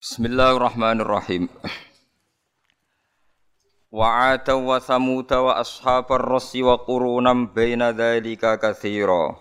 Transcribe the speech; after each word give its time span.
Bismillahirrahmanirrahim. 0.00 1.52
Wa 3.92 4.32
'ada 4.32 4.56
wa 4.56 4.80
thamud 4.80 5.28
wa 5.28 5.60
ashabar 5.60 6.24
rassi 6.24 6.64
wa 6.64 6.80
qurunam 6.80 7.52
baina 7.52 7.92
dzalika 7.92 8.56
katsira. 8.56 9.36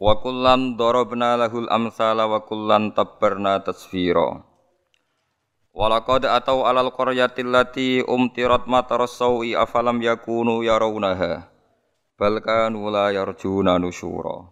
Wa 0.00 0.24
kullan 0.24 0.80
darabna 0.80 1.36
lahul 1.36 1.68
amsala 1.68 2.24
wa 2.24 2.48
kullan 2.48 2.96
tabbarna 2.96 3.60
tasfira. 3.60 4.40
Walaqad 5.76 6.24
atau 6.24 6.64
alal 6.64 6.88
qaryati 6.88 7.44
allati 7.44 8.00
umtirat 8.00 8.64
mataras 8.64 9.20
sawi 9.20 9.52
afalam 9.52 10.00
yakunu 10.00 10.64
yarawnaha 10.64 11.44
bal 12.16 12.40
kanu 12.40 12.88
la 12.88 13.12
yarjuna 13.12 13.76
nusyura. 13.76 14.48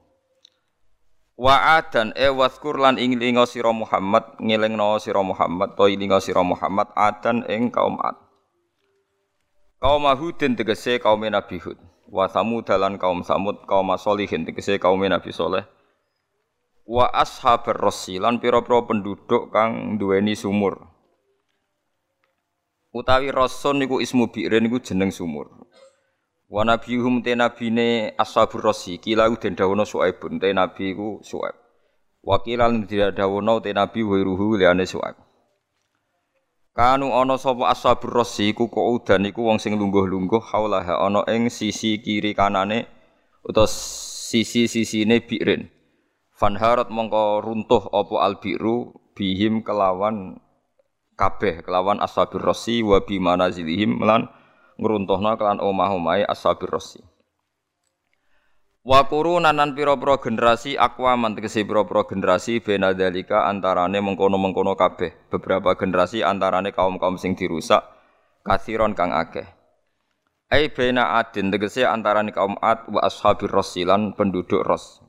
Wa 1.36 1.76
adan 1.76 2.16
e 2.16 2.32
waskur 2.32 2.80
lan 2.80 2.96
ing 2.96 3.20
linga 3.20 3.44
sira 3.44 3.68
Muhammad 3.68 4.40
ngelingno 4.40 4.96
sira 4.96 5.20
Muhammad 5.20 5.76
to 5.76 5.84
linga 5.84 6.16
sira 6.16 6.40
Muhammad 6.40 6.88
adan 6.96 7.44
ing 7.44 7.68
kaum 7.68 8.00
Ad. 8.00 8.16
Kaum 9.76 10.08
Hudin 10.16 10.56
tegese 10.56 10.96
kaum 10.96 11.20
Nabi 11.20 11.60
Hud. 11.60 11.76
Wa 12.08 12.24
Samud 12.32 12.64
lan 12.64 12.96
kaum 12.96 13.20
Samud 13.20 13.68
kaum 13.68 13.92
Solihin 14.00 14.48
tegese 14.48 14.80
kaum 14.80 15.04
Nabi 15.04 15.28
Soleh. 15.28 15.68
Wa 16.88 17.12
ashabar 17.12 17.76
rassi 17.76 18.16
lan 18.16 18.40
pira-pira 18.40 18.88
penduduk 18.88 19.52
kang 19.52 20.00
duweni 20.00 20.32
sumur. 20.32 20.88
Utawi 22.96 23.28
rasun 23.28 23.76
niku 23.84 24.00
ismu 24.00 24.32
bi'rin 24.32 24.64
niku 24.64 24.80
jeneng 24.80 25.12
sumur. 25.12 25.52
Wa 26.46 26.62
nabiyuhum 26.62 27.26
te 27.26 27.34
nabine 27.34 28.14
ashabur 28.14 28.62
rasi 28.70 29.02
kila 29.02 29.26
den 29.34 29.58
dawono 29.58 29.82
Suaibun 29.82 30.38
te 30.38 30.54
nabi 30.54 30.94
ku 30.94 31.18
Suaib. 31.18 31.58
Wa 32.22 32.38
kila 32.38 32.70
tidak 32.86 33.18
dawono 33.18 33.58
te 33.58 33.74
nabi 33.74 34.06
wiruhu 34.06 34.54
liane 34.54 34.86
Suaib. 34.86 35.18
Kanu 36.70 37.10
ana 37.10 37.34
sapa 37.34 37.74
ashabur 37.74 38.22
rasi 38.22 38.54
ku 38.54 38.70
kaudan 38.70 39.26
iku 39.26 39.50
wong 39.50 39.58
sing 39.58 39.74
lungguh-lungguh 39.74 40.38
haulaha 40.54 41.02
ana 41.02 41.26
ing 41.26 41.50
sisi 41.50 41.98
kiri 41.98 42.30
kanane 42.30 42.86
utawa 43.42 43.66
sisi-sisine 43.66 45.26
bi'rin. 45.26 45.66
Fanharat 46.36 46.94
mongko 46.94 47.42
runtuh 47.42 47.90
apa 47.90 48.22
albiru 48.22 48.94
bihim 49.18 49.66
kelawan 49.66 50.38
kabeh 51.16 51.64
kelawan 51.64 51.98
ashabir 51.98 52.44
rasi 52.44 52.84
wa 52.84 53.00
bi 53.02 53.16
manazilihim 53.18 53.98
lan 54.04 54.28
ngruntuhna 54.76 55.36
kelan 55.40 55.60
omah-omahe 55.60 56.24
ashabir 56.28 56.68
rasi 56.72 57.04
Wa 58.86 59.02
qurunan 59.10 59.50
nan 59.50 59.74
pira-pira 59.74 60.14
generasi 60.22 60.78
akwaman 60.78 61.34
tegese 61.34 61.66
pira-pira 61.66 62.06
generasi 62.06 62.62
bena 62.62 62.94
dalika 62.94 63.50
antarane 63.50 63.98
mengkono-mengkono 63.98 64.78
kabeh. 64.78 65.26
Beberapa 65.26 65.74
generasi 65.74 66.22
antarane 66.22 66.70
kaum-kaum 66.70 67.18
sing 67.18 67.34
dirusak 67.34 67.82
kathiron 68.46 68.94
kang 68.94 69.10
akeh. 69.10 69.42
Ai 70.54 70.70
bena 70.70 71.18
adin 71.18 71.50
tegese 71.50 71.82
antarane 71.82 72.30
kaum 72.30 72.54
ad 72.62 72.86
wa 72.86 73.02
ashabir 73.02 73.50
rasi 73.50 73.82
lan 73.82 74.14
penduduk 74.14 74.62
ros 74.62 75.02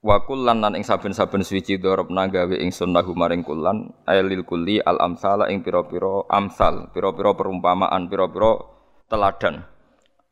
Wa 0.00 0.24
kullan 0.24 0.64
lan 0.64 0.80
ing 0.80 0.84
saben-saben 0.84 1.44
suci 1.44 1.76
darabna 1.76 2.24
gawe 2.24 2.56
ingsun 2.56 2.96
lahu 2.96 3.12
maring 3.12 3.44
kullan 3.44 3.92
ailil 4.08 4.48
kulli 4.48 4.80
al 4.80 4.96
amsala 4.96 5.52
ing 5.52 5.60
pira-pira 5.60 6.24
amsal, 6.32 6.88
pira-pira 6.88 7.36
perumpamaan, 7.36 8.08
pira-pira 8.08 8.64
teladan. 9.12 9.60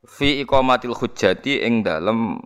Fi 0.08 0.40
iqamatil 0.40 0.96
hujjati 0.96 1.60
ing 1.68 1.84
dalem 1.84 2.40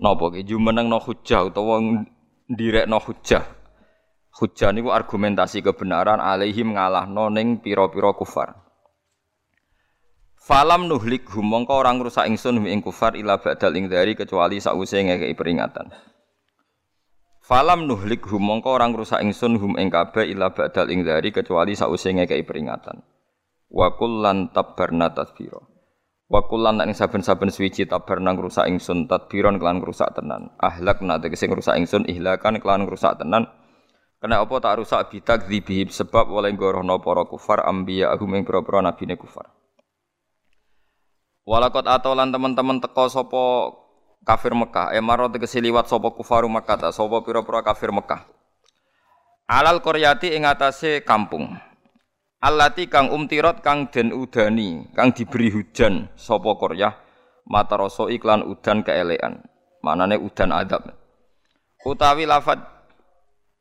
napa 0.00 0.32
ki 0.32 0.48
jumeneng 0.48 0.88
no 0.88 0.96
hujjah 0.96 1.44
utawa 1.44 1.76
ndirekno 2.48 2.96
hujjah. 2.96 3.44
Hujjah 4.32 4.72
niku 4.72 4.96
argumentasi 4.96 5.60
kebenaran 5.60 6.24
alaihim 6.24 6.72
ngalahno 6.72 7.28
ning 7.28 7.60
pira-pira 7.60 8.16
kufar. 8.16 8.67
Falam 10.48 10.88
nuhlik 10.88 11.28
hum 11.36 11.44
mongko 11.44 11.76
ora 11.84 11.92
ngrusak 11.92 12.24
ingsun 12.24 12.64
ing 12.64 12.80
kufar 12.80 13.12
ila 13.20 13.36
ba'dal 13.36 13.68
ing 13.76 13.84
dari 13.92 14.16
kecuali 14.16 14.56
sause 14.56 14.96
ngekeki 14.96 15.36
peringatan. 15.36 15.92
Falam 17.44 17.84
nuhlik 17.84 18.24
hum 18.32 18.48
mongko 18.48 18.80
ora 18.80 18.88
ngrusak 18.88 19.20
ingsun 19.20 19.60
hum 19.60 19.76
ing 19.76 19.92
kabeh 19.92 20.24
ila 20.32 20.48
ba'dal 20.56 20.88
ing 20.88 21.04
dari 21.04 21.36
kecuali 21.36 21.76
sause 21.76 22.08
ngekeki 22.16 22.48
peringatan. 22.48 23.04
Wa 23.68 23.92
kullan 24.00 24.48
tabbarna 24.56 25.12
tadbira. 25.12 25.60
Wa 26.32 26.40
kullan 26.48 26.80
ing 26.80 26.96
saben-saben 26.96 27.52
suwiji 27.52 27.84
tabarna 27.84 28.32
ngrusak 28.32 28.72
ingsun 28.72 29.04
tadbiron 29.04 29.60
kelan 29.60 29.84
ngrusak 29.84 30.16
tenan. 30.16 30.48
Ahlak 30.64 31.04
na 31.04 31.20
tegese 31.20 31.44
ngrusak 31.44 31.76
ingsun 31.76 32.08
ihlakan 32.08 32.56
kelan 32.56 32.88
ngrusak 32.88 33.20
tenan. 33.20 33.52
Kena 34.16 34.40
apa 34.40 34.64
tak 34.64 34.80
rusak 34.80 35.12
bitak 35.12 35.44
dzibihim 35.44 35.92
sebab 35.92 36.24
oleh 36.32 36.56
gorohna 36.56 36.96
para 37.04 37.28
kufar 37.28 37.68
ambiya 37.68 38.16
ahum 38.16 38.32
ing 38.32 38.48
pira-pira 38.48 38.80
nabine 38.80 39.20
kufar. 39.20 39.58
Walakot 41.48 41.88
atau 41.88 42.12
lan 42.12 42.28
teman-teman 42.28 42.76
teko 42.76 43.08
sopo 43.08 43.72
kafir 44.20 44.52
Mekah, 44.52 44.92
emaro 44.92 45.32
tegese 45.32 45.64
liwat 45.64 45.88
sopo 45.88 46.12
kufaru 46.12 46.44
Mekah 46.44 46.92
sopo 46.92 47.24
pira-pira 47.24 47.64
kafir 47.64 47.88
Mekah. 47.88 48.28
Alal 49.48 49.80
koryati 49.80 50.36
ing 50.36 50.44
atase 50.44 51.00
kampung. 51.08 51.56
Allati 52.44 52.84
kang 52.92 53.08
umtirot 53.08 53.64
kang 53.64 53.88
den 53.88 54.12
udani, 54.12 54.92
kang 54.92 55.16
diberi 55.16 55.48
hujan 55.48 56.12
sopo 56.20 56.60
koryah 56.60 56.92
mata 57.48 57.80
rasa 57.80 58.12
iklan 58.12 58.44
udan 58.44 58.84
keelean. 58.84 59.40
Manane 59.80 60.20
udan 60.20 60.52
adab. 60.52 60.92
Utawi 61.80 62.28
lafat 62.28 62.60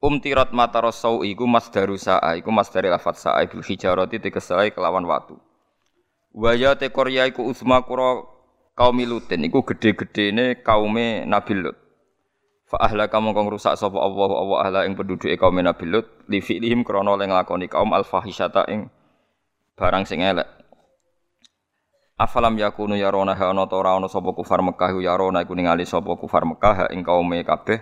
umtirot 0.03 0.51
mata 0.51 0.83
rasa 0.83 1.07
iku 1.23 1.47
masdaru 1.47 1.95
sa'a, 1.95 2.35
iku 2.35 2.51
masdari 2.51 2.91
lafat 2.91 3.15
sa'a 3.15 3.47
bil 3.47 3.63
hijarati 3.63 4.19
tegesai 4.19 4.75
kelawan 4.75 5.07
watu. 5.07 5.39
Waya 6.37 6.77
te 6.77 6.93
Korea 6.93 7.25
iku 7.25 7.49
usma 7.49 7.81
kura 7.81 8.21
kaum 8.77 9.01
Lutin 9.01 9.49
iku 9.49 9.65
gede-gedene 9.65 10.61
kaume 10.61 11.25
Nabi 11.25 11.65
Lut. 11.65 11.73
Fa 12.69 12.77
ahla 12.77 13.09
kamu 13.09 13.33
kang 13.33 13.49
rusak 13.49 13.73
sapa 13.73 13.97
Allah 13.97 14.29
Allah 14.37 14.57
ahla 14.61 14.79
ing 14.85 14.93
penduduk 14.93 15.33
kaum 15.33 15.57
Nabi 15.57 15.89
Lut 15.89 16.05
li 16.29 16.37
fi'lihim 16.37 16.85
krana 16.85 17.17
len 17.17 17.33
nglakoni 17.33 17.65
kaum 17.65 17.89
al 17.89 18.05
fahisyata 18.05 18.69
ing 18.69 18.85
barang 19.73 20.05
sing 20.05 20.21
elek. 20.21 20.45
Afalam 22.21 22.53
yakunu 22.53 22.93
yarona 22.93 23.33
ha 23.33 23.49
ana 23.49 23.65
ta 23.65 23.73
ora 23.73 23.97
ana 23.97 24.05
sapa 24.05 24.29
kufar 24.29 24.61
Mekah 24.61 24.93
yarona 25.01 25.41
iku 25.41 25.57
ningali 25.57 25.89
sapa 25.89 26.13
kufar 26.21 26.45
Mekah 26.45 26.93
ing 26.93 27.01
kaume 27.01 27.41
kabeh 27.41 27.81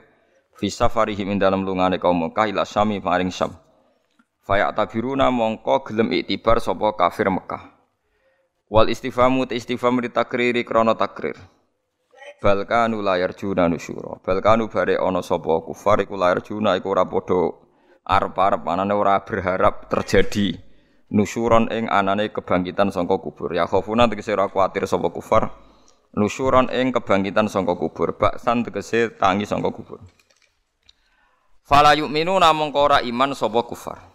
fi 0.56 0.72
safarihim 0.72 1.28
ing 1.28 1.44
dalem 1.44 1.68
lungane 1.68 2.00
kaum 2.00 2.32
Mekah 2.32 2.48
ila 2.56 2.64
Syami 2.64 3.04
maring 3.04 3.36
Syam. 3.36 3.52
Faya 4.48 4.72
tabiruna 4.72 5.28
mongko 5.28 5.92
gelem 5.92 6.08
iktibar 6.16 6.64
sapa 6.64 6.96
kafir 6.96 7.28
Mekah. 7.28 7.75
Wal 8.66 8.90
istifamu 8.90 9.46
te 9.46 9.54
istifham 9.54 10.02
di 10.02 10.10
takriri 10.10 10.66
krana 10.66 10.98
takrir. 10.98 11.38
Balkanu 12.42 12.98
layar 13.06 13.38
juna 13.38 13.70
nusyura. 13.70 14.18
Balkanu 14.26 14.66
bare 14.74 14.98
ana 14.98 15.22
sapa 15.22 15.62
kufar 15.62 16.02
iku 16.02 16.18
layar 16.18 16.42
juna 16.42 16.74
iku 16.74 16.90
ora 16.90 17.06
padha 17.06 17.54
arep-arep 18.06 18.66
ora 18.66 19.22
berharap 19.22 19.86
terjadi 19.90 20.58
nusyuron 21.14 21.70
ing 21.70 21.86
anane 21.94 22.34
kebangkitan 22.34 22.90
sangka 22.90 23.22
kubur. 23.22 23.54
Ya 23.54 23.70
khofuna 23.70 24.10
tegese 24.10 24.34
ora 24.34 24.50
kuwatir 24.50 24.90
sapa 24.90 25.14
kufar 25.14 25.54
nusyuron 26.18 26.74
ing 26.74 26.90
kebangkitan 26.90 27.46
sangka 27.46 27.78
kubur. 27.78 28.18
Baksan 28.18 28.66
tegese 28.66 29.14
tangi 29.14 29.46
sangka 29.46 29.70
kubur. 29.70 30.02
Fala 31.62 31.94
yu'minuna 31.94 32.50
mongko 32.50 32.82
ora 32.82 32.98
iman 33.06 33.38
sapa 33.38 33.62
kufar. 33.62 34.15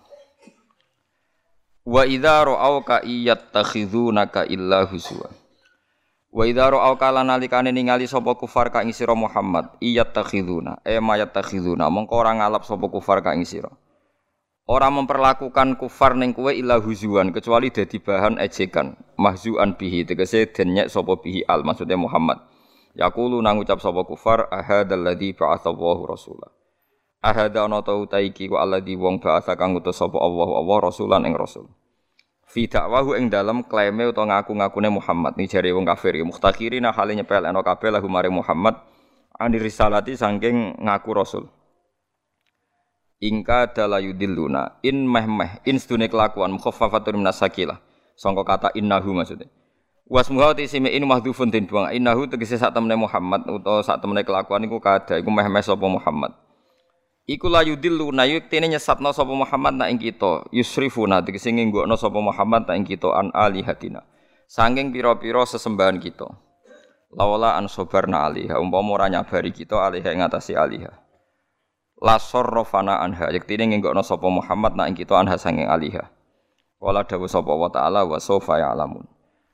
Wa 1.81 2.05
idza 2.05 2.45
ra'auka 2.45 3.01
iyattakhidunaka 3.01 4.45
illa 4.53 4.85
huzwa. 4.85 5.33
Wa 6.29 6.45
idza 6.45 6.69
ra'auka 6.69 7.09
lan 7.09 7.33
ningali 7.73 8.05
sapa 8.05 8.37
kufar 8.37 8.69
ka 8.69 8.85
ing 8.85 8.93
sira 8.93 9.17
Muhammad 9.17 9.81
iyattakhiduna 9.81 10.85
e 10.85 11.01
mayattakhiduna 11.01 11.89
mongko 11.89 12.15
ora 12.21 12.37
ngalap 12.37 12.69
sapa 12.69 12.85
kufar 12.93 13.25
ka 13.25 13.33
ing 13.33 13.49
sira. 13.49 13.73
Ora 14.71 14.87
memperlakukan 14.93 15.81
kufar 15.81 16.15
ning 16.15 16.37
kowe 16.37 16.53
illa 16.53 16.79
huzuan 16.79 17.33
kecuali 17.35 17.75
dadi 17.75 17.99
bahan 17.99 18.39
ejekan 18.39 18.95
mahzuan 19.19 19.75
bihi 19.75 20.07
tegese 20.07 20.53
den 20.53 20.77
nyek 20.77 20.93
sapa 20.93 21.17
bihi 21.19 21.43
al 21.49 21.65
maksudnya 21.65 21.97
Muhammad. 21.97 22.39
Yaqulu 22.95 23.41
nang 23.41 23.57
ucap 23.57 23.81
sapa 23.81 24.05
kufar 24.05 24.53
ahadzalladzi 24.53 25.33
ba'atsallahu 25.33 26.07
rasulah. 26.07 26.60
Ahada 27.21 27.69
ana 27.69 27.85
ta 27.85 27.93
utaiki 27.93 28.49
ku 28.49 28.57
alladzi 28.57 28.97
wong 28.97 29.21
ba'atsa 29.21 29.53
kang 29.53 29.77
utus 29.77 30.01
sapa 30.01 30.17
Allah 30.17 30.57
Allah 30.57 30.89
rasulan 30.89 31.21
ing 31.29 31.37
rasul. 31.37 31.69
Fi 32.49 32.65
dakwahu 32.65 33.13
ing 33.13 33.29
dalem 33.29 33.61
klaime 33.61 34.09
utawa 34.09 34.41
ngaku-ngakune 34.41 34.89
Muhammad 34.89 35.37
ni 35.37 35.45
jare 35.45 35.69
wong 35.77 35.85
kafir 35.85 36.17
ya 36.17 36.25
mukhtakirina 36.25 36.97
hale 36.97 37.13
nyepel 37.13 37.45
ana 37.45 37.61
kabeh 37.61 37.93
lahu 37.93 38.09
maring 38.09 38.33
Muhammad 38.33 38.81
ani 39.37 39.61
risalati 39.61 40.17
saking 40.17 40.81
ngaku 40.81 41.11
rasul. 41.13 41.45
Ingka 43.21 43.77
dalayudilluna 43.77 44.81
in 44.81 45.05
meh 45.05 45.29
meh 45.29 45.53
in 45.69 45.77
sedune 45.77 46.09
kelakuan 46.09 46.57
mukhaffafatun 46.57 47.21
minasakilah. 47.21 47.85
Sangka 48.17 48.49
kata 48.49 48.69
innahu 48.73 49.13
maksudnya. 49.13 49.53
Wasmuha 50.09 50.57
te 50.57 50.65
isime 50.65 50.89
in 50.89 51.05
mahdhufun 51.05 51.53
den 51.53 51.69
buang 51.69 51.93
innahu 51.93 52.33
tegese 52.33 52.57
sak 52.57 52.73
temene 52.73 52.97
Muhammad 52.97 53.45
utawa 53.45 53.85
sak 53.85 54.01
temene 54.01 54.25
kelakuan 54.25 54.65
iku 54.65 54.81
kada 54.81 55.21
iku 55.21 55.29
meh 55.29 55.45
meh 55.53 55.61
sapa 55.61 55.85
Muhammad. 55.85 56.33
Iku 57.31 57.47
la 57.47 57.63
yudillu 57.63 58.11
na 58.11 58.27
yuktene 58.27 58.67
nyesatna 58.67 59.15
sapa 59.15 59.31
Muhammad 59.31 59.79
nak 59.79 59.87
ing 59.95 60.03
kita, 60.03 60.51
yusrifuna 60.51 61.23
tegese 61.23 61.55
nggokno 61.55 61.95
sapa 61.95 62.19
Muhammad 62.19 62.67
nak 62.67 62.75
ing 62.75 62.83
kita 62.83 63.07
an 63.07 63.31
alihatina. 63.31 64.03
Sangking 64.51 64.91
pira-pira 64.91 65.47
sesembahan 65.47 66.03
kita. 66.03 66.27
Lawala 67.15 67.55
an 67.55 67.71
sabarna 67.71 68.27
aliha 68.27 68.59
umpama 68.59 68.99
ora 68.99 69.07
nyabari 69.07 69.55
kita 69.55 69.79
aliha 69.79 70.11
ing 70.11 70.27
atase 70.27 70.59
aliha. 70.59 70.91
La 72.03 72.19
sarrafana 72.19 72.99
anha 72.99 73.31
yektene 73.31 73.79
nggokno 73.79 74.03
sapa 74.03 74.27
Muhammad 74.27 74.75
nak 74.75 74.91
ing 74.91 74.99
kita 74.99 75.15
anha 75.15 75.39
sanging 75.39 75.71
aliha. 75.71 76.11
Wala 76.83 77.07
dawu 77.07 77.31
sapa 77.31 77.55
wa 77.55 77.71
ta'ala 77.71 78.11
wa 78.11 78.19
sofa 78.19 78.59
ya'lamun. 78.59 79.07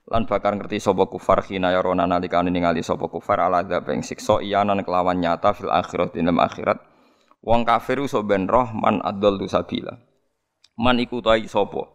Lan 0.09 0.25
bakar 0.25 0.57
ngerti 0.57 0.81
sapa 0.81 1.05
kufar 1.13 1.45
khina 1.45 1.77
yarona 1.77 2.09
nalikane 2.09 2.49
ningali 2.49 2.81
sapa 2.81 3.05
kufar 3.05 3.37
ala 3.37 3.61
dzab 3.61 3.85
ing 3.93 4.01
siksa 4.01 4.41
iyanan 4.41 4.81
kelawan 4.81 5.21
nyata 5.21 5.53
fil 5.53 5.69
akhirat 5.69 6.17
dalam 6.17 6.41
akhirat 6.41 6.86
Wong 7.47 7.63
kafir 7.63 8.03
iso 8.03 8.27
ben 8.27 8.51
roh 8.51 8.75
man 8.75 8.99
adallu 9.07 9.47
sabila. 9.47 9.95
Man 10.75 10.99
iku 10.99 11.23
tai 11.23 11.47
sapa? 11.47 11.87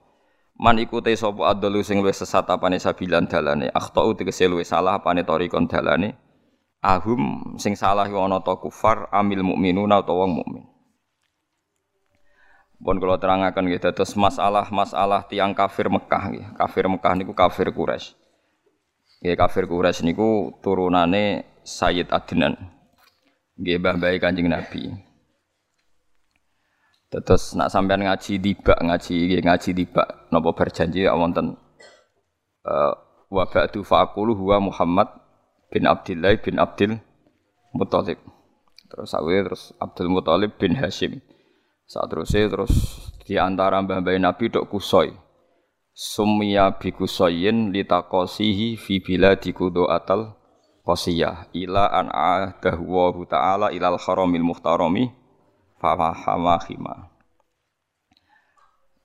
Man 0.56 0.80
iku 0.80 1.04
te 1.04 1.12
sapa 1.12 1.52
adallu 1.52 1.84
sing 1.84 2.00
wis 2.00 2.24
sesat 2.24 2.48
apane 2.48 2.80
sabilan 2.80 3.28
dalane. 3.28 3.68
Akhtau 3.76 4.16
tegese 4.16 4.48
luwih 4.48 4.64
salah 4.64 5.04
apane 5.04 5.28
tarikon 5.28 5.68
dalane. 5.68 6.16
Ahum 6.80 7.54
sing 7.60 7.76
salah 7.76 8.08
iku 8.08 8.24
ana 8.24 8.40
ta 8.40 8.56
kufar 8.56 9.12
amil 9.12 9.44
mukminuna 9.44 10.00
utawa 10.00 10.24
wong 10.24 10.40
mukmin. 10.40 10.64
Pun 12.82 12.98
kula 12.98 13.20
terangaken 13.20 13.70
nggih 13.70 13.78
dados 13.78 14.18
masalah-masalah 14.18 15.28
tiang 15.30 15.52
kafir 15.52 15.92
Mekah 15.92 16.24
nggih. 16.32 16.46
Kafir 16.58 16.88
Mekah 16.88 17.14
niku 17.14 17.36
kafir 17.36 17.70
Quraisy. 17.76 18.16
Nggih 19.22 19.36
kafir 19.38 19.68
Quraisy 19.68 20.08
niku 20.08 20.56
turunane 20.64 21.44
Sayyid 21.62 22.10
Adnan. 22.10 22.58
Nggih 23.60 23.78
mbah 23.78 24.00
Kanjeng 24.18 24.50
Nabi. 24.50 25.11
Terus 27.12 27.60
nak 27.60 27.68
sampean 27.68 28.08
ngaji 28.08 28.40
tiba 28.40 28.72
ngaji 28.80 29.44
ngaji 29.44 29.70
tiba 29.76 30.04
napa 30.32 30.56
berjanji 30.56 31.04
ya 31.04 31.12
wonten 31.12 31.60
uh, 32.64 32.94
wa 33.28 33.44
ba'du 33.52 33.84
faqulu 33.84 34.32
huwa 34.32 34.64
Muhammad 34.72 35.12
bin 35.68 35.92
Abdullah 35.92 36.40
bin 36.40 36.56
Abdul 36.56 37.04
Muthalib. 37.76 38.16
Terus 38.88 39.12
sawe 39.12 39.36
terus 39.44 39.76
Abdul 39.76 40.08
Muthalib 40.08 40.56
bin 40.56 40.80
Hashim. 40.80 41.20
Saat 41.84 42.16
terusnya 42.16 42.48
terus 42.48 42.72
di 43.28 43.36
antara 43.36 43.84
mbah-mbah 43.84 44.16
Nabi 44.16 44.48
dok 44.48 44.72
kusoi. 44.72 45.12
Sumya 45.92 46.80
bi 46.80 46.96
kusoyin 46.96 47.76
litakosihi 47.76 48.80
fi 48.80 49.04
biladi 49.04 49.52
atal 49.92 50.40
qasiyah 50.88 51.52
ila 51.52 51.92
an 51.92 52.08
adahu 52.08 53.28
ta'ala 53.28 53.76
ilal 53.76 54.00
haramil 54.00 54.48
muhtarami 54.48 55.21
fafahama 55.82 56.62
khima. 56.62 57.10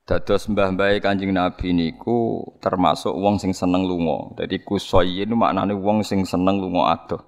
Dados 0.06 0.46
mbah-mbah 0.46 1.02
Kanjeng 1.02 1.34
Nabi 1.34 1.75
niku 1.75 2.46
termasuk 2.62 3.11
wong 3.11 3.43
sing 3.43 3.50
seneng 3.50 3.88
lunga. 3.90 4.38
Dadi 4.38 4.62
kusoyin 4.62 5.34
maknane 5.34 5.75
wong 5.75 6.06
sing 6.06 6.23
seneng 6.23 6.62
lunga 6.62 6.94
adoh. 6.94 7.26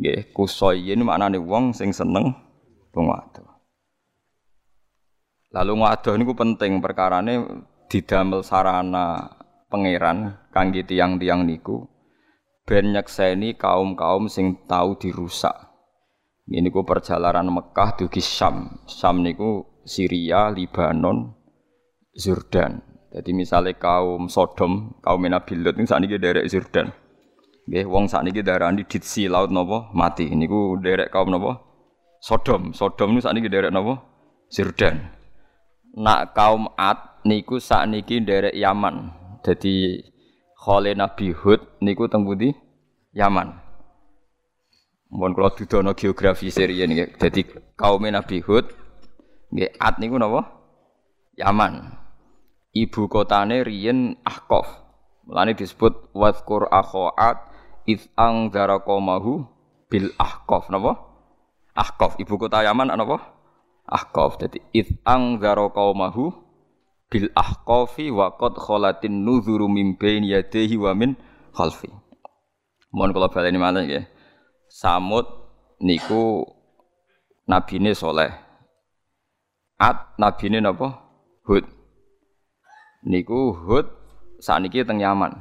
Nggih, 0.00 0.32
kusoyin 0.32 1.04
maknane 1.04 1.36
wong 1.36 1.76
sing 1.76 1.92
seneng 1.92 2.32
lunga 2.96 3.20
adoh. 3.20 3.48
Lalu 5.52 5.72
ngadoh 5.84 6.14
niku 6.16 6.32
penting 6.32 6.80
perkarane 6.80 7.44
didamel 7.92 8.40
sarana 8.40 9.36
pangeran 9.68 10.48
kangge 10.56 10.80
tiang-tiang 10.80 11.44
niku 11.44 11.84
ben 12.64 12.96
nyekseni 12.96 13.54
kaum-kaum 13.54 14.32
sing 14.32 14.64
tau 14.64 14.96
dirusak 14.96 15.65
ini 16.46 16.70
ku 16.70 16.86
perjalanan 16.86 17.50
Mekah 17.50 17.98
dugi 17.98 18.22
Syam. 18.22 18.86
Syam 18.86 19.26
niku 19.26 19.66
Syria, 19.82 20.46
Libanon, 20.54 21.34
Jordan. 22.14 22.82
Jadi 23.10 23.30
misalnya 23.34 23.74
kaum 23.74 24.30
Sodom, 24.30 25.00
kaum 25.02 25.26
Nabi 25.26 25.58
Lot 25.58 25.74
ini 25.80 25.88
saat 25.88 26.04
ini 26.04 26.20
derek 26.20 26.46
Jordan. 26.46 26.92
Nggih, 27.66 27.84
wong 27.90 28.06
saat 28.06 28.22
ini 28.30 28.46
darani 28.46 28.86
ditsi 28.86 29.26
laut 29.26 29.50
nopo 29.50 29.90
mati. 29.90 30.30
Ini 30.30 30.46
ku 30.46 30.78
derek 30.78 31.10
kaum 31.10 31.34
nopo 31.34 31.50
Sodom. 32.22 32.70
Sodom 32.70 33.18
saat 33.18 33.34
ini 33.34 33.50
derek 33.50 33.74
nopo 33.74 33.98
Jordan. 34.52 35.02
Nak 35.98 36.36
kaum 36.36 36.70
Ad 36.78 37.26
niku 37.26 37.58
saat 37.58 37.90
ini 37.90 38.06
derek 38.22 38.54
Yaman. 38.54 39.10
Jadi 39.42 39.98
Khole 40.54 40.94
Nabi 40.94 41.34
Hud 41.34 41.82
niku 41.82 42.06
teng 42.06 42.22
Yaman. 43.16 43.65
Mohon 45.16 45.32
kalau 45.32 45.50
dudono 45.56 45.90
geografi 45.96 46.52
serian 46.52 46.92
nggih. 46.92 47.16
Jadi 47.16 47.40
kaum 47.72 48.04
Nabi 48.04 48.44
Hud 48.44 48.68
nggih 49.48 49.72
Ad 49.80 49.96
niku 49.96 50.20
napa? 50.20 50.44
Yaman. 51.40 51.96
Ibu 52.76 53.08
kotane 53.08 53.64
riyen 53.64 54.20
Ahqaf. 54.20 54.68
Mulane 55.24 55.56
disebut 55.56 56.12
wadhkur 56.12 56.68
akhoat 56.68 57.48
id 57.88 58.04
ang 58.12 58.52
qaumahu 58.52 59.48
bil 59.88 60.12
Ahqaf 60.20 60.68
napa? 60.68 61.00
Ahqaf. 61.72 62.20
Ibu 62.20 62.36
kota 62.36 62.60
Yaman 62.60 62.92
napa? 62.92 63.32
Ahqaf. 63.88 64.36
Jadi 64.36 64.60
id 64.76 65.00
ang 65.08 65.40
qaumahu 65.40 66.46
bil 67.06 67.30
ahqafi 67.32 68.10
wa 68.10 68.34
qad 68.34 68.58
khalatin 68.58 69.22
nuzuru 69.22 69.70
min 69.70 69.94
bain 69.94 70.26
yadayhi 70.26 70.74
wa 70.76 70.92
min 70.92 71.14
khalfi. 71.54 71.90
Mohon 72.90 73.10
kula 73.14 73.28
baleni 73.30 73.58
malih 73.58 73.82
nggih. 73.86 74.04
Samud 74.76 75.24
niku 75.80 76.44
nabine 77.48 77.96
soleh. 77.96 78.28
At 79.80 80.12
nabine 80.20 80.60
napa? 80.60 81.00
Hud. 81.48 81.64
Niku 83.08 83.56
Hud 83.56 83.88
sakniki 84.36 84.84
teng 84.84 85.00
Yaman. 85.00 85.32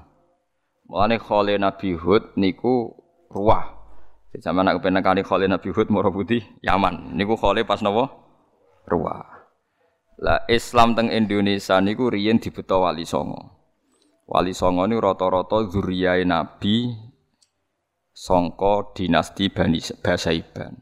Mulane 0.88 1.20
khole 1.20 1.60
Nabi 1.60 2.00
Hud 2.00 2.40
niku 2.40 2.96
ruah. 3.28 3.76
Zaman 4.40 4.72
nak 4.72 4.80
kepen 4.80 5.04
kali 5.04 5.20
khole 5.20 5.52
Nabi 5.52 5.68
Hud 5.68 5.92
moro 5.92 6.16
putih 6.16 6.40
Yaman. 6.64 7.20
Niku 7.20 7.36
khole 7.36 7.68
pas 7.68 7.84
napa? 7.84 8.08
Ruah. 8.88 9.28
Lah 10.16 10.48
Islam 10.48 10.96
teng 10.96 11.12
Indonesia 11.12 11.84
niku 11.84 12.08
riyen 12.08 12.40
dibeto 12.40 12.88
wali 12.88 13.04
songo. 13.04 13.52
Wali 14.32 14.56
songo 14.56 14.88
niku 14.88 15.04
rata-rata 15.04 15.68
zuriyah 15.68 16.24
Nabi 16.24 16.96
songko 18.16 18.96
dinasti 18.96 19.52
Bani 19.52 19.84
Basaiban. 20.00 20.80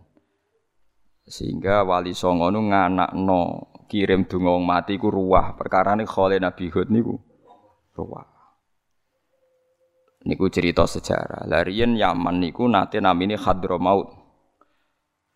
Sehingga 1.26 1.82
wali 1.82 2.14
songo 2.14 2.54
nu 2.54 2.70
nganakno 2.70 3.74
kirim 3.90 4.30
donga 4.30 4.54
mati 4.62 5.02
ku 5.02 5.10
ruah. 5.10 5.58
Perkarane 5.58 6.06
khole 6.06 6.38
Nabi 6.38 6.70
Hud 6.70 6.94
niku 6.94 7.18
ruah. 7.98 8.30
Niku 10.30 10.48
cerita 10.54 10.86
sejarah. 10.86 11.50
Larian 11.50 11.98
Yaman 11.98 12.38
niku 12.38 12.70
nate 12.70 13.02
namine 13.02 13.36
Hadramaut. 13.36 14.14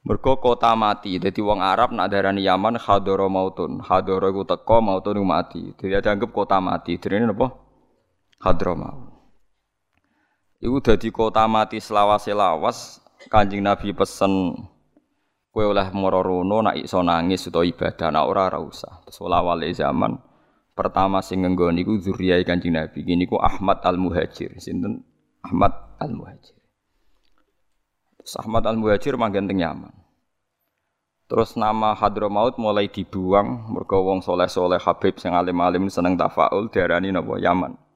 Mergo 0.07 0.39
kota 0.39 0.71
mati. 0.79 1.19
Jadi 1.19 1.43
wong 1.43 1.59
Arab 1.59 1.91
nak 1.91 2.07
darani 2.07 2.45
Yaman 2.45 2.79
Hadramautun. 2.79 3.83
Hadra 3.83 4.31
iku 4.31 4.47
teko 4.47 4.79
mautun 4.79 5.19
mati. 5.27 5.75
Jadi 5.75 5.99
dianggap 5.99 6.31
kota 6.31 6.63
mati. 6.63 6.95
Direne 6.95 7.27
napa? 7.27 7.51
Hadramaut. 8.39 9.16
Iku 10.57 10.81
dadi 10.81 11.13
kota 11.13 11.45
mati 11.45 11.77
selawas-selawas 11.77 12.97
Kanjeng 13.29 13.61
Nabi 13.61 13.93
pesen 13.93 14.57
kowe 15.53 15.65
oleh 15.65 15.89
mara 15.93 16.21
rono 16.21 16.61
nak 16.61 16.77
iso 16.77 17.01
nangis 17.01 17.49
utawa 17.49 17.65
ibadah 17.65 18.09
nak 18.13 18.25
ora 18.25 18.41
ora 18.49 18.59
usah. 18.61 19.05
Terus 19.05 19.21
wale 19.21 19.69
zaman 19.73 20.17
pertama 20.77 21.21
sing 21.21 21.45
nggone 21.45 21.81
niku 21.81 21.97
zuriyah 22.01 22.41
Kanjeng 22.41 22.73
Nabi. 22.73 23.05
Gini 23.05 23.29
ku 23.29 23.37
Ahmad 23.37 23.85
Al-Muhajir. 23.85 24.57
Sinten? 24.57 25.05
Ahmad 25.45 25.97
Al-Muhajir. 26.01 26.57
Terus 28.21 28.33
Ahmad 28.41 28.65
Al-Muhajir 28.65 29.13
manggen 29.17 29.45
teng 29.45 29.61
Yaman. 29.61 29.93
Terus 31.27 31.59
nama 31.59 31.91
Hadramaut 31.91 32.55
mulai 32.55 32.87
dibuang 32.87 33.67
mergo 33.75 33.99
wong 33.99 34.23
soleh-soleh 34.23 34.79
Habib 34.79 35.19
sing 35.19 35.35
alim-alim 35.35 35.91
seneng 35.91 36.15
tafaul 36.15 36.71
diarani 36.71 37.11
napa 37.11 37.35
Yaman. 37.35 37.86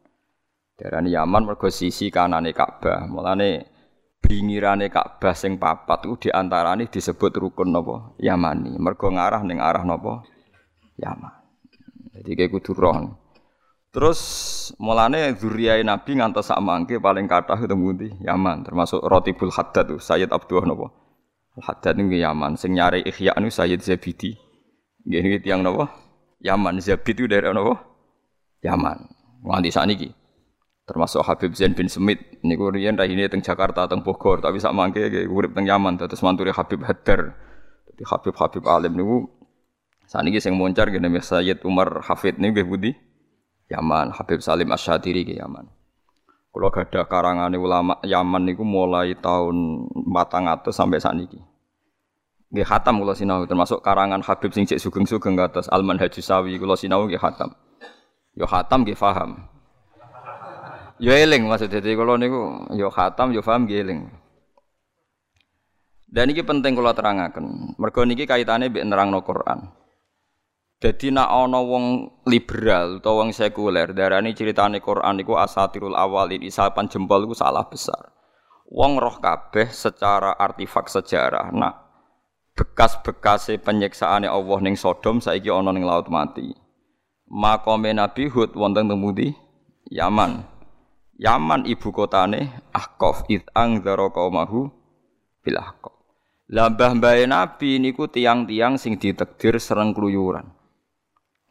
Darani 0.81 1.13
Yaman 1.13 1.45
mergo 1.45 1.69
sisi 1.69 2.09
kanane 2.09 2.57
Ka'bah. 2.57 3.05
Mulane 3.05 3.69
bingirane 4.17 4.89
Ka'bah 4.89 5.37
sing 5.37 5.61
papat 5.61 6.09
ku 6.09 6.17
diantarane 6.17 6.89
disebut 6.89 7.37
rukun 7.37 7.69
napa? 7.69 8.17
Yamani. 8.17 8.81
Mergo 8.81 9.13
ngarah 9.13 9.45
ning 9.45 9.61
arah 9.61 9.85
napa? 9.85 10.25
Yaman. 10.97 11.33
Jadi 12.17 12.33
kayak 12.33 12.49
kudu 12.57 12.73
roh. 12.73 12.97
Terus 13.93 14.19
mulane 14.81 15.37
zuriyah 15.37 15.77
Nabi 15.85 16.17
ngantos 16.17 16.49
sak 16.49 16.57
mangke 16.65 16.97
paling 16.97 17.29
kathah 17.29 17.61
ketemu 17.61 17.87
di 17.93 18.09
Yaman, 18.25 18.65
termasuk 18.65 19.03
Rotibul 19.03 19.51
Haddad 19.53 19.85
tuh 19.85 19.99
Sayyid 20.01 20.33
Abdullah 20.33 20.65
napa? 20.65 20.87
Haddad 21.61 21.99
ning 21.99 22.09
Yaman, 22.09 22.57
sing 22.57 22.73
nyari 22.73 23.05
Ihya 23.05 23.37
niku 23.37 23.53
Sayyid 23.53 23.85
Zabidi. 23.85 24.33
Nggih 25.05 25.21
niki 25.21 25.37
tiyang 25.45 25.61
napa? 25.61 25.93
Yaman 26.41 26.81
Zabid 26.81 27.21
itu 27.21 27.29
dari 27.29 27.51
napa? 27.53 27.85
Yaman. 28.65 28.97
Nganti 29.45 29.69
sakniki 29.73 30.20
termasuk 30.91 31.23
Habib 31.23 31.55
Zain 31.55 31.71
bin 31.71 31.87
Semit 31.87 32.19
niku 32.43 32.67
riyen 32.67 32.99
rahine 32.99 33.31
teng 33.31 33.39
Jakarta 33.39 33.87
teng 33.87 34.03
Bogor 34.03 34.43
tapi 34.43 34.59
sak 34.59 34.75
mangke 34.75 35.07
urip 35.31 35.55
teng 35.55 35.63
Yaman 35.63 35.95
terus 35.95 36.19
manturi 36.19 36.51
Habib 36.51 36.83
Haddar 36.83 37.31
Di 37.95 38.03
Habib-habib 38.03 38.67
alim 38.67 38.93
niku 38.99 39.17
saniki 40.03 40.43
sing 40.43 40.59
moncar 40.59 40.91
gene 40.91 41.07
Sayyid 41.07 41.63
Umar 41.63 42.03
Hafid 42.03 42.35
niku 42.43 42.59
nggih 42.59 42.67
budi 42.67 42.91
Yaman, 43.71 44.11
Habib 44.11 44.43
Salim 44.43 44.67
Asyadiri 44.67 45.23
ke 45.23 45.33
Yaman. 45.39 45.71
Gak 46.51 46.91
ada 46.91 47.07
karangan 47.07 47.55
ulama 47.55 47.95
Yaman 48.03 48.43
niku 48.43 48.67
mulai 48.67 49.15
tahun 49.15 49.87
400 49.87 50.67
sampai 50.75 50.99
ini. 51.15 51.39
Gak 52.51 52.67
hatam 52.67 52.99
kalau 52.99 53.15
sinau 53.15 53.47
termasuk 53.47 53.79
karangan 53.79 54.19
Habib 54.19 54.51
sing 54.51 54.67
cek 54.67 54.75
sugeng-sugeng 54.75 55.39
atas 55.39 55.71
Alman 55.71 55.95
Haji 55.95 56.19
Sawi 56.19 56.59
kalau 56.59 56.75
sinau 56.75 57.07
gak 57.07 57.23
hatam. 57.23 57.55
Yo 58.35 58.43
hatam 58.43 58.83
gak 58.83 58.99
faham. 58.99 59.47
Yo 61.01 61.09
eling 61.09 61.49
maksudnya 61.49 61.81
jadi 61.81 61.97
kalau 61.97 62.13
niku 62.13 62.69
yo 62.77 62.93
hatam 62.93 63.33
yo. 63.33 63.41
Dan 66.11 66.27
ini 66.29 66.43
penting 66.45 66.77
kalau 66.77 66.93
terangkan. 66.93 67.73
Mergo 67.81 68.05
niki 68.05 68.29
kaitannya 68.29 68.69
bi 68.69 68.85
nerangno 68.85 69.25
Quran. 69.25 69.81
Jadi 70.81 71.09
nak 71.09 71.29
ana 71.29 71.57
wong 71.61 71.85
liberal 72.29 73.01
atau 73.01 73.21
wong 73.21 73.33
sekuler 73.33 73.93
darani 73.97 74.33
ceritane 74.37 74.77
Quran 74.77 75.21
iku 75.21 75.37
asatirul 75.41 75.97
awalin 75.97 76.45
isapan 76.45 76.85
jempol 76.85 77.25
iku 77.25 77.33
salah 77.33 77.65
besar. 77.65 78.13
Wong 78.69 79.01
roh 79.01 79.17
kabeh 79.17 79.73
secara 79.73 80.37
artifak 80.37 80.85
sejarah 80.85 81.49
nak 81.49 81.81
bekas-bekase 82.53 83.57
penyiksaane 83.57 84.29
Allah 84.29 84.59
ning 84.61 84.77
Sodom 84.77 85.17
saiki 85.17 85.49
ana 85.49 85.73
ning 85.73 85.81
laut 85.81 86.11
mati. 86.13 86.53
Makome 87.25 87.89
Nabi 87.95 88.29
Hud 88.29 88.53
wonten 88.53 88.85
temudi 88.85 89.33
Yaman. 89.89 90.50
Yaman 91.21 91.69
ibu 91.69 91.93
kotane 91.93 92.49
Ahqaf 92.73 93.29
id 93.29 93.45
angzara 93.53 94.09
qaumahu 94.09 94.73
bil 95.45 95.57
Ahqaf. 95.61 95.93
Lah 96.49 96.73
mbah 96.73 96.97
Nabi 97.29 97.77
niku 97.77 98.09
tiang-tiang 98.09 98.81
sing 98.81 98.97
ditakdir 98.97 99.61
sereng 99.61 99.93
kluyuran. 99.93 100.49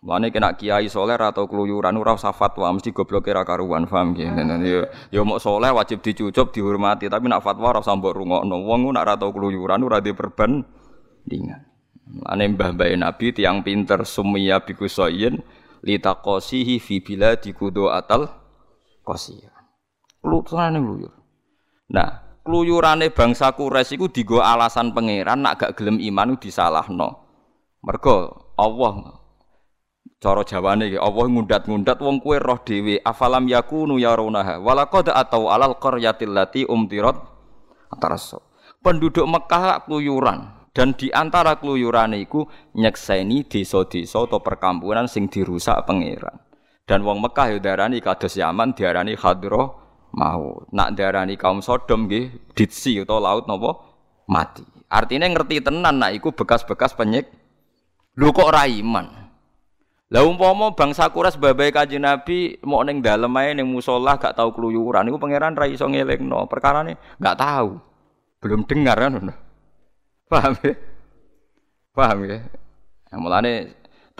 Mulane 0.01 0.33
kena 0.33 0.57
kiai 0.57 0.89
soleh 0.89 1.15
atau 1.15 1.45
keluyuran 1.45 1.93
ora 2.01 2.17
usah 2.17 2.33
fatwa 2.33 2.73
mesti 2.73 2.89
goblok 2.91 3.29
ra 3.31 3.45
karuan 3.45 3.85
paham 3.85 4.17
nggih. 4.17 4.33
Yo 4.65 4.81
yo 5.13 5.21
mok 5.23 5.39
soleh 5.39 5.71
wajib 5.71 6.01
dicucup 6.01 6.51
dihormati 6.57 7.07
tapi 7.07 7.29
nak 7.29 7.45
fatwa 7.45 7.71
ora 7.71 7.85
usah 7.85 7.95
mbok 7.95 8.17
rungokno. 8.17 8.57
Wong 8.65 8.97
nak 8.97 9.07
ora 9.07 9.15
tau 9.21 9.31
keluyuran 9.31 9.87
ora 9.87 10.01
di 10.03 10.11
perbandingan. 10.17 11.63
Mulane 12.11 12.45
mbah-mbah 12.59 12.91
Nabi 12.97 13.37
tiang 13.37 13.63
pinter 13.63 14.03
summiya 14.03 14.65
bi 14.65 14.75
kusayin 14.75 15.39
litaqasihi 15.85 16.83
fi 16.83 17.05
biladi 17.05 17.53
kudu 17.55 17.93
atal 17.93 18.33
qasiyah. 19.05 19.50
Keluyurane 20.21 20.79
keluyur. 20.79 21.13
Nah, 21.91 22.41
keluyurane 22.45 23.09
bangsa 23.11 23.57
Quraisy 23.57 23.97
iku 23.97 24.13
digo 24.13 24.39
alasan 24.45 24.93
pangeran 24.93 25.41
nak 25.41 25.57
gak 25.61 25.75
gelem 25.81 25.97
iman 26.01 26.37
disalahno. 26.37 27.25
Mergo 27.81 28.53
Allah 28.61 29.21
Cara 30.21 30.45
Jawane 30.45 30.93
iki 30.93 31.01
Allah 31.01 31.33
ngundat-ngundat 31.33 31.97
wong 32.05 32.21
kue 32.21 32.37
roh 32.37 32.61
dhewe 32.61 33.01
afalam 33.01 33.49
yakunu 33.49 33.97
yarunaha 33.97 34.61
walaqad 34.61 35.09
atau 35.09 35.49
alal 35.49 35.81
qaryatil 35.81 36.37
lati 36.37 36.69
umtirat 36.69 37.17
ataraso. 37.89 38.45
Penduduk 38.85 39.25
Mekah 39.25 39.89
keluyuran 39.89 40.69
dan 40.77 40.93
di 40.93 41.09
antara 41.09 41.57
keluyurane 41.57 42.21
iku 42.21 42.45
nyekseni 42.77 43.49
desa-desa 43.49 44.29
atau 44.29 44.45
perkampungan 44.45 45.09
sing 45.09 45.33
dirusak 45.33 45.89
pangeran. 45.89 46.37
Dan 46.85 47.01
wong 47.01 47.25
Mekah 47.25 47.57
yo 47.57 47.59
darani 47.65 48.05
kados 48.05 48.37
Yaman 48.37 48.77
diarani 48.77 49.17
hadro 49.17 49.80
mau. 50.15 50.67
Nak 50.71 50.99
darani 50.99 51.35
kaum 51.35 51.63
Sodom 51.63 52.07
nggih 52.07 52.55
ditsi 52.55 53.01
atau 53.03 53.19
laut 53.19 53.47
napa 53.47 53.81
mati. 54.31 54.63
Artinya 54.91 55.31
ngerti 55.31 55.63
tenan 55.63 56.03
nak 56.03 56.15
iku 56.15 56.35
bekas-bekas 56.35 56.99
penyik. 56.99 57.31
Lu 58.19 58.35
kok 58.35 58.51
ra 58.51 58.67
iman? 58.67 59.07
Lah 60.11 60.27
umpama 60.27 60.75
bangsa 60.75 61.07
Quraisy 61.07 61.39
babai 61.39 61.71
Kanjeng 61.71 62.03
Nabi 62.03 62.59
mau 62.67 62.83
ning 62.83 62.99
dalem 62.99 63.31
ae 63.39 63.55
ning 63.55 63.71
musala 63.71 64.19
gak 64.19 64.35
tau 64.35 64.51
keluyuran 64.51 65.07
niku 65.07 65.23
pangeran 65.23 65.55
ra 65.55 65.71
iso 65.71 65.87
ngelingno. 65.87 66.51
Perkarane 66.51 66.99
gak 67.23 67.39
tahu. 67.39 67.79
Belum 68.43 68.67
dengar 68.67 68.99
kan. 68.99 69.31
Paham 70.27 70.53
ya? 70.67 70.75
Paham 71.95 72.19
ya? 72.27 72.43
Nah, 73.11 73.19
mulane 73.23 73.53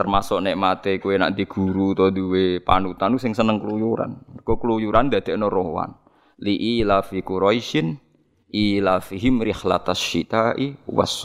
termasuk 0.01 0.41
nikmate 0.41 0.97
kowe 0.97 1.13
nak 1.13 1.37
di 1.37 1.45
guru 1.45 1.93
atau 1.93 2.09
duwe 2.09 2.65
panutan 2.65 3.21
sing 3.21 3.37
seneng 3.37 3.61
keluyuran. 3.61 4.41
Kok 4.41 4.57
keluyuran 4.57 5.13
dadekno 5.13 5.53
rohwan. 5.53 5.93
Li 6.41 6.81
ila 6.81 7.05
fi 7.05 7.21
Quraisyin 7.21 8.01
ila 8.49 9.05
fihim 9.05 9.45
rihlatas 9.45 10.01
syita'i 10.01 10.73
was 10.89 11.21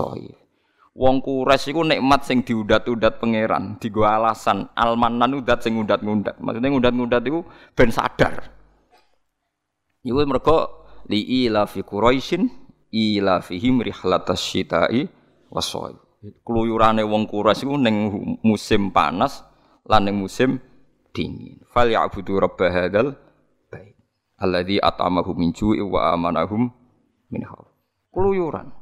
Wong 0.95 1.19
kures 1.19 1.67
iku 1.67 1.83
nikmat 1.83 2.23
sing 2.23 2.47
diudat-udat 2.47 3.19
pangeran, 3.19 3.75
digo 3.83 4.07
alasan 4.07 4.71
almanan 4.79 5.43
udat 5.43 5.59
sing 5.59 5.75
ngudat-ngudat. 5.75 6.39
Maksudnya 6.39 6.71
ngudat-ngudat 6.71 7.23
iku 7.27 7.43
ben 7.75 7.91
sadar. 7.91 8.47
Iku 10.03 10.23
mergo 10.23 10.87
li 11.11 11.47
ila 11.47 11.67
fi 11.67 11.83
Quraisyin 11.83 12.47
ila 12.95 13.43
fihim 13.43 13.83
rihlatas 13.83 14.39
syita'i 14.39 15.03
wasoi. 15.51 16.04
Keluyurane 16.41 17.05
wong 17.05 17.29
kures 17.29 17.61
iku 17.61 17.77
ning 17.77 18.09
musim 18.41 18.89
panas 18.89 19.45
lan 19.85 20.09
ning 20.09 20.17
musim 20.17 20.57
dingin. 21.13 21.61
Fal 21.69 21.91
ya'budu 21.91 22.41
rabb 22.41 22.57
hadzal 22.57 23.13
bait. 23.69 23.93
Alladzi 24.41 24.81
at'amahum 24.81 25.37
min 25.37 25.53
ju'i 25.53 25.83
wa 25.85 26.11
amanahum 26.13 26.73
min 27.29 27.41
khauf. 27.45 27.69
Keluyuran. 28.09 28.73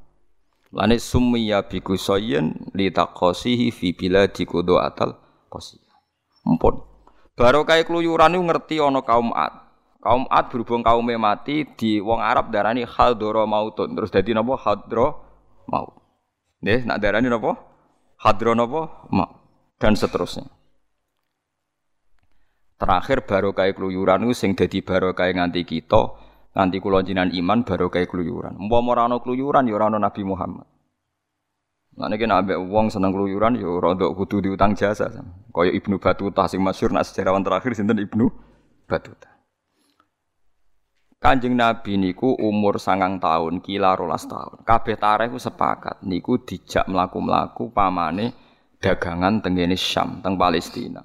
Lane 0.74 0.98
summiya 0.98 1.70
bi 1.70 1.86
kusayyin 1.86 2.74
li 2.74 2.90
taqasihi 2.90 3.70
fi 3.70 3.94
biladi 3.94 4.48
kudu 4.50 4.82
atal. 4.82 5.20
Mumpun. 6.44 6.82
Barokah 7.38 7.82
keluyuran 7.86 8.36
niku 8.36 8.44
ngerti 8.46 8.76
ana 8.82 9.02
kaum 9.06 9.32
Ad. 9.32 9.54
Kaum 10.04 10.28
Ad 10.28 10.52
berhubung 10.52 10.84
kaume 10.84 11.16
mati 11.16 11.64
di 11.78 12.02
wong 12.04 12.20
Arab 12.20 12.52
darani 12.52 12.84
hadra 12.84 13.48
mautun. 13.48 13.96
Terus 13.96 14.12
dadi 14.12 14.36
napa 14.36 14.60
hadra 14.60 15.14
maut. 15.70 16.03
Nggih, 16.64 16.88
nak 16.88 16.98
darani 17.04 17.28
napa? 17.28 17.60
Hadra 18.24 18.56
napa? 18.56 19.12
Maut. 19.12 19.32
Dan 19.76 20.00
seterusnya. 20.00 20.48
Terakhir 22.80 23.28
barokah 23.28 23.68
keluyuran 23.76 24.24
niku 24.24 24.32
sing 24.32 24.56
dadi 24.56 24.80
barokah 24.80 25.28
nganti 25.28 25.68
kita 25.68 26.24
Nanti 26.54 26.78
kula 26.78 27.02
jinan 27.02 27.34
iman 27.34 27.66
baru 27.66 27.90
kayak 27.90 28.14
keluyuran. 28.14 28.54
Umpama 28.62 28.94
ora 28.94 29.10
ana 29.10 29.18
keluyuran 29.18 29.66
ya 29.66 29.74
ora 29.74 29.90
Nabi 29.90 30.22
Muhammad. 30.22 30.70
Nah 31.98 32.10
niki 32.10 32.30
nek 32.30 32.46
ambek 32.46 32.58
wong 32.70 32.94
seneng 32.94 33.10
keluyuran 33.10 33.58
ya 33.58 33.70
rada 33.82 34.06
kudu 34.14 34.38
diutang 34.46 34.78
jasa. 34.78 35.10
Kaya 35.50 35.74
Ibnu 35.74 35.98
Batuta 35.98 36.46
sing 36.46 36.62
masyhur 36.62 36.94
nak 36.94 37.10
sejarawan 37.10 37.42
terakhir 37.42 37.74
sinten 37.74 37.98
Ibnu 37.98 38.30
Batuta. 38.86 39.33
Kanjeng 41.24 41.56
Nabi 41.56 41.96
niku 41.96 42.36
umur 42.36 42.76
sangang 42.76 43.16
tahun, 43.16 43.64
kila 43.64 43.96
rolas 43.96 44.28
tahun. 44.28 44.68
Kabeh 44.68 45.00
tareh 45.00 45.32
sepakat 45.32 46.04
niku 46.04 46.44
dijak 46.44 46.84
mlaku-mlaku 46.92 47.72
pamane 47.72 48.36
dagangan 48.84 49.40
tenggene 49.40 49.80
Syam, 49.80 50.20
teng 50.20 50.36
Palestina. 50.36 51.00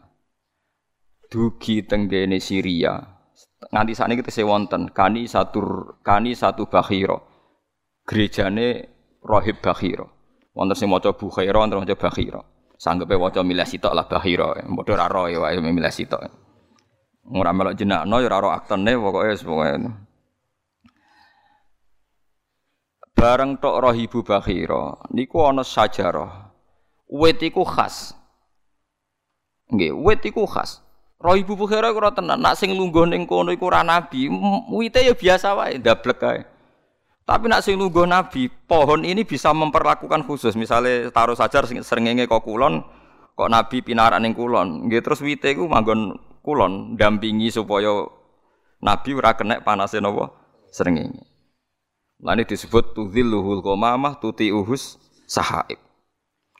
Dugi 1.30 1.86
tenggene 1.86 2.42
Syria, 2.42 2.98
nganti 3.70 3.92
saat 3.94 4.10
ini 4.10 4.18
kita 4.18 4.42
wonten 4.42 4.90
kani 4.90 5.30
satu 5.30 5.60
kani 6.00 6.32
satu 6.32 6.66
bakhiro 6.66 7.22
gerejane 8.06 8.86
rohib 9.20 9.60
bakhiro 9.60 10.08
wonten 10.56 10.72
sing 10.78 10.88
maca 10.88 11.12
bukhairo 11.12 11.60
wonten 11.60 11.82
maca 11.82 11.98
bakhiro 11.98 12.72
sanggepe 12.78 13.18
waca 13.18 13.42
milih 13.42 13.66
sitok 13.66 13.92
lah 13.92 14.06
bakhiro 14.06 14.54
padha 14.56 14.92
ora 14.94 15.06
ro 15.10 15.22
ya 15.28 15.38
wae 15.42 15.58
milih 15.58 15.92
sitok. 15.92 16.22
Ora 17.28 17.52
melok 17.52 17.76
jenakno 17.76 18.24
ya 18.24 18.32
ora 18.32 18.38
ro 18.40 18.48
aktene 18.54 18.96
pokoke 18.96 19.36
pokoke 19.44 20.07
bareng 23.18 23.58
tok 23.58 23.82
rohibu 23.82 24.22
bakhiro 24.22 25.02
niku 25.10 25.42
ana 25.42 25.66
sajarah 25.66 26.54
wit 27.10 27.42
iku 27.42 27.66
khas 27.66 28.14
nggih 29.74 29.90
wit 29.90 30.22
iku 30.22 30.46
khas 30.46 30.86
Roh 31.18 31.34
Ibu 31.34 31.58
Bukhara 31.58 31.90
ora 31.90 32.14
tenan, 32.14 32.38
nak 32.38 32.54
sing 32.54 32.70
lungguh 32.78 33.02
ning 33.10 33.26
kono 33.26 33.50
iku 33.50 33.74
ora 33.74 33.82
nabi, 33.82 34.30
wite 34.70 35.02
ya 35.02 35.18
biasa 35.18 35.50
wae, 35.58 35.74
ndablek 35.82 36.14
kae. 36.14 36.46
Tapi 37.26 37.44
nak 37.50 37.66
sing 37.66 37.74
lungguh 37.74 38.06
nabi, 38.06 38.46
pohon 38.46 39.02
ini 39.02 39.26
bisa 39.26 39.50
memperlakukan 39.50 40.22
khusus. 40.22 40.54
Misalnya 40.54 41.10
taruh 41.10 41.34
sajar 41.34 41.66
serengenge 41.66 42.30
kok 42.30 42.46
kulon, 42.46 42.86
kok 43.34 43.50
nabi 43.50 43.82
pinarak 43.82 44.22
ning 44.22 44.30
kulon. 44.30 44.86
Nggih 44.86 45.02
terus 45.02 45.18
wite 45.18 45.58
iku 45.58 45.66
manggon 45.66 46.14
kulon 46.46 46.94
dampingi 46.94 47.50
supaya 47.50 48.06
nabi 48.78 49.10
ora 49.18 49.34
kena 49.34 49.58
panase 49.58 49.98
napa 49.98 50.30
srengenge. 50.70 51.37
Lani 52.18 52.42
disebut 52.42 52.98
tudzilluhul 52.98 53.62
qamamah 53.62 54.18
tuti 54.18 54.50
uhus 54.50 54.98
sahaib. 55.30 55.78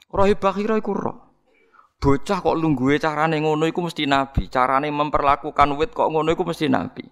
Roh 0.08 0.30
bakhira 0.38 0.78
iku 0.78 0.94
roh. 0.94 1.18
Bocah 1.98 2.38
kok 2.38 2.54
lungguhe 2.54 3.02
carane 3.02 3.42
ngono 3.42 3.66
iku 3.66 3.82
mesti 3.82 4.06
nabi. 4.06 4.46
Carane 4.46 4.86
memperlakukan 4.86 5.74
wit 5.74 5.90
kok 5.90 6.14
ngono 6.14 6.30
iku 6.30 6.46
mesti 6.46 6.70
nabi. 6.70 7.02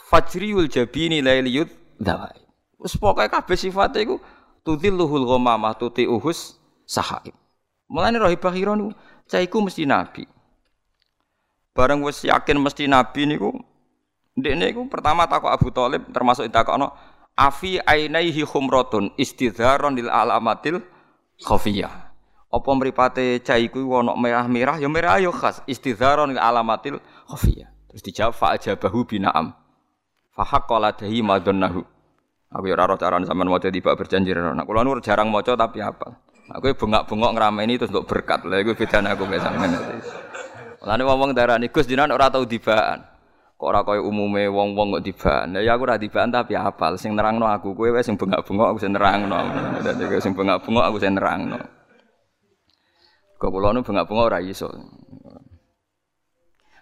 Fajriul 0.00 0.72
jabini 0.72 1.20
lailiyut 1.20 1.68
dawai. 2.00 2.40
Wis 2.80 2.96
pokoke 2.96 3.28
kabeh 3.28 3.56
sifate 3.56 4.00
iku 4.00 4.16
tudhilluhul 4.64 5.28
ghamamah 5.28 5.76
uhus 6.08 6.56
sahaib. 6.88 7.36
Mulane 7.84 8.16
Rahibah 8.16 8.52
Hira 8.56 8.72
niku 8.72 8.96
caiku 9.28 9.60
mesti 9.60 9.84
nabi. 9.84 10.24
Bareng 11.76 12.00
wis 12.00 12.24
yakin 12.24 12.56
mesti 12.64 12.88
nabi 12.88 13.28
niku 13.28 13.52
ndekne 14.34 14.74
iku 14.74 14.86
pertama 14.90 15.26
takok 15.30 15.50
Abu 15.50 15.68
Thalib 15.70 16.10
termasuk 16.10 16.46
ditakokno 16.50 16.90
afi 17.34 17.82
ainaihi 17.82 18.42
khumratun 18.46 19.14
istidharon 19.18 19.94
lil 19.98 20.10
alamatil 20.10 20.82
khafiyah. 21.42 22.14
Apa 22.54 22.70
mripate 22.70 23.42
caiku 23.42 23.82
ana 23.98 24.14
merah-merah 24.14 24.78
ya 24.78 24.86
merah 24.86 25.18
ya 25.18 25.34
khas 25.34 25.62
istidharon 25.66 26.34
lil 26.34 26.38
alamatil 26.38 27.02
khafiyah. 27.26 27.70
Terus 27.90 28.02
dijawab 28.10 28.34
fa 28.34 28.54
ajabahu 28.58 29.06
bina'am. 29.06 29.54
Fa 30.34 30.42
haqqala 30.42 30.94
dahi 30.98 31.22
madunnahu. 31.22 31.82
Aku 32.54 32.70
ya 32.70 32.78
ora 32.78 32.94
carane 32.94 33.26
sampean 33.26 33.50
maca 33.50 33.66
tiba 33.70 33.94
berjanji 33.98 34.30
ora. 34.30 34.54
Nah, 34.54 34.62
kula 34.62 34.86
nu 34.86 34.98
jarang 35.02 35.30
maca 35.30 35.58
tapi 35.58 35.82
apa? 35.82 36.22
Aku 36.54 36.74
bengak-bengok 36.74 37.30
ngrameni 37.34 37.78
terus 37.78 37.90
untuk 37.90 38.06
berkat. 38.10 38.46
Lah 38.46 38.62
iku 38.62 38.78
bedane 38.78 39.10
aku 39.10 39.26
mek 39.26 39.42
sampean. 39.42 39.74
Mulane 40.82 41.02
wong-wong 41.02 41.30
darani 41.34 41.66
Gus 41.70 41.86
jenengan 41.86 42.14
ora 42.14 42.30
tau 42.30 42.46
dibaan. 42.46 43.13
Kok 43.54 43.68
ora 43.70 43.86
koyo 43.86 44.02
umume 44.10 44.50
wong-wong 44.50 44.98
kok 44.98 45.04
dibaan. 45.06 45.54
Lah 45.54 45.62
ya 45.62 45.78
aku 45.78 45.86
ora 45.86 45.94
dibaan 45.94 46.34
tapi 46.34 46.58
hafal. 46.58 46.98
Sing 46.98 47.14
nerangno 47.14 47.46
aku 47.46 47.70
kowe 47.72 47.86
wis 47.94 48.02
sing 48.02 48.18
bengak-bengok 48.18 48.66
aku 48.74 48.78
sing 48.82 48.92
nerangno. 48.92 49.40
Dadi 49.78 50.04
sing 50.18 50.34
bengak-bengok 50.34 50.84
aku 50.84 50.96
sing 50.98 51.14
nerangno. 51.14 51.62
Kok 53.38 53.50
kula 53.54 53.70
nu 53.70 53.86
bengak-bengok 53.86 54.26
ora 54.26 54.42
iso. 54.42 54.66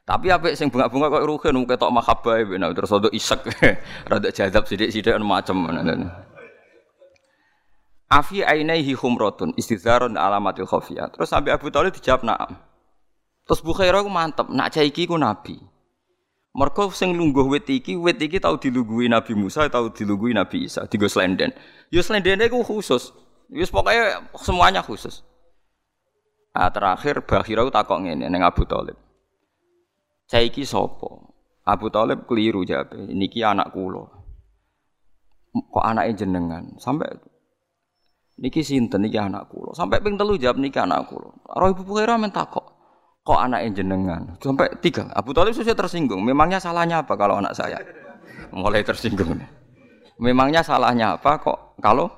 Tapi 0.03 0.33
apa 0.33 0.57
sing 0.57 0.73
bunga-bunga 0.73 1.13
kok 1.13 1.25
rugen 1.29 1.63
ketok 1.69 1.93
mahabbah 1.93 2.41
nah 2.57 2.73
terus 2.73 2.91
rada 2.91 3.09
isek. 3.13 3.41
rada 4.11 4.29
jadab 4.33 4.65
sithik-sithik 4.65 5.15
macam 5.21 5.69
Afi 8.13 8.45
ainaihi 8.45 8.93
khumratun 8.93 9.57
istidharun 9.57 10.21
alamatil 10.21 10.69
khafiyah. 10.69 11.09
Terus 11.17 11.33
sampai 11.33 11.57
Abu 11.57 11.73
Thalib 11.73 11.97
dijawab 11.97 12.29
na'am. 12.29 12.61
Terus 13.49 13.65
Bukhairah 13.65 14.05
ku 14.05 14.13
mantep, 14.13 14.53
nak 14.53 14.69
cah 14.69 14.85
iki 14.85 15.09
ku 15.09 15.17
nabi. 15.17 15.57
Mergo 16.53 16.93
sing 16.93 17.17
lungguh 17.17 17.49
wit 17.49 17.65
iki, 17.65 17.97
wit 17.97 18.21
iki 18.21 18.37
tau 18.37 18.61
dilungguhi 18.61 19.09
Nabi 19.09 19.33
Musa, 19.33 19.65
tau 19.73 19.89
dilungguhi 19.89 20.37
Nabi 20.37 20.69
Isa, 20.69 20.85
digo 20.85 21.09
slenden. 21.09 21.49
Yo 21.89 22.05
slendene 22.05 22.53
ku 22.53 22.61
khusus. 22.61 23.09
Wis 23.49 23.73
pokoknya 23.73 24.33
semuanya 24.37 24.85
khusus. 24.85 25.25
Nah, 26.53 26.69
terakhir 26.69 27.25
Bakhirah 27.25 27.73
takok 27.73 28.05
ngene 28.05 28.29
ning 28.29 28.45
Abu 28.45 28.69
Thalib. 28.69 28.97
Saiki 30.29 30.69
sapa? 30.69 31.33
Abu 31.65 31.89
Thalib 31.89 32.29
keliru 32.29 32.69
jawab. 32.69 32.93
Niki 33.09 33.41
anak 33.41 33.73
kula. 33.73 34.05
Kok 35.53 35.85
anake 35.85 36.17
jenengan? 36.21 36.77
Sampai 36.77 37.13
niki 38.41 38.61
sinten 38.61 39.05
niki 39.05 39.17
anak 39.17 39.49
kula. 39.49 39.73
Sampai 39.73 40.05
ping 40.05 40.21
telu 40.21 40.37
jawab 40.37 40.61
niki 40.61 40.77
anak 40.77 41.09
kula. 41.09 41.33
Roh 41.49 41.69
Ibu 41.73 41.85
Bukhari 41.89 42.13
men 42.21 42.33
takok. 42.33 42.72
Kok 43.23 43.39
anake 43.39 43.71
jenengan? 43.79 44.35
Sampai 44.43 44.71
tiga. 44.83 45.07
Abu 45.15 45.31
Thalib 45.31 45.55
susah 45.55 45.79
tersinggung. 45.79 46.27
Memangnya 46.27 46.59
salahnya 46.59 47.07
apa 47.07 47.15
kalau 47.15 47.39
anak 47.39 47.55
saya? 47.55 47.79
Mulai 48.51 48.83
tersinggung. 48.83 49.39
Memangnya 50.19 50.67
salahnya 50.67 51.15
apa 51.15 51.39
kok 51.39 51.79
kalau 51.79 52.11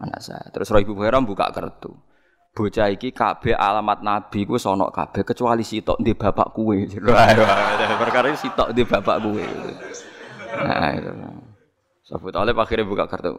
anak 0.00 0.24
saya? 0.24 0.44
Terus 0.48 0.72
Roh 0.72 0.80
Ibu 0.80 0.96
buka 1.28 1.52
kartu 1.52 1.92
bocah 2.54 2.86
iki 2.86 3.10
kabeh 3.10 3.58
alamat 3.58 4.06
nabi 4.06 4.46
ku 4.46 4.54
sono 4.54 4.94
kabeh 4.94 5.26
kecuali 5.26 5.66
sitok 5.66 5.98
di 5.98 6.14
bapak 6.14 6.54
kue. 6.54 6.86
Perkara 8.00 8.30
sitok 8.38 8.70
di 8.70 8.86
bapak 8.86 9.16
kue. 9.18 9.44
Nah 10.62 10.90
itu. 10.94 11.10
Sebut 12.06 12.30
oleh 12.38 12.54
akhirnya 12.54 12.86
buka 12.86 13.10
kartu. 13.10 13.34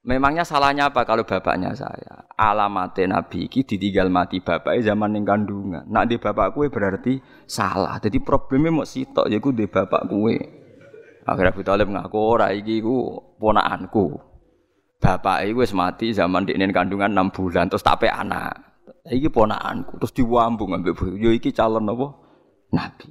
Memangnya 0.00 0.48
salahnya 0.48 0.88
apa 0.88 1.04
kalau 1.04 1.28
bapaknya 1.28 1.76
saya? 1.76 2.24
Alamatnya 2.32 3.20
Nabi 3.20 3.52
iki 3.52 3.68
ditinggal 3.68 4.08
mati 4.08 4.40
bapaknya 4.40 4.96
zaman 4.96 5.12
yang 5.12 5.28
kandungan. 5.28 5.84
Nak 5.92 6.08
di 6.08 6.16
bapak 6.16 6.56
kue 6.56 6.72
berarti 6.72 7.20
salah. 7.44 8.00
Jadi 8.00 8.16
problemnya 8.24 8.72
mau 8.72 8.88
sitok 8.88 9.28
ya 9.28 9.36
di 9.36 9.66
bapak 9.68 10.08
kue. 10.08 10.40
Akhirnya 11.28 11.52
Abu 11.52 11.60
Talib 11.60 11.92
ngaku 11.92 12.16
ora 12.16 12.48
iki 12.48 12.80
ku 12.80 13.12
ponakanku 13.36 14.30
bapak 15.00 15.48
iku 15.48 15.64
wis 15.64 15.72
mati 15.76 16.12
zaman 16.12 16.44
dekne 16.44 16.72
kandungan 16.72 17.12
6 17.12 17.36
bulan 17.36 17.68
terus 17.68 17.84
tape 17.84 18.08
anak. 18.08 18.56
Iki 19.04 19.28
ponakanku 19.28 20.00
terus 20.00 20.16
diwambung 20.16 20.76
ambek 20.76 20.96
bojo. 20.96 21.16
Yo 21.16 21.28
iki 21.32 21.52
calon 21.52 21.88
apa? 21.88 22.08
Nabi. 22.72 23.08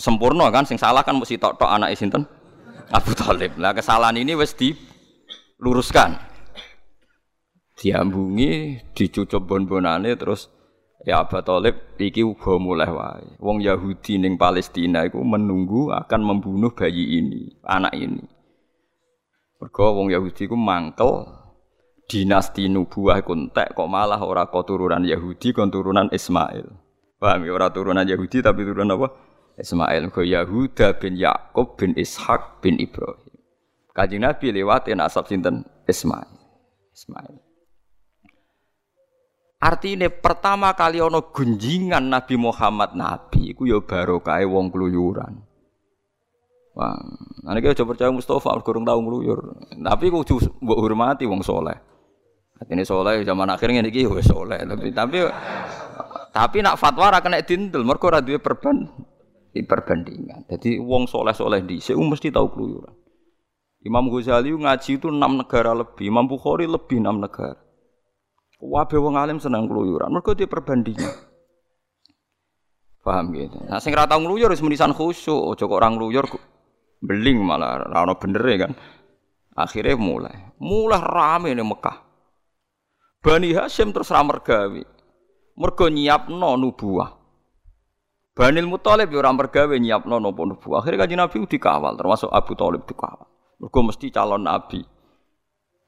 Sempurna 0.00 0.48
kan 0.48 0.64
sing 0.64 0.80
salah 0.80 1.04
kan 1.04 1.20
mesti 1.20 1.36
tok-tok 1.36 1.68
anake 1.68 2.00
sinten? 2.00 2.24
Abu 2.92 3.12
Thalib. 3.12 3.60
Lah 3.60 3.76
kesalahan 3.76 4.16
ini 4.16 4.32
wis 4.36 4.56
diluruskan. 5.64 6.20
Diambungi, 7.80 8.84
dicucup 8.92 9.48
bon-bonane 9.48 10.12
terus 10.20 10.52
ya 11.08 11.24
Abu 11.24 11.40
Thalib 11.40 11.96
iki 11.96 12.20
uga 12.20 12.60
mulai 12.60 12.92
wae. 12.92 13.40
Wong 13.40 13.64
Yahudi 13.64 14.20
ning 14.20 14.36
Palestina 14.36 15.08
iku 15.08 15.24
menunggu 15.24 15.88
akan 15.88 16.20
membunuh 16.20 16.76
bayi 16.76 17.24
ini, 17.24 17.56
anak 17.64 17.96
ini. 17.96 18.20
Mergo 19.56 19.96
wong 19.96 20.12
Yahudi 20.12 20.44
ku 20.44 20.54
mangkel 20.60 21.24
dinasti 22.04 22.68
nubuah 22.68 23.24
kuntek 23.24 23.72
kok 23.72 23.88
malah 23.88 24.20
ora 24.20 24.44
kok 24.44 24.68
turunan 24.68 25.00
Yahudi 25.00 25.56
kon 25.56 25.72
turunan 25.72 26.12
Ismail. 26.12 26.68
Paham 27.16 27.40
ya 27.48 27.52
ora 27.56 27.72
turunan 27.72 28.04
Yahudi 28.04 28.44
tapi 28.44 28.68
turunan 28.68 29.00
apa? 29.00 29.08
Ismail. 29.56 30.12
Mergo 30.12 30.20
Yahuda 30.20 31.00
bin 31.00 31.16
Yakub 31.16 31.80
bin 31.80 31.96
Ishak 31.96 32.60
bin 32.60 32.76
Ibrahim. 32.76 33.33
Kanjeng 33.94 34.26
Nabi 34.26 34.50
lewatin 34.50 34.98
asap 34.98 35.30
sinten? 35.30 35.62
Ismail. 35.86 36.26
Ismail. 36.90 37.38
Artinya 39.62 40.10
pertama 40.12 40.74
kali 40.76 41.00
ono 41.00 41.30
gunjingan 41.32 42.12
Nabi 42.12 42.36
Muhammad 42.36 42.92
Nabi 42.92 43.56
iku 43.56 43.64
ya 43.64 43.80
barokah 43.80 44.42
wong 44.44 44.68
keluyuran. 44.68 45.40
Wah, 46.74 46.98
ane 47.46 47.62
kita 47.62 47.80
coba 47.80 47.94
percaya 47.94 48.10
Mustafa, 48.10 48.50
kurang 48.66 48.82
tahu 48.82 48.98
ngeluyur. 48.98 49.40
Tapi 49.78 50.10
kudu 50.10 50.42
mbok 50.58 50.78
hormati 50.82 51.22
wong 51.22 51.46
soleh. 51.46 51.78
Ini 52.66 52.82
soleh 52.82 53.22
zaman 53.22 53.46
akhirnya 53.46 53.78
ini 53.78 54.10
wis 54.10 54.26
soleh. 54.26 54.58
Tapi 54.58 54.90
tapi 54.90 55.22
tapi 56.34 56.56
nak 56.66 56.74
fatwa 56.74 57.14
ra 57.14 57.22
kena 57.22 57.46
dintel, 57.46 57.86
mergo 57.86 58.10
ora 58.10 58.18
perban 58.18 58.90
perbandingan. 59.54 60.50
Jadi 60.50 60.82
wong 60.82 61.06
soleh-soleh 61.06 61.62
di 61.62 61.78
dhisik 61.78 61.94
mesti 61.94 62.34
tahu 62.34 62.50
keluyuran. 62.50 63.03
Imam 63.84 64.08
Ghazali 64.08 64.48
ngaji 64.48 64.96
itu 64.96 65.12
enam 65.12 65.44
negara 65.44 65.76
lebih, 65.76 66.08
Imam 66.08 66.24
Bukhari 66.24 66.64
lebih 66.64 67.04
enam 67.04 67.20
negara. 67.20 67.60
Wabe 68.56 68.96
wong 68.96 69.20
alim 69.20 69.36
senang 69.36 69.68
keluyuran, 69.68 70.08
mergo 70.08 70.32
dia 70.32 70.48
perbandingan. 70.48 71.12
Paham 73.04 73.36
gitu. 73.36 73.60
Nah 73.68 73.76
sing 73.84 73.92
ra 73.92 74.08
tau 74.08 74.24
ngluyur 74.24 74.48
wis 74.48 74.64
menisan 74.64 74.96
khusyuk, 74.96 75.52
aja 75.52 75.68
kok 75.68 75.76
orang 75.76 76.00
ngluyur 76.00 76.24
beling 77.04 77.44
malah 77.44 77.84
rano 77.84 78.16
bener 78.16 78.40
ya 78.48 78.56
kan. 78.64 78.72
Akhirnya 79.52 80.00
mulai, 80.00 80.56
mulai 80.56 81.04
rame 81.04 81.52
nih 81.52 81.60
Mekah. 81.60 82.00
Bani 83.20 83.52
Hashim 83.52 83.92
terus 83.92 84.08
ramar 84.08 84.40
gawe. 84.40 84.82
Mergo 85.60 85.86
nyiapno 85.92 86.56
nubuah. 86.56 87.12
Banil 88.34 88.66
Muthalib 88.66 89.12
yo 89.12 89.20
ora 89.20 89.30
mergawe 89.30 89.76
nyiapno 89.76 90.16
napa 90.18 90.42
nubuah. 90.42 90.80
Akhirnya 90.80 91.04
kanjeng 91.04 91.20
Nabi 91.20 91.36
dikawal 91.44 91.94
termasuk 92.00 92.32
Abu 92.32 92.56
Thalib 92.56 92.88
dikawal. 92.88 93.33
Mergo 93.64 93.80
mesti 93.80 94.12
calon 94.12 94.44
nabi. 94.44 94.84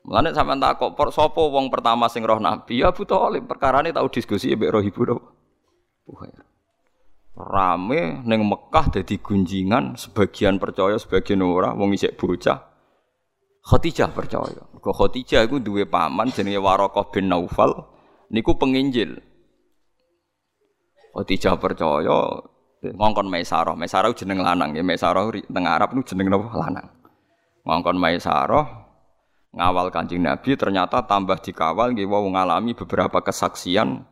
Mulane 0.08 0.32
sampean 0.32 0.64
takok 0.64 0.96
por 0.96 1.12
sapa 1.12 1.44
wong 1.44 1.68
pertama 1.68 2.08
sing 2.08 2.24
roh 2.24 2.40
nabi? 2.40 2.80
Ya 2.80 2.88
Abu 2.88 3.04
Thalib. 3.04 3.44
Perkarane 3.44 3.92
tau 3.92 4.08
diskusi 4.08 4.48
mbek 4.56 4.72
roh 4.72 4.80
ibu 4.80 5.04
Buhair 6.08 6.46
rame 7.36 8.24
neng 8.24 8.48
Mekah 8.48 8.88
dadi 8.88 9.20
gunjingan 9.20 10.00
sebagian 10.00 10.56
percaya 10.56 10.96
sebagian 10.96 11.44
ora 11.44 11.76
wong 11.76 11.92
isik 11.92 12.16
bocah. 12.16 12.64
Khadijah 13.60 14.08
percaya. 14.16 14.62
Kok 14.80 14.94
Khadijah 14.94 15.44
iku 15.44 15.60
duwe 15.60 15.84
paman 15.84 16.32
jenenge 16.32 16.62
Warokoh 16.62 17.12
bin 17.12 17.28
Naufal 17.28 17.76
niku 18.32 18.56
penginjil. 18.56 19.20
Khadijah 21.12 21.60
percaya 21.60 22.40
ngongkon 22.80 23.28
Maisarah. 23.28 23.76
Maisarah 23.76 24.14
jeneng 24.16 24.40
lanang 24.40 24.72
ya. 24.72 24.80
Maisarah 24.80 25.28
teng 25.28 25.64
Arab 25.68 25.92
niku 25.92 26.14
jeneng 26.14 26.32
napa 26.32 26.56
lanang 26.56 26.88
ngongkon 27.66 27.98
Maisarah 27.98 28.86
ngawal 29.50 29.90
Kanjeng 29.90 30.22
Nabi 30.22 30.54
ternyata 30.54 31.02
tambah 31.02 31.42
dikawal 31.42 31.92
nggih 31.92 32.06
wong 32.06 32.38
ngalami 32.38 32.78
beberapa 32.78 33.18
kesaksian 33.18 34.06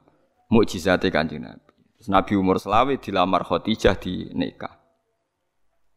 mukjizate 0.51 1.09
Kanjeng 1.15 1.47
Nabi 1.47 1.65
Nabi 2.09 2.37
umur 2.37 2.61
selawe 2.61 2.93
dilamar 3.01 3.49
Khadijah 3.49 3.97
di 3.97 4.29
nikah. 4.37 4.77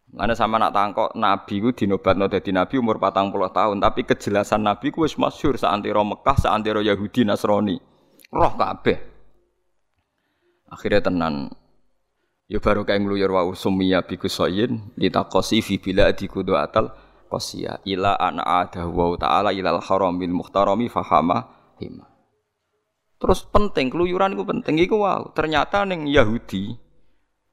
Mana 0.07 0.39
sama 0.39 0.55
nak 0.55 0.71
tangkok 0.71 1.11
Nabi 1.19 1.59
ku 1.59 1.75
dinobatno 1.75 2.31
dadi 2.31 2.55
Nabi 2.55 2.79
umur 2.79 2.95
patang 2.95 3.27
puluh 3.27 3.51
tahun, 3.51 3.83
tapi 3.83 4.07
kejelasan 4.07 4.63
Nabi 4.63 4.87
ku 4.95 5.03
wis 5.03 5.19
masyhur 5.19 5.59
saantero 5.59 6.07
Mekah, 6.07 6.47
saantero 6.47 6.79
Yahudi 6.79 7.27
Nasrani. 7.27 7.75
Roh 8.31 8.53
kabeh. 8.55 8.99
Akhirnya 10.71 11.03
tenan 11.03 11.51
Ya 12.47 12.63
baru 12.63 12.87
kayak 12.87 13.03
ngluyur 13.03 13.27
wa 13.27 13.43
usumiyya 13.43 14.07
bi 14.07 14.15
kusayin 14.15 14.95
litakosi 14.95 15.59
fi 15.59 15.83
bila 15.83 16.07
atal 16.07 16.95
qasiya 17.27 17.83
ila 17.83 18.15
an 18.15 18.39
ada 18.39 18.87
wa 18.87 19.13
ta'ala 19.19 19.51
ilal 19.51 19.83
haramil 19.83 20.33
muhtarami 20.33 20.87
fahama 20.87 21.47
hima. 21.77 22.07
Terus 23.17 23.45
penting 23.49 23.91
keluyuran 23.91 24.33
itu 24.33 24.43
penting 24.47 24.75
iku 24.79 25.03
wow. 25.03 25.33
Ternyata 25.35 25.83
ning 25.83 26.07
Yahudi 26.07 26.87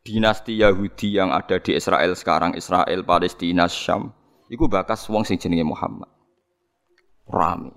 dinasti 0.05 0.61
Yahudi 0.61 1.17
yang 1.17 1.33
ada 1.33 1.57
di 1.57 1.73
Israel 1.73 2.13
sekarang, 2.13 2.53
Israel, 2.55 3.01
Palestina, 3.03 3.65
Syam, 3.65 4.13
iku 4.53 4.69
bakas 4.69 5.09
wong 5.09 5.25
sing 5.25 5.41
jenenge 5.41 5.65
Muhammad. 5.65 6.13
Rame. 7.25 7.73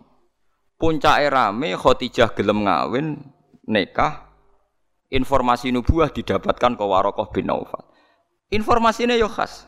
Puncake 0.77 1.31
rame 1.31 1.73
Khadijah 1.73 2.37
gelem 2.37 2.67
ngawin 2.67 3.17
nikah 3.65 4.29
informasi 5.09 5.71
nubuah 5.73 6.11
didapatkan 6.11 6.77
ke 6.77 6.83
Warokoh 6.83 7.31
bin 7.33 7.49
Naufal. 7.49 7.81
Informasinya 8.53 9.15
yo 9.17 9.31
khas. 9.31 9.65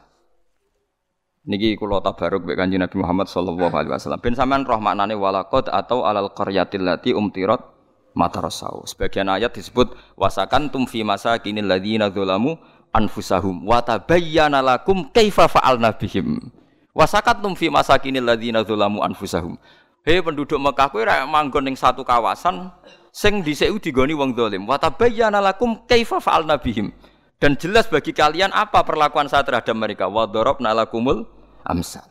Niki 1.50 1.74
kula 1.82 1.98
tabaruk 1.98 2.46
mbek 2.46 2.62
Kanjeng 2.62 2.78
Nabi 2.78 3.02
Muhammad 3.02 3.26
sallallahu 3.26 3.74
alaihi 3.74 3.90
wasallam. 3.90 4.22
Ben 4.22 4.38
sampean 4.38 4.70
roh 4.70 4.78
maknane 4.78 5.18
walaqad 5.18 5.66
atau 5.66 6.06
alal 6.06 6.30
qaryatil 6.30 6.86
lati 6.86 7.10
umtirat 7.10 7.66
matarasau. 8.14 8.86
Sebagian 8.86 9.34
ayat 9.34 9.58
disebut 9.58 9.98
wasakan 10.14 10.70
tum 10.70 10.86
fi 10.86 11.02
masakinil 11.02 11.66
ladzina 11.66 12.14
dzalamu 12.14 12.54
anfusahum 12.94 13.66
wa 13.66 13.82
tabayyana 13.82 14.62
lakum 14.62 15.10
kaifa 15.10 15.50
fa'alna 15.50 15.98
bihim. 15.98 16.54
Wasakan 16.94 17.42
tum 17.42 17.58
fi 17.58 17.74
masakinil 17.74 18.30
ladzina 18.30 18.62
dzalamu 18.62 19.02
anfusahum. 19.02 19.58
Hei 20.06 20.22
penduduk 20.22 20.62
Mekah 20.62 20.94
kowe 20.94 21.02
ra 21.02 21.26
manggon 21.26 21.66
ning 21.66 21.74
satu 21.74 22.06
kawasan 22.06 22.70
sing 23.10 23.42
dhisik 23.42 23.74
digoni 23.82 24.14
wong 24.14 24.38
zalim. 24.38 24.70
Wa 24.70 24.78
tabayyana 24.78 25.42
lakum 25.42 25.82
kaifa 25.90 26.22
fa'alna 26.22 26.62
bihim. 26.62 26.94
Dan 27.42 27.58
jelas 27.58 27.90
bagi 27.90 28.14
kalian 28.14 28.54
apa 28.54 28.86
perlakuan 28.86 29.26
saya 29.26 29.42
terhadap 29.42 29.74
mereka. 29.74 30.06
Wa 30.06 30.30
darabna 30.30 30.78
lakumul 30.78 31.39
amsal. 31.66 32.06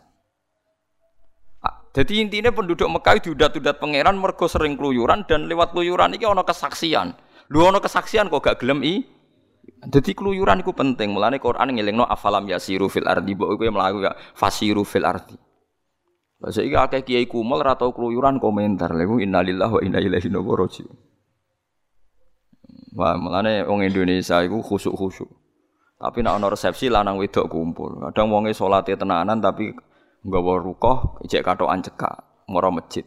Jadi 1.97 2.23
intinya 2.23 2.55
penduduk 2.55 2.87
Mekah 2.87 3.19
diudat-udat 3.19 3.83
pangeran 3.83 4.15
mergo 4.15 4.47
sering 4.47 4.79
keluyuran 4.79 5.27
dan 5.27 5.51
lewat 5.51 5.75
keluyuran 5.75 6.15
ini 6.15 6.31
ono 6.31 6.47
kesaksian. 6.47 7.17
Lu 7.51 7.65
ono 7.65 7.83
kesaksian 7.83 8.31
kok 8.31 8.45
gak 8.45 8.57
gelem 8.63 8.87
i. 8.87 9.03
Jadi 9.83 10.15
keluyuran 10.15 10.63
itu 10.63 10.71
penting. 10.71 11.11
Mulane 11.11 11.43
Quran 11.43 11.75
ngelingno 11.75 12.07
afalam 12.07 12.47
yasiru 12.47 12.87
fil 12.87 13.09
ardi 13.09 13.35
mbok 13.35 13.57
kowe 13.57 13.69
mlaku 13.73 14.07
ya 14.07 14.15
fasiru 14.37 14.87
fil 14.87 15.03
ardi. 15.03 15.35
Bahasa 16.39 16.63
iki 16.63 16.79
akeh 16.79 17.03
kiai 17.03 17.27
kumel 17.27 17.67
ra 17.67 17.75
tau 17.75 17.91
keluyuran 17.91 18.39
komentar. 18.39 18.95
Lha 18.95 19.03
innalillahi 19.03 19.73
wa 19.75 19.81
inna 19.83 19.99
ilaihi 19.99 20.31
raji'un. 20.31 20.97
Wah, 22.95 23.19
mulane 23.19 23.67
wong 23.67 23.83
Indonesia 23.83 24.39
iku 24.47 24.63
khusuk-khusuk. 24.63 25.31
Tapi 25.99 26.23
nek 26.23 26.39
ana 26.39 26.47
resepsi 26.47 26.87
lanang 26.87 27.19
wedok 27.19 27.51
kumpul. 27.51 27.99
Kadang 27.99 28.31
wonge 28.31 28.55
salate 28.55 28.95
tenanan 28.95 29.43
tapi 29.43 29.75
nggawa 30.23 30.63
rukoh 30.63 31.19
ijek 31.27 31.43
katokan 31.43 31.83
cekak 31.83 32.47
mara 32.47 32.71
masjid. 32.71 33.03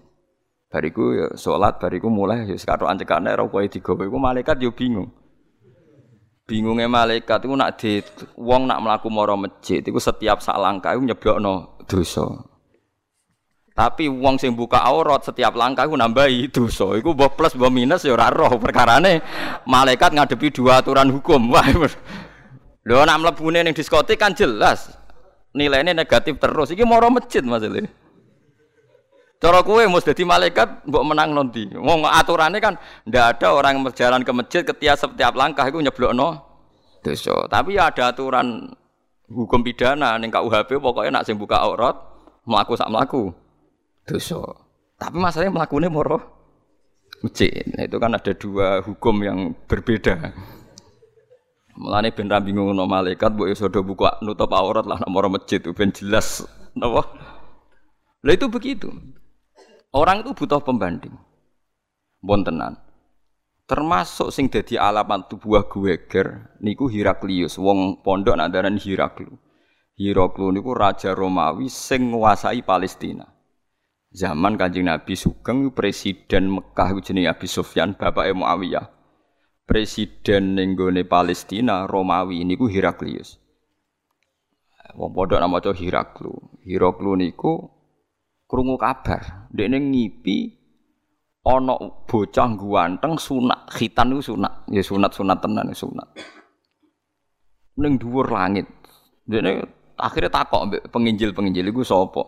Bariku 0.67 1.15
ya 1.15 1.27
salat, 1.35 1.79
bariku 1.79 2.11
mulai 2.11 2.47
ya 2.51 2.55
katokan 2.59 2.99
cekak 2.99 3.23
nek 3.23 3.39
rukohe 3.39 3.71
digawe 3.71 4.03
iku 4.03 4.17
malaikat 4.19 4.59
yo 4.59 4.75
bingung. 4.75 5.07
Bingungnya 6.43 6.91
malaikat 6.91 7.47
itu 7.47 7.55
nak 7.55 7.79
di 7.79 8.03
wong 8.35 8.67
nak 8.67 8.83
melaku 8.83 9.07
moro 9.07 9.39
masjid 9.39 9.79
itu 9.79 9.99
setiap 10.03 10.43
sak 10.43 10.59
langkah 10.59 10.91
itu 10.91 11.07
nyebokno 11.07 11.79
dosa. 11.87 12.27
Tapi 13.71 14.11
wong 14.11 14.35
sing 14.35 14.51
buka 14.51 14.83
aurat 14.83 15.23
setiap 15.23 15.55
langkah 15.55 15.87
itu 15.87 15.95
nambahi 15.95 16.51
dosa. 16.51 16.91
Iku 16.99 17.15
mbok 17.15 17.39
plus 17.39 17.55
mbok 17.55 17.71
minus 17.71 18.03
ya 18.03 18.19
ora 18.19 18.27
roh 18.27 18.59
perkarane 18.59 19.23
malaikat 19.63 20.11
ngadepi 20.11 20.51
dua 20.51 20.83
aturan 20.83 21.07
hukum. 21.07 21.39
Wah. 21.55 21.63
Lho 22.81 23.05
nak 23.05 23.17
mlebune 23.21 23.61
ning 23.61 23.77
diskotik 23.77 24.17
kan 24.17 24.33
jelas 24.33 24.89
nilainya 25.53 25.93
negatif 25.93 26.41
terus. 26.41 26.73
Iki 26.73 26.81
moro 26.81 27.13
masjid 27.13 27.45
masalah. 27.45 27.85
Cara 29.41 29.65
kowe 29.65 29.81
mus 29.89 30.05
dadi 30.05 30.21
malaikat 30.21 30.85
mbok 30.85 31.03
menang 31.05 31.33
nanti. 31.33 31.65
Wong 31.73 32.05
aturannya 32.05 32.61
kan 32.61 32.77
ndak 33.09 33.37
ada 33.37 33.47
orang 33.57 33.81
berjalan 33.81 34.21
ke 34.21 34.31
masjid 34.33 34.61
ketika 34.61 34.93
setiap 34.93 35.33
langkah 35.33 35.65
itu 35.65 35.81
nyeblokno 35.81 36.37
dosa. 37.01 37.49
Tapi 37.49 37.77
ya 37.77 37.89
ada 37.89 38.13
aturan 38.13 38.69
hukum 39.25 39.65
pidana 39.65 40.17
ning 40.21 40.29
KUHP 40.29 40.77
pokoknya 40.77 41.21
nak 41.21 41.25
sing 41.25 41.41
buka 41.41 41.57
aurat 41.57 41.97
mlaku 42.45 42.77
sak 42.77 42.93
mlaku 42.93 43.33
dosa. 44.05 44.41
Tapi 45.01 45.17
masalahnya 45.17 45.57
melakukannya 45.57 45.89
moro 45.89 46.21
masjid. 47.25 47.65
Nah, 47.73 47.85
itu 47.89 47.97
kan 47.97 48.13
ada 48.13 48.33
dua 48.37 48.85
hukum 48.85 49.25
yang 49.25 49.57
berbeda. 49.65 50.33
Mulane 51.79 52.11
ben 52.11 52.27
ra 52.27 52.43
bingung 52.43 52.75
no 52.75 52.83
malaikat 52.83 53.31
mbok 53.31 53.47
iso 53.47 53.71
do 53.71 53.79
buka 53.79 54.19
nutup 54.19 54.51
aurat 54.51 54.83
lah 54.83 54.99
nomor 55.07 55.31
masjid 55.31 55.63
ben 55.63 55.91
jelas 55.95 56.43
napa. 56.75 57.07
Lah 58.21 58.33
itu 58.35 58.51
begitu. 58.51 58.91
Orang 59.91 60.23
itu 60.23 60.31
butuh 60.35 60.59
pembanding. 60.63 61.15
Bon 62.19 62.43
tenan. 62.43 62.79
Termasuk 63.67 64.35
sing 64.35 64.51
dadi 64.51 64.75
alamat 64.75 65.31
tubuh 65.31 65.63
Gueger 65.63 66.59
niku 66.59 66.91
Heraklius, 66.91 67.55
wong 67.55 68.03
pondok 68.03 68.35
nak 68.35 68.51
daran 68.51 68.75
Heraklu. 68.75 69.31
Heraklu 69.95 70.51
niku 70.51 70.75
raja 70.75 71.15
Romawi 71.15 71.71
sing 71.71 72.11
nguasai 72.11 72.67
Palestina. 72.67 73.23
Zaman 74.11 74.59
Kanjeng 74.59 74.91
Nabi 74.91 75.15
Sugeng 75.15 75.71
presiden 75.71 76.51
Mekah 76.51 76.99
jenenge 76.99 77.31
Abi 77.31 77.47
Sufyan, 77.47 77.95
bapake 77.95 78.35
Muawiyah 78.35 79.00
presiden 79.65 80.57
ning 80.57 80.75
Palestina 81.07 81.87
Romawi 81.87 82.43
niku 82.43 82.67
Heraklius. 82.67 83.41
Wong 84.91 85.15
padha 85.15 85.39
nama 85.39 85.59
maca 85.59 85.71
Heraklu. 85.71 86.35
Heraklu 86.67 87.15
niku 87.15 87.63
krungu 88.43 88.75
kabar, 88.75 89.47
dekne 89.47 89.79
ngipi 89.79 90.59
ana 91.47 91.79
bocah 92.03 92.49
guanteng 92.59 93.15
sunat, 93.15 93.71
khitan 93.71 94.11
niku 94.11 94.35
sunat. 94.35 94.67
Ya 94.67 94.83
sunat-sunat 94.83 95.39
tenan 95.39 95.71
sunat. 95.71 96.07
Ning 97.79 97.95
dhuwur 97.95 98.27
langit. 98.27 98.67
Dekne 99.23 99.63
akhirnya 99.95 100.33
takok 100.33 100.61
mbek 100.67 100.83
penginjil-penginjil 100.91 101.71
iku 101.71 101.87
sapa? 101.87 102.23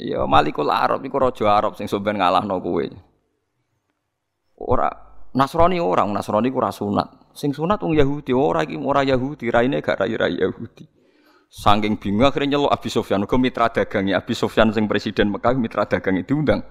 Ya 0.00 0.24
Malikul 0.24 0.72
Arab 0.72 1.04
iku 1.04 1.20
raja 1.20 1.52
Arab 1.52 1.76
sing 1.76 1.84
sampean 1.84 2.16
ngalahno 2.16 2.64
kowe. 2.64 2.86
Ora 4.56 4.88
Nasrani 5.32 5.80
orang, 5.80 6.12
Nasrani 6.12 6.52
ku 6.52 6.60
sunat. 6.60 7.32
Sing 7.32 7.56
sunat 7.56 7.80
wong 7.80 7.96
Yahudi 7.96 8.36
ora 8.36 8.60
iki 8.60 8.76
ora 8.76 9.00
Yahudi, 9.00 9.48
raine 9.48 9.80
gak 9.80 10.04
rai 10.04 10.12
rai 10.12 10.36
Yahudi. 10.36 10.84
Saking 11.52 12.00
bingung 12.00 12.28
akhirnya 12.28 12.56
nyeluk 12.56 12.72
Abi 12.72 12.88
Sofyan, 12.88 13.24
ke 13.28 13.36
mitra 13.36 13.68
dagangnya 13.68 14.20
Abi 14.20 14.32
Sofyan 14.32 14.72
sing 14.72 14.88
presiden 14.88 15.32
Mekah 15.32 15.52
mitra 15.56 15.84
dagang 15.84 16.16
itu 16.16 16.32
diundang. 16.36 16.64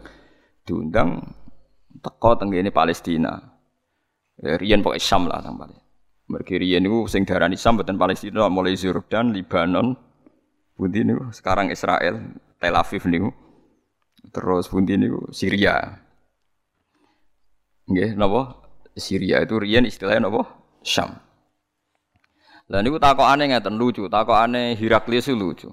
Diundang 0.65 1.21
teko 2.01 2.37
tenggene 2.37 2.73
Palestina. 2.73 3.37
Ya, 4.41 4.57
riyen 4.57 4.81
pokoke 4.81 4.97
Syam 4.97 5.29
lah 5.29 5.41
tang 5.41 5.57
Palestina. 5.57 5.85
Mergi 6.33 6.55
riyen 6.57 6.81
niku 6.81 7.05
sing 7.05 7.29
darani 7.29 7.57
Syam 7.57 7.77
mboten 7.77 7.97
Palestina 7.97 8.49
mulai 8.49 8.73
Jordan, 8.73 9.33
Libanon, 9.33 9.93
pundi 10.73 11.05
niku 11.05 11.29
sekarang 11.29 11.69
Israel, 11.69 12.17
Tel 12.57 12.73
Aviv 12.73 13.05
niku. 13.05 13.29
Terus 14.33 14.65
pundi 14.65 14.97
niku 14.97 15.29
Syria. 15.29 15.77
Nggih, 17.91 18.15
napa? 18.15 18.55
Syria 18.95 19.43
itu 19.43 19.59
riyen 19.59 19.83
istilahnya 19.83 20.31
napa? 20.31 20.47
Syam. 20.79 21.19
Lah 22.71 22.79
niku 22.79 23.03
takokane 23.03 23.51
ngeten 23.51 23.75
lucu, 23.75 24.07
takokane 24.07 24.79
Heraklius 24.79 25.27
lucu. 25.35 25.67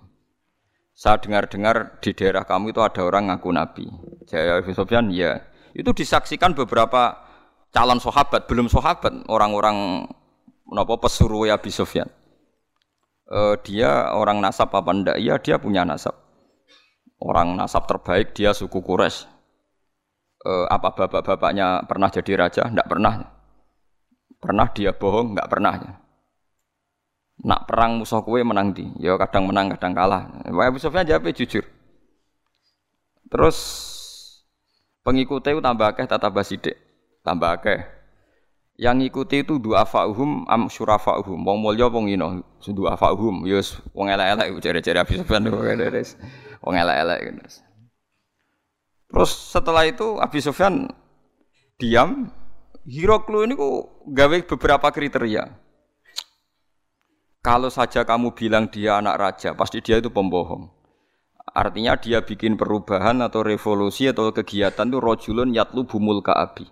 Saya 0.99 1.23
dengar-dengar 1.23 2.03
di 2.03 2.11
daerah 2.11 2.43
kamu 2.43 2.75
itu 2.75 2.83
ada 2.83 3.07
orang 3.07 3.31
ngaku 3.31 3.55
nabi. 3.55 3.87
Jaya 4.27 4.59
Sofyan, 4.67 5.15
ya. 5.15 5.47
Itu 5.71 5.95
disaksikan 5.95 6.59
beberapa 6.59 7.23
calon 7.71 8.03
sahabat, 8.03 8.51
belum 8.51 8.67
sahabat, 8.67 9.31
orang-orang 9.31 10.11
napa 10.67 10.99
pesuruh 10.99 11.47
ya 11.47 11.55
Abi 11.55 11.71
Sofyan. 11.71 12.11
Uh, 13.31 13.55
dia 13.63 14.11
orang 14.11 14.43
nasab 14.43 14.75
apa 14.75 14.91
ndak? 14.91 15.17
Iya, 15.23 15.39
dia 15.39 15.63
punya 15.63 15.87
nasab. 15.87 16.19
Orang 17.23 17.55
nasab 17.55 17.87
terbaik 17.87 18.35
dia 18.35 18.51
suku 18.51 18.83
Quraisy 18.83 19.38
eh, 20.45 20.67
apa 20.71 20.95
bapak-bapaknya 20.95 21.87
pernah 21.89 22.09
jadi 22.13 22.33
raja? 22.39 22.63
Tidak 22.69 22.89
pernah. 22.89 23.19
Pernah 24.39 24.67
dia 24.71 24.95
bohong? 24.95 25.35
Tidak 25.35 25.49
pernah. 25.51 25.75
Nak 27.39 27.71
perang 27.71 28.03
musuh 28.03 28.23
kue 28.27 28.43
menang 28.43 28.75
di, 28.75 28.83
ya 28.99 29.15
kadang 29.15 29.47
menang 29.47 29.71
kadang 29.79 29.95
kalah. 29.95 30.27
Abu 30.43 30.83
Sufyan 30.83 31.07
jawab 31.07 31.31
jujur. 31.31 31.63
Terus 33.31 33.59
pengikutnya 35.07 35.55
itu 35.55 35.63
tambah 35.63 35.87
akeh 35.87 36.07
tata 36.11 36.35
basidik, 36.35 36.75
tambah 37.23 37.55
akeh. 37.55 37.79
Yang 38.79 38.95
ngikuti 39.11 39.43
itu 39.43 39.59
dua 39.59 39.83
fa'uhum 39.87 40.47
am 40.47 40.71
syurafa'uhum. 40.71 41.39
Wong 41.43 41.59
mulya 41.63 41.91
wong 41.91 42.11
ino, 42.11 42.43
dua 42.63 42.95
fa'uhum. 42.95 43.47
Yus 43.47 43.79
wong 43.95 44.11
elek-elek 44.11 44.59
cari-cari 44.59 44.99
Abu 44.99 45.13
Sufyan 45.19 45.43
wong 45.51 46.75
elek-elek. 46.75 47.68
Setelah 49.25 49.89
itu 49.89 50.21
Abi 50.21 50.41
Sufyan 50.45 50.89
diam. 51.81 52.29
Hiroklu 52.89 53.45
ini 53.45 53.53
kok 53.53 54.09
gawe 54.09 54.39
beberapa 54.49 54.89
kriteria. 54.89 55.45
Kalau 57.45 57.69
saja 57.69 58.01
kamu 58.09 58.33
bilang 58.33 58.73
dia 58.73 58.97
anak 58.97 59.17
raja, 59.21 59.53
pasti 59.53 59.85
dia 59.85 60.01
itu 60.01 60.09
pembohong. 60.09 60.73
Artinya 61.53 62.01
dia 62.01 62.25
bikin 62.25 62.57
perubahan 62.57 63.21
atau 63.21 63.45
revolusi 63.45 64.09
atau 64.09 64.33
kegiatan 64.33 64.89
itu 64.89 64.99
rojulun 65.05 65.53
yatlu 65.53 65.85
bumul 65.85 66.25
kaabi. 66.25 66.65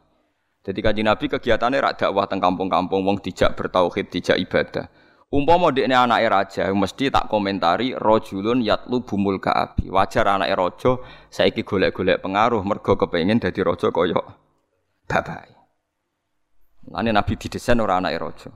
Jadi 0.64 0.80
kaji 0.82 1.02
Nabi 1.04 1.30
kegiatannya 1.30 1.78
rak 1.84 1.94
dakwah 2.00 2.26
teng 2.26 2.42
kampung-kampung 2.42 3.06
wong 3.06 3.20
dijak 3.20 3.54
bertauhid, 3.54 4.10
dijak 4.10 4.40
ibadah. 4.40 4.90
Umpama 5.26 5.74
dekne 5.74 5.98
anake 5.98 6.30
raja 6.30 6.70
mesti 6.70 7.10
tak 7.10 7.26
komentari 7.26 7.98
rojulun 7.98 8.62
yatlu 8.62 9.02
bumul 9.02 9.42
kaabi. 9.42 9.90
Wajar 9.90 10.38
anake 10.38 10.54
raja 10.54 11.02
saiki 11.26 11.66
golek-golek 11.66 12.22
pengaruh 12.22 12.62
mergo 12.62 12.94
kepengin 12.94 13.42
dadi 13.42 13.58
raja 13.66 13.90
kaya 13.90 14.22
babai. 15.10 15.50
Lane 16.86 17.10
Nabi 17.10 17.34
didesain 17.34 17.82
ora 17.82 17.98
anake 17.98 18.22
raja. 18.22 18.50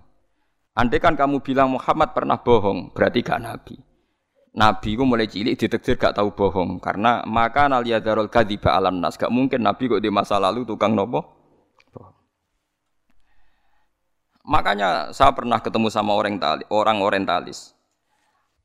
Andai 0.79 1.03
kan 1.03 1.19
kamu 1.19 1.43
bilang 1.43 1.75
Muhammad 1.75 2.15
pernah 2.15 2.39
bohong, 2.39 2.95
berarti 2.95 3.27
gak 3.27 3.43
Nabi. 3.43 3.75
Nabi 4.55 4.95
ku 4.95 5.03
mulai 5.03 5.27
cilik 5.27 5.59
ditektir 5.59 5.99
gak 5.99 6.15
tahu 6.15 6.35
bohong 6.35 6.79
karena 6.79 7.27
maka 7.27 7.67
naliyadarul 7.67 8.31
kadiba 8.31 8.75
alam 8.75 9.03
nas 9.03 9.19
gak 9.19 9.31
mungkin 9.31 9.63
Nabi 9.63 9.91
kok 9.91 10.03
di 10.03 10.11
masa 10.11 10.39
lalu 10.39 10.63
tukang 10.67 10.95
nopo 10.95 11.40
Makanya 14.51 15.15
saya 15.15 15.31
pernah 15.31 15.63
ketemu 15.63 15.87
sama 15.95 16.11
orang 16.11 16.35
tali, 16.43 16.67
orang 16.75 16.99
orientalis. 17.07 17.71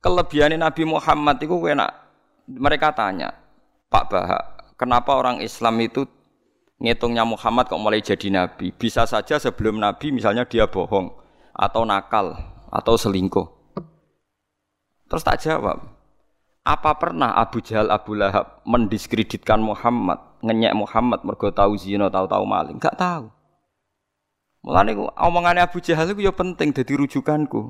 Kelebihan 0.02 0.58
Nabi 0.58 0.82
Muhammad 0.82 1.38
itu 1.38 1.54
enak. 1.54 1.94
Mereka 2.50 2.98
tanya, 2.98 3.38
Pak 3.94 4.06
Bahak, 4.10 4.44
kenapa 4.82 5.14
orang 5.14 5.46
Islam 5.46 5.78
itu 5.82 6.10
ngitungnya 6.82 7.22
Muhammad 7.22 7.70
kok 7.70 7.82
mulai 7.82 8.02
jadi 8.02 8.30
nabi? 8.34 8.74
Bisa 8.74 9.06
saja 9.06 9.38
sebelum 9.38 9.78
nabi 9.82 10.14
misalnya 10.14 10.46
dia 10.46 10.70
bohong 10.70 11.10
atau 11.54 11.82
nakal 11.86 12.38
atau 12.70 12.94
selingkuh. 12.98 13.46
Terus 15.10 15.22
tak 15.22 15.42
jawab. 15.42 15.86
Apa 16.66 16.98
pernah 16.98 17.38
Abu 17.38 17.62
Jahal 17.62 17.94
Abu 17.94 18.18
Lahab 18.18 18.66
mendiskreditkan 18.66 19.62
Muhammad, 19.62 20.18
ngenyek 20.42 20.74
Muhammad 20.74 21.22
mergo 21.22 21.54
tahu 21.54 21.78
zina, 21.78 22.10
tahu-tahu 22.10 22.42
maling? 22.42 22.82
Enggak 22.82 22.98
tahu. 22.98 23.35
Mulane 24.66 24.98
omongane 25.14 25.62
Abu 25.62 25.78
Jahal 25.78 26.10
itu 26.10 26.26
ya 26.26 26.34
penting 26.34 26.74
dadi 26.74 26.98
rujukanku. 26.98 27.70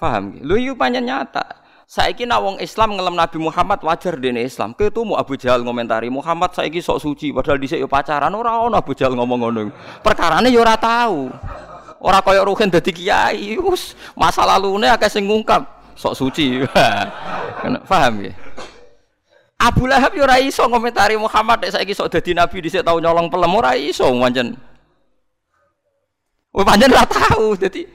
Paham? 0.00 0.40
Lho 0.40 0.56
iki 0.56 0.72
pancen 0.72 1.04
nyata. 1.04 1.68
Saiki 1.84 2.24
nak 2.24 2.40
wong 2.40 2.56
Islam 2.64 2.96
ngelem 2.96 3.12
Nabi 3.12 3.36
Muhammad 3.36 3.84
wajar 3.84 4.16
dene 4.16 4.40
Islam. 4.40 4.72
Ketemu 4.72 5.20
Abu 5.20 5.36
Jahal 5.36 5.60
ngomentari 5.60 6.08
Muhammad 6.08 6.56
saiki 6.56 6.80
sok 6.80 7.04
suci 7.04 7.28
padahal 7.32 7.60
dhisik 7.60 7.76
yo 7.76 7.88
pacaran 7.88 8.32
ora 8.32 8.56
ono 8.56 8.80
Abu 8.80 8.96
Jahal 8.96 9.12
ngomong 9.20 9.38
ngono. 9.44 9.60
Perkarane 10.00 10.48
yo 10.48 10.64
ora 10.64 10.80
tahu. 10.80 11.28
Ora 12.00 12.24
kaya 12.24 12.40
Ruhin 12.48 12.72
dadi 12.72 12.88
kiai. 12.88 13.60
Wis 13.60 14.00
masa 14.16 14.48
lalune 14.48 14.88
akeh 14.88 15.12
sing 15.12 15.28
ngungkap 15.28 15.92
sok 15.92 16.16
suci. 16.16 16.64
Paham 17.90 18.24
ya? 18.24 18.32
Abu 19.60 19.84
Lahab 19.84 20.16
yo 20.16 20.24
ora 20.24 20.40
iso 20.40 20.64
ngomentari 20.64 21.20
Muhammad 21.20 21.68
nek 21.68 21.76
saiki 21.76 21.92
sok 21.92 22.16
dadi 22.16 22.32
nabi 22.32 22.64
dhisik 22.64 22.80
tau 22.80 22.96
nyolong 22.96 23.28
pelem 23.28 23.52
ora 23.52 23.76
iso 23.76 24.08
pancen. 24.08 24.67
Wah 26.58 26.66
panjang 26.66 26.90
ora 26.90 27.06
tahu. 27.06 27.54
Jadi 27.54 27.86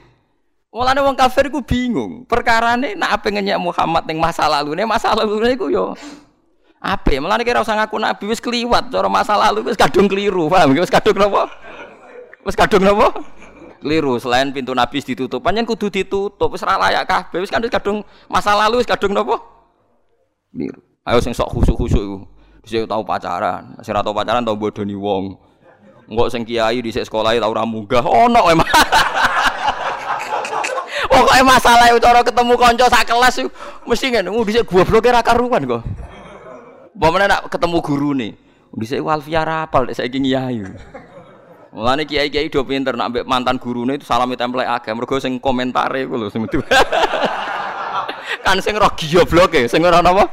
mulane 0.72 1.04
wong 1.04 1.12
kafir 1.12 1.52
ku 1.52 1.60
bingung. 1.60 2.24
Perkarane 2.24 2.96
nak 2.96 3.20
apa 3.20 3.28
ngenyek 3.28 3.60
Muhammad 3.60 4.08
ning 4.08 4.16
masa 4.16 4.48
lalu 4.48 4.72
nih 4.72 4.88
masa 4.88 5.12
lalu 5.12 5.44
nih 5.44 5.60
ku 5.60 5.68
yo 5.68 5.92
apa? 6.80 7.16
Mulane 7.20 7.44
kira 7.44 7.60
usah 7.60 7.76
ngaku 7.76 8.00
nabi 8.00 8.24
wis 8.24 8.40
kliwat. 8.40 8.88
Cara 8.88 9.12
masa 9.12 9.36
lalu 9.36 9.68
wis 9.68 9.76
kadung 9.76 10.08
keliru. 10.08 10.48
Paham? 10.48 10.72
Wis 10.72 10.88
kadung 10.88 11.20
napa? 11.20 11.52
Wis 12.44 12.56
kadung 12.56 12.88
napa? 12.88 13.12
Keliru. 13.84 14.16
Selain 14.16 14.48
pintu 14.48 14.72
nabi 14.72 15.04
ditutup, 15.04 15.44
panjang 15.44 15.68
kudu 15.68 15.92
ditutup. 15.92 16.48
Wis 16.48 16.64
ora 16.64 16.80
layak 16.80 17.04
kabeh. 17.04 17.44
Wis 17.44 17.52
kan 17.52 17.60
kadung 17.68 18.00
masa 18.32 18.56
lalu 18.56 18.80
wis 18.80 18.88
kadung 18.88 19.12
napa? 19.12 19.40
Keliru. 20.52 20.80
Ayo 21.04 21.20
sing 21.20 21.36
sok 21.36 21.52
khusuk-khusuk 21.52 22.00
iku. 22.00 22.18
Bisa 22.64 22.84
tahu 22.88 23.04
pacaran. 23.04 23.76
Sing 23.84 23.92
ora 23.92 24.00
tau 24.00 24.16
pacaran 24.16 24.40
tau 24.40 24.56
bodoni 24.56 24.96
wong. 24.96 25.36
Enggak 26.14 26.30
sing 26.30 26.46
kiai 26.46 26.78
di 26.78 26.94
sekolah 26.94 27.34
tau 27.42 27.50
ora 27.50 27.66
munggah. 27.66 28.06
Ono 28.06 28.54
emang. 28.54 28.62
Pokoknya 31.10 31.42
masalah 31.42 31.90
itu 31.90 31.98
cara 31.98 32.22
ketemu 32.22 32.54
konco 32.54 32.86
sak 32.86 33.02
kelas 33.06 33.34
itu 33.42 33.50
mesti 33.86 34.06
ngene, 34.14 34.30
oh 34.30 34.46
dhisik 34.46 34.66
goblok 34.66 35.10
ra 35.10 35.26
karuan 35.26 35.66
kok. 35.66 35.82
Pamane 36.94 37.26
nak 37.26 37.50
ketemu 37.50 37.78
guru 37.82 38.14
nih. 38.14 38.30
Dhisik 38.74 39.02
Alfia 39.02 39.42
rapal 39.42 39.90
nek 39.90 39.98
saiki 39.98 40.22
kiai. 40.22 40.62
Mulane 41.74 42.06
kiai-kiai 42.06 42.46
do 42.46 42.62
pinter 42.62 42.94
nak 42.94 43.10
ambek 43.10 43.26
mantan 43.26 43.58
gurune 43.58 43.98
itu 43.98 44.06
salami 44.06 44.38
template 44.38 44.70
akeh 44.70 44.94
mergo 44.94 45.18
sing 45.18 45.42
komentare 45.42 46.06
iku 46.06 46.14
lho 46.14 46.30
sing 46.30 46.46
kan 48.46 48.62
sing 48.62 48.78
roh 48.78 48.94
gobloke 48.94 49.66
sing 49.66 49.82
ora 49.82 49.98
napa? 49.98 50.30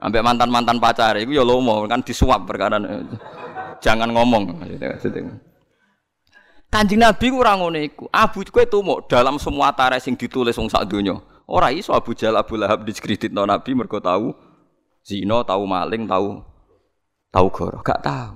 Ambek 0.00 0.24
mantan-mantan 0.24 0.80
pacar 0.80 1.20
iku 1.20 1.36
ya 1.36 1.44
lomo 1.44 1.84
kan 1.84 2.00
disuap 2.00 2.48
perkara 2.48 2.80
jangan 3.84 4.08
ngomong. 4.08 4.64
Kanjeng 6.72 7.04
Nabi 7.04 7.26
kurang 7.30 7.62
ngono 7.62 7.78
iku. 7.78 8.08
Abu 8.10 8.42
kowe 8.48 8.64
tumuk 8.66 9.06
dalam 9.06 9.36
semua 9.38 9.70
tare 9.76 10.00
sing 10.00 10.16
ditulis 10.16 10.56
wong 10.56 10.72
sak 10.72 10.88
donya. 10.88 11.14
Ora 11.44 11.68
iso 11.70 11.92
Abu 11.92 12.16
Jahal 12.16 12.40
Abu 12.40 12.56
Lahab 12.56 12.88
diskreditno 12.88 13.44
Nabi 13.44 13.76
mergo 13.76 14.00
tahu 14.00 14.32
zina, 15.04 15.44
tahu 15.44 15.62
maling, 15.68 16.08
tahu 16.08 16.40
tahu 17.28 17.46
goro, 17.52 17.78
gak 17.84 18.00
tahu. 18.00 18.34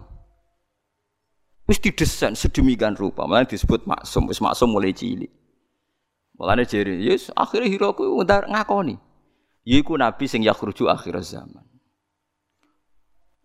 Wis 1.69 1.81
didesain 1.81 2.33
sedemikian 2.33 2.97
rupa, 2.97 3.29
malah 3.29 3.45
disebut 3.45 3.85
maksum, 3.85 4.29
wis 4.29 4.41
maksum 4.41 4.73
mulai 4.73 4.93
cilik. 4.97 5.29
Mulane 6.39 6.65
jere, 6.65 6.97
yes 6.97 7.29
akhirnya 7.35 7.69
hero 7.69 7.93
ku 7.93 8.23
ngakoni. 8.25 8.97
Yiku 9.69 9.99
nabi 10.01 10.25
sing 10.25 10.41
yakhruju 10.47 10.89
akhir 10.89 11.21
zaman. 11.21 11.68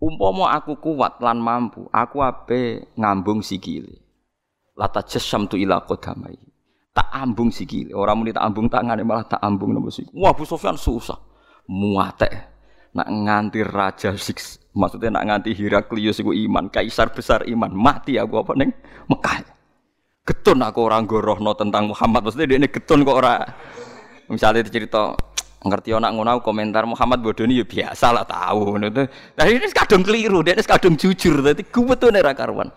Umpama 0.04 0.52
aku 0.52 0.76
kuat 0.84 1.24
lan 1.24 1.40
mampu, 1.40 1.88
aku 1.88 2.20
ape 2.20 2.92
ngambung 3.00 3.40
sikile. 3.40 4.04
Lata 4.76 5.00
jasam 5.00 5.48
tu 5.48 5.56
ila 5.56 5.80
qadamai. 5.88 6.36
Tak 6.92 7.08
ambung 7.16 7.56
sikile, 7.56 7.96
orang 7.96 8.20
muni 8.20 8.36
tak 8.36 8.44
ambung 8.44 8.68
tangane 8.68 9.08
malah 9.08 9.24
tak 9.24 9.40
ambung 9.40 9.72
nopo 9.72 9.88
sik. 9.88 10.12
Wah, 10.12 10.36
Bu 10.36 10.44
Sofyan 10.44 10.76
susah. 10.76 11.16
Muate. 11.72 12.52
Nak 12.94 13.08
nganti 13.10 13.64
raja 13.64 14.14
six, 14.20 14.60
maksudnya 14.76 15.18
nak 15.18 15.26
nganti 15.26 15.56
Heraklius 15.56 16.20
iku 16.22 16.36
iman, 16.36 16.70
kaisar 16.70 17.10
besar 17.10 17.48
iman, 17.50 17.74
mati 17.74 18.20
aku 18.20 18.44
apa 18.44 18.54
neng 18.54 18.70
Mekah. 19.10 19.42
Getun 20.28 20.62
aku 20.62 20.86
orang 20.86 21.08
gorohno 21.10 21.56
tentang 21.58 21.90
Muhammad, 21.90 22.28
maksudnya 22.28 22.54
dia 22.54 22.60
ini 22.62 22.70
getun 22.70 23.02
kok 23.02 23.18
ora. 23.18 23.42
Misalnya 24.30 24.68
cerita 24.68 25.16
ngerti 25.64 25.96
anak 25.96 26.12
ngono 26.12 26.44
komentar 26.44 26.84
Muhammad 26.84 27.24
Bodoni 27.24 27.60
ya 27.60 27.66
biasa 27.66 28.12
lah 28.12 28.28
tahu 28.28 28.76
ngono. 28.76 28.88
Nah 29.40 29.46
ini 29.48 29.68
kadung 29.72 30.04
keliru, 30.04 30.44
dia 30.44 30.54
ini 30.54 30.64
kadung 30.64 31.00
jujur, 31.00 31.40
dadi 31.40 31.64
tuh 31.72 32.12
ora 32.12 32.34
karuan. 32.36 32.70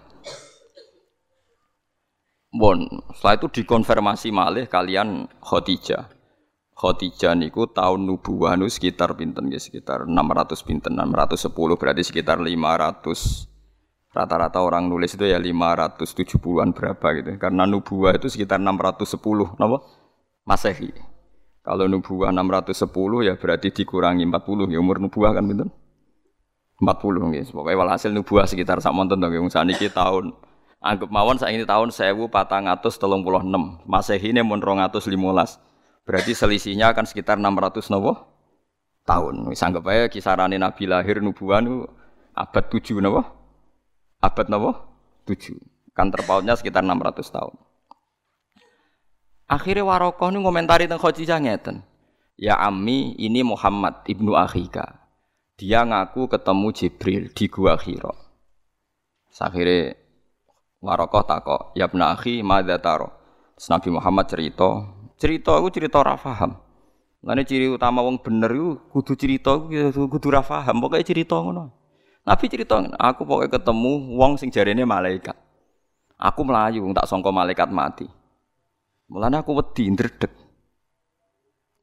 Bon, 2.56 2.78
setelah 3.12 3.34
itu 3.36 3.46
dikonfirmasi 3.60 4.32
malih 4.32 4.64
kalian 4.64 5.28
Khadijah. 5.44 6.08
Khadijah 6.76 7.36
niku 7.36 7.68
tahun 7.68 8.08
nubuwah 8.08 8.56
nu 8.56 8.68
sekitar 8.68 9.12
pinten 9.16 9.48
ya 9.52 9.60
sekitar 9.60 10.08
600 10.08 10.56
pinten 10.64 10.92
610 10.92 11.52
berarti 11.76 12.02
sekitar 12.04 12.36
500 12.40 14.12
rata-rata 14.12 14.60
orang 14.64 14.88
nulis 14.88 15.12
itu 15.12 15.28
ya 15.28 15.36
570-an 15.36 16.72
berapa 16.72 17.06
gitu 17.20 17.36
karena 17.36 17.68
nubuwah 17.68 18.16
itu 18.16 18.28
sekitar 18.32 18.60
610 18.60 19.56
napa 19.60 19.84
Masehi. 20.46 21.15
Kalau 21.66 21.90
nubuah 21.90 22.30
610 22.30 23.26
ya 23.26 23.34
berarti 23.34 23.74
dikurangi 23.74 24.22
40 24.22 24.70
ya 24.70 24.78
umur 24.78 25.02
nubuah 25.02 25.34
kan 25.34 25.42
betul? 25.50 25.74
40 26.78 27.28
nggih. 27.34 27.50
Pokoke 27.50 27.74
walhasil 27.74 28.14
nubuah 28.14 28.46
sekitar 28.46 28.78
sak 28.78 28.94
monten 28.94 29.18
to 29.18 29.26
nggih 29.26 29.42
saniki 29.50 29.90
tahun 29.90 30.30
anggap 30.78 31.10
mawon 31.10 31.36
saiki 31.42 31.66
tahun 31.66 31.90
1436. 31.90 33.82
Masehi 33.82 34.30
ne 34.30 34.46
mun 34.46 34.62
215. 34.62 35.58
Berarti 36.06 36.32
selisihnya 36.38 36.94
akan 36.94 37.02
sekitar 37.02 37.34
600 37.42 37.90
nopo 37.90 38.14
tahun. 39.02 39.50
Wis 39.50 39.58
anggap 39.66 39.82
ae 39.90 40.06
kisarane 40.06 40.54
Nabi 40.54 40.86
lahir 40.86 41.18
nubuah 41.18 41.58
nu 41.58 41.82
abad 42.30 42.64
7 42.70 43.02
nopo? 43.02 43.26
Abad 44.22 44.46
nopo? 44.46 44.70
7. 45.26 45.58
Kan 45.98 46.14
terpautnya 46.14 46.54
sekitar 46.54 46.86
600 46.86 47.26
tahun. 47.26 47.65
Akhirnya 49.46 49.86
Warokoh 49.86 50.34
ini 50.34 50.42
komentari 50.42 50.90
tentang 50.90 50.98
Khadijah 51.06 51.38
ngeten. 51.38 51.86
Ya 52.34 52.58
Ami, 52.58 53.14
ini 53.14 53.46
Muhammad 53.46 54.02
ibnu 54.10 54.34
Akhika. 54.34 55.06
Dia 55.54 55.86
ngaku 55.86 56.26
ketemu 56.26 56.68
Jibril 56.74 57.22
di 57.30 57.46
Gua 57.46 57.78
Hira. 57.78 58.10
Akhirnya 59.38 59.94
Warokoh 60.82 61.22
takok, 61.24 61.60
ya 61.78 61.86
ibnu 61.86 62.02
Akhi, 62.02 62.42
madha 62.42 62.76
taro. 62.82 63.14
Nabi 63.56 63.88
Muhammad 63.88 64.28
cerita, 64.28 64.84
cerita 65.16 65.56
aku 65.56 65.72
cerita 65.72 66.02
rafaham. 66.04 66.60
Lainnya 67.24 67.48
ciri 67.48 67.66
utama 67.72 68.04
wong 68.04 68.20
bener 68.22 68.52
itu 68.52 68.76
kudu 68.92 69.16
cerita 69.16 69.56
kudu 69.90 70.28
rafaham. 70.28 70.78
Pokoknya 70.78 71.06
cerita 71.06 71.40
ngono. 71.40 71.72
Nabi 72.26 72.44
cerita, 72.50 72.82
aku 72.98 73.22
pokoknya 73.24 73.62
ketemu 73.62 73.92
wong 74.18 74.36
sing 74.36 74.50
jarene 74.50 74.82
malaikat. 74.84 75.34
Aku 76.18 76.44
melayu, 76.44 76.82
tak 76.92 77.06
songko 77.08 77.30
malaikat 77.30 77.70
mati. 77.70 78.06
Mulane 79.06 79.38
aku 79.38 79.54
wedi 79.54 79.86
ndredeg. 79.86 80.32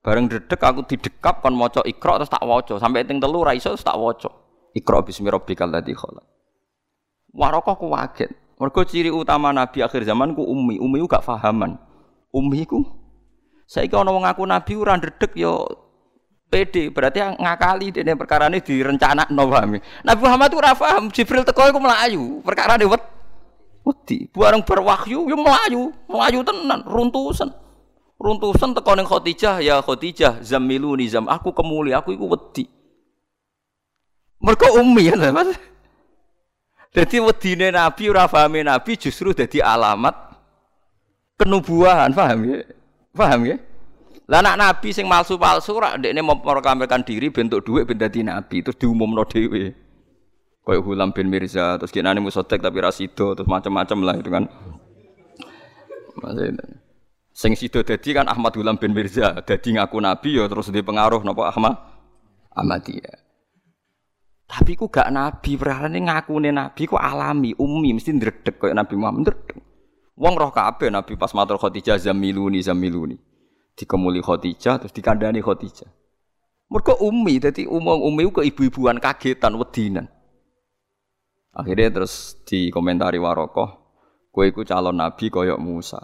Bareng 0.04 0.28
dedek 0.28 0.60
aku 0.60 0.84
didekap 0.84 1.40
kon 1.40 1.56
maca 1.56 1.80
Iqra 1.88 2.20
terus 2.20 2.28
tak 2.28 2.44
waca 2.44 2.76
sampai 2.76 3.08
ting 3.08 3.24
telu 3.24 3.40
ra 3.40 3.56
iso 3.56 3.72
tak 3.80 3.96
waca. 3.96 4.28
Iqra 4.76 5.00
bismi 5.00 5.32
rabbikal 5.32 5.72
ladzi 5.72 5.96
khalaq. 5.96 6.28
Warokoh 7.32 7.76
ku 7.80 7.88
waget. 7.96 8.36
Mergo 8.60 8.84
ciri 8.84 9.08
utama 9.08 9.56
nabi 9.56 9.80
akhir 9.80 10.04
zaman 10.04 10.36
ku 10.36 10.44
ummi. 10.44 10.76
Ummi 10.76 11.00
ku 11.04 11.08
gak 11.08 11.24
fahaman. 11.24 11.80
Ummi 12.36 12.68
ku 12.68 12.84
saiki 13.64 13.96
ana 13.96 14.12
wong 14.12 14.28
ngaku 14.28 14.44
nabi 14.44 14.72
ora 14.76 15.00
ndredeg 15.00 15.32
yo 15.40 15.64
pede 16.52 16.94
berarti 16.94 17.24
ngakali 17.24 17.90
dene 17.90 18.14
perkara 18.20 18.52
ini 18.52 18.60
direncanakno 18.60 19.44
paham. 19.48 19.80
Nabi 19.80 20.20
Muhammad 20.20 20.52
ora 20.52 20.76
paham 20.76 21.08
Jibril 21.16 21.48
teko 21.48 21.72
iku. 21.72 21.80
Perkara 22.44 22.76
ne 22.76 22.86
wedi. 23.84 24.32
Bareng 24.32 24.64
berwahyu 24.64 25.28
yo 25.28 25.36
melayu, 25.38 25.92
melayu 26.08 26.40
tenan, 26.44 26.82
runtusan 26.88 27.52
runtusan 28.24 28.72
teko 28.72 28.96
ning 28.96 29.04
Khadijah 29.04 29.60
ya 29.60 29.84
Khadijah 29.84 30.40
zamiluni 30.40 31.04
zam 31.12 31.28
aku 31.28 31.52
kemuli 31.52 31.92
aku 31.92 32.16
iku 32.16 32.32
wedi. 32.32 32.66
Mergo 34.40 34.80
ummi 34.80 35.12
ya 35.12 35.16
Mas. 35.32 35.56
Jadi 36.94 37.18
wedine 37.20 37.74
Nabi 37.74 38.04
ora 38.12 38.30
pahame 38.30 38.62
Nabi 38.62 38.96
justru 38.96 39.34
dadi 39.34 39.60
alamat 39.60 40.14
kenubuahan 41.42 42.14
paham 42.14 42.40
ya? 42.46 42.58
Paham 43.18 43.50
ya? 43.50 43.58
Lah 44.30 44.40
anak 44.46 44.56
Nabi 44.62 44.94
sing 44.94 45.10
palsu-palsu 45.10 45.74
ora 45.74 45.98
ndekne 45.98 46.22
memproklamirkan 46.22 47.02
diri 47.02 47.34
bentuk 47.34 47.66
dhuwit 47.66 47.90
ben 47.90 47.98
dadi 47.98 48.22
nabi 48.24 48.62
terus 48.62 48.78
diumumno 48.78 49.26
dhewe 49.26 49.74
kayak 50.64 50.82
Hulam 50.84 51.12
bin 51.12 51.28
Mirza 51.28 51.76
terus 51.76 51.92
kinane 51.92 52.24
musotek 52.24 52.64
tapi 52.64 52.80
rasido 52.80 53.36
terus 53.36 53.48
macam-macam 53.48 54.00
lah 54.04 54.16
itu 54.20 54.32
kan 54.32 54.48
Maksudnya. 56.24 56.66
Sing 57.34 57.58
sido 57.58 57.82
dadi 57.82 58.14
kan 58.14 58.30
Ahmad 58.30 58.54
Gulam 58.54 58.78
bin 58.78 58.94
Mirza, 58.94 59.42
dadi 59.42 59.74
ngaku 59.74 59.98
nabi 59.98 60.38
ya 60.38 60.46
terus 60.46 60.70
di 60.70 60.86
pengaruh 60.86 61.26
napa 61.26 61.50
Ahmad 61.50 61.76
Ahmadiyah. 62.54 63.18
Tapi 64.46 64.78
ku 64.78 64.86
gak 64.86 65.10
nabi, 65.10 65.58
perkarane 65.58 65.98
ngakune 65.98 66.54
nabi 66.54 66.86
ku 66.86 66.94
alami, 66.94 67.58
ummi, 67.58 67.98
mesti 67.98 68.14
ndredeg 68.14 68.62
koyo 68.62 68.78
Nabi 68.78 68.94
Muhammad 68.94 69.26
ndredeg. 69.26 69.58
Wong 70.14 70.38
roh 70.38 70.54
kabeh 70.54 70.94
nabi 70.94 71.18
pas 71.18 71.34
matur 71.34 71.58
Khadijah 71.58 71.98
zamiluni 71.98 72.62
zamiluni. 72.62 73.18
Dikemuli 73.74 74.22
Khadijah 74.22 74.78
terus 74.78 74.94
dikandani 74.94 75.42
Khadijah. 75.42 75.90
Mergo 76.70 76.94
ummi, 77.02 77.42
dadi 77.42 77.66
umum 77.66 77.98
ummi 77.98 78.30
ku 78.30 78.46
ibu-ibuan 78.46 79.02
kagetan 79.02 79.58
wedinan. 79.58 80.06
Akhirnya 81.54 81.94
terus 81.94 82.34
dikomentari 82.50 83.22
Warokoh, 83.22 83.70
kowe 84.34 84.46
iku 84.50 84.66
calon 84.66 84.98
nabi 84.98 85.30
koyok 85.30 85.62
Musa. 85.62 86.02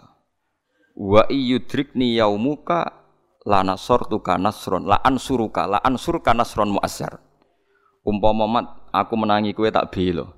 Wa 0.94 1.26
iyudrikni 1.26 2.14
yaumuka 2.14 2.86
la 3.42 3.66
nasortuka 3.66 4.38
nasron 4.38 4.86
la 4.86 5.02
ansuruka 5.02 5.66
la 5.66 5.82
ansurka 5.82 6.30
nasron 6.30 6.70
muazzar. 6.70 7.18
Umpama 8.06 8.46
mat 8.46 8.66
aku 8.94 9.18
menangi 9.18 9.50
kowe 9.50 9.66
tak 9.74 9.90
bela. 9.90 10.30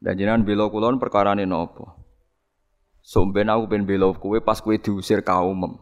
Dan 0.00 0.16
jenengan 0.16 0.40
bela 0.40 0.72
kula 0.72 0.88
perkarane 0.96 1.44
napa? 1.44 2.00
Sok 3.04 3.36
ben 3.36 3.52
aku 3.52 3.68
ben 3.68 3.84
bela 3.84 4.08
kowe 4.16 4.40
pas 4.40 4.56
kowe 4.64 4.72
diusir 4.72 5.20
kaum 5.20 5.76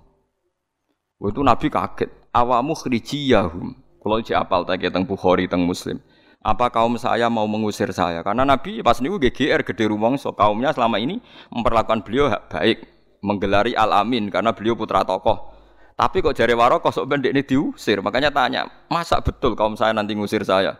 itu 1.18 1.42
nabi 1.42 1.66
kaget. 1.70 2.10
Awamu 2.34 2.74
khrijiyahum. 2.74 3.74
Iki 4.08 4.32
apal 4.32 4.64
tak 4.64 4.80
teng 4.88 5.04
Bukhari 5.04 5.44
teng 5.44 5.68
Muslim 5.68 6.00
apa 6.38 6.70
kaum 6.70 6.94
saya 6.94 7.26
mau 7.26 7.44
mengusir 7.50 7.90
saya 7.90 8.22
karena 8.22 8.46
nabi 8.46 8.78
pas 8.80 9.02
niku 9.02 9.18
GGR 9.18 9.66
gede 9.66 9.90
rumangsa 9.90 10.30
kaumnya 10.30 10.70
selama 10.70 11.02
ini 11.02 11.18
memperlakukan 11.50 12.06
beliau 12.06 12.30
baik 12.46 12.98
menggelari 13.22 13.74
Al-Amin 13.74 14.30
karena 14.30 14.54
beliau 14.54 14.78
putra 14.78 15.02
tokoh. 15.02 15.54
Tapi 15.98 16.22
kok 16.22 16.38
jari 16.38 16.54
Warokoh 16.54 16.94
sok 16.94 17.10
bendek 17.10 17.34
ini 17.34 17.42
diusir. 17.42 17.98
Makanya 17.98 18.30
tanya, 18.30 18.62
masa 18.86 19.18
betul 19.18 19.58
kaum 19.58 19.74
saya 19.74 19.90
nanti 19.90 20.14
ngusir 20.14 20.46
saya? 20.46 20.78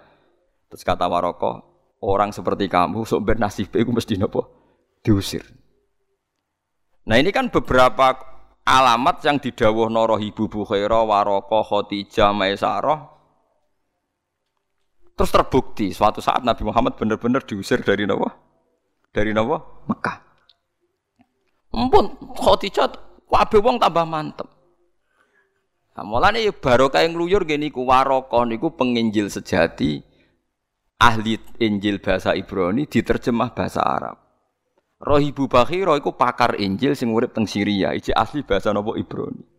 Terus 0.71 0.87
kata 0.87 1.11
Warokoh, 1.11 1.59
orang 2.07 2.31
seperti 2.31 2.71
kamu 2.71 3.03
sok 3.03 3.27
ben 3.27 3.43
nasib 3.43 3.75
itu 3.75 3.91
mesti 3.91 4.15
nopo 4.15 4.47
diusir. 5.03 5.43
Nah 7.11 7.19
ini 7.19 7.35
kan 7.35 7.51
beberapa 7.51 8.15
alamat 8.63 9.25
yang 9.27 9.43
didawuh 9.43 9.91
Noro 9.91 10.23
Ibu 10.23 10.47
Bukhairah, 10.47 11.03
Warokoh, 11.03 11.67
Khotijah, 11.67 12.31
Maisarah. 12.31 13.18
Terus 15.19 15.35
terbukti 15.35 15.91
suatu 15.91 16.23
saat 16.23 16.47
Nabi 16.47 16.63
Muhammad 16.63 16.95
benar-benar 16.95 17.43
diusir 17.43 17.83
dari 17.83 18.07
nopo? 18.07 18.31
Dari 19.11 19.35
nopo? 19.35 19.83
Mekah. 19.91 20.19
Ampun, 21.75 22.15
Khadijah 22.39 22.87
kabeh 23.27 23.59
wong 23.59 23.83
tambah 23.83 24.07
mantep. 24.07 24.47
Nah, 25.99 26.07
mulane 26.07 26.47
ya 26.47 26.55
barokah 26.55 27.03
ngluyur 27.03 27.43
ngene 27.43 27.75
iku 27.75 27.83
waraka 27.83 28.47
niku 28.47 28.71
penginjil 28.71 29.27
sejati 29.27 29.99
ahli 31.03 31.35
Injil 31.59 31.99
bahasa 31.99 32.39
Ibrani 32.39 32.87
diterjemah 32.87 33.51
bahasa 33.51 33.83
Arab. 33.83 34.17
Rohibu 35.03 35.51
Bakhira 35.51 35.99
iku 35.99 36.15
pakar 36.15 36.59
Injil 36.63 36.95
sing 36.95 37.11
urip 37.11 37.35
teng 37.35 37.51
Syria, 37.51 37.91
iki 37.95 38.15
asli 38.15 38.47
bahasa 38.47 38.71
napa 38.71 38.95
Ibrani. 38.95 39.58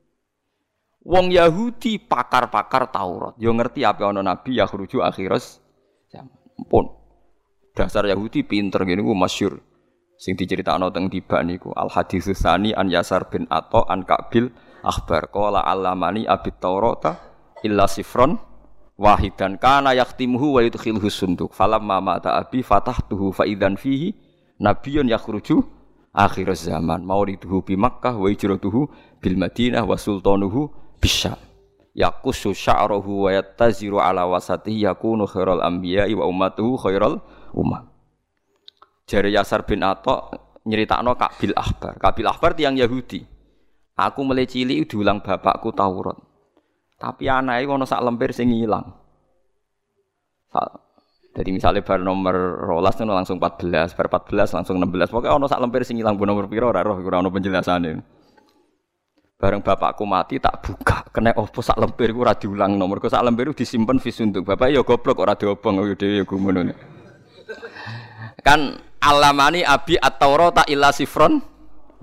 Wong 1.07 1.31
Yahudi 1.31 1.95
pakar-pakar 1.95 2.91
Taurat, 2.91 3.33
yo 3.39 3.55
ngerti 3.55 3.87
apa 3.87 4.11
ana 4.11 4.19
nabi 4.19 4.59
yakhruju 4.59 4.99
akhiras 4.99 5.63
zaman. 6.11 6.35
Ampun. 6.59 6.91
Dasar 7.71 8.03
Yahudi 8.03 8.43
pinter 8.43 8.83
ngene 8.83 8.99
ku 8.99 9.15
masyhur. 9.15 9.63
Sing 10.19 10.35
diceritakno 10.35 10.91
teng 10.91 11.07
tiba 11.07 11.39
niku 11.39 11.71
al 11.71 11.87
hadis 11.87 12.27
sani 12.35 12.75
an 12.75 12.91
Yasar 12.91 13.31
bin 13.31 13.47
Atha 13.47 13.87
an 13.87 14.03
Kabil 14.03 14.51
akhbar. 14.83 15.31
Qala 15.31 15.63
alamani 15.63 16.27
abit 16.27 16.59
taurata 16.59 17.15
illa 17.63 17.87
sifron 17.87 18.35
wahidan 18.99 19.55
kana 19.55 19.95
yaktimuhu 19.95 20.59
wa 20.59 20.61
yudkhilhu 20.67 21.07
sunduk. 21.07 21.55
Falamma 21.55 22.03
mata 22.03 22.35
abi 22.35 22.59
fatahtuhu 22.59 23.31
fa 23.31 23.47
idzan 23.47 23.79
fihi 23.79 24.11
nabiyyun 24.59 25.07
yakhruju 25.07 25.63
akhir 26.11 26.51
zaman. 26.59 27.07
Mauliduhu 27.07 27.63
bi 27.63 27.79
Makkah 27.79 28.19
wa 28.19 28.27
hijratuhu 28.27 28.91
bil 29.23 29.35
Madinah 29.39 29.87
wa 29.87 29.95
sultanuhu 29.95 30.67
bisyam 30.99 31.39
yaqusu 31.95 32.53
sya'ruhu 32.53 33.27
wa 33.27 33.29
yattaziru 33.33 33.97
ala 33.97 34.27
wasatihi 34.29 34.85
yakunu 34.85 35.25
khairal 35.25 35.63
anbiya'i 35.63 36.13
wa 36.13 36.27
ummatuhu 36.29 36.77
khairal 36.79 37.23
ummah 37.55 37.89
Jari 39.09 39.33
Yasar 39.33 39.65
bin 39.65 39.81
Atok 39.81 40.37
nyeritakno 40.69 41.17
Kabil 41.17 41.49
Akbar. 41.57 41.97
Kabil 41.97 42.29
Akbar 42.29 42.53
tiang 42.53 42.77
Yahudi. 42.77 43.25
Aku 43.97 44.21
mulai 44.21 44.45
cilik 44.45 44.85
diulang 44.85 45.25
bapakku 45.25 45.73
Taurat. 45.73 46.13
Tapi 47.01 47.25
anaknya 47.25 47.73
ono 47.73 47.89
sak 47.89 48.05
lemper 48.05 48.29
sing 48.29 48.53
ilang. 48.53 48.85
Jadi 51.33 51.49
misalnya 51.49 51.81
bar 51.81 51.97
nomor 52.03 52.35
rolas 52.69 52.99
itu 52.99 53.07
langsung 53.07 53.41
14, 53.41 53.97
bar 53.97 54.07
14 54.11 54.61
langsung 54.61 54.77
16. 54.77 55.09
Pokoknya 55.09 55.33
ono 55.41 55.49
sak 55.49 55.57
lemper 55.57 55.81
sing 55.81 55.97
ilang 55.97 56.13
bu 56.13 56.29
nomor 56.29 56.45
piro 56.45 56.69
ora 56.69 56.85
roh 56.85 57.01
ora 57.01 57.17
ono 57.17 57.33
penjelasane. 57.33 58.18
Bareng 59.39 59.63
bapakku 59.63 60.03
mati 60.03 60.35
tak 60.35 60.59
buka, 60.59 61.07
kena 61.15 61.31
opo 61.31 61.63
sak 61.63 61.79
lemper 61.79 62.11
iku 62.11 62.27
ora 62.27 62.35
diulang 62.35 62.75
nomor. 62.75 62.99
Sak 63.07 63.23
lemper 63.23 63.55
disimpen 63.55 63.95
visunduk. 63.95 64.43
Bapak 64.43 64.67
ya 64.67 64.83
goblok 64.83 65.23
ora 65.23 65.31
diobong 65.31 65.79
yo 65.79 65.95
dhewe 65.95 66.19
ya 66.19 66.23
gumono. 66.27 66.75
Kan 68.43 68.83
alamani 68.99 69.63
abi 69.63 69.95
at-taurata 69.95 70.67
illa 70.67 70.91
sifron 70.91 71.39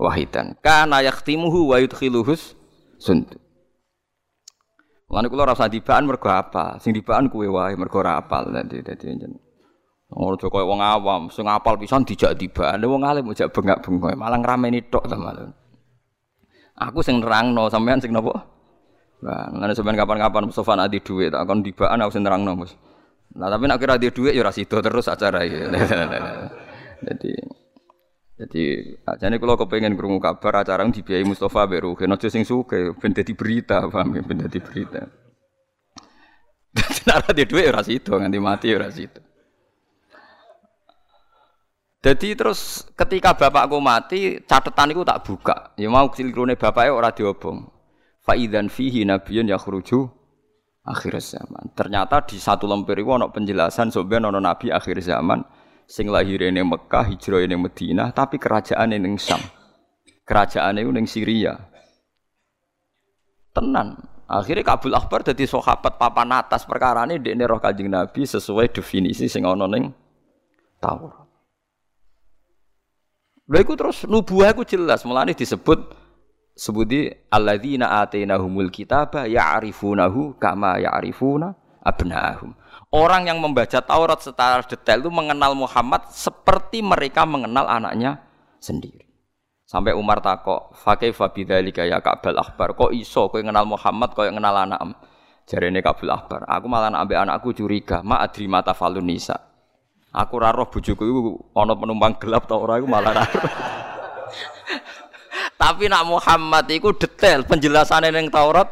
wahidan 0.01 0.57
kana 0.65 1.05
yaktimuhu 1.05 1.73
wa 1.73 1.77
yudkhiluhus 1.77 2.57
sundu 2.97 3.37
Mulane 5.07 5.31
kula 5.31 5.47
ora 5.47 5.55
usah 5.55 5.71
dibaan 5.71 6.03
mergo 6.03 6.27
apa? 6.27 6.81
Sing 6.83 6.91
dibaan 6.91 7.31
kuwe 7.31 7.47
wae 7.47 7.77
mergo 7.79 8.01
ora 8.01 8.19
apal 8.19 8.51
dadi 8.51 8.83
dadi 8.83 9.07
njen. 9.07 9.39
Ngono 10.11 10.35
koyo 10.35 10.67
wong 10.67 10.83
awam, 10.83 11.31
sing 11.31 11.47
apal 11.47 11.79
pisan 11.79 12.03
dijak 12.03 12.35
dibaan, 12.35 12.83
wong 12.83 13.07
alim 13.07 13.27
ojak 13.31 13.51
bengak-bengok, 13.55 14.15
malah 14.19 14.39
ngrameni 14.39 14.83
tok 14.87 15.07
ta 15.07 15.15
malah. 15.15 15.51
Aku 16.77 17.01
sing 17.01 17.17
nerangno, 17.19 17.73
sampean 17.73 17.97
sing 17.97 18.13
napa? 18.13 18.45
Nah, 19.25 19.49
ngene 19.49 19.73
sampean 19.73 19.97
kapan-kapan 19.97 20.45
Mustofa 20.45 20.77
adi 20.77 21.01
dhuwit, 21.01 21.33
tak 21.33 21.41
kon 21.49 21.65
dibaan 21.65 21.97
aku 22.05 22.13
sing 22.13 22.21
Mas. 22.21 22.77
Nah, 23.33 23.49
tapi 23.49 23.65
nek 23.65 23.81
kira 23.81 23.97
di 23.97 24.13
dhuwit 24.13 24.37
ya 24.37 24.45
ora 24.45 24.53
sida 24.53 24.77
terus 24.81 25.09
acara 25.09 25.41
iki. 25.41 25.57
Jadi 27.07 27.31
jadi 28.37 28.93
ajane 29.01 29.41
kula 29.41 29.57
kepengin 29.57 29.97
krungu 29.97 30.21
kabar 30.21 30.61
acara 30.61 30.85
dibiayai 30.85 31.25
Mustafa 31.25 31.65
Beru, 31.65 31.97
kena 31.97 32.21
aja 32.21 32.29
sing 32.29 32.45
suke 32.45 32.93
ben 33.01 33.09
dadi 33.09 33.33
berita, 33.33 33.81
paham 33.89 34.13
ya, 34.13 34.21
ben 34.21 34.45
dadi 34.45 34.61
berita. 34.61 35.09
Nara 37.09 37.33
di 37.33 37.49
dhuwit 37.49 37.65
ora 37.73 37.81
sido 37.81 38.13
nganti 38.13 38.37
mati 38.37 38.69
ora 38.77 38.93
sido. 38.93 39.26
Jadi 41.97 42.37
terus 42.37 42.85
ketika 42.93 43.33
bapakku 43.33 43.81
mati, 43.81 44.37
catatan 44.45 44.93
itu 44.93 45.01
tak 45.01 45.25
buka. 45.25 45.73
Ya 45.75 45.89
mau 45.89 46.07
cilirune 46.13 46.53
bapaknya 46.53 46.93
ora 46.93 47.09
diobong. 47.09 47.65
Faidan 48.21 48.69
fihi 48.69 49.01
nabiyun 49.07 49.49
yakhruju 49.49 50.05
akhir 50.87 51.19
zaman. 51.19 51.73
Ternyata 51.73 52.23
di 52.23 52.37
satu 52.39 52.69
lemper 52.69 53.01
itu 53.01 53.11
penjelasan 53.11 53.91
sebenarnya 53.91 54.29
ada 54.31 54.39
nabi 54.39 54.67
akhir 54.71 55.03
zaman 55.03 55.43
sing 55.87 56.11
lahir 56.11 56.43
ning 56.47 56.67
Mekah, 56.67 57.07
hijrah 57.11 57.43
ning 57.47 57.63
Madinah, 57.63 58.11
tapi 58.11 58.35
kerajaan 58.39 58.91
ning 58.91 59.15
Syam. 59.19 59.39
Kerajaan 60.27 60.79
itu 60.79 60.91
ning 60.91 61.07
Syria. 61.07 61.55
Tenan. 63.55 63.95
Akhirnya 64.27 64.75
Kabul 64.75 64.91
Akbar 64.91 65.23
jadi 65.23 65.47
sahabat 65.47 65.95
papan 65.95 66.35
atas 66.35 66.67
perkara 66.67 67.07
ini 67.07 67.15
di 67.23 67.31
roh 67.47 67.63
kanjeng 67.63 67.87
Nabi 67.87 68.27
sesuai 68.27 68.75
definisi 68.75 69.31
sing 69.31 69.47
ana 69.47 69.71
ning 69.71 69.87
Taurat. 70.83 71.26
Lha 73.47 73.63
iku 73.63 73.79
terus 73.79 74.03
nubuah 74.03 74.51
iku 74.51 74.67
jelas, 74.67 75.07
mulane 75.07 75.31
disebut 75.31 75.95
sebuti 76.51 77.07
alladzina 77.31 78.03
atainahumul 78.03 78.67
kitaba 78.67 79.23
ya'rifunahu 79.23 80.35
kama 80.35 80.83
ya'rifuna 80.83 81.55
abna'ahum. 81.79 82.51
Orang 82.91 83.31
yang 83.31 83.39
membaca 83.39 83.79
Taurat 83.79 84.19
secara 84.19 84.59
detail 84.67 84.99
itu 84.99 85.11
mengenal 85.11 85.55
Muhammad 85.55 86.11
seperti 86.11 86.83
mereka 86.83 87.23
mengenal 87.23 87.71
anaknya 87.71 88.19
sendiri. 88.59 89.07
Sampai 89.67 89.95
Umar 89.95 90.23
takok, 90.23 90.75
"Fakih 90.75 91.11
fabidzalika 91.11 91.83
ya 91.83 91.99
Ka'bal 92.03 92.39
Akbar, 92.39 92.75
kok 92.75 92.91
iso 92.95 93.27
kowe 93.27 93.39
kenal 93.39 93.67
Muhammad 93.67 94.15
kok 94.15 94.27
kenal 94.27 94.55
anak 94.55 94.79
Jarene 95.47 95.79
Kabul 95.79 96.11
Akbar, 96.11 96.43
aku 96.43 96.67
malah 96.67 96.91
ambek 96.91 97.15
anakku 97.23 97.55
curiga, 97.55 98.03
ma 98.03 98.19
adri 98.19 98.51
mata 98.51 98.75
falun 98.75 99.07
nisa. 99.07 99.46
Aku 100.15 100.39
ora 100.39 100.55
roh 100.55 100.67
bojoku 100.67 101.03
iku 101.03 101.21
ana 101.51 101.75
penumpang 101.75 102.15
gelap 102.15 102.47
ta 102.47 102.55
ora 102.55 102.79
iku 102.79 102.87
malah 102.87 103.11
ora. 103.11 103.25
Tapi 105.61 105.91
nak 105.91 106.07
Muhammad 106.07 106.65
iku 106.71 106.95
detail 106.95 107.43
penjelasannya 107.43 108.15
ning 108.15 108.31
Taurat 108.31 108.71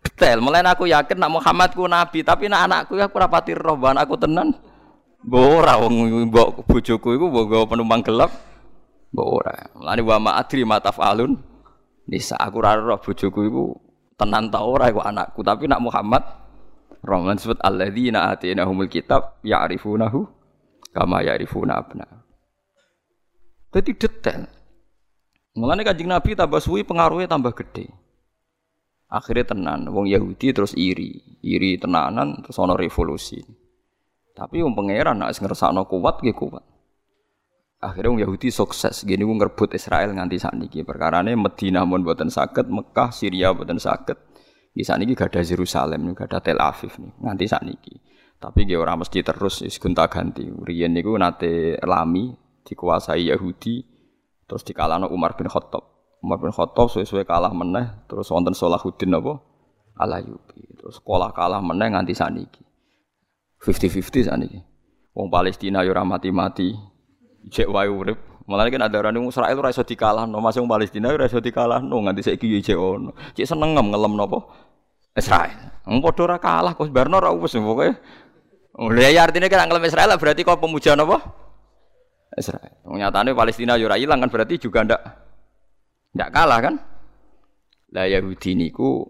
detail. 0.00 0.40
Mulai 0.40 0.64
aku 0.64 0.88
yakin 0.88 1.20
nak 1.20 1.32
Muhammad 1.36 1.74
ku 1.74 1.84
nabi, 1.84 2.22
tapi 2.22 2.48
nak 2.48 2.70
anakku 2.70 2.96
aku 2.96 3.18
ora 3.18 3.28
pati 3.28 3.52
roh 3.52 3.76
ban 3.76 3.98
aku 3.98 4.14
tenan. 4.16 4.54
Mbok 5.26 5.46
ora 5.62 5.74
wong 5.82 5.94
mbok 6.30 6.64
bojoku 6.64 7.18
iku 7.18 7.24
mbok 7.28 7.68
penumpang 7.68 8.00
gelap. 8.06 8.30
Mbok 9.12 9.28
ora. 9.28 9.52
Mulane 9.74 10.00
wa 10.06 10.16
ma 10.22 10.30
adri 10.38 10.62
matafalun. 10.62 11.34
Nisa 12.08 12.38
aku 12.38 12.62
ora 12.62 12.78
roh 12.78 13.02
bojoku 13.02 13.40
iku 13.44 13.64
tenan 14.16 14.48
ta 14.48 14.64
ora 14.64 14.88
iku 14.88 15.02
anakku, 15.02 15.44
tapi 15.44 15.68
nak 15.68 15.82
Muhammad 15.82 16.24
Rahman 16.98 17.38
sebut 17.38 17.62
alladzina 17.62 18.34
atinahumul 18.34 18.90
kitab 18.90 19.38
ya'rifunahu 19.46 20.37
kama 20.92 21.24
yarifuna 21.24 21.78
abna. 21.78 22.06
Jadi 23.68 23.90
detail. 23.96 24.42
Mulane 25.58 25.82
Kanjeng 25.82 26.08
Nabi 26.08 26.38
tambah 26.38 26.62
suwi 26.62 26.86
pengaruhnya 26.86 27.28
tambah 27.28 27.52
gede. 27.52 27.90
Akhirnya 29.08 29.56
tenan, 29.56 29.88
wong 29.88 30.04
Yahudi 30.04 30.52
terus 30.52 30.76
iri, 30.76 31.40
iri 31.40 31.80
tenanan 31.80 32.44
terus 32.44 32.60
ono 32.60 32.76
revolusi. 32.76 33.40
Tapi 34.36 34.62
wong 34.62 34.76
pangeran 34.76 35.18
nek 35.18 35.34
ngersakno 35.34 35.88
kuat 35.88 36.20
nggih 36.22 36.36
kuat. 36.36 36.64
Akhirnya 37.82 38.10
wong 38.12 38.20
Yahudi 38.22 38.52
sukses 38.52 39.02
gini 39.02 39.24
wong 39.24 39.40
ngerebut 39.40 39.74
Israel 39.74 40.14
nganti 40.14 40.36
sakniki. 40.38 40.84
Perkarane 40.86 41.34
Madinah 41.34 41.88
mun 41.88 42.04
boten 42.04 42.30
saged, 42.30 42.68
Mekah, 42.70 43.10
Syria 43.10 43.50
boten 43.50 43.82
saged. 43.82 44.14
Di 44.70 44.86
sakniki 44.86 45.18
gak 45.18 45.34
ada 45.34 45.42
Yerusalem, 45.42 46.14
gak 46.14 46.30
ada 46.30 46.38
Tel 46.38 46.60
Aviv 46.62 46.92
nih, 47.02 47.12
nganti 47.18 47.44
sakniki. 47.50 47.94
Tapi 48.38 48.70
dia 48.70 48.78
orang 48.78 49.02
mesti 49.02 49.26
terus 49.26 49.66
is 49.66 49.82
gonta 49.82 50.06
ganti. 50.06 50.46
Riyen 50.46 50.94
niku 50.94 51.18
nate 51.18 51.74
lami 51.82 52.30
dikuasai 52.62 53.34
Yahudi 53.34 53.82
terus 54.46 54.62
dikalahno 54.62 55.10
Umar 55.10 55.34
bin 55.34 55.50
Khattab. 55.50 55.82
Umar 56.22 56.38
bin 56.38 56.54
Khattab 56.54 56.86
suwe-suwe 56.86 57.26
kalah 57.26 57.50
meneh 57.50 58.06
terus 58.06 58.30
wonten 58.30 58.54
Salahuddin 58.54 59.18
apa? 59.18 59.42
Alayubi. 59.98 60.78
Terus 60.78 61.02
sekolah 61.02 61.34
kalah 61.34 61.58
meneh 61.58 61.90
nganti 61.90 62.14
saniki. 62.14 62.62
50-50 63.58 64.30
saniki. 64.30 64.58
Wong 65.18 65.34
Palestina 65.34 65.82
yo 65.82 65.90
ora 65.90 66.06
mati-mati. 66.06 66.78
Cek 67.50 67.66
wae 67.66 67.90
urip. 67.90 68.18
Malah 68.46 68.70
kan 68.70 68.86
ada 68.86 68.96
orang 69.02 69.28
Israel 69.28 69.60
ora 69.60 69.68
iso 69.68 69.84
dikalahno, 69.84 70.40
masih 70.40 70.64
wong 70.64 70.72
Palestina 70.72 71.12
ora 71.12 71.28
iso 71.28 71.42
dikalahno 71.42 71.90
nganti 72.06 72.22
saiki 72.22 72.46
yo 72.48 72.58
cek 72.62 72.78
ono. 72.78 73.10
Cek 73.34 73.44
seneng 73.44 73.74
ngelem 73.74 74.14
napa? 74.14 74.46
Israel. 75.18 75.82
Wong 75.84 75.98
padha 76.00 76.22
ora 76.22 76.38
kalah 76.38 76.72
kok 76.78 76.86
barno 76.94 77.18
ora 77.18 77.34
wis 77.34 77.58
pokoke 77.58 77.98
Oh, 78.78 78.94
ya 78.94 79.10
artinya 79.26 79.50
kan 79.50 79.66
ngelem 79.66 79.90
Israel 79.90 80.14
berarti 80.14 80.46
kau 80.46 80.54
pemuja 80.54 80.94
apa? 80.94 81.18
Israel. 82.38 82.78
Nyatanya 82.86 83.34
Palestina 83.34 83.74
yura 83.74 83.98
hilang 83.98 84.22
kan 84.22 84.30
berarti 84.30 84.54
juga 84.62 84.86
ndak 84.86 85.02
ndak 86.14 86.30
kalah 86.30 86.58
kan? 86.62 86.74
Lah 87.90 88.06
Yahudi 88.06 88.54
niku 88.54 89.02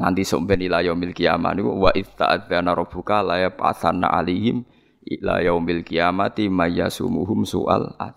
nganti 0.00 0.24
somben 0.24 0.64
ila 0.64 0.80
yaumil 0.80 1.12
kiamah 1.12 1.52
niku 1.52 1.76
wa 1.76 1.92
itta'adzana 1.92 2.72
rabbuka 2.72 3.20
la 3.20 3.36
yab'atsanna 3.44 4.08
alihim 4.08 4.64
ila 5.04 5.44
yaumil 5.44 5.84
kiamati 5.84 6.48
mayyasumuhum 6.48 7.44
su'al 7.44 7.92
ad. 8.00 8.16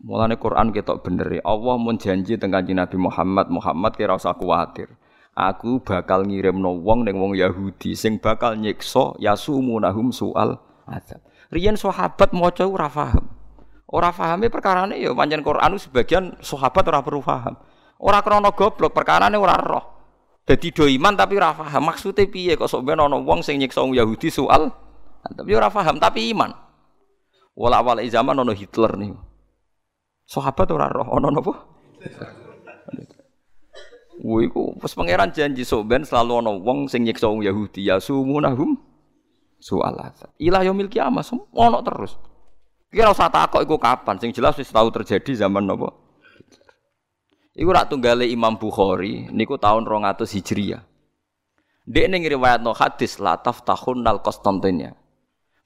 Mulane 0.00 0.40
Quran 0.40 0.72
ketok 0.72 1.04
bener 1.04 1.28
ya. 1.28 1.42
Allah 1.44 1.76
mun 1.76 2.00
janji 2.00 2.40
tentang 2.40 2.64
Nabi 2.64 2.96
Muhammad, 2.96 3.52
Muhammad 3.52 3.92
kira 4.00 4.16
usah 4.16 4.32
kuwatir 4.32 4.88
aku 5.34 5.82
bakal 5.82 6.22
ngirimno 6.24 6.80
wong 6.80 7.06
ning 7.06 7.18
wong 7.18 7.34
Yahudi 7.34 7.98
sing 7.98 8.22
bakal 8.22 8.54
nyiksa 8.54 9.18
yasumunahum 9.18 10.14
soal 10.14 10.62
azab. 10.86 11.20
Riyen 11.50 11.74
sahabat 11.74 12.30
maca 12.34 12.64
ora 12.66 12.86
paham. 12.88 13.30
Ora 13.90 14.10
pahame 14.10 14.50
perkarane 14.50 14.98
ya 14.98 15.14
pancen 15.14 15.44
Quran 15.44 15.78
sebagian 15.78 16.34
sahabat 16.40 16.82
ora 16.88 17.04
perlu 17.04 17.22
paham. 17.22 17.54
Ora 18.00 18.22
krana 18.24 18.50
goblok 18.54 18.94
perkarane 18.94 19.38
ora 19.38 19.54
roh. 19.58 19.84
Dadi 20.44 20.74
do 20.74 20.86
iman 20.88 21.14
tapi 21.14 21.38
ora 21.38 21.54
paham 21.54 21.82
maksude 21.90 22.26
piye 22.26 22.58
kok 22.58 22.70
sok 22.70 22.82
ben 22.86 22.98
wong 22.98 23.40
sing 23.44 23.60
nyiksa 23.60 23.84
wong 23.84 23.94
Yahudi 23.94 24.30
soal 24.30 24.72
tapi 25.24 25.50
ora 25.54 25.70
paham 25.70 25.98
tapi 26.02 26.32
iman. 26.34 26.50
Wala 27.54 27.86
awal 27.86 28.02
zaman 28.10 28.34
ana 28.34 28.50
Hitler 28.50 28.98
nih. 28.98 29.14
Sahabat 30.26 30.68
ora 30.74 30.90
roh 30.90 31.06
ana 31.14 31.30
napa? 31.30 31.54
Woi 34.24 34.48
ku 34.48 34.72
pas 34.80 34.88
pangeran 34.96 35.28
janji 35.28 35.68
soben 35.68 36.00
selalu 36.00 36.40
ana 36.40 36.52
wong 36.56 36.88
sing 36.88 37.04
nyiksa 37.04 37.28
wong 37.28 37.44
Yahudi 37.44 37.84
ya 37.84 38.00
sumunahum 38.00 38.80
soalat. 39.60 40.16
Ilah 40.40 40.64
yaumil 40.64 40.88
kiamah 40.88 41.20
ono 41.52 41.84
terus. 41.84 42.16
Kira 42.88 43.12
usah 43.12 43.28
takok 43.28 43.60
iku 43.60 43.76
kapan 43.76 44.16
sing 44.16 44.32
jelas 44.32 44.56
wis 44.56 44.72
tahu 44.72 44.88
terjadi 44.88 45.44
zaman 45.44 45.68
napa? 45.68 45.92
Iku 47.52 47.68
rak 47.68 47.92
tunggale 47.92 48.24
Imam 48.24 48.56
Bukhari 48.56 49.28
niku 49.28 49.60
tahun 49.60 49.84
200 49.84 50.24
Hijriah. 50.24 50.80
Dek 51.84 52.08
ning 52.08 52.24
riwayatno 52.24 52.72
hadis 52.72 53.20
la 53.20 53.36
taftahun 53.36 54.00
nal 54.00 54.24
Konstantinia. 54.24 54.96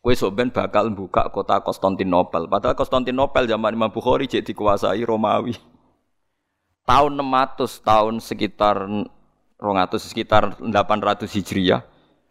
Kowe 0.03 0.15
soben 0.19 0.51
bakal 0.51 0.91
buka 0.91 1.31
kota 1.31 1.63
Konstantinopel. 1.63 2.51
Padahal 2.51 2.75
Konstantinopel 2.75 3.47
zaman 3.47 3.79
Imam 3.79 3.95
Bukhari 3.95 4.27
jek 4.27 4.43
dikuasai 4.51 5.07
Romawi 5.07 5.78
tahun 6.89 7.21
600 7.21 7.85
tahun 7.85 8.15
sekitar 8.25 8.89
200 9.61 10.01
sekitar 10.01 10.57
800 10.57 11.29
Hijriah 11.29 11.85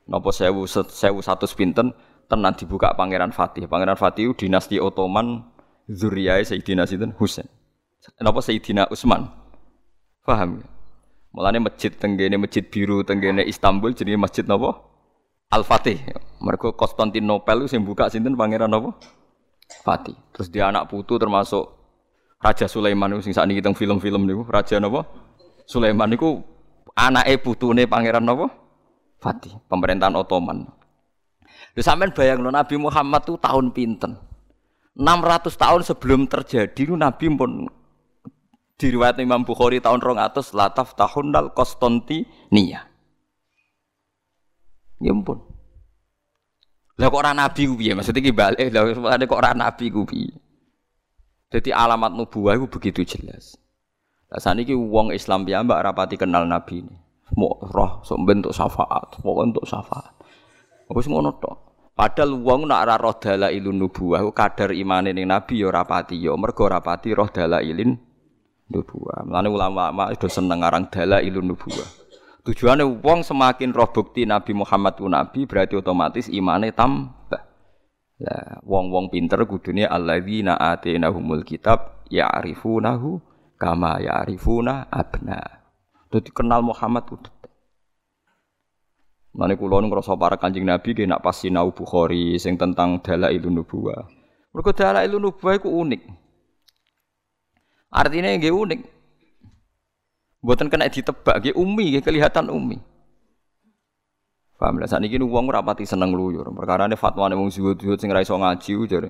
nopo 0.10 0.34
sewu 0.34 0.66
sewu 0.66 1.22
satu 1.22 1.46
pinten 1.54 1.94
tenan 2.26 2.58
dibuka 2.58 2.98
Pangeran 2.98 3.30
Fatih. 3.30 3.70
Pangeran 3.70 3.96
Fatih 3.96 4.34
dinasti 4.34 4.82
Ottoman 4.82 5.46
zuriyah 5.86 6.42
Sayyidina 6.42 6.90
Sinten 6.90 7.14
Husain. 7.16 7.46
Napa 8.18 8.42
Sayyidina 8.42 8.90
Utsman. 8.90 9.30
Paham 10.26 10.64
ya? 10.64 10.68
Mulane 11.32 11.62
masjid 11.62 11.92
tenggene 11.94 12.40
masjid 12.40 12.66
biru 12.66 13.04
tenggene 13.06 13.46
Istanbul 13.46 13.94
jadi 13.94 14.18
masjid 14.18 14.44
napa? 14.44 14.80
Al-Fatih. 15.54 16.02
Mereka 16.44 16.76
Konstantinopel 16.76 17.70
sing 17.72 17.86
buka 17.86 18.10
sinten 18.12 18.36
Pangeran 18.36 18.72
napa? 18.72 18.96
Fatih. 19.86 20.16
Terus 20.36 20.48
dia 20.52 20.68
anak 20.68 20.92
putu 20.92 21.16
termasuk 21.16 21.77
Raja 22.38 22.70
Sulaiman 22.70 23.18
sing 23.26 23.34
sakniki 23.34 23.66
teng 23.66 23.74
film-film 23.74 24.30
niku, 24.30 24.46
raja 24.46 24.78
napa? 24.78 25.10
Sulaiman 25.66 26.14
niku 26.14 26.46
anake 26.94 27.42
putune 27.42 27.90
pangeran 27.90 28.22
napa? 28.22 28.54
Fatih, 29.18 29.58
pemerintahan 29.66 30.14
Ottoman. 30.14 30.70
Lha 31.74 31.82
sampean 31.82 32.14
bayangno 32.14 32.54
Nabi 32.54 32.78
Muhammad 32.78 33.26
tuh 33.26 33.42
tahun 33.42 33.74
pinten? 33.74 34.14
600 34.98 35.54
tahun 35.54 35.82
sebelum 35.86 36.26
terjadi 36.30 36.94
Nabi 36.94 37.26
pun 37.34 37.70
diriwayat 38.78 39.18
Imam 39.22 39.42
Bukhari 39.42 39.82
tahun 39.82 40.02
200 40.02 40.54
lataf 40.54 40.94
tahun 40.94 41.34
dal 41.34 41.54
Konstantinia. 41.54 42.86
Ya 44.98 45.14
ampun. 45.14 45.42
Lah 46.98 47.14
kok 47.14 47.22
ora 47.22 47.30
nabi 47.30 47.70
ku 47.70 47.78
piye? 47.78 47.94
Maksudnya 47.94 48.26
ki 48.26 48.34
balik, 48.34 48.74
lah 48.74 49.22
kok 49.22 49.38
ora 49.38 49.54
nabi 49.54 49.94
ku 49.94 50.02
piye? 50.02 50.34
Jadi 51.48 51.72
alamat 51.72 52.12
nubuah 52.12 52.60
itu 52.60 52.68
begitu 52.68 53.02
jelas. 53.08 53.56
Lah 54.28 54.44
saniki 54.44 54.76
wong 54.76 55.16
Islam 55.16 55.48
ya 55.48 55.64
mbak 55.64 55.80
rapati 55.80 56.20
kenal 56.20 56.44
Nabi 56.44 56.84
ini. 56.84 56.96
Mau 57.36 57.60
roh 57.60 58.04
sok 58.04 58.24
bentuk 58.24 58.52
syafaat, 58.56 59.20
mau 59.24 59.40
untuk 59.40 59.64
syafaat. 59.64 60.16
Wis 60.92 61.08
ngono 61.08 61.36
tok. 61.40 61.56
Padahal 61.98 62.38
wong 62.40 62.70
nak 62.70 62.88
ora 62.88 62.96
roh 63.00 63.16
dalailun 63.16 63.80
nubuah 63.80 64.22
kadar 64.36 64.76
imane 64.76 65.16
ning 65.16 65.28
Nabi 65.28 65.64
ya 65.64 65.72
rapati 65.72 66.20
ya 66.20 66.36
mergo 66.36 66.68
rapati 66.68 67.16
roh 67.16 67.32
dalailin 67.32 67.96
nubuah. 68.68 69.24
Mulane 69.24 69.48
ulama-ulama 69.48 70.12
itu 70.12 70.28
seneng 70.28 70.62
aran 70.64 70.92
dalailun 70.92 71.48
nubuah. 71.48 71.90
Tujuannya 72.48 73.04
wong 73.04 73.28
semakin 73.28 73.76
roh 73.76 73.92
bukti 73.92 74.24
Nabi 74.24 74.56
Muhammad 74.56 74.96
ku 75.00 75.08
nabi 75.12 75.44
berarti 75.44 75.76
otomatis 75.80 76.32
imane 76.32 76.72
tambah. 76.72 77.47
Lah 78.18 78.58
wong-wong 78.66 79.14
pinter 79.14 79.46
kudune 79.46 79.86
alladzina 79.86 80.58
atinahumul 80.58 81.46
kitab 81.46 82.02
ya'rifunahu 82.10 83.22
kama 83.62 84.02
ya'rifuna 84.02 84.90
abna. 84.90 85.42
Dadi 86.10 86.34
kenal 86.34 86.66
Muhammad 86.66 87.06
ku 87.06 87.20
detek. 87.20 87.52
Mane 89.38 89.54
kula 89.54 89.86
nu 89.86 89.94
ngrasa 89.94 90.18
para 90.18 90.34
Kanjeng 90.34 90.66
Nabi 90.66 90.98
ge 90.98 91.06
nak 91.06 91.22
pas 91.22 91.38
sinau 91.38 91.70
Bukhari 91.70 92.42
sing 92.42 92.58
tentang 92.58 92.98
dalailun 93.06 93.62
nubuwah. 93.62 94.10
Mergo 94.50 94.74
dalailun 94.74 95.30
nubuwah 95.30 95.62
iku 95.62 95.70
unik. 95.70 96.02
Artinya 97.94 98.34
nggih 98.34 98.50
unik. 98.50 98.82
Mboten 100.42 100.74
kena 100.74 100.90
ditebak 100.90 101.38
nggih 101.38 101.54
umi 101.54 101.94
nggih 101.94 102.04
kelihatan 102.08 102.50
umi. 102.50 102.82
Paham 104.58 104.82
lah 104.82 104.90
sakniki 104.90 105.22
wong 105.22 105.54
ora 105.54 105.62
pati 105.62 105.86
seneng 105.86 106.18
luyur. 106.18 106.50
Perkarane 106.50 106.98
fatwane 106.98 107.38
wong 107.38 107.54
zuhud-zuhud 107.54 108.02
sing 108.02 108.10
ra 108.10 108.26
iso 108.26 108.34
ngaji 108.34 108.74
jare 108.90 109.10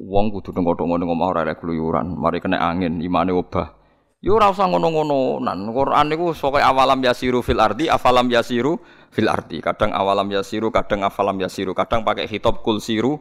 wong 0.00 0.34
kudu 0.34 0.50
nengok 0.50 0.82
ngono 0.82 1.04
ngomong 1.06 1.28
ora 1.30 1.46
lek 1.46 1.62
keluyuran, 1.62 2.18
mari 2.18 2.42
kena 2.42 2.58
angin 2.58 2.98
imane 2.98 3.30
obah. 3.30 3.84
Ora 4.24 4.48
usah 4.48 4.64
ngono-ngono. 4.72 5.44
Nan 5.44 5.68
Quran 5.68 6.08
niku 6.08 6.32
pokoke 6.32 6.64
awalam 6.64 7.04
yasiru 7.04 7.44
fil 7.44 7.60
ardi, 7.60 7.92
afalam 7.92 8.24
yasiru 8.32 8.80
fil 9.12 9.28
ardi. 9.28 9.60
Kadang 9.60 9.92
awalam 9.92 10.32
yasiru, 10.32 10.72
kadang 10.72 11.04
afalam 11.04 11.36
yasiru, 11.36 11.76
kadang 11.76 12.08
pakai 12.08 12.24
khitab 12.24 12.64
kul 12.64 12.80
siru 12.80 13.20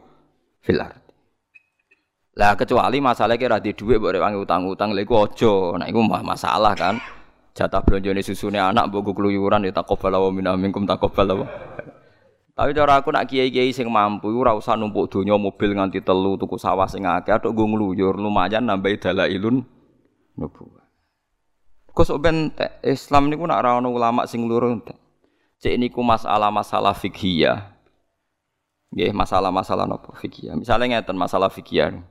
fil 0.64 0.80
ardi. 0.80 1.04
Lah 2.40 2.56
kecuali 2.56 3.04
masalah 3.04 3.36
kira 3.36 3.60
di 3.60 3.76
duit 3.76 4.00
boleh 4.00 4.18
utang-utang, 4.18 4.96
lha 4.96 5.04
iku. 5.04 5.28
Nah 5.76 5.86
iku 5.92 6.00
masalah 6.08 6.72
kan. 6.74 6.98
Jatah 7.54 7.86
belanja 7.86 8.18
susune 8.26 8.58
anak 8.58 8.90
mbok 8.90 9.14
keluyuran 9.14 9.70
ya 9.70 9.74
takobal 9.74 10.18
wa 10.18 10.30
minna 10.34 10.58
minkum 10.58 10.90
takobal 10.90 11.46
wa. 11.46 11.48
Tapi 12.54 12.70
cara 12.78 13.02
aku 13.02 13.10
nak 13.10 13.30
kiai-kiai 13.30 13.74
sing 13.74 13.90
mampu 13.90 14.30
ora 14.30 14.54
usah 14.54 14.78
numpuk 14.78 15.10
donya 15.10 15.34
mobil 15.38 15.74
nganti 15.74 16.06
telu 16.06 16.38
tuku 16.38 16.58
sawah 16.62 16.86
sing 16.86 17.02
akeh 17.02 17.34
atok 17.34 17.50
nggo 17.50 17.66
ngluyur 17.66 18.18
lumayan 18.18 18.70
nambahi 18.70 19.02
dalailun 19.02 19.66
nubuwah. 20.38 20.86
Kok 21.94 22.06
sok 22.06 22.22
ben 22.22 22.54
Islam 22.86 23.30
niku 23.30 23.46
nak 23.46 23.66
ono 23.66 23.90
ulama 23.90 24.26
sing 24.30 24.46
loro 24.46 24.70
entek. 24.70 24.98
Cek 25.62 25.78
niku 25.78 26.02
masalah-masalah 26.02 26.94
fikih 26.98 27.54
Nggih, 28.94 29.10
masalah-masalah 29.10 29.90
napa 29.90 30.14
fikih. 30.14 30.54
Misalnya 30.54 31.02
ngeten 31.02 31.18
masalah 31.18 31.50
fikih. 31.50 32.06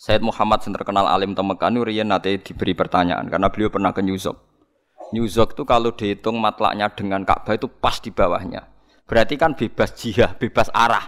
Said 0.00 0.24
Muhammad 0.24 0.64
yang 0.64 0.80
terkenal 0.80 1.04
alim 1.04 1.36
temekan 1.36 1.76
riyen 1.76 2.08
nate 2.08 2.40
diberi 2.40 2.72
pertanyaan 2.72 3.28
karena 3.28 3.52
beliau 3.52 3.68
pernah 3.68 3.92
ke. 3.92 4.00
New 4.00 5.28
York 5.28 5.52
itu 5.52 5.62
kalau 5.68 5.92
dihitung 5.92 6.40
matlaknya 6.40 6.88
dengan 6.88 7.20
Ka'bah 7.20 7.52
itu 7.52 7.68
pas 7.68 8.00
di 8.00 8.08
bawahnya. 8.08 8.64
Berarti 9.04 9.36
kan 9.36 9.52
bebas 9.52 9.92
jihah, 10.00 10.32
bebas 10.40 10.72
arah. 10.72 11.04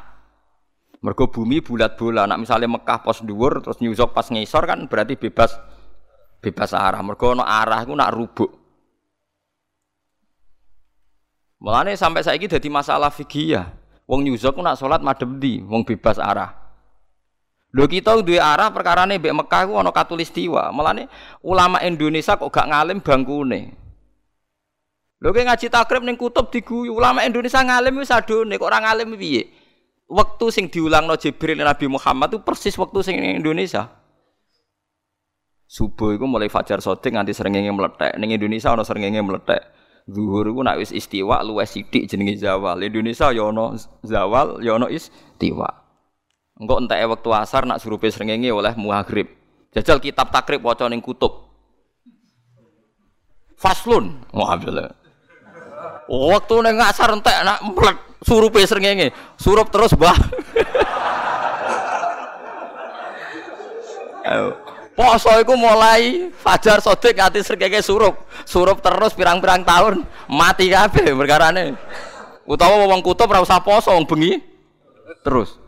Mergo 1.01 1.33
bumi 1.33 1.65
bulat 1.65 1.97
bola. 1.97 2.29
Nak 2.29 2.45
misalnya 2.45 2.69
Mekah 2.69 3.01
pos 3.01 3.25
dhuwur 3.25 3.65
terus 3.65 3.81
York 3.81 4.13
pas 4.13 4.29
ngisor 4.29 4.69
kan 4.69 4.85
berarti 4.85 5.17
bebas 5.17 5.57
bebas 6.45 6.77
arah. 6.77 7.01
Mergo 7.01 7.33
no 7.33 7.49
arah 7.49 7.81
iku 7.89 7.97
nak 7.97 8.13
rubuk. 8.13 8.53
Mulane 11.65 11.97
sampai 11.97 12.21
saiki 12.21 12.45
dadi 12.45 12.69
masalah 12.69 13.09
fikih 13.09 13.57
ya. 13.57 13.73
Wong 14.05 14.29
York 14.29 14.61
nak 14.61 14.77
salat 14.77 15.01
madhep 15.01 15.41
di, 15.41 15.65
wong 15.65 15.81
bebas 15.89 16.21
arah. 16.21 16.62
Lho 17.73 17.89
kita 17.89 18.21
duwe 18.21 18.37
arah 18.37 18.69
perkarane 18.69 19.17
mbek 19.17 19.33
Mekah 19.33 19.65
ku 19.65 19.81
ana 19.81 19.89
katulistiwa. 19.89 20.69
Mulane 20.77 21.09
ulama 21.41 21.81
Indonesia 21.81 22.37
kok 22.37 22.53
gak 22.53 22.69
ngalim 22.69 23.01
bangkune. 23.01 23.73
Lho 25.25 25.29
kowe 25.33 25.41
ngaji 25.41 25.73
takrib 25.73 26.05
ning 26.05 26.21
kutub 26.21 26.53
diguyu, 26.53 26.93
ulama 26.93 27.25
Indonesia 27.25 27.65
ngalim 27.65 27.97
wis 28.03 28.13
adone 28.13 28.61
kok 28.61 28.69
ora 28.69 28.85
ngalim 28.85 29.17
piye? 29.17 29.49
Waktu 30.13 30.47
sing 30.53 30.69
diulangno 30.69 31.17
Jibril 31.17 31.65
Nabi 31.65 31.89
Muhammad 31.89 32.37
itu 32.37 32.45
persis 32.45 32.77
waktu 32.77 33.01
sing 33.01 33.17
ning 33.17 33.41
Indonesia. 33.41 33.89
Subuh 35.65 36.13
itu 36.13 36.29
mulai 36.29 36.53
fajar 36.53 36.85
sodik 36.85 37.17
nganti 37.17 37.33
serengenge 37.33 37.73
meletek. 37.73 38.21
Ning 38.21 38.37
Indonesia 38.37 38.77
ana 38.77 38.85
serengenge 38.85 39.25
meletek. 39.25 39.65
Zuhur 40.05 40.45
iku 40.45 40.61
nak 40.61 40.77
wis 40.77 40.93
istiwa 40.93 41.41
luwes 41.41 41.73
sithik 41.73 42.05
jenenge 42.05 42.37
zawal. 42.37 42.77
Indonesia 42.85 43.33
ya 43.33 43.49
ana 43.49 43.81
zawal, 44.05 44.61
ya 44.61 44.77
ana 44.77 44.93
istiwa. 44.93 45.82
Engko 46.61 46.85
enteke 46.85 47.05
wektu 47.09 47.31
asar 47.33 47.65
nak 47.65 47.81
surupe 47.81 48.11
srengenge 48.13 48.53
oleh 48.53 48.77
maghrib. 48.77 49.29
Jajal 49.73 50.05
kitab 50.05 50.29
takrib 50.29 50.61
waca 50.61 50.85
ning 50.91 51.01
kutub. 51.01 51.49
Faslun. 53.57 54.21
Wah, 54.37 54.59
Waktu 56.13 56.55
ning 56.61 56.77
asar 56.83 57.17
entek 57.17 57.41
nak 57.41 57.65
mlet 57.65 57.97
surupe 58.21 58.61
srengenge. 58.69 59.17
Surup 59.41 59.73
terus. 59.73 59.97
Ayo. 64.29 64.55
Poso 64.93 65.33
iku 65.41 65.57
mulai 65.57 66.29
fajar 66.37 66.85
sodik 66.85 67.17
nganti 67.17 67.41
srengenge 67.41 67.81
surup. 67.81 68.29
Surup 68.45 68.85
terus 68.85 69.17
pirang-pirang 69.17 69.65
tahun 69.65 70.05
mati 70.29 70.69
kabeh 70.69 71.17
perkarane. 71.17 71.73
Utawa 72.45 72.85
wong 72.85 73.01
kutub 73.01 73.31
ora 73.33 73.41
usah 73.41 73.65
poso 73.65 73.89
wong 73.95 74.05
bengi 74.05 74.37
terus. 75.25 75.62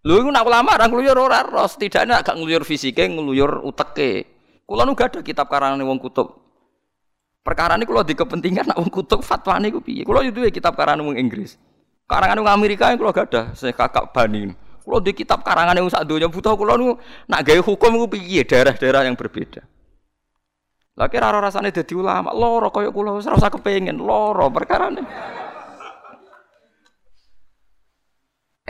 Lho 0.00 0.14
iku 0.24 0.32
nak 0.32 0.48
ulama 0.48 0.80
ora 0.80 0.88
ngluyur 0.88 1.18
ora 1.20 1.44
ros, 1.44 1.76
setidaknya 1.76 2.24
agak 2.24 2.40
ngluyur 2.40 2.64
fisike, 2.64 3.04
ngluyur 3.04 3.60
uteke. 3.68 4.24
Kula 4.64 4.88
nu 4.88 4.96
gak 4.96 5.12
ada 5.12 5.20
kitab 5.20 5.52
karangane 5.52 5.84
wong 5.84 6.00
kutub. 6.00 6.40
Perkara 7.44 7.76
ini 7.76 7.84
kalau 7.84 8.00
di 8.00 8.16
kepentingan 8.16 8.72
nak 8.72 8.78
wong 8.80 8.88
kutub 8.88 9.20
fatwa 9.20 9.60
gue 9.60 9.82
piye? 9.84 10.02
Kalau 10.08 10.24
itu 10.24 10.40
kitab 10.48 10.72
karangan 10.72 11.04
wong 11.04 11.16
Inggris, 11.20 11.60
karangan 12.08 12.40
wong 12.40 12.48
Amerika 12.48 12.88
kalau 12.96 13.12
gak 13.12 13.28
ada, 13.34 13.42
saya 13.52 13.76
kakak 13.76 14.08
banding. 14.16 14.56
Kalau 14.80 14.98
di 15.04 15.12
kitab 15.12 15.44
karangan 15.44 15.76
yang 15.76 15.90
sak 15.92 16.08
dunia 16.08 16.32
butuh 16.32 16.56
kalau 16.56 16.80
nu 16.80 16.88
nak 17.28 17.44
gaya 17.44 17.60
hukum 17.60 18.00
gue 18.00 18.16
piye 18.16 18.40
daerah-daerah 18.48 19.04
yang 19.04 19.18
berbeda. 19.20 19.60
Lagi 20.96 21.16
rara 21.16 21.40
rasanya 21.44 21.72
jadi 21.72 21.92
ulama, 21.96 22.32
loro 22.32 22.72
koyok 22.72 22.92
kulo 22.92 23.20
serasa 23.20 23.52
kepengen 23.52 24.00
loro 24.00 24.48
perkara 24.48 24.88
ini. 24.92 25.02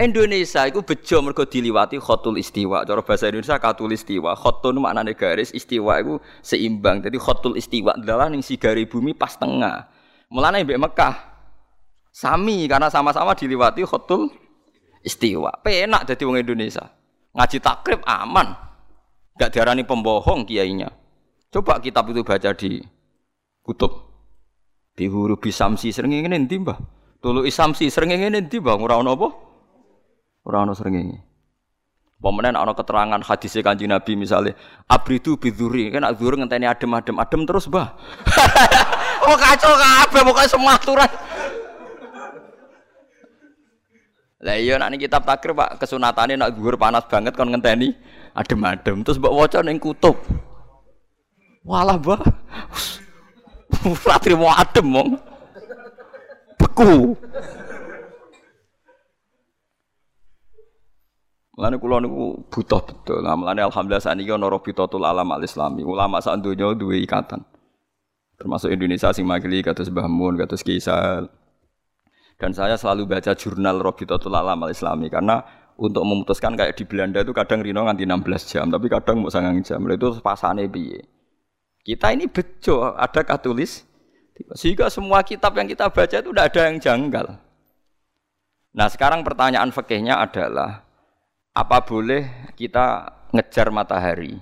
Indonesia 0.00 0.64
itu 0.64 0.80
bejo 0.80 1.20
mergo 1.20 1.44
diliwati 1.44 2.00
khotul 2.00 2.40
istiwa. 2.40 2.88
Cara 2.88 3.04
bahasa 3.04 3.28
Indonesia 3.28 3.60
katul 3.60 3.92
istiwa. 3.92 4.32
Khotun 4.32 4.80
maknane 4.80 5.12
garis, 5.12 5.52
istiwa 5.52 6.00
itu 6.00 6.16
seimbang. 6.40 7.04
Jadi 7.04 7.20
khotul 7.20 7.60
istiwa 7.60 7.92
adalah 7.92 8.32
ning 8.32 8.40
sigari 8.40 8.88
bumi 8.88 9.12
pas 9.12 9.36
tengah. 9.36 9.92
Mulane 10.32 10.64
mbek 10.64 10.80
Mekah 10.80 11.14
sami 12.08 12.64
karena 12.64 12.88
sama-sama 12.88 13.36
diliwati 13.36 13.84
khotul 13.84 14.32
istiwa. 15.04 15.60
Penak 15.60 16.08
jadi 16.08 16.22
wong 16.24 16.40
Indonesia. 16.40 16.88
Ngaji 17.36 17.58
takrib 17.60 18.00
aman. 18.08 18.56
Gak 19.36 19.52
diarani 19.52 19.84
pembohong 19.84 20.48
kiainya. 20.48 20.88
Coba 21.52 21.76
kitab 21.76 22.08
itu 22.08 22.24
baca 22.24 22.56
di 22.56 22.80
kutub. 23.60 23.92
Di 24.96 25.08
huruf 25.08 25.40
bisamsi 25.40 25.92
sering 25.92 26.12
ingin 26.12 26.36
endi, 26.36 26.60
Mbah? 26.60 26.76
Tulu 27.24 27.44
isamsi 27.48 27.88
sering 27.88 28.12
ingin 28.12 28.36
endi, 28.36 28.60
Mbah? 28.60 28.76
Ora 28.76 29.00
ono? 29.00 29.49
Ora 30.44 30.64
ono 30.64 30.72
srengenge. 30.72 31.30
Pemenang 32.20 32.52
ana 32.52 32.76
keterangan 32.76 33.20
hadis 33.24 33.56
Kanjeng 33.64 33.88
Nabi 33.88 34.12
misalnya 34.12 34.52
abridu 34.84 35.40
bidzuri 35.40 35.88
kan 35.88 36.04
dzur 36.12 36.36
ngenteni 36.36 36.68
adem-adem 36.68 37.16
adem 37.16 37.48
terus 37.48 37.64
bah. 37.64 37.96
oh 39.24 39.36
kacau 39.40 39.72
kabeh 39.72 40.20
pokoke 40.28 40.44
semua 40.44 40.76
aturan. 40.76 41.08
Lah 44.40 44.56
iya 44.56 44.76
nak 44.76 44.92
kitab 45.00 45.24
takrir 45.24 45.56
Pak 45.56 45.80
kesunatane 45.80 46.36
nak 46.36 46.52
dhuwur 46.52 46.76
panas 46.76 47.08
banget 47.08 47.32
kon 47.32 47.48
ngenteni 47.48 47.96
adem-adem 48.36 49.00
terus 49.00 49.16
mbok 49.16 49.36
waca 49.40 49.64
ning 49.64 49.80
kutub. 49.80 50.20
Walah 51.64 51.96
bah. 51.96 52.20
Ora 53.88 54.16
trimo 54.20 54.52
adem 54.52 54.86
mong. 54.92 55.08
Beku. 56.60 57.16
Mulane 61.60 61.76
kula 61.76 62.00
niku 62.00 62.40
butuh 62.48 62.80
betul. 62.80 63.20
Nah, 63.20 63.36
mulane 63.36 63.60
alhamdulillah 63.60 64.00
saniki 64.00 64.32
ana 64.32 64.48
Rabitatul 64.48 65.04
Alam 65.04 65.28
Al 65.28 65.44
Islami. 65.44 65.84
Ulama 65.84 66.16
sak 66.24 66.40
donya 66.40 66.72
duwe 66.72 67.04
ikatan. 67.04 67.44
Termasuk 68.40 68.72
Indonesia 68.72 69.12
sing 69.12 69.28
makili 69.28 69.60
kados 69.60 69.92
Mbah 69.92 70.08
Mun, 70.08 70.40
kados 70.40 70.64
Kisal. 70.64 71.28
Dan 72.40 72.56
saya 72.56 72.80
selalu 72.80 73.04
baca 73.04 73.36
jurnal 73.36 73.76
Rabitatul 73.76 74.32
Alam 74.32 74.64
Al 74.64 74.72
Islami 74.72 75.12
karena 75.12 75.44
untuk 75.76 76.00
memutuskan 76.00 76.56
kayak 76.56 76.80
di 76.80 76.88
Belanda 76.88 77.20
itu 77.20 77.36
kadang 77.36 77.60
rino 77.60 77.84
nganti 77.84 78.08
16 78.08 78.48
jam, 78.48 78.72
tapi 78.72 78.88
kadang 78.88 79.20
mau 79.20 79.28
sangang 79.28 79.60
jam. 79.60 79.84
Itu 79.84 80.16
pasane 80.24 80.64
piye? 80.64 81.04
Kita 81.84 82.08
ini 82.16 82.24
bejo, 82.24 82.96
ada 82.96 83.20
katulis. 83.20 83.84
Sehingga 84.56 84.88
semua 84.88 85.20
kitab 85.20 85.52
yang 85.60 85.68
kita 85.68 85.92
baca 85.92 86.16
itu 86.16 86.32
tidak 86.32 86.56
ada 86.56 86.60
yang 86.72 86.76
janggal. 86.80 87.26
Nah 88.72 88.88
sekarang 88.88 89.20
pertanyaan 89.20 89.68
fakihnya 89.68 90.16
adalah 90.16 90.88
apa 91.60 91.84
boleh 91.84 92.54
kita 92.56 93.12
ngejar 93.36 93.68
matahari? 93.68 94.40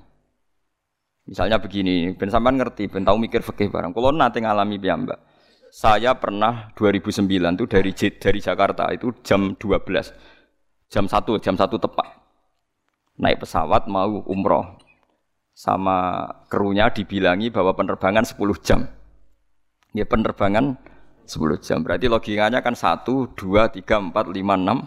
Misalnya 1.27 1.59
begini, 1.59 2.15
ben 2.15 2.31
sampean 2.31 2.57
ngerti, 2.57 2.87
ben 2.87 3.03
tahu 3.03 3.19
mikir 3.19 3.43
fikih 3.43 3.69
barang. 3.69 3.91
Kalau 3.93 4.15
nanti 4.15 4.39
ngalami 4.41 4.79
mbak, 4.79 5.19
Saya 5.69 6.17
pernah 6.17 6.73
2009 6.73 7.29
itu 7.29 7.65
dari 7.69 7.93
dari 7.93 8.41
Jakarta 8.41 8.89
itu 8.89 9.13
jam 9.21 9.53
12. 9.53 10.17
Jam 10.89 11.05
1, 11.05 11.45
jam 11.45 11.55
1 11.61 11.77
tepat. 11.77 12.09
Naik 13.21 13.45
pesawat 13.45 13.85
mau 13.91 14.25
umroh. 14.25 14.79
sama 15.59 16.23
krunya 16.47 16.87
dibilangi 16.87 17.51
bahwa 17.51 17.75
penerbangan 17.75 18.23
10 18.23 18.63
jam. 18.63 18.87
Ya 19.91 20.07
penerbangan 20.07 20.79
10 21.27 21.59
jam. 21.59 21.83
Berarti 21.83 22.07
logikanya 22.07 22.63
kan 22.63 22.79
1, 22.79 23.35
2, 23.35 23.67
3, 23.67 23.99
4, 23.99 24.31
5, 24.31 24.55
6, 24.55 24.87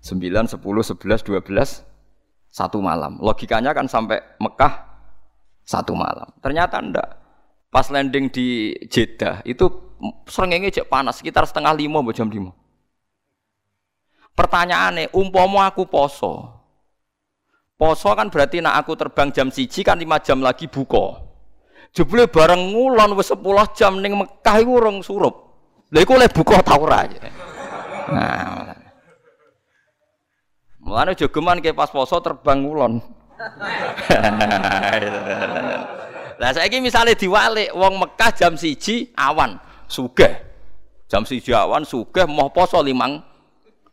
9, 0.00 0.48
10, 0.48 0.56
11, 0.56 1.24
12, 1.28 1.84
satu 2.50 2.78
malam. 2.82 3.20
Logikanya 3.22 3.70
kan 3.76 3.86
sampai 3.86 4.18
Mekah 4.42 4.90
satu 5.62 5.94
malam. 5.94 6.28
Ternyata 6.42 6.82
ndak. 6.82 7.08
Pas 7.70 7.86
landing 7.86 8.26
di 8.34 8.74
Jeddah 8.90 9.46
itu 9.46 9.94
serengenge 10.26 10.74
cek 10.74 10.90
panas 10.90 11.22
sekitar 11.22 11.46
setengah 11.46 11.70
lima 11.78 12.02
jam 12.10 12.26
lima. 12.26 12.50
Pertanyaannya, 14.34 15.14
umpomo 15.14 15.62
aku 15.62 15.86
poso. 15.86 16.50
Poso 17.78 18.10
kan 18.12 18.26
berarti 18.26 18.58
nak 18.58 18.82
aku 18.82 18.98
terbang 18.98 19.30
jam 19.30 19.48
siji 19.54 19.86
kan 19.86 19.96
lima 20.02 20.18
jam 20.18 20.42
lagi 20.42 20.66
buka. 20.66 21.30
Jebule 21.90 22.26
bareng 22.30 22.70
ngulon 22.74 23.14
wis 23.18 23.34
10 23.34 23.42
jam 23.74 23.98
ning 23.98 24.14
Mekah 24.14 24.56
iku 24.62 24.72
urung 24.78 25.02
surup. 25.02 25.34
Lha 25.90 26.06
iku 26.06 26.14
oleh 26.18 26.30
buka 26.30 26.62
ta? 26.62 26.78
Nah, 28.10 28.69
Mulane 30.90 31.14
jogeman 31.14 31.62
ke 31.62 31.70
pas 31.70 31.86
poso 31.86 32.18
terbang 32.18 32.66
ngulon. 32.66 32.98
Lah 36.42 36.50
saiki 36.50 36.82
misale 36.82 37.14
diwalik 37.14 37.70
wong 37.78 38.02
Mekah 38.02 38.34
jam 38.34 38.58
siji 38.58 39.14
awan, 39.14 39.54
sugih. 39.86 40.34
Jam 41.06 41.22
siji 41.22 41.54
awan 41.54 41.86
sugih 41.86 42.26
mau 42.26 42.50
poso 42.50 42.82
limang 42.82 43.22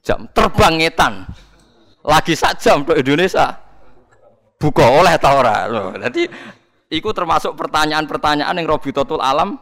jam 0.02 0.26
terbang 0.34 0.82
ngetan. 0.82 1.22
Lagi 2.02 2.34
sak 2.34 2.58
jam 2.58 2.82
untuk 2.82 2.98
Indonesia. 2.98 3.54
Buka 4.58 4.90
oleh 4.90 5.14
ta 5.22 5.38
ora? 5.38 5.70
Lho, 5.70 6.02
dadi 6.02 6.26
iku 6.90 7.14
termasuk 7.14 7.54
pertanyaan-pertanyaan 7.54 8.58
yang 8.58 8.66
Robitotul 8.66 9.22
Alam 9.22 9.54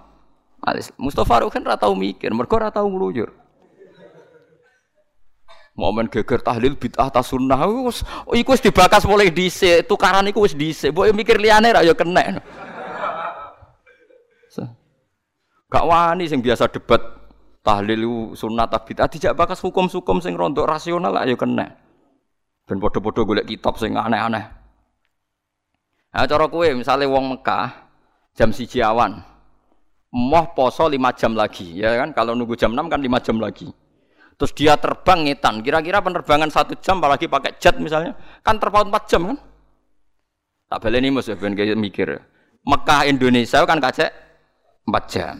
Mustafa 0.95 1.43
Ruhin 1.43 1.67
ora 1.67 1.75
tau 1.75 1.99
mikir, 1.99 2.31
mergo 2.31 2.55
ora 2.55 2.71
tau 2.71 2.87
ngluyur. 2.87 3.44
Momen 5.75 6.07
geger 6.07 6.39
tahlil 6.39 6.79
bid'ah 6.79 7.11
ta 7.11 7.19
sunnah 7.19 7.59
wis 7.83 7.99
iku 8.31 8.55
wis 8.55 8.63
dibakas 8.63 9.03
mulai 9.03 9.27
dhisik, 9.27 9.83
tukaran 9.91 10.23
iku 10.31 10.47
wis 10.47 10.55
dhisik. 10.55 10.95
Mbok 10.95 11.11
mikir 11.11 11.35
liyane 11.35 11.75
ra 11.75 11.83
ya 11.83 11.91
kena. 11.91 12.39
Gak 15.67 15.83
wani 15.83 16.31
sing 16.31 16.39
biasa 16.39 16.71
debat 16.71 17.03
tahlil 17.59 18.31
sunnah 18.39 18.71
ta 18.71 18.79
bid'ah 18.79 19.11
dijak 19.11 19.35
bakas 19.35 19.59
hukum-hukum 19.59 20.23
sing 20.23 20.39
rontok 20.39 20.63
rasional 20.63 21.11
lah 21.11 21.27
ya 21.27 21.35
kena. 21.35 21.67
Ben 22.63 22.79
padha-padha 22.79 23.21
golek 23.27 23.45
kitab 23.45 23.75
sing 23.75 23.93
aneh-aneh. 23.99 24.41
Nah, 26.15 26.23
cara 26.23 26.47
kowe 26.47 26.63
misalnya 26.63 27.11
wong 27.11 27.35
Mekah 27.35 27.67
jam 28.31 28.55
siji 28.55 28.79
awan, 28.79 29.19
moh 30.15 30.45
poso 30.55 30.87
lima 30.87 31.11
jam 31.11 31.35
lagi, 31.35 31.75
ya 31.75 31.99
kan? 31.99 32.15
Kalau 32.15 32.31
nunggu 32.33 32.55
jam 32.55 32.71
6 32.71 32.87
kan 32.87 33.03
lima 33.03 33.19
jam 33.19 33.35
lagi. 33.35 33.67
Terus 34.35 34.51
dia 34.51 34.75
terbang 34.75 35.23
ngetan. 35.23 35.63
Kira-kira 35.63 36.03
penerbangan 36.03 36.51
satu 36.51 36.75
jam, 36.83 36.99
apalagi 36.99 37.31
pakai 37.31 37.55
jet 37.55 37.79
misalnya, 37.79 38.15
kan 38.43 38.59
terpaut 38.59 38.87
empat 38.87 39.03
jam 39.07 39.31
kan? 39.31 39.37
Tak 40.67 40.79
boleh 40.81 40.99
nih 40.99 41.11
mas, 41.13 41.29
ben 41.31 41.55
mikir. 41.55 42.19
Mekah 42.65 43.05
Indonesia 43.07 43.63
kan 43.63 43.77
kacek 43.79 44.11
empat 44.89 45.03
jam. 45.07 45.35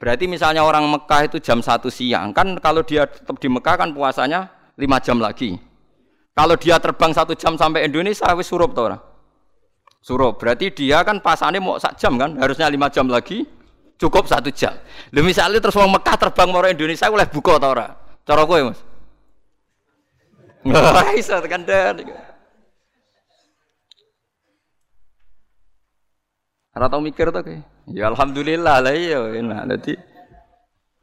Berarti 0.00 0.24
misalnya 0.24 0.64
orang 0.64 0.88
Mekah 0.88 1.28
itu 1.28 1.36
jam 1.38 1.60
satu 1.60 1.92
siang, 1.92 2.32
kan 2.32 2.56
kalau 2.58 2.80
dia 2.80 3.04
tetap 3.04 3.36
di 3.36 3.52
Mekah 3.52 3.76
kan 3.76 3.92
puasanya 3.92 4.48
lima 4.80 4.96
jam 4.98 5.20
lagi. 5.20 5.60
Kalau 6.32 6.56
dia 6.56 6.80
terbang 6.80 7.12
satu 7.12 7.36
jam 7.36 7.60
sampai 7.60 7.84
Indonesia, 7.84 8.24
wis 8.32 8.48
surup 8.48 8.72
tuh 8.72 8.88
orang. 8.88 9.02
Surup. 10.00 10.40
Berarti 10.40 10.72
dia 10.72 11.04
kan 11.04 11.20
pasannya 11.20 11.60
mau 11.60 11.76
sak 11.76 12.00
jam 12.00 12.16
kan, 12.16 12.32
harusnya 12.40 12.72
lima 12.72 12.88
jam 12.88 13.12
lagi, 13.12 13.44
cukup 14.00 14.24
satu 14.24 14.48
jam. 14.48 14.72
Lalu 15.12 15.36
misalnya 15.36 15.60
terus 15.60 15.76
orang 15.76 16.00
Mekah 16.00 16.16
terbang 16.16 16.48
mau 16.48 16.64
Indonesia, 16.64 17.12
boleh 17.12 17.28
buka 17.28 17.60
tau 17.60 17.76
orang. 17.76 17.99
Cara 18.26 18.42
kowe, 18.46 18.60
Mas. 18.70 18.80
Ora 20.68 21.16
iso 21.16 21.34
tekan 21.40 21.64
Ora 26.76 26.86
tau 26.86 27.00
mikir 27.00 27.32
to 27.32 27.40
kowe. 27.40 27.58
Ya 27.90 28.06
alhamdulillah 28.12 28.78
lah 28.84 28.94
iya 28.94 29.18
enak. 29.40 29.66
Dadi 29.66 29.94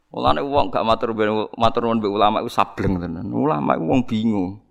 Mulane 0.08 0.40
wong 0.40 0.72
gak 0.72 0.88
matur 0.88 1.12
matur 1.52 1.84
nuwun 1.84 2.00
mbek 2.00 2.08
ulama 2.08 2.40
iku 2.40 2.48
sableng 2.48 2.96
tenan. 2.96 3.28
Ulama 3.28 3.76
wong 3.76 4.08
bingung. 4.08 4.64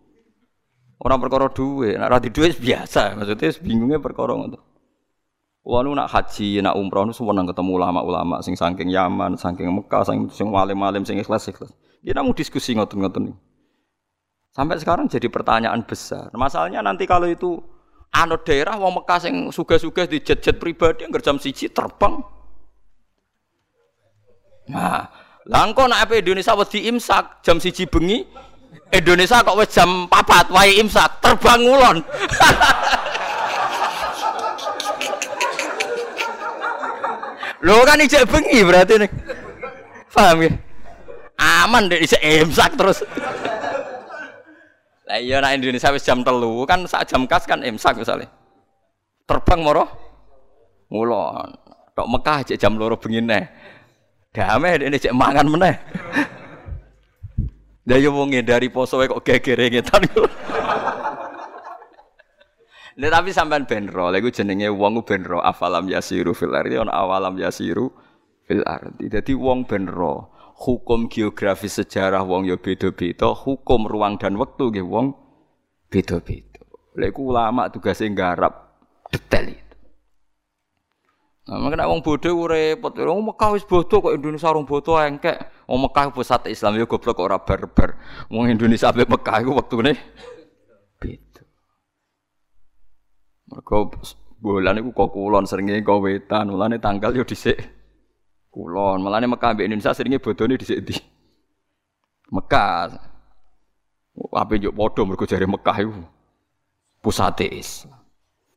Ora 0.98 1.14
perkara 1.22 1.45
duwe, 1.54 1.93
nek 1.93 2.10
ora 2.10 2.18
duwe 2.18 2.50
biasa, 2.58 3.14
maksudnya 3.14 3.54
bingungnya 3.62 4.02
perkara 4.02 4.34
ngono. 4.34 4.58
Kulo 5.62 5.84
nu 5.86 5.93
nak 5.93 6.10
haji, 6.10 6.64
nak 6.66 6.74
umroh 6.74 7.06
nu 7.06 7.14
seneng 7.14 7.45
ketemu 7.45 7.78
ulama-ulama 7.78 8.41
sing 8.41 8.58
saking 8.58 8.89
Yaman, 8.89 9.38
saking 9.38 9.70
Mekah, 9.70 10.02
saking 10.02 10.26
sing 10.34 10.50
alim-alim 10.50 11.06
sing 11.06 11.22
ikhlas-ikhlas. 11.22 11.70
Ya 12.06 12.14
namun 12.14 12.34
diskusi 12.38 12.78
ngoten-ngoten 12.78 13.34
Sampai 14.58 14.82
sekarang 14.82 15.06
jadi 15.06 15.30
pertanyaan 15.30 15.86
besar. 15.86 16.34
Masalahnya 16.34 16.82
nanti 16.82 17.06
kalau 17.06 17.30
itu 17.30 17.62
anut 18.10 18.41
daerah 18.41 18.74
wong 18.74 18.98
Mekah 18.98 19.30
yang 19.30 19.54
suga-suga 19.54 20.10
di 20.10 20.18
jet-jet 20.18 20.58
pribadi 20.58 21.06
yang 21.06 21.14
jam 21.22 21.38
siji 21.38 21.70
terbang. 21.70 22.18
Nah, 24.74 25.06
langko 25.45 25.86
nak 25.86 26.10
apa 26.10 26.18
Indonesia 26.18 26.58
wedi 26.58 26.89
imsak 26.89 27.45
jam 27.45 27.62
siji 27.62 27.86
bengi, 27.86 28.26
Indonesia 28.89 29.45
kok 29.45 29.62
wis 29.62 29.70
jam 29.70 30.10
papat 30.10 30.50
wae 30.50 30.82
imsak 30.82 31.22
terbang 31.22 31.62
ngulon. 31.62 32.02
Lo 37.66 37.86
kan 37.86 38.02
ijek 38.02 38.26
bengi 38.26 38.66
berarti 38.66 39.06
nih. 39.06 39.12
Paham 40.10 40.41
ya? 40.41 40.66
Aman 41.38 41.88
deh 41.88 42.01
bisa 42.01 42.17
imsak 42.19 42.73
terus. 42.75 43.05
Lah 45.07 45.21
iya 45.21 45.39
nak 45.39 45.55
Indonesia 45.55 45.93
wis 45.95 46.03
jam 46.03 46.25
telu 46.25 46.67
kan 46.67 46.83
saat 46.83 47.07
jam 47.07 47.23
kas 47.29 47.47
kan 47.47 47.63
imsak 47.63 47.95
misalnya 47.95 48.27
terbang 49.23 49.63
moro? 49.63 49.85
Ngulon. 50.91 51.49
Tok 51.97 52.07
Mekah 52.13 52.45
aja 52.45 52.53
jam 52.53 52.77
loro 52.77 52.99
begini 53.01 53.41
damai 54.38 54.77
ini 54.77 55.01
cek 55.01 55.17
mangan 55.17 55.49
meneh. 55.49 55.75
Lah 57.89 57.97
yo 57.97 58.13
wong 58.13 58.35
dari 58.45 58.69
poso 58.69 59.01
kok 59.01 59.25
gegere 59.25 59.73
ngetan. 59.73 60.05
Nek 62.97 63.09
tapi 63.13 63.29
sampean 63.29 63.69
benro, 63.69 64.09
lha 64.09 64.17
iku 64.17 64.33
jenenge 64.33 64.73
wong 64.73 65.05
benro 65.05 65.38
afalam 65.41 65.85
yasiru 65.85 66.33
fil 66.33 66.53
ardi 66.53 66.81
on 66.81 66.89
awalam 66.89 67.38
yasiru 67.38 67.89
fil 68.45 68.61
ardi. 68.65 69.09
Dadi 69.09 69.33
wong 69.33 69.65
benro 69.65 70.36
hukum 70.58 71.05
geografis 71.05 71.78
sejarah 71.78 72.26
wong 72.26 72.49
ya 72.49 72.58
beda-beda, 72.58 73.30
hukum 73.30 73.86
ruang 73.86 74.18
dan 74.18 74.34
waktu 74.41 74.74
nggih 74.74 74.88
wong 74.89 75.14
beda-beda. 75.93 76.66
Lha 76.97 77.14
iku 77.14 77.30
ulama 77.30 77.70
tugasnya 77.70 78.10
nggarap 78.10 78.53
detail 79.14 79.53
itu. 79.53 79.78
Nah, 81.47 81.62
makanya 81.62 81.88
wong 81.88 82.01
bodoh 82.01 82.49
repot. 82.49 82.91
Wong 82.97 83.32
Mekah 83.32 83.49
wis 83.53 83.64
bodoh 83.64 84.01
kok 84.01 84.18
Indonesia 84.18 84.49
orang 84.49 84.66
bodoh 84.66 84.97
engkek. 84.97 85.38
Wong 85.70 85.80
Mekah 85.86 86.10
pusat 86.12 86.49
Islam 86.49 86.76
ya 86.76 86.89
goblok 86.89 87.22
kok 87.22 87.28
ora 87.30 87.38
barbar. 87.39 87.95
Wong 88.34 88.49
Indonesia 88.49 88.89
ambek 88.89 89.08
Mekah 89.08 89.45
iku 89.45 89.53
wektune 89.55 89.93
beda. 90.97 91.45
Mergo 93.47 93.93
bulan 94.41 94.82
iku 94.82 94.89
kok 94.91 95.10
kulon 95.14 95.45
seringe 95.45 95.80
kok 95.86 96.01
wetan, 96.01 96.49
mulane 96.49 96.82
tanggal 96.82 97.14
yo 97.14 97.24
dhisik 97.24 97.76
Kulon, 98.58 99.05
malah 99.05 99.22
nih 99.22 99.30
Mekah 99.30 99.53
Indonesia 99.62 99.93
seringnya 99.93 100.18
bodoni 100.18 100.58
di 100.58 100.66
sini. 100.66 100.97
Mekah, 102.34 102.89
apa 104.34 104.51
juk 104.58 104.74
bodoh 104.74 105.05
mereka 105.05 105.30
cari 105.30 105.45
Mekah 105.45 105.78
itu 105.78 105.93
pusat 106.97 107.38
Islam. 107.45 108.01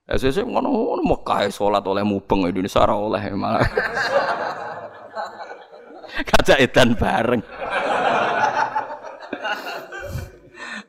SSC 0.09 0.41
ngono 0.49 0.73
ngono 0.73 1.05
Mekah 1.05 1.53
sholat 1.53 1.85
oleh 1.85 2.01
mubeng 2.01 2.49
Indonesia 2.49 2.81
ora 2.81 2.97
oleh 2.97 3.23
malah. 3.37 3.61
Kaca 6.33 6.57
edan 6.57 6.97
bareng. 6.97 7.45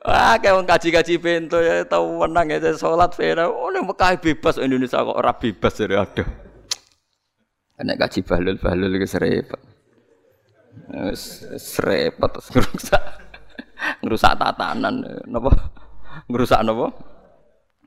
Wah, 0.07 0.33
kayak 0.39 0.55
wong 0.55 0.65
kaji-kaji 0.65 1.19
pintu 1.19 1.59
ya 1.59 1.83
tahu 1.83 2.23
menang 2.23 2.47
ya 2.47 2.73
sholat 2.79 3.11
fera. 3.11 3.51
Oh, 3.51 3.67
Mekah 3.67 4.15
bebas 4.23 4.55
Indonesia 4.55 5.03
kok 5.03 5.19
ora 5.19 5.35
bebas 5.35 5.75
dari 5.75 5.99
ada. 5.99 6.50
Nek 7.81 7.97
kaji 7.97 8.19
bahlul 8.21 8.57
bahlul 8.61 8.93
itu 8.93 9.07
serempet. 9.09 9.61
Serempet 11.57 12.31
ngerusak 12.53 13.03
ngerusak 14.05 14.33
tatanan. 14.37 15.01
Napa? 15.25 15.51
Ngerusak 16.29 16.61
napa? 16.61 16.93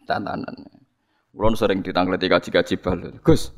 Tatanan. 0.03 0.55
Kulon 1.35 1.55
sering 1.59 1.83
ditangleti 1.83 2.31
kaji-kaji 2.31 2.75
bahlul. 2.79 3.15
Gus, 3.23 3.51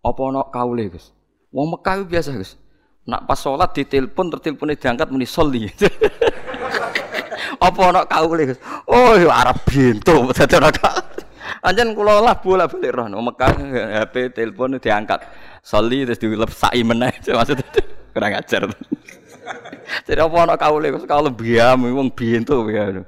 apa 0.00 0.20
ana 0.24 0.48
kaule, 0.48 0.88
Gus? 0.88 1.12
Wong 1.52 1.76
Mekah 1.76 2.08
biasa, 2.08 2.32
Gus. 2.36 2.56
Nak 3.08 3.24
pas 3.28 3.36
sholat 3.36 3.72
ditelepon 3.76 4.32
tertelepone 4.32 4.76
diangkat 4.76 5.12
muni 5.12 5.28
sholli. 5.28 5.68
apa 7.68 7.80
ana 7.84 8.08
kaule, 8.08 8.48
Gus? 8.48 8.60
Oh, 8.88 9.12
Arab 9.28 9.60
bintu 9.68 10.24
dadi 10.36 10.56
ana 10.56 10.72
Anjen 11.64 11.96
kula 11.96 12.20
lah 12.22 12.38
bola 12.38 12.68
balik 12.68 12.92
roh 12.94 13.06
nang 13.08 13.24
Mekah 13.24 13.50
HP 14.04 14.36
telepon 14.36 14.78
diangkat. 14.78 15.24
Soli 15.64 16.06
terus 16.06 16.20
dilep 16.20 16.50
sai 16.52 16.80
meneh 16.86 17.12
maksud 17.38 17.58
kurang 18.14 18.32
ajar. 18.36 18.68
Jadi 20.04 20.20
apa 20.20 20.36
ana 20.44 20.54
kaule 20.60 20.88
kaule 21.08 21.30
biam 21.32 21.88
wong 21.88 22.08
biento 22.12 22.64
ya. 22.68 23.02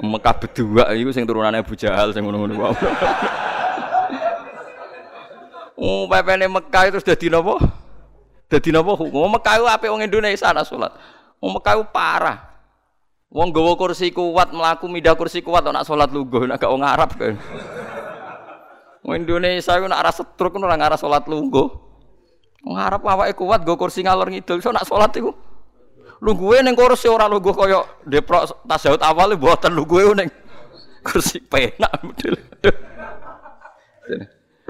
Mekah 0.00 0.34
berdua 0.42 0.90
iku 0.96 1.10
sing 1.14 1.22
turunane 1.22 1.62
Abu 1.62 1.78
Jahal 1.78 2.10
sing 2.10 2.26
ngono-ngono 2.26 2.54
wae. 2.58 2.74
Oh, 5.74 6.06
pepene 6.06 6.46
Mekah 6.46 6.86
itu 6.88 7.02
sudah 7.02 7.18
napa? 7.34 7.54
Dadi 8.46 8.70
napa? 8.70 8.94
Wong 8.94 9.30
Mekah 9.36 9.54
ku 9.58 9.66
apik 9.66 9.90
wong 9.90 10.06
Indonesia 10.06 10.48
ana 10.48 10.62
salat. 10.62 10.94
Wong 11.42 11.58
Mekah 11.58 11.82
ku 11.82 11.84
parah. 11.90 12.53
Wong 13.34 13.50
gawa 13.50 13.74
kursi 13.74 14.14
kuat 14.14 14.54
mlaku 14.54 14.86
mindah 14.86 15.18
kursi 15.18 15.42
kuat 15.42 15.66
nak 15.66 15.82
salat 15.82 16.06
lungguh 16.14 16.46
nek 16.46 16.54
gak 16.54 16.70
wong 16.70 16.86
Arab 16.86 17.18
kan. 17.18 17.34
Wong 19.02 19.26
Indonesia 19.26 19.74
ku 19.74 19.90
nak 19.90 20.06
arah 20.06 20.14
setruk 20.14 20.54
ora 20.62 20.78
ngarah 20.78 20.94
salat 20.94 21.26
lungguh. 21.26 21.66
Wong 22.62 22.78
Arab 22.78 23.02
awake 23.02 23.34
kuat 23.34 23.66
nggo 23.66 23.74
kursi 23.74 24.06
ngalor 24.06 24.30
ngidul 24.30 24.62
iso 24.62 24.70
nak 24.70 24.86
salat 24.86 25.10
iku. 25.18 25.34
Lungguhe 26.22 26.62
ning 26.62 26.78
kursi 26.78 27.10
ora 27.10 27.26
lungguh 27.26 27.50
kaya 27.58 27.82
deprok 28.06 28.70
tasawuf 28.70 29.02
awal 29.02 29.34
mboten 29.34 29.74
lungguhe 29.74 30.14
ning 30.14 30.30
kursi 31.02 31.42
penak 31.42 31.90
model. 32.06 32.38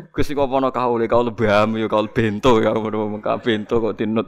Gusti 0.08 0.32
kok 0.32 0.48
ana 0.48 0.72
kaule 0.72 1.04
kaule 1.04 1.36
bam 1.36 1.76
ya 1.76 1.84
kaule 1.84 2.08
bento 2.08 2.64
ya 2.64 2.72
ngono 2.72 3.20
bento 3.44 3.76
kok 3.76 3.92
tinut. 3.92 4.24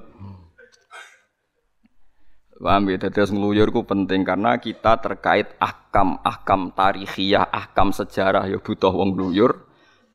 Paham 2.56 2.88
ya, 2.88 2.96
terus 2.96 3.28
ngeluyur 3.28 3.68
ku 3.68 3.84
penting 3.84 4.24
karena 4.24 4.56
kita 4.56 4.96
terkait 5.04 5.52
ahkam, 5.60 6.16
ahkam 6.24 6.72
tarikhiyah, 6.72 7.52
ahkam 7.52 7.92
sejarah 7.92 8.48
ya 8.48 8.56
butuh 8.56 8.88
wong 8.88 9.12
ngeluyur. 9.12 9.68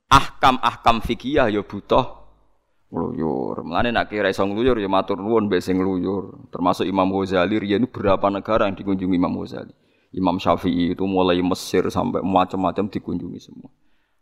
Ahkam, 0.09 0.57
ahkam 0.59 0.99
fikih 1.05 1.47
ya 1.47 1.61
butuh 1.61 2.21
ngeluyur. 2.91 3.63
Mulane 3.63 3.95
nak 3.95 4.11
kira 4.11 4.27
iso 4.27 4.43
ngeluyur 4.43 4.77
ya 4.81 4.89
matur 4.91 5.21
nuwun 5.21 5.47
mbek 5.47 5.63
sing 5.63 5.79
ngeluyur. 5.79 6.51
Termasuk 6.51 6.83
Imam 6.83 7.07
Ghazali 7.13 7.61
riyen 7.61 7.87
berapa 7.87 8.27
negara 8.27 8.67
yang 8.67 8.75
dikunjungi 8.75 9.15
Imam 9.15 9.37
Ghazali. 9.39 9.71
Imam 10.11 10.35
Syafi'i 10.35 10.91
itu 10.91 11.07
mulai 11.07 11.39
Mesir 11.39 11.87
sampai 11.87 12.19
macam-macam 12.19 12.91
dikunjungi 12.91 13.39
semua. 13.39 13.71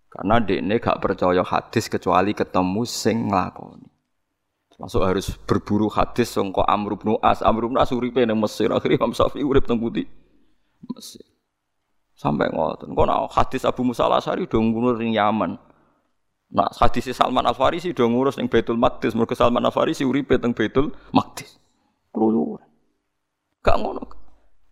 Karena 0.10 0.38
dekne 0.38 0.78
gak 0.78 1.02
percaya 1.02 1.42
hadis 1.42 1.90
kecuali 1.90 2.38
ketemu 2.38 2.82
sing 2.86 3.30
nglakoni. 3.30 3.99
Masuk 4.80 5.04
harus 5.04 5.36
berburu 5.44 5.92
hadis 5.92 6.32
sangka 6.32 6.64
Amr 6.64 6.96
bin 6.96 7.20
As. 7.20 7.44
Amr 7.44 7.68
bin 7.68 7.76
As 7.76 7.92
uripe 7.92 8.24
nang 8.24 8.40
Mesir, 8.40 8.72
akhirnya 8.72 8.96
Imam 8.96 9.12
Syafi'i 9.12 9.44
urip 9.44 9.68
teng 9.68 9.76
Putih. 9.76 10.08
Mesir. 10.96 11.28
Sampai 12.16 12.48
ngoten. 12.48 12.96
Kok 12.96 13.06
nak 13.08 13.28
hadis 13.36 13.68
Abu 13.68 13.84
Musa 13.84 14.08
Al-Asy'ari 14.08 14.48
do 14.48 14.56
ngurus 14.56 15.04
ning 15.04 15.20
Yaman. 15.20 15.60
Nak 16.56 16.80
hadis 16.80 17.12
Salman 17.12 17.44
Al-Farisi 17.44 17.92
do 17.92 18.08
ngurus 18.08 18.40
ning 18.40 18.48
Baitul 18.48 18.80
Maqdis, 18.80 19.20
mergo 19.20 19.36
Salman 19.36 19.68
Al-Farisi 19.68 20.08
uripe 20.08 20.40
teng 20.40 20.56
Baitul 20.56 20.96
Maqdis. 21.12 21.60
Keluyuran. 22.16 22.64
Gak 23.60 23.76
ngono. 23.84 24.04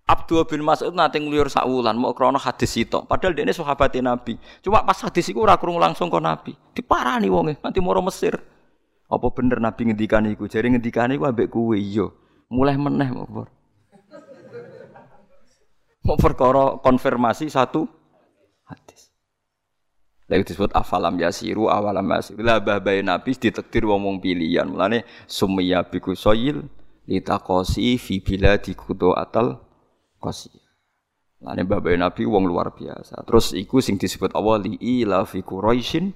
Abdul 0.08 0.48
bin 0.48 0.64
Mas'ud 0.64 0.96
nate 0.96 1.20
ngluyur 1.20 1.52
sak 1.52 1.68
wulan 1.68 2.00
mau 2.00 2.16
krana 2.16 2.40
hadis 2.40 2.80
itu. 2.80 3.04
Padahal 3.04 3.36
dia 3.36 3.44
ini 3.44 3.52
sahabat 3.52 3.92
Nabi. 4.00 4.40
Cuma 4.64 4.88
pas 4.88 5.04
hadis 5.04 5.28
iku 5.28 5.44
ora 5.44 5.60
krungu 5.60 5.84
langsung 5.84 6.08
kok 6.08 6.24
Nabi. 6.24 6.56
Diparani 6.72 7.28
wonge 7.28 7.60
nanti 7.60 7.84
moro 7.84 8.00
Mesir. 8.00 8.40
Apa 9.08 9.32
bener 9.32 9.64
Nabi 9.64 9.88
ngendikan 9.88 10.28
iku? 10.28 10.52
Jadi 10.52 10.76
ngendikan 10.76 11.12
iku 11.16 11.32
ambek 11.32 11.48
kowe 11.48 11.76
iya. 11.76 12.12
Mulai 12.52 12.76
meneh 12.76 13.08
mau 13.12 13.48
Mau 16.08 16.16
perkara 16.16 16.80
konfirmasi 16.80 17.52
satu 17.52 17.84
hadis. 18.64 19.12
Lalu 20.28 20.44
disebut 20.44 20.72
afalam 20.72 21.20
yasiru 21.20 21.68
awalam 21.68 22.08
yasiru. 22.16 22.44
Lah 22.44 22.64
babai 22.64 23.04
Nabi 23.04 23.36
ditektir 23.36 23.84
wong 23.84 24.04
wong 24.04 24.18
pilihan. 24.24 24.68
Mulane 24.68 25.04
sumya 25.28 25.84
biku 25.88 26.16
soyil 26.16 26.64
litakosi 27.08 28.00
fi 28.00 28.24
biladi 28.24 28.76
kudo 28.76 29.16
atal 29.16 29.60
kosi. 30.20 30.52
Lane 31.44 31.64
babai 31.68 32.00
Nabi 32.00 32.24
wong 32.24 32.48
luar 32.48 32.72
biasa. 32.76 33.24
Terus 33.28 33.52
iku 33.56 33.84
sing 33.84 34.00
disebut 34.00 34.32
awali 34.36 34.80
ila 34.80 35.28
fi 35.28 35.44
Quraisyin 35.44 36.12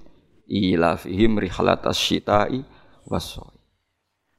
ila 0.48 1.00
fihim 1.00 1.40
rihlatas 1.40 1.96
syita'i 1.96 2.64
wasoi. 3.06 3.58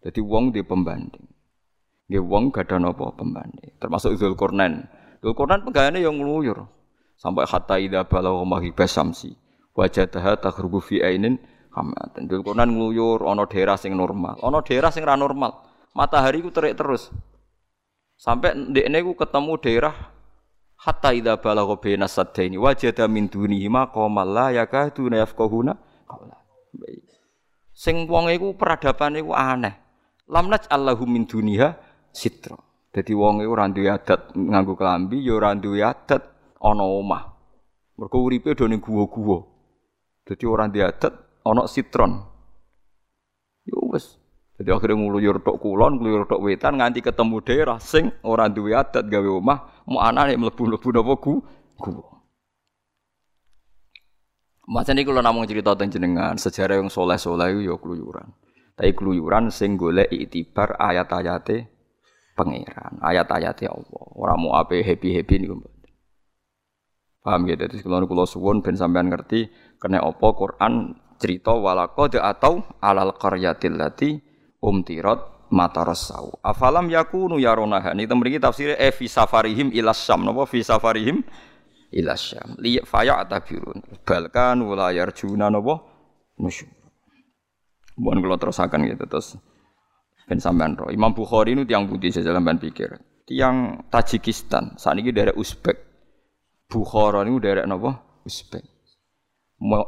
Jadi 0.03 0.19
wong 0.19 0.51
di 0.51 0.61
pembanding. 0.63 1.27
Nggih 2.11 2.23
wong 2.23 2.51
gak 2.51 2.67
ada 2.67 2.83
napa 2.83 3.15
pembanding. 3.15 3.79
Termasuk 3.79 4.19
Dzulkarnain. 4.19 4.83
Dzulkarnain 5.23 5.63
pegawainya 5.63 6.03
yang 6.03 6.19
ngeluyur. 6.19 6.67
Sampai 7.15 7.47
hatta 7.47 7.79
idza 7.79 8.03
balagha 8.03 8.43
maghibas 8.43 8.91
samsi. 8.91 9.31
Wajadaha 9.71 10.43
taghrubu 10.43 10.83
fi 10.83 10.99
ainin 10.99 11.39
hamatan. 11.71 12.27
Dzulkarnain 12.27 12.67
ngeluyur 12.67 13.23
ana 13.23 13.47
daerah 13.47 13.79
sing 13.79 13.95
normal, 13.95 14.35
ana 14.43 14.59
daerah 14.59 14.91
sing 14.91 15.07
ra 15.07 15.15
normal. 15.15 15.63
Matahari 15.95 16.43
ku 16.43 16.51
terik 16.51 16.75
terus. 16.75 17.07
Sampai 18.19 18.53
ndekne 18.53 18.99
ku 19.07 19.15
ketemu 19.15 19.55
daerah 19.63 19.95
hatta 20.83 21.15
idza 21.15 21.39
balagha 21.39 21.79
baina 21.79 22.11
saddaini 22.11 22.59
wajada 22.59 23.07
min 23.07 23.31
dunihi 23.31 23.71
maqamal 23.71 24.27
la 24.27 24.51
yakaduna 24.51 25.23
yafqahuna 25.23 25.79
qawla. 26.05 26.35
Baik. 26.75 27.07
Sing 27.73 28.05
wong 28.05 28.29
iku 28.29 28.53
peradaban 28.53 29.17
iku 29.17 29.33
aneh. 29.33 29.73
Lam 30.29 30.53
Allahu 30.53 31.03
min 31.09 31.25
dunia 31.25 31.73
sitra. 32.13 32.55
Dadi 32.93 33.17
wong 33.17 33.41
iku 33.41 33.57
ora 33.57 33.65
duwe 33.65 33.89
adat 33.89 34.37
nganggo 34.37 34.77
klambi, 34.77 35.25
ya 35.25 35.33
ora 35.33 35.57
duwe 35.57 35.81
adat 35.81 36.21
ana 36.61 36.85
omah. 36.85 37.33
Mergo 37.97 38.21
uripe 38.21 38.53
do 38.53 38.69
ning 38.69 38.77
guwa-guwa. 38.77 39.41
Dadi 40.21 40.45
ora 40.45 40.69
duwe 40.69 40.85
adat 40.85 41.13
ana 41.41 41.65
sitron. 41.65 42.21
Ya 43.65 43.81
wis. 43.89 44.21
Jadi 44.53 44.69
akhirnya 44.69 45.01
ngluyur 45.01 45.41
tok 45.41 45.57
kulon, 45.57 45.97
ngluyur 45.97 46.29
tok 46.29 46.37
wetan 46.45 46.77
nganti 46.77 47.01
ketemu 47.01 47.41
daerah 47.41 47.81
sing 47.81 48.13
ora 48.21 48.45
duwe 48.45 48.77
adat 48.77 49.09
gawe 49.09 49.29
omah, 49.41 49.89
mau 49.89 49.97
anane 49.97 50.37
mlebu-mlebu 50.37 50.93
napa 50.93 51.13
gu 51.17 51.33
guwa. 51.81 52.12
Macam 54.63 54.95
ini 54.95 55.03
kalau 55.03 55.19
namung 55.19 55.43
cerita 55.43 55.75
tentang 55.75 55.99
jenengan 55.99 56.35
sejarah 56.39 56.79
yang 56.79 56.87
soleh 56.87 57.19
soleh 57.19 57.51
itu 57.51 57.67
ya 57.67 57.75
keluyuran. 57.75 58.31
Tapi 58.73 58.95
keluyuran 58.95 59.51
sing 59.51 59.75
golek 59.75 60.07
itibar 60.07 60.79
ayat-ayate 60.79 61.67
pangeran, 62.33 62.97
ayat-ayate 63.03 63.67
Allah. 63.67 64.05
Orang 64.15 64.37
mau 64.47 64.51
apa 64.55 64.79
happy 64.79 65.19
happy 65.19 65.35
nih 65.43 65.49
Paham 67.23 67.47
ya? 67.47 67.55
Jadi 67.55 67.79
kalau 67.79 68.03
kulo 68.03 68.27
suwon 68.27 68.59
ben 68.59 68.75
sampean 68.75 69.07
ngerti 69.07 69.47
kena 69.79 70.03
apa 70.03 70.27
Quran 70.35 70.99
cerita 71.15 71.55
walakode 71.55 72.19
atau 72.19 72.67
alal 72.83 73.15
qaryatil 73.15 73.79
lati 73.79 74.19
umtirat 74.59 75.47
matarasau. 75.47 76.39
Afalam 76.43 76.91
yakunu 76.91 77.39
yaronaha. 77.39 77.95
Ini 77.95 78.11
temriki 78.11 78.43
tafsirnya 78.43 78.75
e 78.75 78.91
fi 78.91 79.07
safarihim 79.07 79.71
ilas 79.71 80.03
syam. 80.03 80.27
Fi 80.43 80.59
safarihim 80.67 81.23
ila 81.93 82.17
syam. 82.17 82.57
Li 82.57 82.81
faya 82.81 83.21
atabirun 83.21 83.81
balkan 84.01 84.65
wala 84.65 84.89
yarjuna 84.89 85.53
napa? 85.53 85.79
Nusyur. 86.41 86.69
Mohon 87.93 88.19
kalau 88.25 88.37
terusakan 88.41 88.89
gitu 88.89 89.05
terus 89.05 89.37
ben 90.25 90.41
sampean 90.41 90.73
ro 90.73 90.89
Imam 90.89 91.13
Bukhari 91.13 91.53
ini 91.53 91.67
tiang 91.69 91.85
putih 91.85 92.09
saya 92.09 92.33
sampean 92.33 92.57
pikir? 92.57 92.97
Tiang 93.29 93.87
Tajikistan. 93.87 94.75
Saat 94.75 94.99
ini 94.99 95.13
dari 95.13 95.31
Uzbek. 95.31 95.77
Bukhara 96.67 97.21
ini 97.23 97.37
dari 97.37 97.61
napa? 97.69 98.01
Uzbek. 98.25 98.65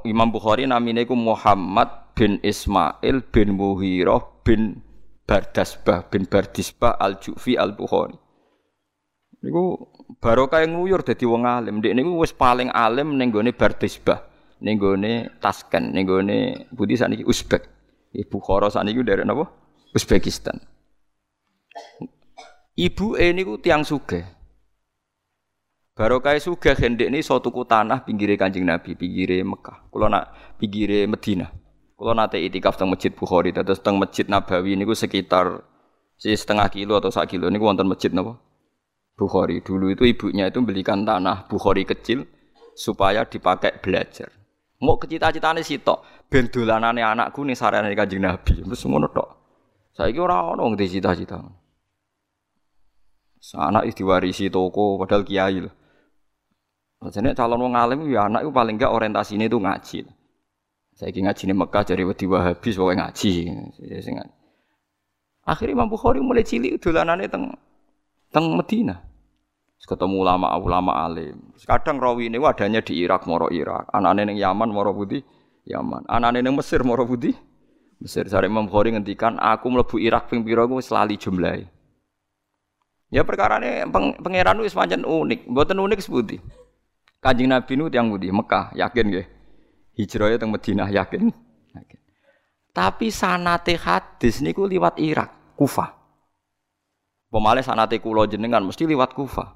Imam 0.08 0.30
Bukhari 0.32 0.64
namanya 0.70 1.04
itu 1.04 1.18
Muhammad 1.18 2.16
bin 2.16 2.40
Ismail 2.40 3.28
bin 3.34 3.60
Muhirah 3.60 4.24
bin 4.46 4.80
Bardasbah 5.26 6.08
bin 6.08 6.30
Bardisbah 6.30 6.96
al-Jufi 7.02 7.58
al-Bukhari. 7.60 8.16
Niku 9.46 9.78
barokah 10.18 10.66
yang 10.66 10.82
nguyur 10.82 11.06
dadi 11.06 11.30
wong 11.30 11.46
alim. 11.46 11.78
Ndek 11.78 11.94
niku 11.94 12.18
wis 12.18 12.34
paling 12.34 12.74
alim 12.74 13.14
ning 13.14 13.30
gone 13.30 13.54
Bardisbah, 13.54 14.26
ning 14.66 14.82
gone 14.82 15.38
Tasken, 15.38 15.94
ning 15.94 16.10
gone 16.10 16.66
Budi 16.74 16.98
saniki 16.98 17.22
Uzbek. 17.22 17.62
Ibu 18.10 18.38
Khara 18.42 18.74
saniki 18.74 19.06
dari 19.06 19.22
napa? 19.22 19.46
Uzbekistan. 19.94 20.58
Ibu 22.74 23.22
e 23.22 23.26
niku 23.38 23.62
tiang 23.62 23.86
sugih. 23.86 24.26
Barokah 25.96 26.36
sugih 26.42 26.76
hendek 26.76 27.08
ini 27.08 27.22
suatu 27.22 27.54
tanah 27.54 28.04
pinggire 28.04 28.36
Kanjeng 28.36 28.66
Nabi, 28.66 28.98
pinggire 28.98 29.40
Mekah. 29.46 29.88
Kula 29.94 30.10
nak 30.10 30.58
pinggire 30.60 31.08
Madinah. 31.08 31.54
Kula 31.96 32.12
nate 32.12 32.42
itikaf 32.42 32.76
teng 32.76 32.92
Masjid 32.92 33.16
Bukhari, 33.16 33.56
terus 33.56 33.80
teng 33.80 33.96
Masjid 33.96 34.28
Nabawi 34.28 34.76
niku 34.76 34.92
sekitar 34.92 35.64
setengah 36.20 36.68
kilo 36.68 37.00
atau 37.00 37.12
sak 37.14 37.32
kilo 37.32 37.48
niku 37.48 37.68
wonten 37.68 37.88
masjid 37.88 38.12
napa? 38.12 38.40
Bukhari. 39.16 39.64
Dulu 39.64 39.96
itu 39.96 40.04
ibunya 40.04 40.52
itu 40.52 40.60
belikan 40.60 41.08
tanah 41.08 41.48
Bukhari 41.48 41.88
kecil 41.88 42.28
supaya 42.76 43.24
dipakai 43.24 43.80
belajar. 43.80 44.28
Mau 44.84 45.00
kecita-citane 45.00 45.64
sitok, 45.64 46.28
ben 46.28 46.52
dolanane 46.52 47.00
anakku 47.00 47.48
ning 47.48 47.56
sarane 47.56 47.96
Kanjeng 47.96 48.28
Nabi. 48.28 48.60
Terus 48.60 48.84
ngono 48.84 49.08
tok. 49.08 49.30
Saiki 49.96 50.20
ora 50.20 50.44
ono 50.52 50.68
wong 50.68 50.76
cita-cita. 50.76 51.40
Anak 53.56 53.88
diwarisi 53.96 54.52
toko 54.52 55.00
padahal 55.00 55.24
kiai 55.24 55.64
lho. 55.64 55.72
Jadi 57.06 57.38
calon 57.38 57.62
wong 57.62 57.78
alim 57.78 58.02
ya 58.10 58.26
anak 58.26 58.42
itu 58.42 58.52
paling 58.52 58.76
enggak 58.82 58.92
orientasinya 58.92 59.46
itu 59.46 59.62
ngaji. 59.62 60.00
Saya 60.96 61.12
ingin 61.12 61.30
ngaji 61.30 61.44
di 61.46 61.54
Mekah 61.54 61.84
jadi 61.86 62.04
wedi 62.08 62.26
Wahabi 62.26 62.70
pokoknya 62.74 63.08
ngaji. 63.08 63.32
Akhirnya 65.46 65.74
Imam 65.78 65.88
Bukhari 65.88 66.20
mulai 66.20 66.42
cilik 66.42 66.82
dolanane 66.82 67.30
teng 67.30 67.54
teng 68.36 68.52
Medina. 68.52 69.00
ketemu 69.86 70.26
ulama-ulama 70.26 71.06
alim. 71.06 71.56
Kadang 71.62 72.02
rawi 72.02 72.28
ini 72.28 72.42
adanya 72.42 72.82
di 72.82 73.06
Irak, 73.06 73.30
moro 73.30 73.54
Irak. 73.54 73.86
Anak-anak 73.94 74.34
yang 74.34 74.38
Yaman, 74.50 74.74
moro 74.74 74.98
putih, 74.98 75.22
Yaman. 75.62 76.10
Anak-anak 76.10 76.42
yang 76.42 76.58
Mesir, 76.58 76.82
moro 76.82 77.06
putih, 77.06 77.38
Mesir. 78.02 78.26
Sare 78.26 78.50
Imam 78.50 78.66
Bukhari 78.66 78.98
ngendikan, 78.98 79.38
aku 79.38 79.70
melebu 79.70 80.02
Irak 80.02 80.26
ping 80.26 80.42
pira 80.42 80.66
ku 80.66 80.82
selali 80.82 81.22
jumlahe. 81.22 81.70
Ya 83.14 83.22
perkara 83.22 83.62
ini 83.62 83.86
peng, 83.86 84.18
itu 84.34 84.74
semacam 84.74 85.06
unik, 85.06 85.54
buatan 85.54 85.86
unik 85.86 86.00
sebuti. 86.02 86.42
Kanjeng 87.22 87.54
Nabi 87.54 87.78
nu 87.78 87.86
yang 87.94 88.10
budi 88.10 88.34
Mekah, 88.34 88.74
yakin 88.74 89.06
gak? 89.14 89.28
Hijrahnya 90.02 90.42
teng 90.42 90.50
Madinah 90.50 90.90
yakin. 90.90 91.30
yakin. 91.78 92.00
Tapi 92.74 93.14
sanate 93.14 93.78
hadis 93.78 94.42
niku 94.42 94.66
liwat 94.66 94.98
Irak, 94.98 95.54
Kufah. 95.54 95.95
Pemale 97.36 97.60
sanate 97.60 98.00
kula 98.00 98.32
jenengan 98.32 98.64
mesti 98.64 98.88
liwat 98.88 99.12
Kufah. 99.12 99.52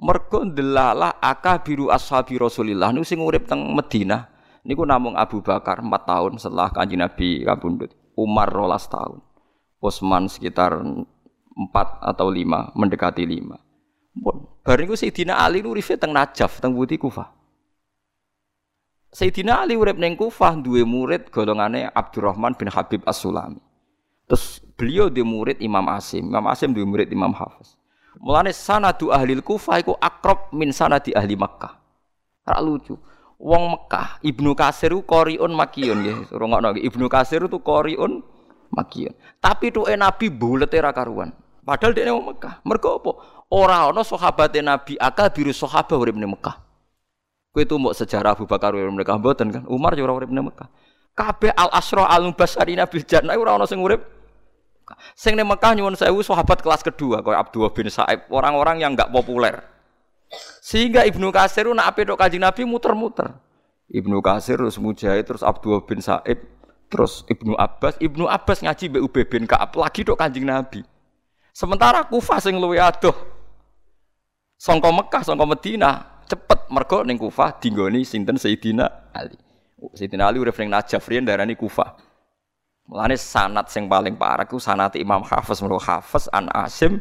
Mergo 0.00 0.48
ndelalah 0.48 1.20
akabiru 1.20 1.92
ashabi 1.92 2.40
Rasulillah 2.40 2.88
niku 2.88 3.04
sing 3.04 3.20
urip 3.20 3.44
teng 3.44 3.76
Madinah 3.76 4.32
niku 4.64 4.88
namung 4.88 5.12
Abu 5.12 5.44
Bakar 5.44 5.84
4 5.84 5.92
tahun 6.08 6.32
setelah 6.40 6.72
Kanjeng 6.72 7.04
Nabi 7.04 7.44
kabundut. 7.44 7.92
Umar 8.16 8.48
rolas 8.48 8.88
tahun. 8.88 9.20
Utsman 9.76 10.32
sekitar 10.32 10.80
4 10.80 11.68
atau 12.00 12.32
5, 12.32 12.72
mendekati 12.72 13.28
5. 13.28 13.60
Pun 14.24 14.48
bareng 14.64 14.88
iku 14.88 14.96
Sayyidina 14.96 15.36
Ali 15.36 15.60
uripe 15.60 16.00
teng 16.00 16.16
Najaf, 16.16 16.64
teng 16.64 16.72
Budi 16.72 16.96
Kufah. 16.96 17.28
Sayyidina 19.12 19.68
Ali 19.68 19.76
urip 19.76 20.00
ning 20.00 20.16
Kufah 20.16 20.56
duwe 20.56 20.88
murid 20.88 21.28
golongane 21.28 21.92
Abdurrahman 21.92 22.56
bin 22.56 22.72
Habib 22.72 23.04
As-Sulami. 23.04 23.69
Terus 24.30 24.62
beliau 24.78 25.10
di 25.10 25.26
murid 25.26 25.58
Imam 25.58 25.82
Asim. 25.90 26.30
Imam 26.30 26.46
Asim 26.46 26.70
di 26.70 26.78
murid 26.86 27.10
Imam 27.10 27.34
Hafiz. 27.34 27.74
Mulane 28.22 28.54
sanadu 28.54 29.10
ahli 29.10 29.34
Kufah 29.42 29.82
iku 29.82 29.98
akrab 29.98 30.54
min 30.54 30.70
sanadi 30.70 31.10
ahli 31.10 31.34
Makkah. 31.34 31.74
Ora 32.46 32.62
lucu. 32.62 32.94
Wong 33.40 33.72
Mekah, 33.72 34.20
Ibnu 34.20 34.52
Kasir 34.52 34.92
ku 34.92 35.00
qoriun 35.00 35.48
makiyun 35.56 35.98
nggih. 36.04 36.16
Rungokno 36.28 36.76
Ibnu 36.76 37.08
Kasir 37.08 37.40
itu 37.40 37.56
qoriun 37.56 38.20
makiyun. 38.68 39.16
Tapi 39.40 39.72
tuh 39.72 39.88
Nabi 39.96 40.28
bulete 40.28 40.76
ra 40.76 40.92
karuan. 40.92 41.32
Padahal 41.64 41.96
dia 41.96 42.12
wong 42.12 42.36
Mekah. 42.36 42.60
Mergo 42.68 43.00
apa? 43.00 43.10
Ora 43.48 43.88
ana 43.88 44.04
sahabate 44.04 44.60
Nabi 44.60 45.00
akal 45.00 45.32
biru 45.32 45.56
sahabat 45.56 45.96
urip 45.96 46.20
ning 46.20 46.36
Mekah. 46.36 46.60
Kowe 47.50 47.64
itu 47.64 47.74
mau 47.80 47.96
sejarah 47.96 48.36
Abu 48.36 48.44
Bakar 48.44 48.76
urip 48.76 48.92
mereka 48.92 49.16
mboten 49.16 49.48
kan. 49.48 49.62
Umar 49.72 49.96
juga 49.96 50.20
urip 50.20 50.28
ning 50.28 50.44
Mekah. 50.44 50.68
Kabeh 51.16 51.56
al 51.56 51.72
asra 51.72 52.12
al 52.12 52.28
mubasharina 52.28 52.84
bil 52.84 53.08
jannah 53.08 53.40
ora 53.40 53.56
ana 53.56 53.64
sing 53.64 53.80
urip. 53.80 54.19
Sing 55.14 55.34
ning 55.36 55.46
Mekah 55.46 55.74
nyuwun 55.76 55.96
sewu 55.96 56.22
sahabat 56.22 56.60
kelas 56.60 56.80
kedua 56.84 57.20
kaya 57.20 57.40
Abdullah 57.42 57.70
bin 57.74 57.86
Sa'ib, 57.90 58.26
orang-orang 58.30 58.82
yang 58.82 58.92
enggak 58.94 59.10
populer. 59.10 59.62
Sehingga 60.62 61.02
Ibnu 61.06 61.34
Kasir 61.34 61.66
nak 61.74 61.90
ape 61.90 62.06
tok 62.06 62.18
Kanjeng 62.18 62.42
Nabi 62.42 62.62
muter-muter. 62.62 63.34
Ibnu 63.90 64.22
Kasir 64.22 64.62
terus 64.62 64.78
Mujahid 64.78 65.26
terus 65.26 65.42
Abdullah 65.42 65.82
bin 65.82 65.98
Sa'ib 65.98 66.38
terus 66.90 67.26
Ibnu 67.26 67.58
Abbas, 67.58 67.98
Ibnu 67.98 68.26
Abbas 68.26 68.62
ngaji 68.62 68.84
mbek 68.90 69.02
Ubay 69.02 69.24
bin 69.26 69.44
Ka'ab 69.46 69.74
lagi 69.74 70.06
tok 70.06 70.18
Kanjeng 70.18 70.46
Nabi. 70.46 70.86
Sementara 71.50 72.06
Kufah 72.06 72.38
sing 72.38 72.58
luwe 72.58 72.78
adoh. 72.78 73.14
Sangka 74.60 74.92
Mekah, 74.92 75.24
sangka 75.24 75.48
Madinah, 75.48 76.24
cepet 76.30 76.68
mergo 76.70 77.02
ning 77.02 77.18
Kufah 77.18 77.58
dinggoni 77.58 78.06
sinten 78.06 78.38
Sayyidina 78.38 79.10
Ali. 79.10 79.34
Sayyidina 79.96 80.30
Ali 80.30 80.38
urip 80.38 80.54
ning 80.62 80.70
Najaf 80.70 81.02
riyen 81.10 81.26
darani 81.26 81.58
Kufah. 81.58 82.09
Mulane 82.90 83.14
sanat 83.14 83.70
sing 83.70 83.86
paling 83.86 84.18
parah 84.18 84.50
ku 84.50 84.58
sanat 84.58 84.98
Imam 84.98 85.22
Hafiz 85.22 85.62
mulu 85.62 85.78
Hafiz 85.78 86.26
an 86.34 86.50
Asim 86.50 86.98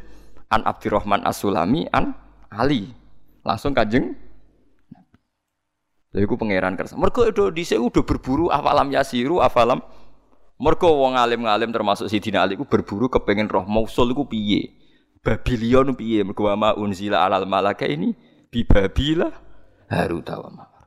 an 0.54 0.62
Abdurrahman 0.62 1.26
As-Sulami 1.26 1.90
an 1.90 2.14
Ali. 2.54 2.94
Langsung 3.42 3.74
Kanjeng 3.74 4.14
Lha 6.14 6.26
iku 6.26 6.38
pangeran 6.38 6.78
kersa. 6.78 6.94
Mergo 6.94 7.26
do 7.34 7.50
dhisik 7.50 7.82
udah 7.82 8.06
berburu 8.06 8.54
afalam 8.54 8.90
yasiru 8.94 9.42
afalam 9.42 9.82
mergo 10.62 10.94
wong 10.94 11.18
alim-alim 11.18 11.74
termasuk 11.74 12.06
Sayyidina 12.06 12.46
Ali 12.46 12.54
ku 12.58 12.70
berburu 12.70 13.10
kepengen 13.10 13.50
roh 13.50 13.66
mausul 13.66 14.14
iku 14.14 14.30
piye. 14.30 14.74
Babilion 15.26 15.98
piye 15.98 16.22
mergo 16.22 16.50
ma 16.54 16.78
unzila 16.78 17.26
alal 17.26 17.50
malaka 17.50 17.90
ini 17.90 18.14
bibabila 18.54 19.30
Haruta 19.90 20.38
wa 20.38 20.50
Marut. 20.54 20.86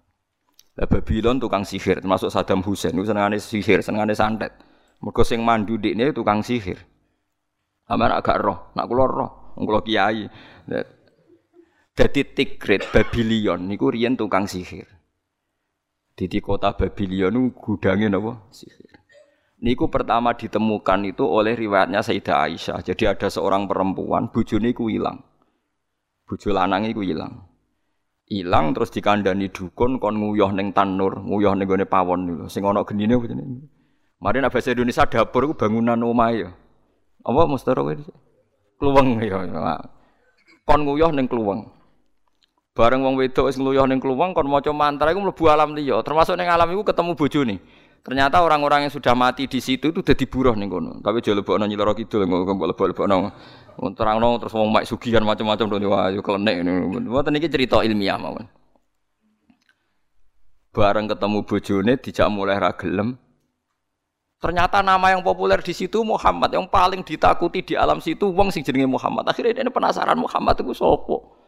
Lah 0.79 0.87
Babylon 0.89 1.43
tukang 1.43 1.67
sihir, 1.67 2.01
termasuk 2.01 2.33
Saddam 2.33 2.63
Hussein 2.63 2.95
itu 2.95 3.05
senengane 3.05 3.37
sihir, 3.43 3.83
senengane 3.83 4.15
santet. 4.15 4.55
Mergo 5.03 5.27
sing 5.27 5.43
mandu 5.43 5.77
dikne 5.83 6.15
tukang 6.15 6.47
sihir. 6.47 6.79
Amar 7.91 8.15
agak 8.15 8.39
roh, 8.39 8.71
nak 8.79 8.87
kula 8.87 9.05
roh, 9.11 9.31
kula 9.59 9.83
kiai. 9.83 10.31
Dadi 11.93 12.23
Tigrit 12.25 12.87
Babylon 12.89 13.69
niku 13.69 13.91
riyen 13.91 14.15
tukang 14.15 14.47
sihir. 14.47 14.87
Di 16.15 16.39
kota 16.39 16.73
Babylon 16.79 17.51
gudange 17.51 18.07
napa? 18.07 18.47
Sihir. 18.55 19.03
Niku 19.63 19.91
pertama 19.91 20.35
ditemukan 20.35 21.07
itu 21.07 21.23
oleh 21.23 21.55
riwayatnya 21.55 22.03
Sayyidah 22.03 22.47
Aisyah. 22.47 22.79
Jadi 22.83 23.07
ada 23.07 23.31
seorang 23.31 23.71
perempuan, 23.71 24.31
bojone 24.31 24.75
iku 24.75 24.91
ilang. 24.91 25.23
Bojo 26.27 26.51
lanang 26.51 26.87
iku 26.87 27.03
ilang. 27.03 27.47
Ilang 28.27 28.75
terus 28.75 28.91
dikandani 28.91 29.51
dukun 29.55 30.03
kon 30.03 30.19
nguyah 30.19 30.51
ning 30.55 30.75
tanur, 30.75 31.23
nguyah 31.23 31.55
ning 31.55 31.67
gone 31.71 31.87
pawon 31.87 32.21
niku. 32.27 32.45
Sing 32.51 32.67
ana 32.67 32.83
genine 32.83 33.19
jenenge? 33.23 33.82
Mari 34.23 34.39
nek 34.39 34.55
bahasa 34.55 34.71
Indonesia 34.71 35.03
dapur 35.03 35.51
bangunan 35.59 35.99
omah 35.99 36.31
ya. 36.31 36.55
Apa 37.27 37.43
mustara 37.51 37.83
kowe? 37.83 37.91
Kluweng 38.79 39.19
ya. 39.19 39.43
Kon 40.63 40.87
nguyah 40.87 41.11
ning 41.11 41.27
kluweng. 41.27 41.67
Bareng 42.73 43.03
wong 43.03 43.19
wedok 43.19 43.51
wis 43.51 43.59
nguyah 43.59 43.83
ning 43.91 43.99
kluweng 43.99 44.31
kon 44.31 44.47
maca 44.47 44.71
mantra 44.71 45.11
iku 45.11 45.27
mlebu 45.27 45.43
alam 45.51 45.75
liya. 45.75 45.99
Termasuk 46.07 46.39
ning 46.39 46.47
alam 46.47 46.71
iku 46.71 46.87
ketemu 46.87 47.19
bojone. 47.19 47.57
Ternyata 48.03 48.43
orang-orang 48.43 48.87
yang 48.87 48.95
sudah 48.95 49.15
mati 49.15 49.51
di 49.51 49.59
situ 49.63 49.91
itu 49.91 50.03
udah 50.03 50.15
diburuh 50.15 50.55
nih 50.55 50.67
kono. 50.71 51.03
Tapi 51.03 51.23
jauh 51.23 51.39
lebih 51.39 51.55
nonyi 51.55 51.79
lorok 51.79 52.03
itu, 52.03 52.19
nggak 52.19 52.71
lebih 52.75 52.87
lebih 52.95 53.07
nong. 53.07 53.31
Terang 53.95 54.19
nong 54.19 54.43
terus 54.43 54.55
mau 54.59 54.67
mak 54.71 54.87
sugihan 54.87 55.23
macam-macam 55.23 55.67
tuh 55.67 55.79
wah 55.87 56.11
kelenek 56.11 56.63
ini. 56.63 56.73
Buat 57.11 57.31
ini 57.31 57.43
cerita 57.47 57.83
ilmiah 57.83 58.19
mawon. 58.19 58.47
Bareng 60.75 61.07
ketemu 61.11 61.39
bojone 61.43 61.93
dijak 61.99 62.27
mulai 62.31 62.59
ragelem. 62.59 63.19
Ternyata 64.43 64.83
nama 64.83 65.15
yang 65.15 65.23
populer 65.23 65.63
di 65.63 65.71
situ 65.71 66.03
Muhammad 66.03 66.51
yang 66.51 66.67
paling 66.67 67.07
ditakuti 67.07 67.63
di 67.63 67.75
alam 67.79 68.03
situ 68.03 68.27
wong 68.27 68.51
sing 68.51 68.67
jenenge 68.67 68.91
Muhammad. 68.91 69.31
Akhirnya 69.31 69.63
dia 69.63 69.71
penasaran 69.71 70.19
Muhammad 70.19 70.59
itu 70.59 70.75
sopo. 70.75 71.39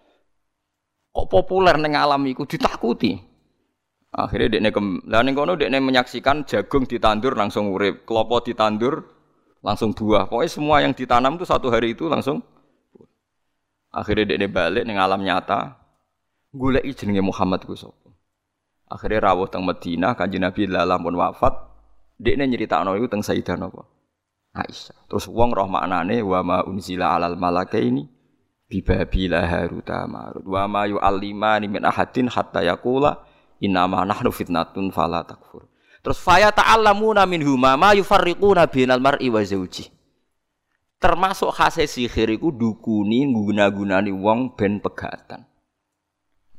Kok 1.10 1.26
populer 1.26 1.74
neng 1.74 1.98
alam 1.98 2.22
itu 2.22 2.46
ditakuti. 2.46 3.18
Akhirnya 4.14 4.46
dekne 4.46 4.70
kem, 4.70 5.02
lah 5.10 5.26
ning 5.26 5.34
kono 5.34 5.58
dekne 5.58 5.82
menyaksikan 5.82 6.46
jagung 6.46 6.86
ditandur 6.86 7.34
langsung 7.34 7.74
urip, 7.74 8.06
klopo 8.06 8.38
ditandur 8.46 9.02
langsung 9.58 9.90
buah. 9.90 10.30
Pokoknya 10.30 10.54
semua 10.54 10.78
yang 10.78 10.94
ditanam 10.94 11.34
itu 11.34 11.42
satu 11.42 11.74
hari 11.74 11.98
itu 11.98 12.06
langsung. 12.06 12.46
Akhirnya 13.90 14.38
dekne 14.38 14.46
balik 14.46 14.86
ning 14.86 15.02
alam 15.02 15.18
nyata, 15.18 15.82
goleki 16.54 16.94
jenenge 16.94 17.26
Muhammad 17.26 17.66
ku. 17.66 17.74
Akhirnya 18.86 19.26
rawuh 19.26 19.50
teng 19.50 19.66
Madinah, 19.66 20.14
Kanjeng 20.14 20.46
Nabi 20.46 20.70
lalam 20.70 21.02
pun 21.02 21.18
wafat, 21.18 21.73
dekne 22.18 22.48
nyeritakno 22.48 22.94
iku 22.98 23.06
teng 23.10 23.22
Sayyidah 23.22 23.56
napa? 23.58 23.86
Aisyah. 24.54 25.10
Terus 25.10 25.26
wong 25.26 25.50
roh 25.50 25.66
maknane 25.66 26.22
wa 26.22 26.40
ma 26.46 26.58
unzila 26.62 27.18
alal 27.18 27.34
malakaini 27.34 28.06
bibabila 28.70 29.42
haruta 29.42 30.06
marut 30.06 30.46
wa 30.46 30.64
ma 30.70 30.86
yu'allimani 30.86 31.66
min 31.66 31.82
ahadin 31.82 32.30
hatta 32.30 32.62
yaqula 32.62 33.34
Innama 33.62 34.02
nahnu 34.04 34.28
fitnatun 34.34 34.90
fala 34.90 35.22
takfur. 35.24 35.64
Terus 36.04 36.20
faya 36.20 36.52
ta'allamuna 36.52 37.24
minhuma 37.24 37.80
ma 37.80 37.96
yufarriquna 37.96 38.68
bainal 38.68 39.00
mar'i 39.00 39.32
wa 39.32 39.40
zawji. 39.40 39.88
Termasuk 41.00 41.52
khase 41.52 41.88
sihir 41.88 42.32
iku 42.32 42.52
dukuni 42.52 43.24
guna-gunani 43.28 44.12
wong 44.12 44.52
ben 44.56 44.84
pegatan. 44.84 45.48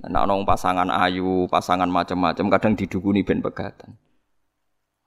Nah, 0.05 0.25
nong 0.25 0.45
pasangan 0.45 0.89
ayu, 0.89 1.49
pasangan 1.49 1.89
macam-macam 1.89 2.45
kadang 2.53 2.73
didukuni 2.77 3.25
ben 3.25 3.41
pegatan. 3.41 3.97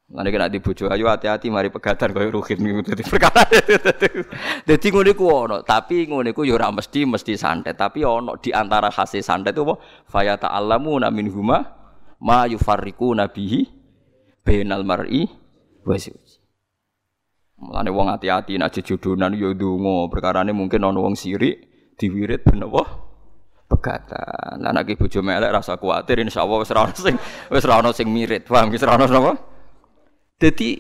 Nanti 0.09 0.33
kena 0.33 0.49
di 0.49 0.57
ayu 0.65 1.05
hati-hati 1.05 1.53
mari 1.53 1.69
pegatan 1.69 2.17
kaya 2.17 2.33
ruhin 2.33 2.57
niku 2.65 2.81
dadi 2.81 3.05
perkara. 3.05 3.45
Dadi 4.69 4.87
ngono 4.89 5.09
iku 5.13 5.25
ono, 5.29 5.57
tapi 5.61 6.09
ngono 6.09 6.33
iku 6.33 6.49
ya 6.49 6.57
mesti 6.73 7.05
mesti 7.05 7.37
santet, 7.37 7.77
tapi 7.77 8.09
ono 8.09 8.41
di 8.41 8.49
antara 8.49 8.89
khase 8.89 9.21
santet 9.21 9.53
itu 9.53 9.69
apa? 9.69 9.77
Fa 10.09 10.25
ta'allamuna 10.25 11.13
minhuma 11.13 11.61
ma 12.25 12.49
yufarriku 12.49 13.13
nabihi 13.13 13.69
bainal 14.41 14.81
mar'i 14.89 15.29
wa 15.85 15.93
zawji. 16.01 16.41
Mulane 17.61 17.91
wong 17.93 18.09
hati-hati 18.09 18.57
nek 18.57 18.81
jodonan 18.81 19.37
ya 19.37 19.53
ndonga, 19.53 20.09
perkarane 20.09 20.57
mungkin 20.57 20.89
ana 20.89 21.05
wong 21.05 21.21
sirik 21.21 21.69
diwirit 22.01 22.49
ben 22.49 22.65
apa? 22.65 23.09
pegatan. 23.69 24.65
Lah 24.65 24.73
nek 24.73 24.89
bojo 24.97 25.21
melek 25.21 25.53
rasa 25.53 25.77
kuwatir 25.77 26.25
insyaallah 26.25 26.65
wis 26.65 26.73
ora 26.73 26.89
ono 26.89 26.97
sing 26.97 27.15
wis 27.53 27.65
ora 27.69 27.85
ono 27.85 27.93
sing 27.93 28.09
mirip. 28.09 28.49
Paham 28.49 28.73
wis 28.73 28.81
ora 28.81 28.97
ono 28.97 29.05
napa? 29.05 29.58
Dadi 30.39 30.79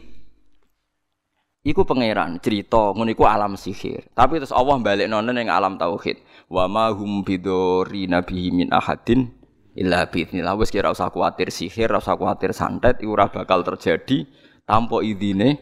iku 1.67 1.83
pangeran 1.83 2.39
cerita 2.39 2.95
ngono 2.95 3.11
iku 3.11 3.27
alam 3.27 3.59
sihir. 3.59 4.07
Tapi 4.15 4.39
terus 4.39 4.55
Allah 4.55 4.79
balekno 4.79 5.19
ning 5.27 5.51
alam 5.51 5.75
tauhid. 5.75 6.23
Wa 6.47 6.71
ma 6.71 6.95
hum 6.95 7.27
bidori 7.27 8.07
nabi 8.07 8.55
min 8.55 8.71
ahadin 8.71 9.27
illa 9.75 10.07
biidznillah. 10.07 10.55
Wis 10.55 10.71
kira 10.71 10.95
usah 10.95 11.11
kuwatir 11.11 11.51
sihir, 11.51 11.91
usah 11.91 12.15
kuwatir 12.15 12.55
santet, 12.55 13.03
iku 13.03 13.19
ora 13.19 13.27
bakal 13.27 13.67
terjadi 13.67 14.31
tanpa 14.63 15.03
idine. 15.03 15.59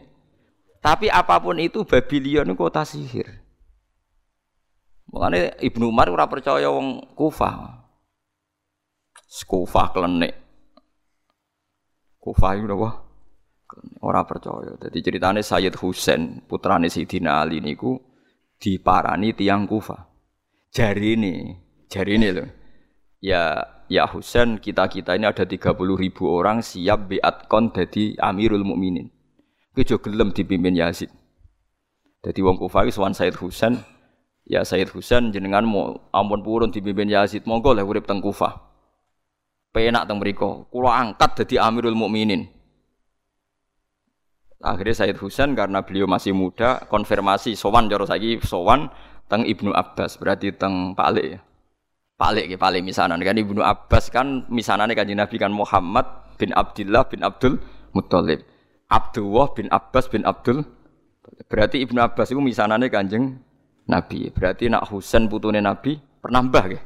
Tapi 0.77 1.09
apa 1.09 1.41
pun 1.41 1.57
itu 1.57 1.81
Babylon 1.81 2.53
itu 2.53 2.55
kota 2.55 2.85
sihir. 2.85 3.25
Mulane 5.09 5.57
Ibnu 5.57 5.89
Umar 5.89 6.05
ora 6.13 6.29
percaya 6.29 6.69
wong 6.69 7.17
Kufah. 7.17 7.81
Kufah 9.25 9.87
klenik. 9.89 10.37
Kufah 12.21 12.53
itu 12.59 12.67
apa? 12.69 13.06
Ora 14.01 14.23
percaya. 14.23 14.79
Jadi 14.79 14.99
ceritane 15.03 15.41
Sayyid 15.43 15.75
Husain, 15.77 16.41
putrane 16.47 16.87
Sayyidina 16.87 17.43
Ali 17.43 17.59
niku 17.59 17.99
diparani 18.57 19.35
tiang 19.35 19.67
Kufah. 19.67 20.07
Jari 20.71 21.19
ini, 21.19 21.35
jari 21.91 22.15
ini 22.15 22.29
loh. 22.31 22.49
Ya, 23.19 23.65
ya 23.91 24.07
Husain, 24.07 24.61
kita 24.61 24.87
kita 24.87 25.17
ini 25.19 25.27
ada 25.27 25.43
30 25.43 25.75
ribu 25.97 26.31
orang 26.31 26.63
siap 26.63 27.11
biat 27.11 27.51
kon 27.51 27.73
jadi 27.75 28.15
Amirul 28.23 28.63
Mukminin. 28.63 29.11
Kejo 29.75 29.99
gelem 29.99 30.31
dipimpin 30.33 30.73
Yazid. 30.73 31.11
Jadi 32.23 32.39
wong 32.41 32.57
Kufah 32.57 32.87
itu 32.87 32.97
Sayyid 32.97 33.37
Husain, 33.37 33.77
Ya 34.47 34.63
Sayyid 34.63 34.95
Husain 34.95 35.35
jenengan 35.35 35.67
mau 35.67 36.07
ampun 36.15 36.39
purun 36.39 36.71
dipimpin 36.71 37.11
Yazid 37.11 37.43
monggo 37.43 37.75
lah 37.75 37.83
urip 37.83 38.07
teng 38.07 38.23
Kufah. 38.23 38.55
Penak 39.75 40.07
teng 40.07 40.23
mriku, 40.23 40.71
kula 40.71 41.03
angkat 41.03 41.43
dadi 41.43 41.59
Amirul 41.59 41.99
Mukminin. 41.99 42.56
Akhirnya 44.57 44.95
Sayyid 45.05 45.17
Husain 45.21 45.53
karena 45.53 45.85
beliau 45.85 46.09
masih 46.09 46.33
muda 46.33 46.81
konfirmasi 46.89 47.53
sowan 47.53 47.85
cara 47.85 48.09
saiki 48.09 48.41
sowan 48.41 48.89
teng 49.29 49.45
Ibnu 49.45 49.69
Abbas 49.69 50.17
berarti 50.17 50.49
teng 50.57 50.97
Pak 50.97 51.07
ya. 51.21 51.39
Pak 52.17 52.27
Alik 52.33 52.57
Pak 52.57 52.69
Alik 52.73 52.81
misanan 52.81 53.21
kan 53.21 53.37
Ibnu 53.37 53.61
Abbas 53.61 54.09
kan 54.09 54.49
misanane 54.49 54.97
kanjeng 54.97 55.21
Nabi 55.21 55.37
kan 55.37 55.53
Muhammad 55.53 56.09
bin 56.41 56.49
Abdullah 56.57 57.05
bin 57.05 57.21
Abdul 57.21 57.61
Muthalib. 57.93 58.41
Abdullah 58.89 59.53
bin 59.53 59.69
Abbas 59.69 60.09
bin 60.09 60.25
Abdul 60.25 60.65
Berarti 61.47 61.83
Ibnu 61.83 61.99
Abbas 62.01 62.31
itu 62.31 62.41
misanane 62.41 62.89
kanjeng 62.89 63.37
Nabi. 63.85 64.31
Berarti 64.33 64.71
nak 64.71 64.89
Husain 64.89 65.29
putune 65.29 65.61
Nabi 65.61 65.99
pernah 66.17 66.41
mbah 66.41 66.65
nggih. 66.65 66.83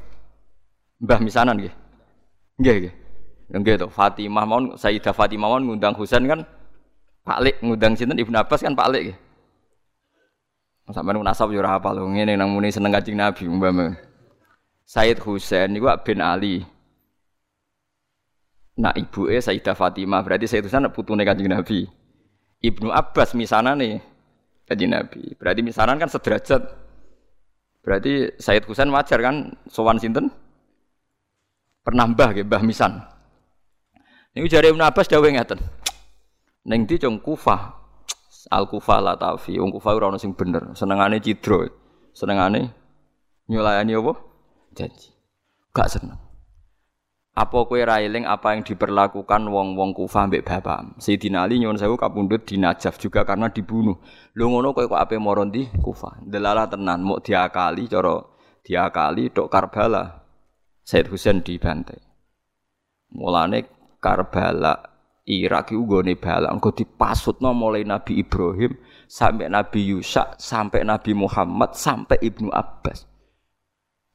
Mbah 1.02 1.18
misanan 1.22 1.56
nggih. 1.58 1.74
Nggih 2.60 2.74
nggih. 2.78 2.94
Nggih 3.52 3.74
to 3.80 3.88
Fatimah 3.88 4.44
mawon 4.44 4.64
Sayyidah 4.76 5.14
Fatimah 5.16 5.48
mawon 5.48 5.62
ngundang 5.66 5.96
Husain 5.96 6.24
kan 6.28 6.44
Pak 7.22 7.38
Lik 7.42 7.56
ngundang 7.62 7.94
sinten 7.94 8.18
Ibnu 8.18 8.34
Abbas 8.34 8.62
kan 8.62 8.74
Pak 8.74 8.88
Lik 8.90 9.02
nggih. 9.10 9.18
Sampeyan 10.92 11.24
nasab 11.24 11.48
yo 11.54 11.62
ora 11.62 11.78
hafal 11.78 11.96
ngene 12.04 12.36
nang 12.36 12.52
muni 12.52 12.68
seneng 12.68 12.92
Kanjeng 12.92 13.16
Nabi 13.16 13.48
umpama. 13.48 13.96
Sayyid 14.84 15.22
Husain 15.22 15.72
niku 15.72 15.88
bin 16.02 16.20
Ali. 16.20 16.66
Nak 18.76 18.98
ibuke 18.98 19.38
Sayyidah 19.38 19.78
Fatimah 19.78 20.20
berarti 20.20 20.50
Sayyid 20.50 20.66
Husain 20.68 20.84
putune 20.92 21.22
Kanjeng 21.24 21.48
Nabi. 21.48 21.88
Ibnu 22.60 22.92
Abbas 22.92 23.32
misanane 23.32 24.02
Kanjeng 24.68 24.92
Nabi. 24.92 25.32
Berarti 25.38 25.64
misanan 25.64 25.96
kan 25.96 26.10
sederajat 26.10 26.82
Berarti 27.82 28.30
Said 28.38 28.62
Husain 28.70 28.88
wajar 28.94 29.18
kan 29.18 29.58
sowan 29.66 29.98
sinten? 29.98 30.30
Pernah 31.82 32.06
mbah 32.14 32.30
nggih, 32.30 32.46
mbah 32.46 32.62
misan. 32.62 33.02
Niku 34.38 34.46
jare 34.46 34.70
Ibnu 34.70 34.86
Abbas 34.86 35.10
dawuh 35.10 35.26
ngeten. 35.26 35.58
Ning 36.62 36.86
ndi 36.86 36.98
cung 37.02 37.18
Kufah. 37.18 37.82
Al 38.50 38.66
Kufah 38.66 38.98
la 39.02 39.14
tafi, 39.18 39.58
wong 39.58 39.70
Kufah 39.74 39.92
ora 39.94 40.06
ono 40.10 40.18
sing 40.18 40.34
bener. 40.34 40.74
Senengane 40.78 41.18
cidro. 41.18 41.66
Senengane 42.14 42.70
nyulayani 43.50 43.92
apa? 43.98 44.12
Janji. 44.74 45.10
Gak 45.72 45.88
seneng. 45.88 46.18
Apa 47.32 47.64
kowe 47.64 47.80
ra 47.80 47.96
eling 47.96 48.28
apa 48.28 48.52
yang 48.52 48.60
diperlakukan 48.60 49.48
wong-wong 49.48 49.96
Kufah 49.96 50.28
mbek 50.28 50.44
bapak? 50.44 51.00
Sayyidina 51.00 51.48
Ali 51.48 51.56
nyuwun 51.64 51.80
sewu 51.80 51.96
kapundhut 51.96 52.44
di 52.44 52.60
Najaf 52.60 53.00
juga 53.00 53.24
karena 53.24 53.48
dibunuh. 53.48 53.96
Lho 54.36 54.44
ngono 54.52 54.76
kowe 54.76 54.84
kok 54.84 55.00
ape 55.00 55.16
moro 55.16 55.40
ndi 55.48 55.64
Kufah? 55.80 56.20
Delala 56.28 56.68
tenan, 56.68 57.00
muk 57.00 57.24
diakali 57.24 57.88
cara 57.88 58.20
diakali 58.60 59.32
tok 59.32 59.48
Karbala. 59.48 60.20
Said 60.84 61.08
Husain 61.08 61.40
dibantai. 61.40 62.04
Mulane 63.16 63.64
Karbala 63.96 64.91
Irak 65.22 65.70
iku 65.70 65.86
gone 65.86 66.18
bala 66.18 66.50
engko 66.50 66.74
dipasutno 66.74 67.54
mulai 67.54 67.86
Nabi 67.86 68.18
Ibrahim 68.26 68.74
sampai 69.06 69.46
Nabi 69.46 69.94
Yusa 69.94 70.34
sampai 70.34 70.82
Nabi 70.82 71.14
Muhammad 71.14 71.78
sampai 71.78 72.18
Ibnu 72.18 72.50
Abbas. 72.50 73.06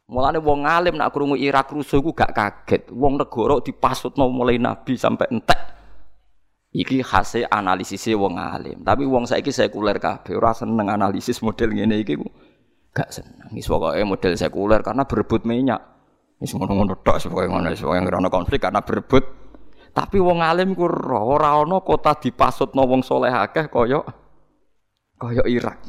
Mulane 0.08 0.40
wong 0.40 0.64
alim 0.64 0.96
nak 0.96 1.12
krungu 1.12 1.36
Irak 1.36 1.72
rusuh 1.72 2.00
iku 2.00 2.16
gak 2.16 2.32
kaget. 2.32 2.92
Wong 2.96 3.20
negara 3.20 3.60
dipasutno 3.60 4.32
mulai 4.32 4.56
nabi 4.56 4.96
sampai 4.96 5.28
entek. 5.36 5.60
Iki 6.72 7.04
hasil 7.04 7.48
analisisnya 7.52 8.16
wong 8.16 8.40
alim. 8.40 8.84
Tapi 8.88 9.04
wong 9.04 9.28
saiki 9.28 9.52
sekuler 9.52 10.00
kabeh 10.00 10.36
ora 10.36 10.56
seneng 10.56 10.88
analisis 10.88 11.44
model 11.44 11.76
ngene 11.76 12.00
iki 12.04 12.16
ku. 12.16 12.28
Gak 12.96 13.12
seneng. 13.12 13.52
Wis 13.52 13.68
pokoke 13.68 14.00
model 14.08 14.40
sekuler 14.40 14.80
karena 14.80 15.04
berebut 15.04 15.44
minyak. 15.44 15.80
Wis 16.40 16.56
ngono-ngono 16.56 17.04
tok 17.04 17.28
pokoke 17.28 17.48
ngono 17.52 17.68
wis 17.72 17.84
pokoke 17.84 18.32
konflik 18.32 18.60
karena 18.64 18.80
berebut. 18.84 19.47
Tapi 19.98 20.22
wong 20.22 20.46
alim 20.46 20.78
ku 20.78 20.86
ora 20.86 21.58
ana 21.58 21.82
kota 21.82 22.14
dipasutno 22.14 22.86
wong 22.86 23.02
soleh 23.02 23.34
akeh 23.34 23.66
kaya 23.66 24.06
kaya 25.18 25.42
Irak. 25.50 25.82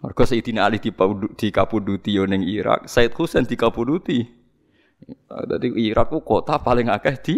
Mergo 0.00 0.24
Sayyidina 0.24 0.64
Ali 0.64 0.80
dikapuduti 0.80 2.16
yo 2.16 2.24
ning 2.24 2.40
Irak, 2.40 2.88
Said 2.88 3.12
Husain 3.12 3.44
dikapuduti. 3.44 4.24
Dadi 5.28 5.76
Irak 5.76 6.08
ku 6.08 6.24
kota 6.24 6.56
paling 6.56 6.88
akeh 6.88 7.20
di 7.20 7.36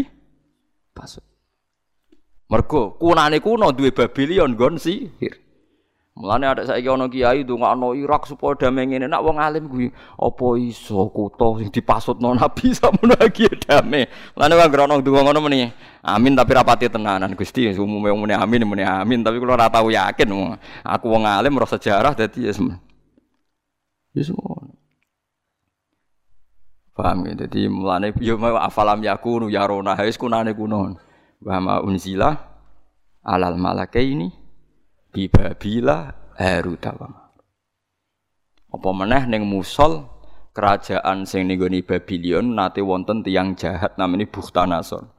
pasut. 0.94 1.26
Mergo 2.46 2.94
kunane 3.02 3.42
kuno 3.42 3.74
duwe 3.74 3.90
Babylon 3.90 4.54
gon 4.54 4.78
sihir. 4.78 5.42
Mulane 6.12 6.44
ada 6.44 6.62
saiki 6.68 6.92
ana 6.92 7.08
kiai 7.08 7.40
ndongakno 7.40 7.96
Irak 7.96 8.28
supaya 8.28 8.52
damai 8.52 8.84
ngene 8.84 9.08
nak 9.08 9.24
wong 9.24 9.40
alim 9.40 9.64
kuwi 9.64 9.88
apa 10.20 10.46
iso 10.60 11.08
kutha 11.08 11.56
sing 11.56 11.72
dipasutno 11.72 12.36
Nabi 12.36 12.68
samono 12.76 13.16
iki 13.24 13.48
damai. 13.64 14.04
Mulane 14.36 14.54
wong 14.60 14.68
grono 14.68 14.94
ndonga 15.00 15.24
ngono 15.24 15.40
meni. 15.40 15.72
Amin 16.04 16.36
tapi 16.36 16.52
rapati 16.52 16.92
tenanan 16.92 17.32
Gusti 17.32 17.64
umume 17.80 18.12
wong 18.12 18.28
muni 18.28 18.36
amin 18.36 18.62
muni 18.68 18.84
amin 18.84 19.24
tapi 19.24 19.40
kula 19.40 19.56
ora 19.56 19.72
tau 19.72 19.88
yakin. 19.88 20.28
Aku 20.84 21.08
wong 21.08 21.24
alim 21.24 21.56
roh 21.56 21.64
sejarah 21.64 22.12
dadi 22.12 22.44
ya 22.44 22.52
Yes 24.12 24.28
Paham 26.92 27.24
ya? 27.24 27.32
Jadi 27.48 27.72
mulane 27.72 28.12
yo 28.20 28.36
afalam 28.60 29.00
yakunu 29.00 29.48
yarona 29.48 29.96
wis 30.04 30.20
kunane 30.20 30.52
kuno. 30.52 31.00
Wa 31.40 31.80
unzila 31.80 32.36
alal 33.24 33.56
malakaini 33.56 34.41
bibabila 35.12 36.16
Haruta 36.40 36.96
Apa 38.72 38.88
meneh 38.96 39.28
ning 39.28 39.44
Musol 39.44 40.08
kerajaan 40.56 41.28
sing 41.28 41.44
ning 41.44 41.60
Babylon 41.84 42.56
nate 42.56 42.80
wonten 42.80 43.20
tiang 43.20 43.52
jahat 43.52 44.00
namanya 44.00 44.24
Bukhtanasor. 44.32 45.12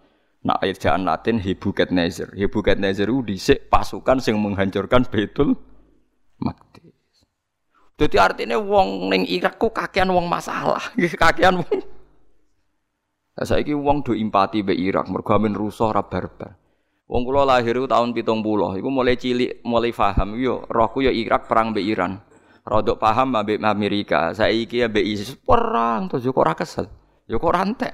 Nak 0.43 0.59
ejaan 0.59 1.07
Latin 1.07 1.39
Nebukadnezar. 1.39 2.35
Nebukadnezar 2.35 3.07
itu 3.07 3.23
dhisik 3.23 3.71
pasukan 3.71 4.19
sing 4.19 4.35
menghancurkan 4.35 5.07
Baitul 5.07 5.55
Maqdis. 6.43 6.91
Jadi 7.95 8.17
artinya 8.19 8.59
wong 8.59 9.07
ning 9.07 9.23
Irak 9.29 9.55
ku 9.55 9.71
kakean 9.71 10.11
wong 10.11 10.27
masalah, 10.27 10.83
kakean 11.23 11.63
wong. 11.63 11.79
Saiki 13.39 13.71
wong 13.71 14.03
do 14.03 14.11
empati 14.11 14.61
be 14.61 14.75
Irak 14.75 15.07
mergo 15.07 15.31
amin 15.33 15.55
rusuh 15.55 15.95
ra 15.95 16.03
barbar. 16.03 16.62
Wong 17.13 17.29
kula 17.29 17.45
lahir 17.45 17.77
tahun 17.85 18.09
pitung 18.17 18.41
puluh, 18.41 18.73
iku 18.73 18.89
mulai 18.89 19.13
cilik, 19.13 19.61
mulai 19.61 19.93
paham, 19.93 20.33
yo 20.33 20.65
rohku 20.65 21.05
yo 21.05 21.13
Irak 21.13 21.45
perang 21.45 21.69
be 21.69 21.85
Iran. 21.85 22.17
Rodok 22.65 22.97
paham 22.97 23.37
ambek 23.37 23.61
Amerika, 23.61 24.33
saiki 24.33 24.81
ya 24.81 24.89
be 24.89 25.05
ISIS 25.05 25.37
perang 25.37 26.09
terus 26.09 26.25
yo 26.25 26.33
kok 26.33 26.41
ora 26.41 26.57
kesel. 26.57 26.89
Yo 27.29 27.37
kok 27.37 27.53
rantek. 27.53 27.93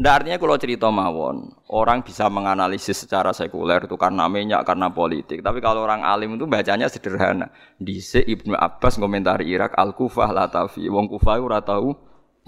Ndak 0.00 0.12
artinya 0.16 0.40
kalau 0.40 0.56
cerita 0.56 0.88
mawon, 0.88 1.52
orang 1.68 2.00
bisa 2.00 2.24
menganalisis 2.32 3.04
secara 3.04 3.36
sekuler 3.36 3.84
itu 3.84 4.00
karena 4.00 4.24
minyak, 4.32 4.64
karena 4.64 4.88
politik. 4.88 5.44
Tapi 5.44 5.60
kalau 5.60 5.84
orang 5.84 6.00
alim 6.00 6.40
itu 6.40 6.48
bacanya 6.48 6.88
sederhana. 6.88 7.52
Dise 7.76 8.24
Ibnu 8.24 8.56
Abbas 8.56 8.96
komentari 8.96 9.52
Irak 9.52 9.76
Al-Kufah 9.76 10.32
Latafi. 10.32 10.88
Wong 10.88 11.12
Kufah 11.12 11.36
ora 11.36 11.60
tahu 11.60 11.92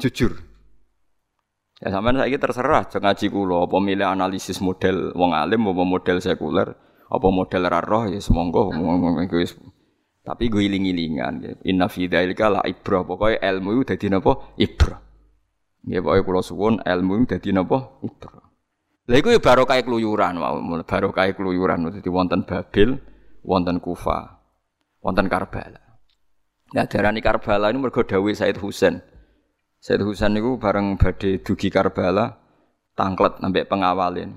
jujur. 0.01 0.54
Ya 1.83 1.91
sampean 1.91 2.23
saiki 2.23 2.39
terserah 2.39 2.87
ngaji 2.87 3.27
kula 3.35 3.67
apa 3.67 3.77
milih 3.83 4.07
analisis 4.07 4.63
model 4.63 5.11
wong 5.19 5.35
alim 5.35 5.67
apa 5.67 5.83
model 5.83 6.23
sekuler 6.23 6.71
apa 7.11 7.27
model 7.31 7.63
roh 7.83 8.05
ya 8.07 8.21
semonggo 8.23 8.71
Tapi 10.25 10.49
gue 10.49 10.65
iling-ilingan. 10.65 11.69
Inna 11.69 11.85
fi 11.93 12.09
dzalika 12.09 12.49
la 12.49 12.65
ibrah. 12.65 13.05
Pokoke 13.05 13.37
ilmu 13.37 13.77
iku 13.77 13.93
dadi 13.93 14.09
napa? 14.09 14.57
Ibrah. 14.57 14.97
Nggih 15.85 16.01
pokoke 16.01 16.21
kula 16.25 16.41
suwun 16.41 16.75
ilmu 16.81 17.13
iku 17.21 17.37
dadi 17.37 17.53
napa? 17.53 18.01
Ibrah. 18.01 18.45
Lha 19.05 19.21
iku 19.21 19.37
ya 19.37 19.41
barokah 19.45 19.77
keluyuran 19.85 20.41
barokah 20.89 21.29
keluyuran 21.37 21.93
dadi 21.93 22.09
wonten 22.09 22.49
Babil, 22.49 22.97
wonten 23.45 23.85
Kufa, 23.85 24.41
wonten 25.05 25.29
Karbala. 25.29 26.01
Nah 26.73 26.89
darani 26.89 27.21
Karbala 27.21 27.69
ini 27.69 27.85
mergo 27.85 28.01
dawuh 28.01 28.33
Said 28.33 28.57
Husain. 28.65 29.05
Said 29.85 30.01
Husain 30.01 30.33
niku 30.33 30.57
bareng 30.57 30.97
badhe 30.97 31.45
dugi 31.45 31.69
Karbala 31.69 32.33
tangklet 32.97 33.37
sampai 33.37 33.69
pengawalin. 33.69 34.33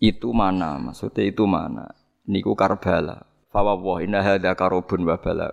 Itu 0.00 0.32
mana? 0.32 0.80
Maksudnya 0.80 1.28
itu 1.28 1.44
mana? 1.44 1.92
Niku 2.24 2.56
Karbala. 2.56 3.20
Fawwah 3.52 4.00
inna 4.00 4.24
hadza 4.24 4.56
karobun 4.56 5.04
wa 5.04 5.20
bala. 5.20 5.52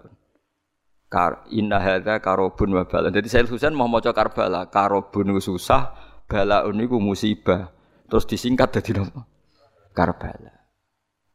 Kar 1.12 1.44
inna 1.52 1.84
karobun 2.24 2.72
wa 2.72 2.88
bala. 2.88 3.12
Jadi 3.12 3.28
Said 3.28 3.52
Husain 3.52 3.76
mau 3.76 3.92
maca 3.92 4.16
Karbala, 4.16 4.72
karobun 4.72 5.36
susah, 5.44 5.92
balaun 6.24 6.80
niku 6.80 7.04
musibah. 7.04 7.76
Terus 8.08 8.24
disingkat 8.24 8.72
dadi 8.72 8.96
napa? 8.96 9.28
Karbala. 9.92 10.56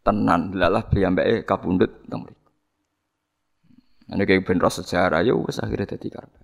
Tenan 0.01 0.57
lalah 0.57 0.89
piyambake 0.89 1.45
kapundhut 1.45 2.09
teng. 2.09 2.33
Ane 4.09 4.25
kayak 4.25 4.49
ben 4.49 4.57
sejarah 4.57 5.21
ya 5.21 5.37
wis 5.37 5.61
akhirnya 5.61 5.93
dadi 5.93 6.09
Karbala. 6.09 6.44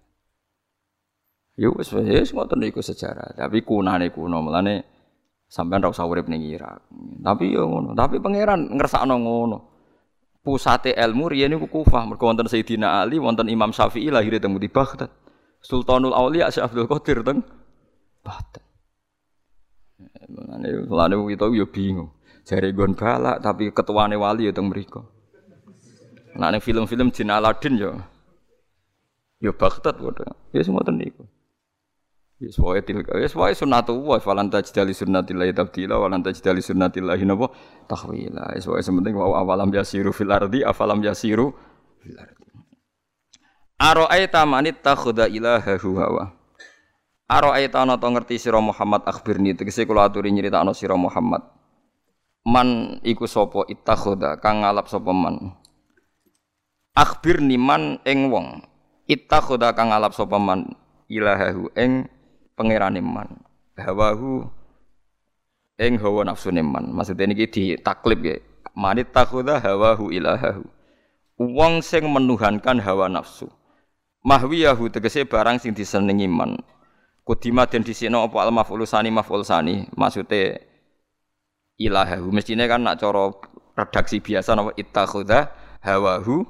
Ya 1.59 1.69
wis 1.75 1.91
wis 1.91 2.31
ngoten 2.31 2.63
niku 2.63 2.83
sejarah, 2.85 3.35
tapi 3.35 3.67
kunane 3.67 4.15
kuno 4.15 4.39
melane 4.45 4.87
sampean 5.51 5.83
ora 5.83 5.91
usah 5.91 6.07
urip 6.07 6.31
ning 6.31 6.47
Irak. 6.47 6.87
Tapi 7.21 7.51
yo 7.51 7.67
ngono, 7.67 7.93
tapi 7.99 8.23
pangeran 8.23 8.71
ngersakno 8.79 9.19
ngono. 9.19 9.59
Pusate 10.41 10.97
ilmu 10.97 11.29
riyen 11.29 11.53
niku 11.53 11.69
Kufah, 11.69 12.09
mergo 12.09 12.25
wonten 12.25 12.49
Sayyidina 12.49 13.05
Ali, 13.05 13.21
wonten 13.21 13.45
Imam 13.53 13.77
Syafi'i 13.77 14.09
lahir 14.09 14.41
teng 14.41 14.57
di 14.57 14.73
Baghdad. 14.73 15.13
Sultanul 15.61 16.17
Auliya 16.17 16.49
Syekh 16.49 16.73
Abdul 16.73 16.89
Qadir 16.89 17.21
teng 17.21 17.45
Baghdad. 18.25 18.65
Mulane 20.33 20.69
mulane 20.89 21.15
kita 21.29 21.45
yo 21.53 21.69
bingung. 21.69 22.11
Jare 22.49 22.73
gon 22.73 22.97
balak 22.97 23.45
tapi 23.45 23.69
ketuane 23.69 24.17
wali 24.17 24.49
yo 24.49 24.53
teng 24.57 24.73
mriku. 24.73 25.05
Nah, 26.41 26.57
film-film 26.57 27.13
Jin 27.13 27.29
Aladin 27.29 27.75
yo. 27.77 28.01
Yo 29.45 29.53
Baghdad 29.53 30.01
padha. 30.01 30.33
Ya 30.57 30.65
semoten 30.65 30.97
niku. 30.97 31.29
Yes, 32.41 32.57
wae 32.57 32.81
tilka. 32.81 33.21
Yes, 33.21 33.37
wae 33.37 33.53
sunnatullah. 33.53 34.17
Falan 34.25 34.49
tajdali 34.49 34.97
sunnatillahi 34.97 35.53
tabdila 35.53 36.01
walan 36.01 36.25
tajdali 36.25 36.65
sunnatillahi 36.65 37.29
napa 37.29 37.53
tahwila. 37.85 38.57
Yes, 38.57 38.65
wae 38.65 38.81
sementing 38.81 39.13
wa 39.13 39.29
awalam 39.37 39.69
yasiru 39.69 40.09
fil 40.09 40.33
ardi 40.33 40.65
afalam 40.65 41.05
yasiru 41.05 41.53
fil 42.01 42.17
ardi. 42.17 42.49
Ara'aita 43.77 44.49
man 44.49 44.65
ittakhadha 44.73 45.29
ilahahu 45.29 46.01
hawa. 46.01 46.33
Ara'aita 47.29 47.85
ana 47.85 48.01
to 48.01 48.09
ngerti 48.09 48.41
sira 48.41 48.57
Muhammad 48.57 49.05
akhbirni 49.05 49.53
tegese 49.53 49.85
kula 49.85 50.09
aturi 50.09 50.33
nyritakno 50.33 50.73
sira 50.73 50.97
Muhammad. 50.97 51.45
Man 52.49 53.01
iku 53.05 53.29
sapa 53.29 53.69
ittakhadha 53.69 54.41
kang 54.41 54.65
ngalap 54.65 54.89
sapa 54.89 55.13
man. 55.13 55.61
Akhbirni 56.97 57.61
man 57.61 58.01
ing 58.09 58.33
wong 58.33 58.65
ittakhadha 59.05 59.77
kang 59.77 59.93
ngalap 59.93 60.17
sapa 60.17 60.41
man 60.41 60.73
ilahahu 61.13 61.69
ing 61.77 62.09
pangerane 62.61 63.01
man. 63.01 63.41
Hawahu 63.81 64.45
ing 65.81 65.97
hawa 65.97 66.29
nafsu 66.29 66.53
man. 66.53 66.93
Maksudnya 66.93 67.33
niki 67.33 67.49
ditaklib 67.49 68.21
ya. 68.21 68.37
Manit 68.77 69.17
takhudha 69.17 69.57
hawahu 69.57 70.13
ilahahu. 70.13 70.69
Wong 71.41 71.81
sing 71.81 72.05
menuhankan 72.05 72.85
hawa 72.85 73.09
nafsu. 73.09 73.49
Mahwiyahu 74.21 74.93
tegese 74.93 75.25
barang 75.25 75.57
sing 75.57 75.73
disenengi 75.73 76.29
man. 76.29 76.61
Kudima 77.25 77.65
den 77.65 77.81
disino 77.81 78.21
apa 78.29 78.45
al 78.45 78.53
maf'ul 78.53 78.85
sani. 78.85 79.09
Maksude 79.97 80.61
ilahahu. 81.81 82.29
Mestine 82.29 82.69
kan 82.69 82.85
nak 82.85 83.01
cara 83.01 83.33
redaksi 83.73 84.21
biasa 84.21 84.53
napa 84.53 84.77
ittakhudha 84.77 85.49
hawahu 85.81 86.45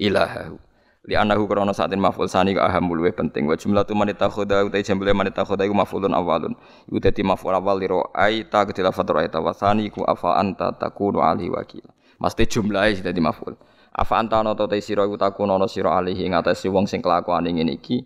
ilahahu 0.00 0.69
li 1.08 1.16
anahu 1.16 1.48
krana 1.48 1.72
saatin 1.72 1.96
maf'ul 1.96 2.28
sani 2.28 2.52
ka 2.52 2.68
aham 2.68 2.92
luwih 2.92 3.16
penting. 3.16 3.48
Wa 3.48 3.56
jumlatu 3.56 3.96
man 3.96 4.12
takhudha 4.12 4.60
utai 4.68 4.84
jumlah 4.84 5.16
man 5.16 5.32
takhudha 5.32 5.64
iku 5.64 5.72
maf'ulun 5.72 6.12
awalun. 6.12 6.52
Iku 6.88 7.00
dadi 7.00 7.24
maf'ul 7.24 7.56
awal 7.56 7.80
li 7.80 7.88
ra'ai 7.88 8.44
ta 8.52 8.68
ketila 8.68 8.92
fatra 8.92 9.24
ta 9.32 9.40
wa 9.40 9.56
sani 9.56 9.88
ku 9.88 10.04
afa 10.04 10.36
anta 10.36 10.76
takunu 10.76 11.24
ali 11.24 11.48
wakil. 11.48 11.84
Mesti 12.20 12.44
jumlahe 12.44 13.00
dadi 13.00 13.20
maf'ul. 13.20 13.56
Afa 13.96 14.20
anta 14.20 14.44
ana 14.44 14.52
ta 14.52 14.68
sira 14.76 15.08
iku 15.08 15.16
takunu 15.16 15.56
ana 15.56 15.64
sira 15.64 15.96
alihi. 15.96 16.28
Ing 16.28 16.36
wong 16.68 16.84
sing 16.84 17.00
kelakuane 17.00 17.48
ngene 17.48 17.80
iki 17.80 18.04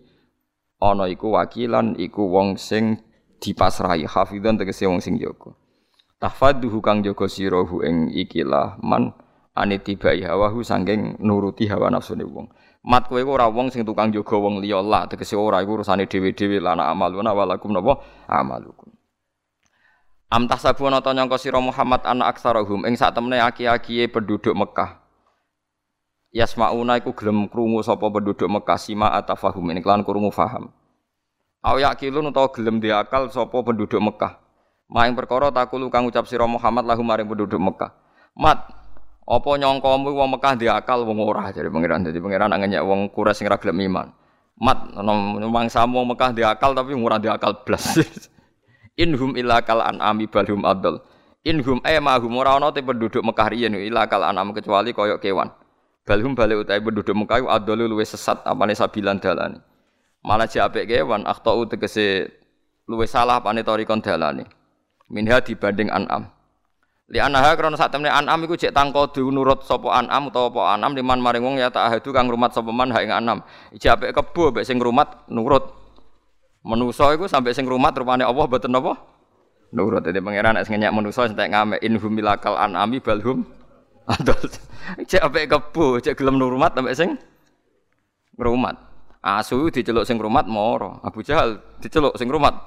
ana 0.79 1.11
iku 1.11 1.35
wakilan 1.35 1.99
iku 1.99 2.23
wong 2.31 2.55
sing 2.55 3.03
dipasrahi. 3.43 4.07
Hafidhan 4.07 4.55
tegese 4.55 4.87
wong 4.87 5.03
sing 5.03 5.19
jaga. 5.19 5.51
Tahfaduhu 6.15 6.79
kang 6.79 7.03
jaga 7.03 7.27
sira 7.27 7.59
hu 7.59 7.83
ing 7.83 8.07
ikilah 8.15 8.79
man 8.79 9.11
anitibai 9.51 10.23
hawahu 10.23 10.63
sangking 10.63 11.19
nuruti 11.19 11.67
hawa 11.67 11.91
nafsune 11.91 12.23
wong 12.23 12.47
Mat 12.85 13.09
kowe 13.09 13.17
ora 13.17 13.49
wong 13.49 13.73
sing 13.73 13.81
tukang 13.81 14.13
jaga 14.13 14.37
wong 14.37 14.61
liya 14.61 14.77
lah 14.77 15.09
tegese 15.09 15.33
ora 15.33 15.57
iku 15.65 15.81
urusane 15.81 16.05
dhewe-dhewe 16.05 16.61
lana 16.61 16.85
amaluna 16.93 17.33
walakum 17.33 17.73
napa 17.73 17.97
amalukum. 18.29 18.93
Am 20.29 20.45
tahsabuna 20.45 21.01
ta 21.01 21.09
nyangka 21.09 21.41
sira 21.41 21.57
Muhammad 21.57 22.05
ana 22.05 22.29
aksarahum 22.29 22.85
ing 22.85 22.93
sak 22.93 23.17
temene 23.17 23.41
aki-akiye 23.41 24.05
penduduk 24.05 24.53
Mekah. 24.53 25.01
Yasmauna 26.29 27.01
iku 27.01 27.09
gelem 27.17 27.49
krungu 27.49 27.81
sapa 27.81 28.05
penduduk 28.05 28.45
Mekah 28.45 28.77
sima 28.77 29.09
atafahum 29.17 29.65
ini 29.73 29.81
kelan 29.81 30.05
krungu 30.05 30.29
faham. 30.29 30.69
Aw 31.65 31.81
yakilun 31.81 32.29
utawa 32.29 32.53
gelem 32.53 32.77
diakal 32.77 33.33
sapa 33.33 33.65
penduduk 33.65 33.97
Mekah. 33.97 34.37
Maing 34.93 35.17
perkara 35.17 35.49
takulu 35.49 35.89
kang 35.89 36.05
ucap 36.05 36.29
sira 36.29 36.45
Muhammad 36.45 36.85
lahum 36.85 37.01
maring 37.01 37.25
penduduk 37.25 37.57
Mekah. 37.57 37.97
Mat 38.37 38.84
apa 39.25 39.49
nyongkomu 39.57 40.13
wong 40.13 40.37
Mekah 40.37 40.53
di 40.53 40.69
akal 40.69 41.01
wong 41.01 41.17
ora 41.17 41.49
jadi 41.49 41.65
pangeran. 41.73 42.05
Jadi 42.05 42.21
pangeran 42.21 42.53
ngenyek 42.53 42.83
wong 42.85 43.09
Quraisy 43.09 43.41
sing 43.41 43.45
ra 43.49 43.57
gelem 43.57 43.81
iman. 43.89 44.13
Mat 44.61 44.93
mangsamu 45.49 46.05
wong 46.05 46.13
Mekah 46.13 46.29
di 46.31 46.45
akal 46.45 46.77
tapi 46.77 46.93
ora 46.93 47.17
di 47.17 47.25
akal 47.25 47.65
blas. 47.65 47.97
Inhum 49.03 49.33
illa 49.35 49.65
kal 49.65 49.81
an'ami 49.81 50.29
balhum 50.29 50.61
adl. 50.61 51.01
Inhum 51.41 51.81
eh 51.81 51.97
mahum 51.97 52.37
ora 52.37 52.55
ana 52.55 52.69
penduduk 52.69 53.25
Mekah 53.25 53.49
riyen 53.49 53.73
illa 53.81 54.05
kal 54.05 54.21
an'am 54.21 54.53
kecuali 54.53 54.93
koyok 54.93 55.17
kewan. 55.17 55.49
Balhum 56.05 56.37
balik 56.37 56.61
utai 56.61 56.77
penduduk 56.77 57.17
Mekah 57.17 57.49
adl 57.49 57.81
luwih 57.81 58.05
sesat 58.05 58.45
apane 58.45 58.77
sabilan 58.77 59.17
dalane. 59.17 59.57
Malah 60.21 60.45
apik 60.45 60.85
kewan 60.85 61.25
akhtau 61.25 61.65
tegese 61.65 62.29
luwih 62.85 63.09
salah 63.09 63.41
apane 63.41 63.65
torikon 63.65 64.05
dalane. 64.05 64.45
Minha 65.09 65.41
dibanding 65.41 65.89
an'am. 65.89 66.34
Li 67.05 67.21
anaha 67.21 67.53
krana 67.53 67.77
sak 67.77 67.93
temne 67.93 68.09
anam 68.09 68.49
iku 68.49 68.57
cek 68.57 68.73
tangkodu 68.73 69.29
nurut 69.29 69.61
sapa 69.61 69.93
anam 69.93 70.33
utawa 70.33 70.49
apa 70.49 70.61
anam 70.73 70.97
liman 70.97 71.21
maring 71.21 71.45
wong 71.45 71.55
ya 71.61 71.69
tak 71.69 71.93
ahadu 71.93 72.09
kang 72.09 72.25
rumat 72.25 72.49
sapa 72.49 72.73
man 72.73 72.89
ha 72.89 72.97
anam. 73.05 73.45
Iki 73.77 73.85
apik 73.93 74.09
kebo 74.17 74.49
mek 74.49 74.65
sing 74.65 74.81
rumat 74.81 75.29
nurut. 75.29 75.69
Menusa 76.65 77.13
iku 77.13 77.29
sampai 77.29 77.53
sing 77.53 77.69
rumat 77.69 77.93
rupane 77.93 78.25
Allah 78.25 78.49
mboten 78.49 78.73
napa? 78.73 78.97
Nurut 79.69 80.01
dadi 80.01 80.17
pangeran 80.17 80.57
nek 80.57 80.65
ngenyak 80.65 80.89
menusa 80.97 81.29
entek 81.29 81.53
ngame 81.53 81.77
in 81.85 82.01
humilakal 82.01 82.57
anami 82.57 82.97
balhum 82.97 83.45
adol. 84.09 84.41
Cek 85.09 85.21
apik 85.21 85.45
kebo, 85.49 85.97
cek 85.97 86.13
gelem 86.13 86.37
nurmat 86.41 86.73
sampai 86.73 86.97
sing 86.97 87.09
ngrumat. 88.37 88.77
Asu 89.21 89.69
diceluk 89.69 90.09
sing 90.09 90.17
rumat 90.17 90.49
moro. 90.49 91.01
Abu 91.05 91.21
Jahal 91.21 91.61
diceluk 91.81 92.17
sing 92.17 92.33
rumat 92.33 92.57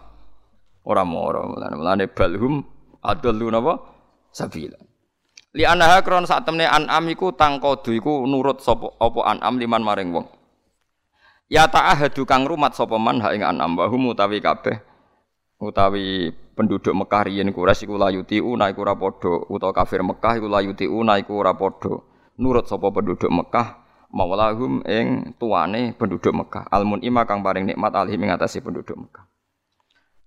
ora 0.86 1.02
moro. 1.02 1.58
Mulane 1.58 2.06
balhum 2.06 2.62
adol 3.02 3.34
napa? 3.50 3.97
Sabila. 4.38 4.78
Li 5.58 5.66
anaha 5.66 6.06
kron 6.06 6.22
sak 6.22 6.46
temne 6.46 6.70
an'am 6.70 7.10
iku 7.10 7.34
tangkodu 7.34 7.90
iku 7.90 8.22
nurut 8.30 8.62
sapa 8.62 8.94
apa 9.02 9.20
an'am 9.34 9.58
liman 9.58 9.82
maring 9.82 10.14
wong. 10.14 10.26
Ya 11.50 11.66
ta'ahadu 11.66 12.22
kang 12.22 12.46
rumat 12.46 12.78
sapa 12.78 12.94
man 12.94 13.18
ing 13.34 13.42
an'am 13.42 13.74
wa 13.74 13.90
hum 13.90 14.14
utawi 14.14 14.38
kabeh 14.38 14.78
utawi 15.58 16.30
penduduk 16.54 16.94
Mekah 16.94 17.26
riyen 17.26 17.50
Quraisy 17.50 17.88
iku 17.88 17.98
layuti 17.98 18.38
una 18.38 18.70
iku 18.70 18.86
ora 18.86 18.94
padha 18.94 19.48
utawa 19.50 19.74
kafir 19.74 20.04
Mekah 20.06 20.38
iku 20.38 20.46
layuti 20.46 20.86
una 20.86 21.18
iku 21.18 21.42
ora 21.42 21.56
padha 21.56 21.98
nurut 22.38 22.70
sapa 22.70 22.94
penduduk 22.94 23.32
Mekah 23.32 23.82
maulahum 24.12 24.84
ing 24.86 25.34
tuane 25.40 25.96
penduduk 25.96 26.30
Mekah 26.30 26.70
almun 26.70 27.02
ima 27.02 27.26
kang 27.26 27.42
paring 27.42 27.66
nikmat 27.66 27.96
alih 27.96 28.14
ing 28.14 28.30
penduduk 28.38 28.94
Mekah. 28.94 29.24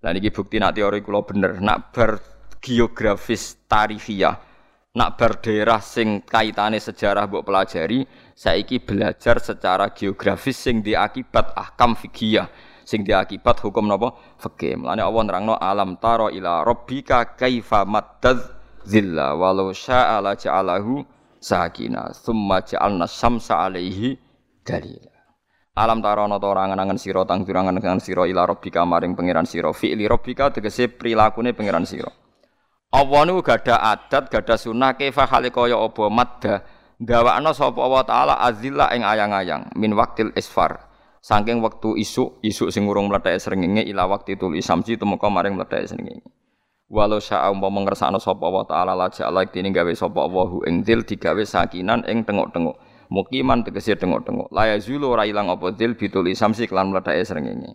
Lah 0.02 0.10
niki 0.10 0.34
bukti 0.34 0.58
nak 0.58 0.74
teori 0.74 0.98
kula 0.98 1.22
bener 1.22 1.62
nak 1.62 1.94
bar 1.94 2.31
geografis 2.62 3.58
tarifiyah 3.66 4.38
nak 4.92 5.18
berdaerah 5.18 5.82
sing 5.82 6.22
kaitane 6.22 6.78
sejarah 6.78 7.26
mbok 7.26 7.48
pelajari 7.48 8.06
saiki 8.36 8.78
belajar 8.78 9.42
secara 9.42 9.90
geografis 9.90 10.60
sing 10.60 10.84
diakibat 10.84 11.56
ahkam 11.58 11.98
fikih 11.98 12.44
sing 12.84 13.02
diakibat 13.02 13.56
hukum 13.64 13.88
napa? 13.88 14.12
Fikih. 14.36 14.78
Mlane 14.78 15.00
Allah 15.00 15.22
nerangno 15.24 15.54
alam 15.56 15.96
taro 15.96 16.28
ila 16.28 16.60
rabbika 16.60 17.38
kaifa 17.38 17.88
maddaz 17.88 18.52
zilla 18.84 19.32
walau 19.32 19.72
syaa 19.72 20.20
la 20.20 20.36
ja'alahu 20.36 21.00
sakina 21.40 22.12
thumma 22.12 22.60
ja'alna 22.60 23.08
syamsa 23.08 23.64
alaihi 23.64 24.18
dalila. 24.60 25.08
Alam 25.72 26.04
tarono 26.04 26.36
to 26.36 26.46
ora 26.52 26.68
angen 26.68 27.00
sira 27.00 27.24
tang 27.24 27.48
durangan 27.48 27.80
ila 27.80 28.42
rabbika 28.44 28.84
maring 28.84 29.16
pangeran 29.16 29.48
sira. 29.48 29.72
Fi'li 29.72 30.04
rabbika 30.04 30.52
tegese 30.52 30.92
prilakune 30.92 31.56
pangeran 31.56 31.88
sira 31.88 32.12
Allah 32.92 33.40
gada 33.40 33.80
adat 33.80 34.28
gada 34.28 34.52
sunah 34.60 34.92
kefa 35.00 35.24
hale 35.24 35.48
kaya 35.48 35.80
apa? 35.80 36.12
Madda 36.12 36.60
gawakno 37.00 37.56
sapa 37.56 37.80
Allah 37.80 38.04
taala 38.04 38.34
azilla 38.36 38.92
ing 38.92 39.00
ayang-ayang 39.00 39.72
min 39.80 39.96
waktil 39.96 40.28
isfar. 40.36 40.92
Saking 41.24 41.64
wektu 41.64 41.96
isuk 41.96 42.36
isuk 42.44 42.68
sing 42.68 42.84
urung 42.84 43.08
mlethek 43.08 43.40
srengenge 43.40 43.80
ila 43.88 44.04
waktu 44.12 44.36
tul 44.36 44.52
isamsi 44.52 45.00
tumeka 45.00 45.32
maring 45.32 45.56
mlethek 45.56 45.88
srengenge. 45.88 46.20
Walau 46.92 47.16
syaa 47.16 47.48
umpama 47.48 47.80
ngersakno 47.80 48.20
sapa 48.20 48.44
Allah 48.44 48.64
taala 48.68 48.92
la 48.92 49.08
ja'ala 49.08 49.48
dene 49.48 49.72
gawe 49.72 49.92
sapa 49.96 50.28
Allah 50.28 50.52
ing 50.68 50.84
dil 50.84 51.00
digawe 51.08 51.40
sakinan 51.48 52.04
ing 52.04 52.28
tengok-tengok. 52.28 52.76
Mukiman 53.08 53.64
tegese 53.64 53.96
tengok-tengok. 53.96 54.52
La 54.52 54.68
yazulu 54.68 55.16
ora 55.16 55.24
ilang 55.24 55.48
apa 55.48 55.72
dil 55.72 55.96
bitul 55.96 56.28
isamsi 56.28 56.68
kelan 56.68 56.92
mlethek 56.92 57.24
srengenge 57.24 57.72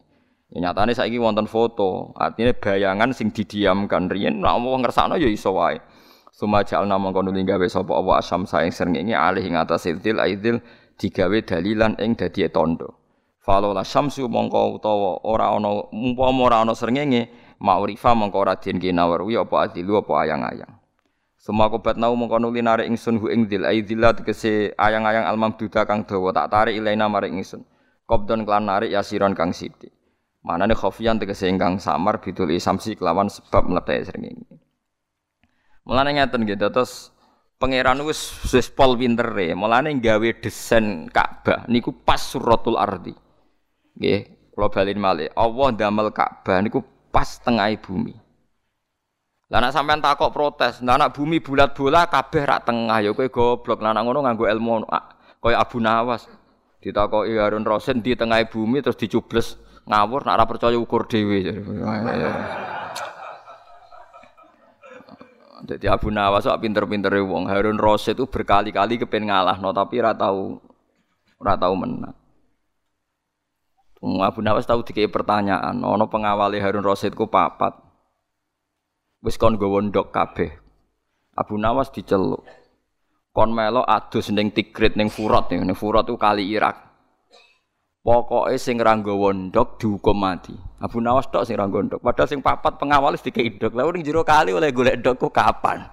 Ya 0.48 0.72
nyatane 0.72 0.96
saiki 0.96 1.20
wonten 1.20 1.44
foto, 1.44 2.16
artinya 2.16 2.56
bayangan 2.56 3.12
sing 3.12 3.36
didiamkan 3.36 4.08
riyen 4.08 4.40
nek 4.40 4.56
wong 4.64 4.80
ngersakno 4.80 5.20
ya 5.20 5.28
iso 5.28 5.52
wae. 5.52 5.84
Suma 6.32 6.64
jalna 6.64 6.96
mongko 6.96 7.26
nuli 7.26 7.44
gawe 7.44 7.68
sapa 7.68 7.98
apa 7.98 8.24
asam 8.24 8.48
saing 8.48 8.72
srengenge 8.72 9.12
alih 9.12 9.44
ing 9.44 9.60
atas 9.60 9.92
idil 9.92 10.24
aidil 10.24 10.64
digawe 10.96 11.38
dalilan 11.44 12.00
ing 12.00 12.16
dadi 12.16 12.48
tondo. 12.48 12.96
Falo 13.44 13.76
la 13.76 13.84
syamsu 13.84 14.30
mongko 14.32 14.80
utawa 14.80 15.20
ora 15.28 15.52
ana 15.52 15.92
umpama 15.92 16.48
ora 16.48 16.58
ana 16.64 16.72
srengenge 16.72 17.28
ma'rifa 17.60 18.16
mongko 18.16 18.38
ora 18.40 18.56
den 18.56 18.80
kinawari 18.80 19.36
apa 19.36 19.68
adilu 19.68 20.00
apa 20.00 20.14
ayang-ayang. 20.24 20.74
Semua 21.36 21.68
kobat 21.68 22.00
nau 22.00 22.16
mongko 22.16 22.40
nuli 22.40 22.64
narik 22.64 22.88
ingsun 22.88 23.20
hu 23.20 23.28
ing 23.28 23.52
dil 23.52 23.68
aidillah 23.68 24.16
tegese 24.16 24.72
ayang-ayang 24.80 25.28
almamduda 25.28 25.84
kang 25.84 26.08
dawa 26.08 26.32
tak 26.32 26.56
tarik 26.56 26.78
ilaina 26.78 27.12
maring 27.12 27.36
ingsun. 27.36 27.68
Qabdon 28.08 28.48
kelan 28.48 28.70
narik 28.70 28.96
yasiron 28.96 29.36
kang 29.36 29.52
sithik. 29.52 29.92
Mana 30.48 30.64
nih 30.64 30.80
tegese 31.20 31.52
ingkang 31.52 31.76
samar 31.76 32.24
bidul 32.24 32.56
isamsi 32.56 32.96
kelawan 32.96 33.28
sebab 33.28 33.68
meletai 33.68 34.08
sering 34.08 34.32
ini. 34.32 34.56
Mulane 35.84 36.16
ngeten 36.16 36.48
gitu 36.48 36.72
terus 36.72 37.12
pangeran 37.60 38.00
wis 38.08 38.32
wis 38.48 38.72
pol 38.72 38.96
pintere, 38.96 39.52
mulane 39.60 39.92
gawe 40.00 40.30
desain 40.40 41.12
Ka'bah 41.12 41.68
niku 41.68 41.92
pas 41.92 42.24
suratul 42.24 42.80
ardi. 42.80 43.12
Nggih, 44.00 44.52
kula 44.56 44.72
balin 44.72 45.00
malih. 45.04 45.28
Allah 45.36 45.68
damel 45.76 46.16
Ka'bah 46.16 46.64
niku 46.64 46.80
pas 47.12 47.28
tengah 47.44 47.68
bumi. 47.84 48.16
Lah 49.52 49.60
nek 49.60 49.76
sampean 49.76 50.00
takok 50.00 50.32
protes, 50.32 50.80
nah 50.80 51.12
bumi 51.12 51.44
bulat 51.44 51.76
bola 51.76 52.08
kabeh 52.08 52.48
rak 52.48 52.64
tengah 52.64 53.04
ya 53.04 53.12
kowe 53.12 53.28
goblok. 53.28 53.84
Lah 53.84 54.00
ngono 54.00 54.24
nganggo 54.24 54.48
ilmu 54.48 54.88
kaya 55.44 55.60
Abu 55.60 55.84
Nawas. 55.84 56.24
Ditakoki 56.80 57.36
Harun 57.36 57.68
Rasid 57.68 58.00
di 58.00 58.16
tengah 58.16 58.48
bumi 58.48 58.80
terus 58.80 58.96
dicubles 58.96 59.60
ngawur 59.88 60.28
nak 60.28 60.36
ora 60.36 60.46
percaya 60.46 60.76
ukur 60.76 61.08
dhewe. 61.08 61.48
Jadi 65.68 65.86
Abu 65.90 66.14
Nawas 66.14 66.46
kok 66.46 66.62
pinter-pinter 66.62 67.12
wong 67.26 67.50
Harun 67.50 67.82
Rasid 67.82 68.16
itu 68.16 68.30
berkali-kali 68.30 69.02
kepen 69.02 69.28
ngalah 69.28 69.58
no, 69.58 69.74
tapi 69.74 70.00
ora 70.00 70.14
tahu 70.14 70.62
ora 71.42 71.58
tahu 71.58 71.74
menang. 71.76 72.16
Abu 74.22 74.40
Nawas 74.46 74.70
tahu 74.70 74.86
dikei 74.86 75.10
pertanyaan, 75.10 75.82
ono 75.82 76.06
pengawali 76.08 76.62
Harun 76.62 76.86
Rasid 76.86 77.18
ku 77.18 77.26
papat. 77.28 77.74
Wis 79.26 79.36
kon 79.36 79.58
nggawa 79.58 79.90
ndok 79.90 80.14
kabeh. 80.14 80.52
Abu 81.34 81.58
Nawas 81.58 81.90
diceluk. 81.90 82.46
Kon 83.34 83.54
melo 83.54 83.82
adus 83.86 84.30
ning 84.34 84.54
Tigrit 84.54 84.94
ning 84.98 85.10
Furat 85.10 85.50
ning 85.50 85.66
Furat 85.74 86.06
itu 86.06 86.16
kali 86.18 86.48
Irak. 86.54 86.87
Pokoknya 88.08 88.56
sing 88.56 88.80
ranggawa 88.80 89.36
ndok 89.36 89.84
dihukum 89.84 90.16
mati. 90.16 90.56
Abu 90.80 91.04
Nawas 91.04 91.28
tok 91.28 91.44
sing 91.44 91.60
ranggawa 91.60 91.92
ndok. 91.92 92.00
Padahal 92.00 92.32
sing 92.32 92.40
papat 92.40 92.80
pengawal 92.80 93.12
wis 93.12 93.20
dikei. 93.20 93.52
Lah 93.60 93.84
ning 93.92 94.00
jero 94.00 94.24
kali 94.24 94.56
oleh 94.56 94.72
golek 94.72 95.04
ndok 95.04 95.28
kapan? 95.28 95.84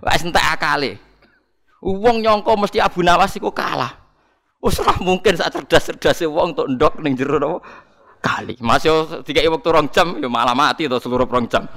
Wis 0.00 0.24
entek 0.24 0.40
akale. 0.40 0.96
Wong 1.84 2.24
nyangka 2.24 2.56
mesti 2.56 2.80
Abu 2.80 3.04
Nawas 3.04 3.36
iku 3.36 3.52
kalah. 3.52 3.92
Ora 4.64 4.96
mungkin 5.04 5.36
sak 5.36 5.52
cerdas-cerdase 5.52 6.24
wong 6.24 6.56
untuk 6.56 6.72
ndok 6.80 7.04
ning 7.04 7.12
jero 7.12 7.36
napa 7.36 7.60
kali. 8.24 8.56
Masih 8.64 9.20
dikei 9.20 9.52
waktu 9.52 9.68
rong 9.68 9.92
jam 9.92 10.16
ya 10.16 10.32
malah 10.32 10.56
mati 10.56 10.88
to 10.88 10.96
seluruh 10.96 11.28
rong 11.28 11.44
jam. 11.44 11.68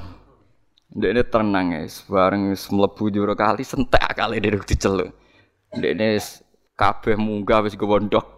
Ndek 0.96 1.12
ini 1.12 1.24
tenang 1.28 1.76
guys, 1.76 2.08
bareng 2.08 2.56
mlebu 2.56 3.04
jero 3.12 3.36
kali 3.36 3.68
sentek 3.68 4.00
akale 4.00 4.40
dhewe 4.40 4.64
diceluk. 4.64 5.12
Ndek 5.76 5.92
ini 5.92 6.24
kabeh 6.80 7.20
munggah 7.20 7.68
wis 7.68 7.76
gowo 7.76 8.00
ndok. 8.00 8.35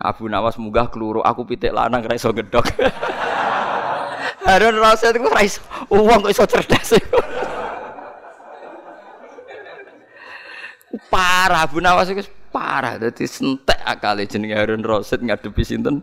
Abu 0.00 0.32
Nawas 0.32 0.56
munggah 0.56 0.88
keluru, 0.88 1.20
aku 1.20 1.44
pitik 1.44 1.76
lanang 1.76 2.00
ra 2.00 2.16
iso 2.16 2.32
gedhok. 2.32 2.72
Harun 4.48 4.80
Rasid 4.80 5.12
iku 5.12 5.28
ra 5.28 5.44
iso, 5.44 5.60
wong 5.92 6.24
kok 6.24 6.32
iso 6.32 6.48
cerdas 6.48 6.96
parah 11.12 11.68
Abu 11.68 11.84
Nawas 11.84 12.08
iku 12.08 12.24
parah 12.48 12.96
dadi 12.96 13.28
sentek 13.28 13.76
akale 13.84 14.24
jenenge 14.24 14.56
Harun 14.56 14.80
Rasid 14.80 15.20
ngadepi 15.20 15.62
sinten? 15.62 16.00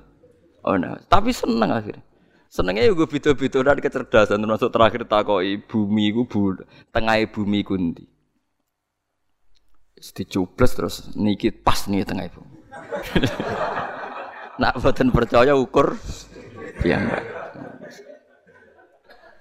Oh 0.62 0.78
nah, 0.78 1.02
tapi 1.10 1.34
seneng 1.34 1.74
akhirnya. 1.74 2.06
Senengnya 2.48 2.88
juga 2.88 3.12
beda-beda 3.12 3.60
dan 3.60 3.78
kecerdasan 3.84 4.40
termasuk 4.40 4.72
terakhir 4.72 5.04
takoi 5.04 5.60
bumi 5.60 6.16
ku 6.16 6.24
bu, 6.24 6.56
tengah 6.96 7.20
bumi 7.28 7.60
kundi. 7.66 8.08
Dicubles 9.98 10.72
terus 10.78 10.96
niki 11.18 11.52
pas 11.52 11.90
nih 11.90 12.08
tengah 12.08 12.30
bumi. 12.32 12.57
Nak 14.62 14.74
boten 14.82 15.14
percaya 15.14 15.54
ukur 15.54 15.98
piyambak. 16.82 17.24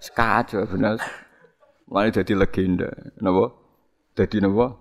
Sekacau 0.01 0.69
bener. 0.69 1.01
Mulai 1.87 2.11
jadi 2.11 2.35
legenda, 2.35 2.91
napa? 3.23 3.55
Jadi 4.19 4.43
napa? 4.43 4.75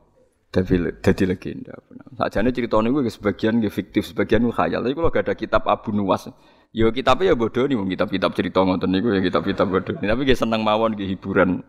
Jadi 0.50 0.76
jadi 1.04 1.24
legenda. 1.30 1.74
Sajane 2.18 2.50
cerita 2.50 2.82
niku 2.82 3.06
sebagian 3.06 3.62
nggih 3.62 3.74
fiktif, 3.74 4.10
sebagian 4.10 4.48
khayal. 4.50 4.82
Tapi 4.82 4.96
kalau 4.96 5.12
gak 5.14 5.30
ada 5.30 5.36
kitab 5.36 5.68
Abu 5.68 5.92
Nuwas, 5.94 6.32
ya 6.74 6.90
kitabnya 6.90 7.32
ya 7.32 7.36
bodoh 7.36 7.68
nih, 7.68 7.76
kitab-kitab 7.76 8.32
cerita 8.34 8.64
ngoten 8.64 8.90
niku 8.90 9.14
ya 9.14 9.22
kitab-kitab 9.22 9.68
bodoh. 9.70 9.94
Tapi 10.00 10.22
nggih 10.26 10.40
seneng 10.40 10.64
mawon 10.64 10.96
nggih 10.98 11.14
hiburan. 11.14 11.62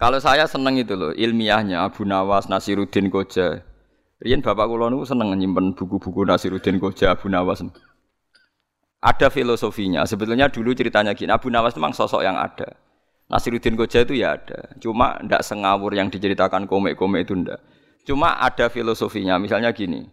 Kalau 0.00 0.16
saya 0.16 0.48
seneng 0.48 0.80
itu 0.80 0.96
loh 0.96 1.12
ilmiahnya 1.12 1.84
Abu 1.84 2.08
Nawas, 2.08 2.48
Nasiruddin 2.48 3.12
Koja, 3.12 3.60
Rian 4.20 4.44
bapak 4.44 4.68
kula 4.68 4.92
niku 4.92 5.08
seneng 5.08 5.32
nyimpen 5.32 5.72
buku-buku 5.72 6.28
Nasiruddin 6.28 6.76
Koja 6.76 7.16
Abu 7.16 7.32
Nawas. 7.32 7.64
Ada 9.00 9.32
filosofinya. 9.32 10.04
Sebetulnya 10.04 10.52
dulu 10.52 10.76
ceritanya 10.76 11.16
gini, 11.16 11.32
Abu 11.32 11.48
Nawas 11.48 11.72
memang 11.72 11.96
sosok 11.96 12.20
yang 12.20 12.36
ada. 12.36 12.76
Nasiruddin 13.32 13.80
Koja 13.80 14.04
itu 14.04 14.20
ya 14.20 14.36
ada. 14.36 14.76
Cuma 14.76 15.16
ndak 15.24 15.40
sengawur 15.40 15.96
yang 15.96 16.12
diceritakan 16.12 16.68
komik-komik 16.68 17.24
itu 17.24 17.32
ndak. 17.32 17.64
Cuma 18.04 18.36
ada 18.36 18.68
filosofinya. 18.68 19.40
Misalnya 19.40 19.72
gini. 19.72 20.04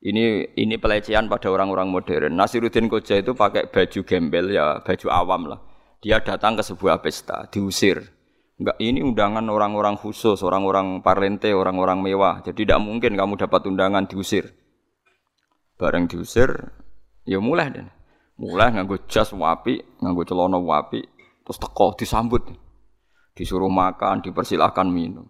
Ini 0.00 0.56
ini 0.58 0.74
pelecehan 0.80 1.30
pada 1.30 1.54
orang-orang 1.54 1.86
modern. 1.86 2.34
Nasiruddin 2.34 2.90
Koja 2.90 3.22
itu 3.22 3.30
pakai 3.30 3.70
baju 3.70 4.00
gembel 4.02 4.50
ya, 4.50 4.82
baju 4.82 5.06
awam 5.06 5.54
lah. 5.54 5.60
Dia 6.02 6.18
datang 6.18 6.58
ke 6.58 6.66
sebuah 6.66 6.98
pesta, 7.04 7.46
diusir. 7.52 8.19
Enggak, 8.60 8.76
ini 8.76 9.00
undangan 9.00 9.48
orang-orang 9.48 9.96
khusus, 9.96 10.44
orang-orang 10.44 11.00
parlente, 11.00 11.48
orang-orang 11.56 12.04
mewah. 12.04 12.44
Jadi 12.44 12.68
tidak 12.68 12.84
mungkin 12.84 13.16
kamu 13.16 13.40
dapat 13.40 13.64
undangan 13.64 14.04
diusir. 14.04 14.52
Bareng 15.80 16.04
diusir, 16.04 16.68
ya 17.24 17.40
mulai 17.40 17.72
deh. 17.72 17.88
Mulai 18.36 18.76
nganggo 18.76 19.00
jas 19.08 19.32
wapi, 19.32 19.80
nganggo 20.04 20.28
celana 20.28 20.60
wapi, 20.60 21.00
terus 21.40 21.56
teko 21.56 21.96
disambut. 21.96 22.52
Disuruh 23.32 23.72
makan, 23.72 24.20
dipersilahkan 24.20 24.84
minum. 24.92 25.24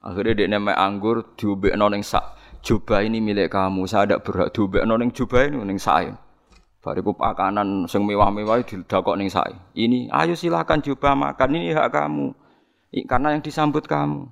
Akhirnya 0.00 0.32
dia 0.32 0.48
nama 0.48 0.72
anggur 0.80 1.36
diubek 1.36 1.76
noning 1.76 2.00
sak. 2.00 2.40
Jubah 2.64 3.04
ini 3.04 3.20
milik 3.20 3.52
kamu, 3.52 3.84
saya 3.84 4.08
tidak 4.08 4.24
berhak 4.24 4.56
diubek 4.56 4.88
noning 4.88 5.12
jubah 5.12 5.52
ini 5.52 5.60
noning 5.60 5.76
saya. 5.76 6.16
Bariku 6.80 7.12
pakanan 7.12 7.84
sing 7.92 8.08
mewah-mewah 8.08 8.64
didakok 8.64 9.20
ning 9.20 9.28
saya. 9.28 9.68
Ini, 9.76 10.08
ayo 10.08 10.32
silakan 10.32 10.80
coba 10.80 11.12
makan, 11.12 11.60
ini 11.60 11.76
hak 11.76 11.92
kamu 11.92 12.32
karena 13.06 13.38
yang 13.38 13.42
disambut 13.42 13.86
kamu. 13.86 14.26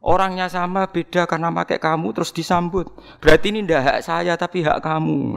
Orangnya 0.00 0.48
sama 0.48 0.88
beda 0.88 1.28
karena 1.28 1.52
pakai 1.52 1.76
kamu 1.76 2.16
terus 2.16 2.32
disambut. 2.32 2.88
Berarti 3.20 3.52
ini 3.52 3.60
tidak 3.68 3.84
hak 3.84 3.98
saya 4.00 4.32
tapi 4.32 4.64
hak 4.64 4.80
kamu. 4.80 5.36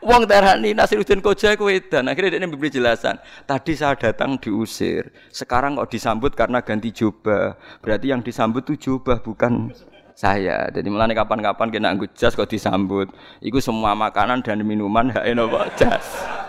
Wong 0.00 0.24
terani 0.24 0.72
Nasiruddin 0.72 1.20
Koja 1.20 1.60
ku 1.60 1.68
edan. 1.68 2.08
Akhirnya 2.08 2.40
dia 2.40 2.48
memberi 2.48 2.72
jelasan. 2.72 3.20
Tadi 3.44 3.76
saya 3.76 3.94
datang 4.00 4.40
diusir. 4.40 5.12
Sekarang 5.28 5.76
kok 5.76 5.92
disambut 5.92 6.32
karena 6.32 6.64
ganti 6.64 6.88
jubah. 6.88 7.60
Berarti 7.84 8.08
yang 8.08 8.24
disambut 8.24 8.64
itu 8.64 8.90
jubah 8.90 9.20
bukan 9.20 9.76
saya. 10.16 10.72
Jadi 10.72 10.88
melani 10.88 11.12
kapan-kapan 11.12 11.68
kena 11.68 11.92
anggut 11.92 12.16
jas 12.16 12.32
kok 12.32 12.48
disambut. 12.48 13.12
Iku 13.44 13.60
semua 13.60 13.92
makanan 13.92 14.40
dan 14.40 14.64
minuman 14.64 15.12
hak 15.12 15.24
eno 15.30 15.46
jas. 15.76 16.40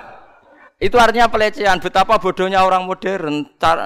Itu 0.81 0.97
artinya 0.97 1.29
pelecehan. 1.29 1.77
Betapa 1.77 2.17
bodohnya 2.17 2.65
orang 2.65 2.89
modern. 2.89 3.45
Ter, 3.61 3.77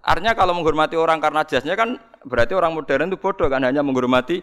artinya 0.00 0.32
kalau 0.32 0.56
menghormati 0.56 0.96
orang 0.96 1.20
karena 1.20 1.44
jasnya 1.44 1.76
kan 1.76 2.00
berarti 2.24 2.56
orang 2.56 2.72
modern 2.72 3.12
itu 3.12 3.20
bodoh 3.20 3.52
kan 3.52 3.60
hanya 3.68 3.84
menghormati 3.84 4.40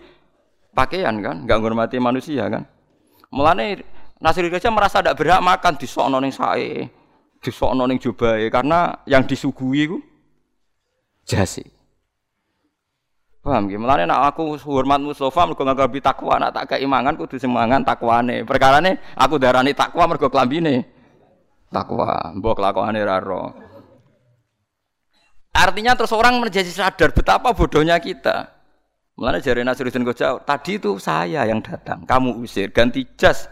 pakaian 0.70 1.18
kan, 1.18 1.50
nggak 1.50 1.58
menghormati 1.58 1.98
manusia 1.98 2.46
kan. 2.46 2.70
Mulane 3.34 3.82
Nasir 4.22 4.46
Gajah 4.54 4.70
merasa 4.70 5.02
tidak 5.02 5.18
berhak 5.18 5.42
makan 5.42 5.74
di 5.82 5.88
sono 5.90 6.22
ning 6.22 6.30
sae, 6.30 6.86
di 7.42 7.52
sono 7.52 7.90
ning 7.90 7.98
jubahe 7.98 8.54
karena 8.54 9.02
yang 9.10 9.26
disuguhi 9.26 9.90
itu 9.90 9.98
jasi. 11.26 11.66
Paham 13.42 13.66
nggih? 13.66 13.82
Mulane 13.82 14.06
nek 14.06 14.30
aku 14.30 14.62
hormat 14.62 15.02
Mustofa 15.02 15.50
mergo 15.50 15.66
nggawe 15.66 16.00
takwa, 16.06 16.38
nak 16.38 16.54
tak 16.54 16.78
keimangan 16.78 17.18
kudu 17.18 17.42
semangan 17.42 17.82
takwane. 17.82 18.46
Perkarane 18.46 19.02
aku 19.18 19.42
darani 19.42 19.74
takwa 19.74 20.06
mergo 20.06 20.30
klambine 20.30 20.95
takwa, 21.74 22.34
mbok 22.36 22.56
kelakuane 22.58 23.02
ra 23.02 23.20
Artinya 25.56 25.96
terus 25.96 26.12
orang 26.12 26.44
menjadi 26.44 26.68
sadar 26.68 27.16
betapa 27.16 27.56
bodohnya 27.56 27.96
kita. 27.96 28.52
Mulanya 29.16 29.40
jari 29.40 29.64
Nasruddin 29.64 30.04
Goja, 30.04 30.36
tadi 30.44 30.76
itu 30.76 31.00
saya 31.00 31.48
yang 31.48 31.64
datang, 31.64 32.04
kamu 32.04 32.36
usir, 32.44 32.76
ganti 32.76 33.08
jas, 33.16 33.48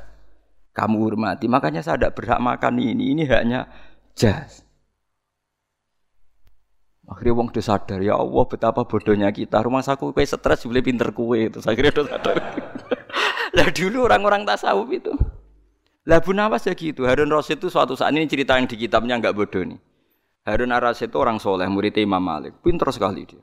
kamu 0.76 1.00
hormati. 1.00 1.48
Makanya 1.48 1.80
saya 1.80 1.96
tidak 1.96 2.20
berhak 2.20 2.44
makan 2.44 2.84
ini, 2.84 3.16
ini 3.16 3.24
hanya 3.32 3.72
jas. 4.12 4.68
Akhirnya 7.08 7.36
wong 7.40 7.48
udah 7.56 7.64
sadar, 7.64 8.04
ya 8.04 8.20
Allah 8.20 8.44
betapa 8.44 8.84
bodohnya 8.84 9.32
kita. 9.32 9.64
Rumah 9.64 9.84
saku 9.84 10.12
kue 10.12 10.28
stres, 10.28 10.68
boleh 10.68 10.84
pinter 10.84 11.16
kue. 11.16 11.48
itu. 11.48 11.64
akhirnya 11.64 11.96
udah 11.96 12.08
sadar. 12.12 12.36
lah 13.56 13.68
dulu 13.72 14.04
orang-orang 14.04 14.44
tasawuf 14.44 14.92
itu. 14.92 15.16
Lah 16.04 16.20
Bu 16.20 16.36
Nawas 16.36 16.68
ya 16.68 16.76
gitu. 16.76 17.08
Harun 17.08 17.32
Rasid 17.32 17.64
itu 17.64 17.72
suatu 17.72 17.96
saat 17.96 18.12
ini 18.12 18.28
cerita 18.28 18.60
yang 18.60 18.68
di 18.68 18.76
kitabnya 18.76 19.16
enggak 19.16 19.36
bodoh 19.36 19.64
nih. 19.64 19.80
Harun 20.44 20.76
Rasid 20.76 21.12
itu 21.12 21.18
orang 21.20 21.40
soleh, 21.40 21.68
murid 21.72 21.96
Imam 22.00 22.20
Malik. 22.20 22.60
Pinter 22.60 22.92
sekali 22.92 23.24
dia. 23.24 23.40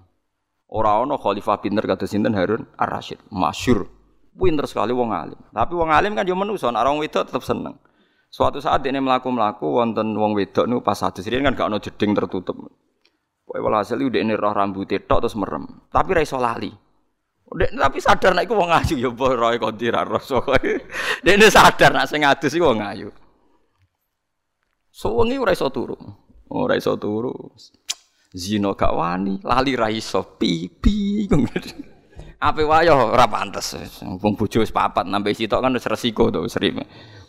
Orang 0.71 1.11
ono 1.11 1.19
khalifah 1.19 1.59
pinter 1.59 1.83
kata 1.83 2.07
sinten 2.07 2.37
Harun 2.37 2.63
Ar-Rasyid, 2.79 3.33
masyhur. 3.35 3.91
Pinter 4.31 4.69
sekali 4.71 4.95
wong 4.95 5.11
alim. 5.11 5.41
Tapi 5.51 5.73
wong 5.75 5.91
alim 5.91 6.15
kan 6.15 6.23
yo 6.23 6.39
manusa, 6.39 6.71
orang 6.71 7.01
wedok 7.03 7.27
tetap 7.27 7.43
seneng. 7.43 7.75
Suatu 8.31 8.63
saat 8.63 8.87
ini 8.87 9.03
melaku-melaku 9.03 9.67
wonten 9.67 10.15
wong 10.15 10.39
wedok 10.39 10.71
niku 10.71 10.87
pas 10.87 11.03
hadis 11.03 11.27
ini 11.27 11.43
kan 11.43 11.59
gak 11.59 11.67
ono 11.67 11.83
jeding 11.83 12.15
tertutup. 12.15 12.55
Pokoke 13.43 13.67
walhasil 13.67 13.99
udah 13.99 14.23
ini 14.23 14.39
roh 14.39 14.55
rambut 14.55 14.87
tok 14.87 15.27
terus 15.27 15.35
merem. 15.35 15.67
Tapi 15.91 16.15
ra 16.15 16.23
iso 16.23 16.39
lali. 16.39 16.71
Dek, 17.51 17.75
tapi 17.75 17.99
sadar 17.99 18.31
nek 18.31 18.47
iku 18.47 18.55
wong 18.55 18.71
ayu 18.71 18.95
ya 18.95 19.11
mbah 19.11 19.35
roe 19.35 19.57
kondi 19.59 19.91
ra 19.91 20.07
rasa. 20.07 20.39
Dek 21.27 21.51
sadar 21.51 21.91
nek 21.91 22.07
sing 22.07 22.23
adus 22.23 22.55
iku 22.55 22.71
wong 22.71 22.79
ayu. 22.79 23.11
Suwengi 24.95 25.35
ora 25.35 25.51
iso 25.51 25.67
turu. 25.67 25.99
Ora 26.55 26.79
iso 26.79 26.95
turu. 26.95 27.35
Zino 28.31 28.79
gak 28.79 28.95
wani, 28.95 29.43
lali 29.43 29.75
ra 29.75 29.91
iso 29.91 30.39
pipi. 30.39 31.27
Ape 32.39 32.63
wayo 32.63 33.11
ora 33.11 33.27
pantes. 33.27 33.75
Wong 33.99 34.39
bojo 34.39 34.63
wis 34.63 34.71
papat 34.71 35.11
nambe 35.11 35.35
sitok 35.35 35.59
kan 35.59 35.75
wis 35.75 35.91
resiko 35.91 36.31
to 36.31 36.47
wis 36.47 36.55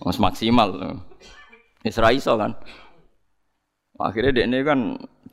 Wis 0.06 0.18
maksimal. 0.22 1.02
Wis 1.81 1.98
ra 1.98 2.14
iso 2.14 2.38
kan. 2.38 2.53
Akhirnya 3.98 4.45
dekne 4.45 4.61
kan 4.61 4.80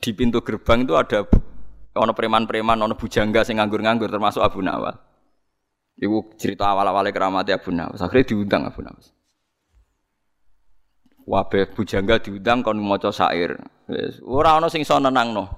di 0.01 0.11
pintu 0.17 0.41
gerbang 0.41 0.85
itu 0.85 0.93
ada 0.97 1.25
Ono 1.99 2.15
preman-preman, 2.15 2.79
ono 2.79 2.95
bujangga 2.95 3.43
sing 3.43 3.59
nganggur-nganggur 3.59 4.07
termasuk 4.07 4.39
Abu 4.39 4.63
Nawas. 4.63 4.95
Ibu 5.99 6.39
cerita 6.39 6.71
awal-awalnya 6.71 7.11
keramatnya 7.11 7.59
Abu 7.59 7.75
Nawas. 7.75 7.99
Akhirnya 7.99 8.31
diundang 8.31 8.63
Abu 8.63 8.79
Nawas. 8.79 9.11
Wabe 11.27 11.67
bujangga 11.75 12.23
diundang 12.23 12.63
kon 12.63 12.79
maca 12.79 13.11
syair. 13.11 13.59
Ora 14.23 14.55
ono 14.55 14.71
sing 14.71 14.87
iso 14.87 14.95
nenangno. 14.95 15.51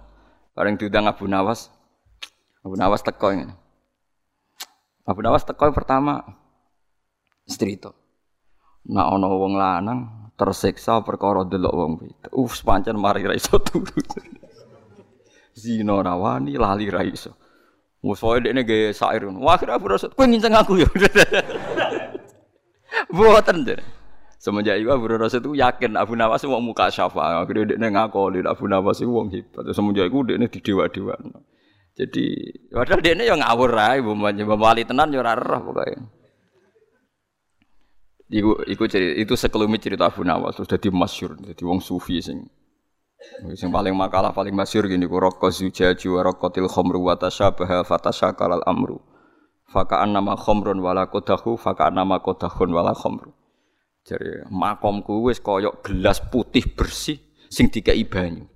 Bareng 0.58 0.82
diundang 0.82 1.06
Abu 1.06 1.30
Nawas. 1.30 1.70
Abu 2.66 2.74
Nawas 2.74 3.06
teko 3.06 3.38
ini. 3.38 3.54
Abu 5.06 5.22
Nawas 5.22 5.46
teko 5.46 5.70
pertama 5.70 6.26
itu. 7.46 7.92
Nak 8.90 9.08
ono 9.14 9.28
wong 9.38 9.54
lanang 9.62 10.00
tersiksa 10.34 11.06
perkara 11.06 11.46
delok 11.46 11.74
wong 11.78 11.92
wedok. 12.02 12.34
Uf, 12.34 12.66
pancen 12.66 12.98
mari 12.98 13.22
ra 13.22 13.38
iso 13.38 13.62
turu 13.62 13.94
zina 15.62 16.02
rawani 16.02 16.58
lali 16.58 16.90
ra 16.90 17.06
iso. 17.06 17.38
Musoe 18.02 18.42
dekne 18.42 18.66
ge. 18.66 18.98
Wah 19.38 19.62
kira 19.62 19.78
Abu 19.78 19.94
Rasul 19.94 20.10
kowe 20.18 20.26
nginceng 20.26 20.58
aku 20.58 20.82
ya. 20.82 20.90
Mboten 23.14 23.62
jare. 23.62 23.86
Semenjak 24.42 24.82
itu 24.82 24.90
Abu 24.90 25.06
Rasul 25.06 25.46
itu 25.46 25.54
yakin 25.54 26.02
Abu 26.02 26.18
Nawas 26.18 26.42
mau 26.50 26.58
muka 26.58 26.90
syafa. 26.90 27.46
Akhirnya 27.46 27.78
dia 27.78 27.90
ngakoli 27.94 28.42
Abu 28.42 28.66
Nawas 28.66 28.98
itu 28.98 29.14
wong 29.14 29.30
hebat. 29.30 29.70
Semenjak 29.70 30.10
itu 30.10 30.18
dia 30.26 30.42
di 30.42 30.60
dewa. 30.66 30.90
Jadi 31.92 32.26
padahal 32.72 33.04
dia 33.04 33.20
yang 33.20 33.44
ngawur 33.44 33.76
lah, 33.76 34.00
ibu 34.00 34.16
wali 34.58 34.88
tenan 34.88 35.12
yo 35.12 35.22
ora 35.22 35.38
roh 35.38 35.62
pokoknya. 35.70 36.00
Iku, 38.32 38.64
iku 38.64 38.88
cerita, 38.88 39.20
itu 39.20 39.34
sekelumit 39.36 39.84
cerita 39.84 40.08
Abu 40.08 40.24
Nawas 40.24 40.56
terus 40.56 40.72
jadi 40.72 40.88
masyur, 40.88 41.36
jadi 41.36 41.62
wong 41.68 41.84
sufi 41.84 42.24
sing 42.24 42.48
yang 43.42 43.70
paling 43.70 43.94
makalah 43.94 44.34
paling 44.34 44.54
masyur 44.54 44.90
gini 44.90 45.06
ku 45.06 45.18
rokok 45.22 45.54
zujaju 45.54 46.08
wa 46.18 46.22
rokotil 46.26 46.66
khomru 46.66 47.06
wa 47.06 47.14
tasyabaha 47.18 47.86
fatasyakal 47.86 48.58
al 48.58 48.64
amru. 48.66 48.98
Faka'an 49.72 50.12
nama 50.12 50.36
khomrun 50.36 50.84
wala 50.84 51.08
kodahu 51.08 51.56
faka'an 51.56 51.96
nama 51.96 52.20
kodahun 52.20 52.70
wala 52.76 52.92
khomru. 52.92 53.32
Jadi 54.02 54.50
makomku 54.50 55.30
wis 55.30 55.38
koyok 55.38 55.86
gelas 55.86 56.18
putih 56.20 56.66
bersih 56.66 57.22
sing 57.48 57.70
dikai 57.70 58.04
banyu. 58.04 58.50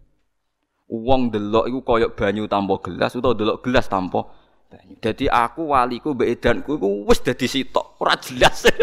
Uang 0.90 1.30
delok 1.30 1.70
iku 1.70 1.80
koyok 1.86 2.18
banyu 2.18 2.50
tanpa 2.50 2.82
gelas 2.82 3.14
utawa 3.16 3.38
delok 3.38 3.62
gelas 3.62 3.86
tanpa 3.86 4.26
banyu. 4.68 4.98
Jadi 5.00 5.30
aku 5.30 5.72
waliku 5.72 6.18
mbek 6.18 6.42
edanku 6.42 6.76
iku 6.82 7.06
wis 7.06 7.22
dadi 7.22 7.46
sitok, 7.46 8.02
ora 8.02 8.18
jelas. 8.18 8.66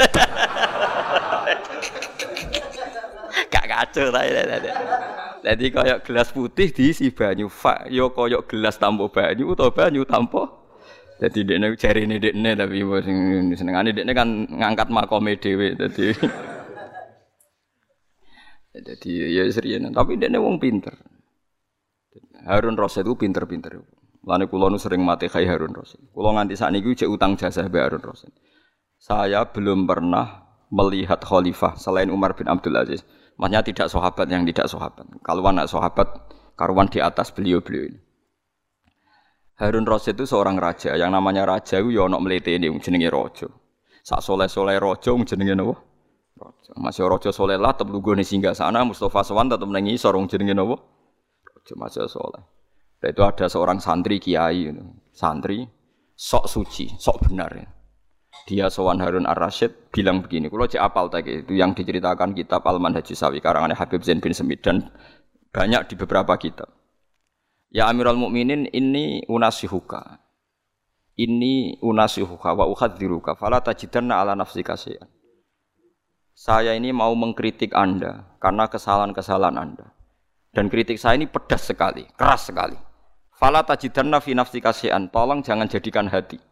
Gak 3.52 3.64
kacau 3.68 4.08
ta. 4.08 4.20
Jadi 5.42 5.74
kayak 5.74 6.06
gelas 6.06 6.30
putih 6.30 6.70
diisi 6.70 7.10
banyu, 7.10 7.50
fa 7.50 7.90
yo 7.90 8.14
koyok 8.14 8.46
gelas 8.46 8.78
tanpa 8.78 9.10
banyu 9.10 9.58
atau 9.58 9.74
banyu 9.74 10.06
tanpa. 10.06 10.46
Jadi 11.18 11.46
cari 11.78 12.06
ini 12.06 12.18
dekne 12.18 12.54
tapi 12.54 12.82
sing 13.02 13.18
senengane 13.58 13.90
dekne 13.90 14.14
kan 14.14 14.46
ngangkat 14.46 14.88
makome 14.90 15.34
dhewe 15.38 15.74
dadi. 15.74 16.14
Jadi 18.70 19.10
ya 19.34 19.42
serius, 19.50 19.82
tapi 19.90 20.18
dekne 20.18 20.38
wong 20.38 20.62
pinter. 20.62 20.94
Harun 22.42 22.74
Rasid 22.74 23.06
itu 23.06 23.14
pinter-pinter. 23.14 23.78
Lani 24.22 24.46
kulo 24.46 24.70
nu 24.70 24.78
sering 24.78 25.02
mati 25.02 25.26
kai 25.26 25.46
Harun 25.46 25.74
Rasid. 25.74 25.98
Kulo 26.10 26.34
nganti 26.34 26.54
saat 26.58 26.74
ini 26.74 26.94
cek 26.94 27.10
utang 27.10 27.34
jasa 27.34 27.66
be 27.66 27.82
Harun 27.82 28.02
Rasid. 28.02 28.30
Saya 28.98 29.46
belum 29.46 29.86
pernah 29.86 30.46
melihat 30.70 31.22
khalifah 31.22 31.74
selain 31.74 32.10
Umar 32.10 32.38
bin 32.38 32.46
Abdul 32.46 32.78
Aziz 32.78 33.02
Maksudnya 33.42 33.66
tidak 33.66 33.90
sahabat 33.90 34.26
yang 34.30 34.46
tidak 34.46 34.70
sahabat. 34.70 35.02
Kalau 35.26 35.42
anak 35.42 35.66
sahabat, 35.66 36.06
karuan 36.54 36.86
di 36.86 37.02
atas 37.02 37.34
beliau-beliau 37.34 37.90
ini. 37.90 37.98
Harun 39.58 39.82
Rasid 39.82 40.14
itu 40.14 40.30
seorang 40.30 40.62
raja. 40.62 40.94
Yang 40.94 41.10
namanya 41.10 41.42
raja 41.42 41.82
itu 41.82 41.90
ya 41.90 42.06
melete 42.06 42.54
ini, 42.54 42.70
jenenge 42.78 43.10
rojo. 43.10 43.50
Sak 44.06 44.22
soleh-soleh 44.22 44.78
rojo, 44.78 45.18
jenenge 45.26 45.58
apa? 45.58 45.74
Rojo. 46.38 46.70
Masih 46.78 47.02
rojo 47.10 47.34
soleh 47.34 47.58
lah, 47.58 47.74
tetap 47.74 47.90
lugu 47.90 48.14
nih 48.14 48.22
singgah 48.22 48.54
sana. 48.54 48.86
Mustafa 48.86 49.26
Sowan 49.26 49.50
tetap 49.50 49.66
nengi 49.66 49.98
sorong 49.98 50.30
jenenge 50.30 50.54
apa? 50.54 50.78
Rojo 51.42 51.74
masih 51.74 52.06
soleh. 52.06 52.46
Dan 53.02 53.10
itu 53.10 53.26
ada 53.26 53.50
seorang 53.50 53.82
santri 53.82 54.22
kiai, 54.22 54.70
santri 55.10 55.66
sok 56.14 56.46
suci, 56.46 56.94
sok 56.94 57.26
benar. 57.26 57.50
Ya 57.58 57.81
dia 58.46 58.66
Sowan 58.66 58.98
Harun 58.98 59.22
Ar-Rasyid 59.22 59.94
bilang 59.94 60.18
begini, 60.18 60.50
kalau 60.50 60.66
cek 60.66 60.82
apal 60.82 61.06
tadi 61.06 61.46
itu 61.46 61.54
yang 61.54 61.78
diceritakan 61.78 62.34
kitab 62.34 62.66
Al-Manhaj 62.66 63.06
Sawi 63.14 63.38
karangannya 63.38 63.78
Habib 63.78 64.02
Zain 64.02 64.18
bin 64.18 64.34
Semid 64.34 64.66
dan 64.66 64.90
banyak 65.54 65.86
di 65.86 65.94
beberapa 65.94 66.34
kitab. 66.34 66.66
Ya 67.70 67.86
Amirul 67.86 68.18
Mukminin 68.18 68.66
ini 68.74 69.22
unasihuka. 69.30 70.18
Ini 71.12 71.78
unasihuka 71.84 72.56
wa 72.56 72.66
uhadziruka 72.66 73.36
fala 73.36 73.60
tajidanna 73.60 74.18
ala 74.18 74.32
nafsika 74.34 74.74
syai'an. 74.74 75.08
Saya 76.32 76.72
ini 76.74 76.90
mau 76.90 77.12
mengkritik 77.12 77.76
Anda 77.76 78.36
karena 78.40 78.66
kesalahan-kesalahan 78.66 79.56
Anda. 79.60 79.92
Dan 80.52 80.68
kritik 80.68 81.00
saya 81.00 81.20
ini 81.20 81.28
pedas 81.28 81.68
sekali, 81.68 82.08
keras 82.16 82.48
sekali. 82.48 82.76
Fala 83.36 83.62
tajidanna 83.62 84.18
fi 84.18 84.34
nafsika 84.34 84.72
syai'an. 84.72 85.12
Tolong 85.12 85.44
jangan 85.44 85.68
jadikan 85.68 86.08
hati 86.08 86.51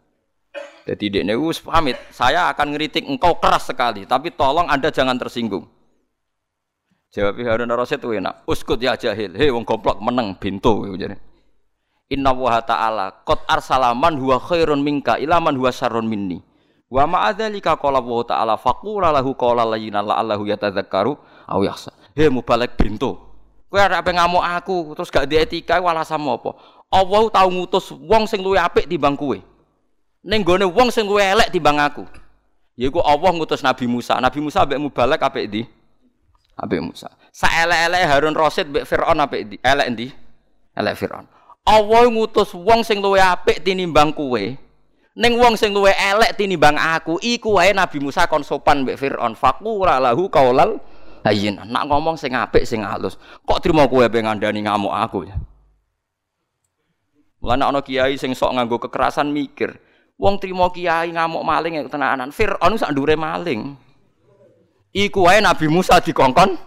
jadi 0.89 1.05
dia 1.07 1.23
neus 1.23 1.63
pamit, 1.63 1.95
saya 2.11 2.51
akan 2.51 2.75
ngeritik 2.75 3.07
engkau 3.07 3.39
keras 3.39 3.71
sekali, 3.71 4.09
tapi 4.09 4.35
tolong 4.35 4.67
anda 4.67 4.91
jangan 4.91 5.15
tersinggung. 5.15 5.69
Jawab 7.11 7.43
Harun 7.43 7.75
Rasid 7.75 7.99
itu 7.99 8.15
enak. 8.15 8.47
Uskut 8.47 8.79
ya 8.79 8.95
jahil. 8.95 9.35
Hei 9.35 9.51
wong 9.51 9.67
goblok 9.67 9.99
meneng 9.99 10.39
bintu 10.39 10.87
jadi. 10.95 11.19
Inna 12.11 12.31
wa 12.31 12.63
ta'ala 12.63 13.27
qad 13.27 13.43
arsalaman 13.51 14.15
huwa 14.15 14.39
khairun 14.39 14.79
minka 14.79 15.19
ilaman 15.19 15.59
huwa 15.59 15.75
syarrun 15.75 16.07
minni. 16.07 16.39
Wa 16.87 17.11
ma'adzalika 17.11 17.79
qala 17.83 17.99
wa 17.99 18.23
ta'ala 18.23 18.55
faqula 18.55 19.11
lahu 19.11 19.35
qala 19.35 19.67
layyina 19.67 20.07
la'allahu 20.07 20.47
yatadzakkaru 20.55 21.19
aw 21.51 21.59
yakhsha. 21.67 21.91
He 22.15 22.31
mubalek 22.31 22.79
bintu. 22.79 23.19
Kowe 23.71 23.79
arep 23.79 24.07
ngamuk 24.07 24.43
aku 24.43 24.99
terus 24.99 25.11
gak 25.15 25.31
di 25.31 25.39
etika 25.39 25.79
sama 26.03 26.35
apa? 26.39 26.59
Allah 26.91 27.23
tau 27.31 27.49
ngutus 27.51 27.95
wong 27.95 28.27
sing 28.27 28.43
luwih 28.43 28.59
apik 28.59 28.87
timbang 28.87 29.15
kowe. 29.15 29.39
Ning 30.21 30.45
gone 30.45 30.69
wong 30.69 30.93
sing 30.93 31.09
luwih 31.09 31.33
elek 31.33 31.49
timbang 31.49 31.81
aku. 31.81 32.05
Yaiku 32.77 33.01
Allah 33.01 33.33
ngutus 33.33 33.65
Nabi 33.65 33.89
Musa. 33.89 34.21
Nabi 34.21 34.41
Musa 34.41 34.65
mbek 34.69 34.81
mubalek 34.81 35.21
apik 35.21 35.49
di? 35.49 35.63
Apik 36.61 36.81
Musa. 36.81 37.09
Saelek-elek 37.33 38.05
Harun 38.05 38.37
Rasid 38.37 38.69
mbek 38.69 38.85
Firaun 38.85 39.21
apik 39.21 39.43
di? 39.49 39.57
Elek 39.65 39.87
ndi? 39.97 40.07
Elek 40.77 40.97
Firaun. 40.97 41.25
Allah 41.65 42.05
ngutus 42.09 42.53
wong 42.53 42.85
sing 42.85 43.01
luwih 43.01 43.21
apik 43.21 43.65
tinimbang 43.65 44.13
kowe. 44.13 44.45
Ning 45.17 45.33
wong 45.41 45.57
sing 45.57 45.73
luwih 45.73 45.93
elek 45.93 46.37
tinimbang 46.37 46.77
aku, 46.77 47.21
iku 47.21 47.57
wae 47.57 47.73
Nabi 47.73 48.01
Musa 48.01 48.29
kon 48.29 48.45
sopan 48.45 48.85
mbek 48.85 49.01
Firaun. 49.01 49.33
Faqura 49.37 49.97
lahu 50.01 50.29
qaulal 50.29 50.81
hayyin. 51.25 51.65
Nak 51.65 51.89
ngomong 51.89 52.21
sing 52.21 52.37
apik 52.37 52.69
sing 52.69 52.85
halus. 52.85 53.17
Kok 53.49 53.61
trimo 53.61 53.89
kowe 53.89 54.05
pe 54.09 54.21
ngandani 54.21 54.69
ngamuk 54.69 54.93
aku 54.93 55.29
ya? 55.29 55.37
Mulane 57.41 57.65
ana 57.65 57.81
kiai 57.81 58.21
sing 58.21 58.37
sok 58.37 58.53
nganggo 58.53 58.77
kekerasan 58.85 59.33
mikir, 59.33 59.81
wong 60.21 60.37
trimo 60.37 60.69
kiai 60.69 61.09
ngamuk 61.17 61.41
maling 61.41 61.81
ya 61.81 61.89
tenanan. 61.89 62.29
Firaun 62.29 62.77
sak 62.77 62.93
ndure 62.93 63.17
maling. 63.17 63.73
Iku 64.93 65.25
wae 65.25 65.41
Nabi 65.41 65.67
Musa 65.73 65.97
dikongkon 65.97 66.61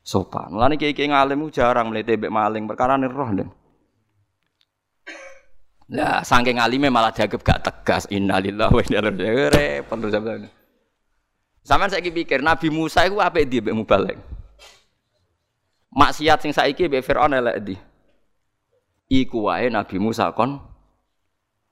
sopan. 0.00 0.48
Mulane 0.48 0.80
kiai-kiai 0.80 1.12
ngalim 1.12 1.52
jarang 1.52 1.92
mlete 1.92 2.16
mbek 2.16 2.32
maling 2.32 2.64
perkara 2.64 2.96
roh 2.96 3.28
ndeng. 3.28 3.50
Lah 5.88 6.20
saking 6.24 6.60
alime 6.60 6.88
malah 6.88 7.12
dianggap 7.12 7.44
gak 7.44 7.60
tegas. 7.64 8.08
Innalillahi 8.08 8.72
wa 8.72 8.80
inna 8.80 8.98
ilaihi 9.00 9.12
raji'un. 9.12 9.52
Repot 9.52 9.96
terus 10.00 10.12
sampean. 10.16 10.48
Sampeyan 11.64 11.90
saiki 11.92 12.10
pikir 12.12 12.40
Nabi 12.40 12.68
Musa 12.72 13.04
iku 13.04 13.20
apik 13.20 13.44
ndi 13.44 13.60
mbek 13.60 13.76
mubalek? 13.76 14.16
Maksiat 15.92 16.40
sing 16.40 16.52
saiki 16.56 16.88
mbek 16.88 17.04
Firaun 17.04 17.36
elek 17.36 17.56
ndi? 17.60 17.76
Iku 19.08 19.48
wae 19.48 19.68
Nabi 19.72 19.96
Musa 20.00 20.32
kon 20.32 20.60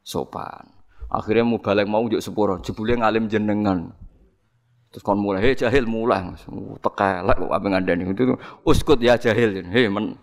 sopan. 0.06 0.70
Akhirnya 1.10 1.42
mubalek 1.42 1.90
mau 1.90 2.06
njuk 2.06 2.22
sepuro, 2.22 2.62
jebule 2.62 2.94
ngalim 2.94 3.26
jenengan. 3.26 3.90
Terus 4.94 5.02
kon 5.02 5.18
mulai, 5.18 5.42
hei 5.42 5.58
jahil 5.58 5.82
mulai, 5.82 6.22
tekelek 6.78 7.36
kok 7.42 7.50
apa 7.50 7.66
ngandani 7.66 8.06
itu, 8.06 8.38
uskut 8.62 9.02
ya 9.02 9.18
jahil, 9.18 9.66
hei 9.66 9.90
men, 9.90 10.14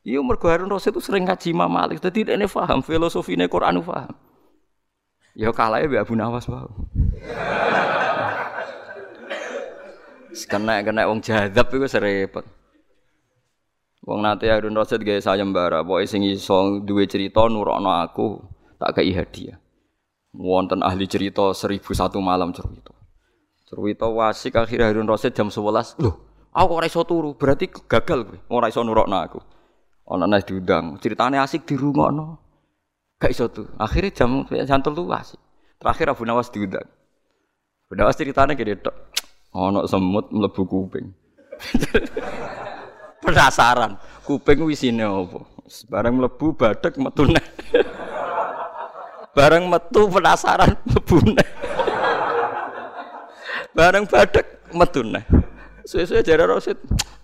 Iya 0.00 0.24
mergo 0.24 0.48
Harun 0.48 0.72
Rasid 0.72 0.96
itu 0.96 1.04
sering 1.04 1.28
ngaji 1.28 1.52
Imam 1.52 1.68
Malik, 1.68 2.00
dadi 2.00 2.24
ini 2.24 2.48
paham 2.48 2.80
filosofine 2.80 3.44
Quran 3.52 3.84
paham. 3.84 4.16
Ya 5.36 5.52
kalah 5.52 5.84
ya 5.84 6.00
Abu 6.00 6.16
Nawas 6.16 6.48
paham. 6.48 6.88
kena 10.48 10.80
kena 10.80 11.04
wong 11.04 11.20
jadab 11.20 11.68
itu 11.68 11.84
serempet. 11.84 12.48
Wong 14.08 14.24
nate 14.24 14.48
Harun 14.48 14.72
Rasid 14.72 15.04
gawe 15.04 15.20
sayembara, 15.20 15.84
pokoke 15.84 16.08
sing 16.08 16.24
iso 16.24 16.80
duwe 16.80 17.04
cerita 17.04 17.44
nurokno 17.44 17.92
aku 17.92 18.40
tak 18.80 18.96
kei 18.96 19.12
hadiah. 19.12 19.60
Wonten 20.32 20.80
ahli 20.80 21.04
cerita 21.04 21.52
seribu 21.52 21.92
satu 21.92 22.16
malam 22.24 22.56
cerita. 22.56 22.96
Cerita 23.68 24.08
wasik 24.08 24.56
akhir 24.56 24.80
Harun 24.80 25.06
Rasid 25.06 25.36
jam 25.36 25.52
11. 25.52 26.00
Loh, 26.00 26.48
aku 26.50 26.80
kok 26.80 26.86
iso 26.88 27.00
turu, 27.04 27.30
berarti 27.36 27.68
gagal 27.68 28.26
kowe. 28.26 28.38
Ora 28.50 28.72
iso 28.72 28.80
nurokno 28.80 29.18
aku. 29.20 29.38
Ana 30.10 30.26
nas 30.26 30.42
diundang, 30.42 30.98
ceritane 30.98 31.38
asik 31.38 31.68
dirungokno. 31.68 32.40
Gak 33.20 33.30
iso 33.30 33.46
tuh. 33.52 33.68
Akhirnya 33.78 34.10
jam 34.16 34.48
jam 34.48 34.80
telu 34.80 35.06
asik. 35.12 35.38
Terakhir 35.78 36.10
Abu 36.10 36.24
Nawas 36.24 36.50
diundang. 36.50 36.88
Abu 37.86 37.94
Nawas 37.94 38.16
ceritane 38.18 38.58
gede 38.58 38.80
tok. 38.80 38.96
Ana 39.54 39.86
semut 39.86 40.30
mlebu 40.30 40.62
kuping. 40.66 41.10
Penasaran, 43.22 44.00
kuping 44.24 44.64
wisine 44.64 45.04
apa? 45.04 45.44
Bareng 45.92 46.16
mlebu 46.18 46.56
badhek 46.56 46.96
metu 46.96 47.28
Bareng 49.30 49.70
metu 49.70 50.10
penasaran 50.10 50.74
mlebu 50.82 51.22
Bareng 53.70 54.02
badhek 54.10 54.66
metu 54.74 55.06
neh. 55.06 55.22
Suwe-suwe 55.86 56.22
jare 56.26 56.46
Rasid, 56.46 56.76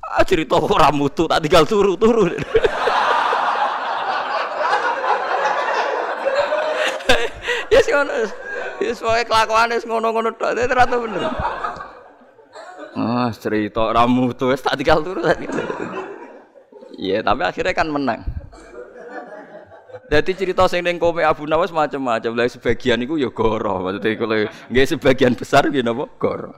ah 0.06 0.22
cerita 0.22 0.58
ora 0.58 0.94
mutu 0.94 1.26
tak 1.26 1.42
tinggal 1.42 1.66
turu-turu. 1.66 2.30
ya 7.74 7.78
sih 7.82 7.92
ngono. 7.94 8.12
Ya 8.82 8.92
pokoke 8.94 9.22
kelakuane 9.26 9.74
ngono-ngono 9.82 10.30
tok. 10.38 10.54
Rata 10.54 10.96
bener. 10.98 11.22
Ah, 12.96 13.28
cerita 13.28 13.92
ramu 13.92 14.32
tuh 14.32 14.56
tak 14.56 14.78
tinggal 14.80 15.02
turu 15.02 15.20
tadi. 15.20 15.46
Iya, 16.96 17.20
tapi 17.20 17.44
akhirnya 17.44 17.76
kan 17.76 17.92
menang. 17.92 18.24
Jadi 20.06 20.30
cerita 20.38 20.70
sing 20.70 20.86
ning 20.86 21.02
kome 21.02 21.26
Abu 21.26 21.50
Nawas 21.50 21.74
macam-macam. 21.74 22.38
Lah 22.38 22.46
sebagian 22.46 23.02
iku 23.02 23.18
ya 23.18 23.30
goro. 23.34 23.82
Maksudnya 23.82 24.14
kalau 24.14 24.36
nggak 24.70 24.86
sebagian 24.86 25.34
besar 25.34 25.66
gitu 25.70 25.82
napa 25.82 26.06
goro. 26.18 26.52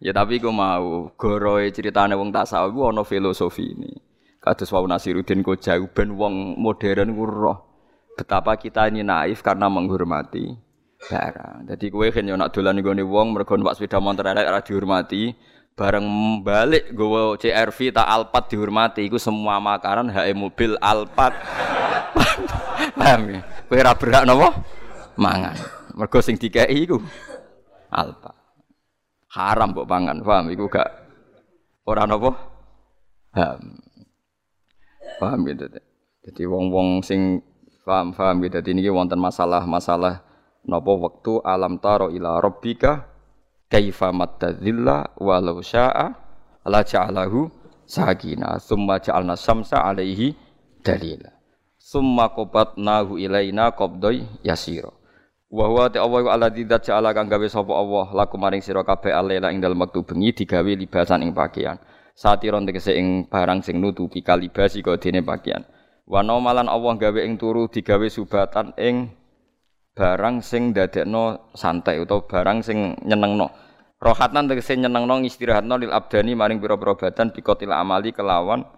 Ya 0.00 0.16
tapi 0.16 0.40
gue 0.40 0.48
mau 0.48 1.12
goroe 1.14 1.68
ceritane 1.70 2.16
wong 2.16 2.32
tasawuf 2.32 2.72
ono 2.72 3.04
filosofi 3.04 3.76
ini. 3.76 3.92
Kados 4.40 4.72
wau 4.72 4.88
Nasiruddin 4.88 5.44
kok 5.44 5.60
jauh 5.60 5.92
ben 5.92 6.16
wong 6.16 6.56
modern 6.56 7.12
ku 7.12 7.28
roh 7.28 7.58
betapa 8.16 8.56
kita 8.56 8.88
ini 8.88 9.04
naif 9.04 9.44
karena 9.44 9.68
menghormati 9.68 10.56
barang. 11.04 11.68
Jadi 11.68 11.86
kowe 11.92 12.08
kan 12.08 12.24
yo 12.24 12.36
nak 12.36 12.52
dolan 12.52 12.80
nggone 12.80 13.04
wong 13.04 13.36
mergo 13.36 13.56
numpak 13.56 13.76
sepeda 13.76 14.00
motor 14.00 14.28
elek 14.28 14.48
ora 14.48 14.60
dihormati, 14.60 15.32
bareng 15.72 16.04
balik 16.44 16.92
gue 16.92 17.22
CRV 17.40 17.78
tak 17.96 18.08
Alphard 18.08 18.52
dihormati 18.52 19.04
iku 19.04 19.16
semua 19.16 19.60
makanan 19.60 20.12
HE 20.12 20.32
mobil 20.36 20.76
Alphard. 20.80 21.36
Paham 22.96 23.20
ya? 23.32 23.40
Kowe 23.68 23.78
ora 23.80 23.92
berhak? 23.96 24.24
Mangan. 25.20 25.56
Mergo 25.96 26.18
sing 26.22 26.38
dikeki 26.40 26.76
iku 26.86 26.96
Alphard. 27.90 28.38
Haram 29.30 29.70
kok 29.74 29.86
pangan, 29.86 30.22
paham 30.26 30.50
iku 30.50 30.66
gak 30.66 30.90
ora 31.86 32.06
napa? 32.06 32.30
Paham. 33.30 33.62
Paham 35.18 35.38
gitu. 35.46 35.66
Jadi 36.26 36.42
wong-wong 36.46 37.02
sing 37.02 37.42
paham 37.86 38.14
paham 38.14 38.42
gitu. 38.42 38.58
Jadi 38.58 38.74
ini 38.74 38.90
wonten 38.90 39.18
masalah-masalah 39.22 40.22
napa 40.66 40.92
waktu 40.98 41.40
alam 41.46 41.78
taro 41.78 42.10
ila 42.10 42.42
rabbika 42.42 43.06
kaifa 43.70 44.10
mattadzilla 44.10 45.14
walau 45.16 45.62
syaa 45.62 46.10
la 46.66 46.80
ja'alahu 46.84 47.48
sakina 47.86 48.60
summa 48.60 49.00
ja'alna 49.00 49.38
samsa 49.38 49.80
alaihi 49.80 50.36
dalila 50.84 51.39
summa 51.90 52.30
qabatnahu 52.30 53.18
ilaina 53.18 53.74
qabdai 53.74 54.22
yasira 54.46 54.94
wa 55.50 55.64
huwa 55.66 55.90
ta 55.90 56.06
Allah 56.06 56.22
ala 56.30 56.46
didat 56.46 56.86
ja'ala 56.86 57.10
kang 57.10 57.26
gawe 57.26 57.46
sapa 57.50 57.74
Allah 57.74 58.14
laku 58.14 58.38
maring 58.38 58.62
sira 58.62 58.86
kabeh 58.86 59.10
alela 59.10 59.50
ing 59.50 59.58
dalem 59.58 59.82
wektu 59.82 60.06
bengi 60.06 60.30
digawe 60.30 60.70
libasan 60.70 61.26
ing 61.26 61.34
pakaian 61.34 61.82
satiron 62.20 62.68
tegese 62.68 62.92
ing 63.00 63.24
barang 63.32 63.64
sing 63.64 63.80
nutupi 63.80 64.20
kalibasi 64.20 64.84
kok 64.84 65.00
dene 65.00 65.24
pakaian. 65.24 65.64
Wa 66.04 66.20
malan 66.20 66.68
Allah 66.68 66.92
gawe 67.00 67.20
ing 67.24 67.40
turu 67.40 67.72
digawe 67.72 68.04
subatan 68.12 68.76
ing 68.76 69.16
barang 69.96 70.44
sing 70.44 70.76
dadekno 70.76 71.48
santai 71.56 71.96
utawa 71.96 72.28
barang 72.28 72.60
sing 72.60 73.00
nyenengno. 73.08 73.48
Rohatan 74.00 74.52
tegese 74.52 74.76
nyenengno 74.76 75.24
istirahatno 75.24 75.80
lil 75.80 75.92
abdani 75.92 76.36
maring 76.36 76.60
pira-pira 76.60 76.96
badan 76.96 77.32
bikotil 77.32 77.72
amali 77.72 78.12
kelawan 78.12 78.68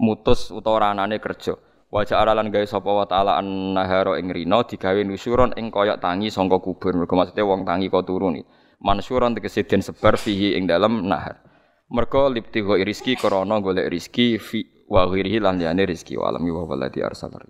mutus 0.00 0.48
utawa 0.48 0.88
ranane 0.88 1.20
kerja. 1.20 1.65
Wajah 1.86 2.18
aralan 2.18 2.50
gawe 2.50 2.66
sapa 2.66 2.90
wa 2.90 3.06
taala 3.06 3.38
an 3.38 3.78
nahara 3.78 4.18
ing 4.18 4.34
rina 4.34 4.66
digawe 4.66 5.06
nusuron 5.06 5.54
ing 5.54 5.70
koyok 5.70 6.02
tangi 6.02 6.34
sangka 6.34 6.58
kubur. 6.58 6.98
Mergo 6.98 7.14
maksude 7.14 7.46
wong 7.46 7.62
tangi 7.62 7.86
kok 7.86 8.02
turun. 8.02 8.42
Mansuron 8.82 9.38
tegese 9.38 9.62
den 9.62 9.86
sebar 9.86 10.18
fihi 10.18 10.58
ing 10.58 10.66
dalem 10.66 11.06
nahar. 11.06 11.38
Mergo 11.86 12.26
liptigo 12.26 12.74
rizki 12.74 13.14
krana 13.14 13.62
golek 13.62 13.86
rizki 13.86 14.34
fi 14.42 14.66
wa 14.90 15.06
ghirihi 15.06 15.38
lan 15.38 15.62
liyane 15.62 15.86
rizki 15.86 16.18
wa 16.18 16.34
alami 16.34 16.50
wa 16.50 16.66
waladi 16.66 17.06
arsalar. 17.06 17.46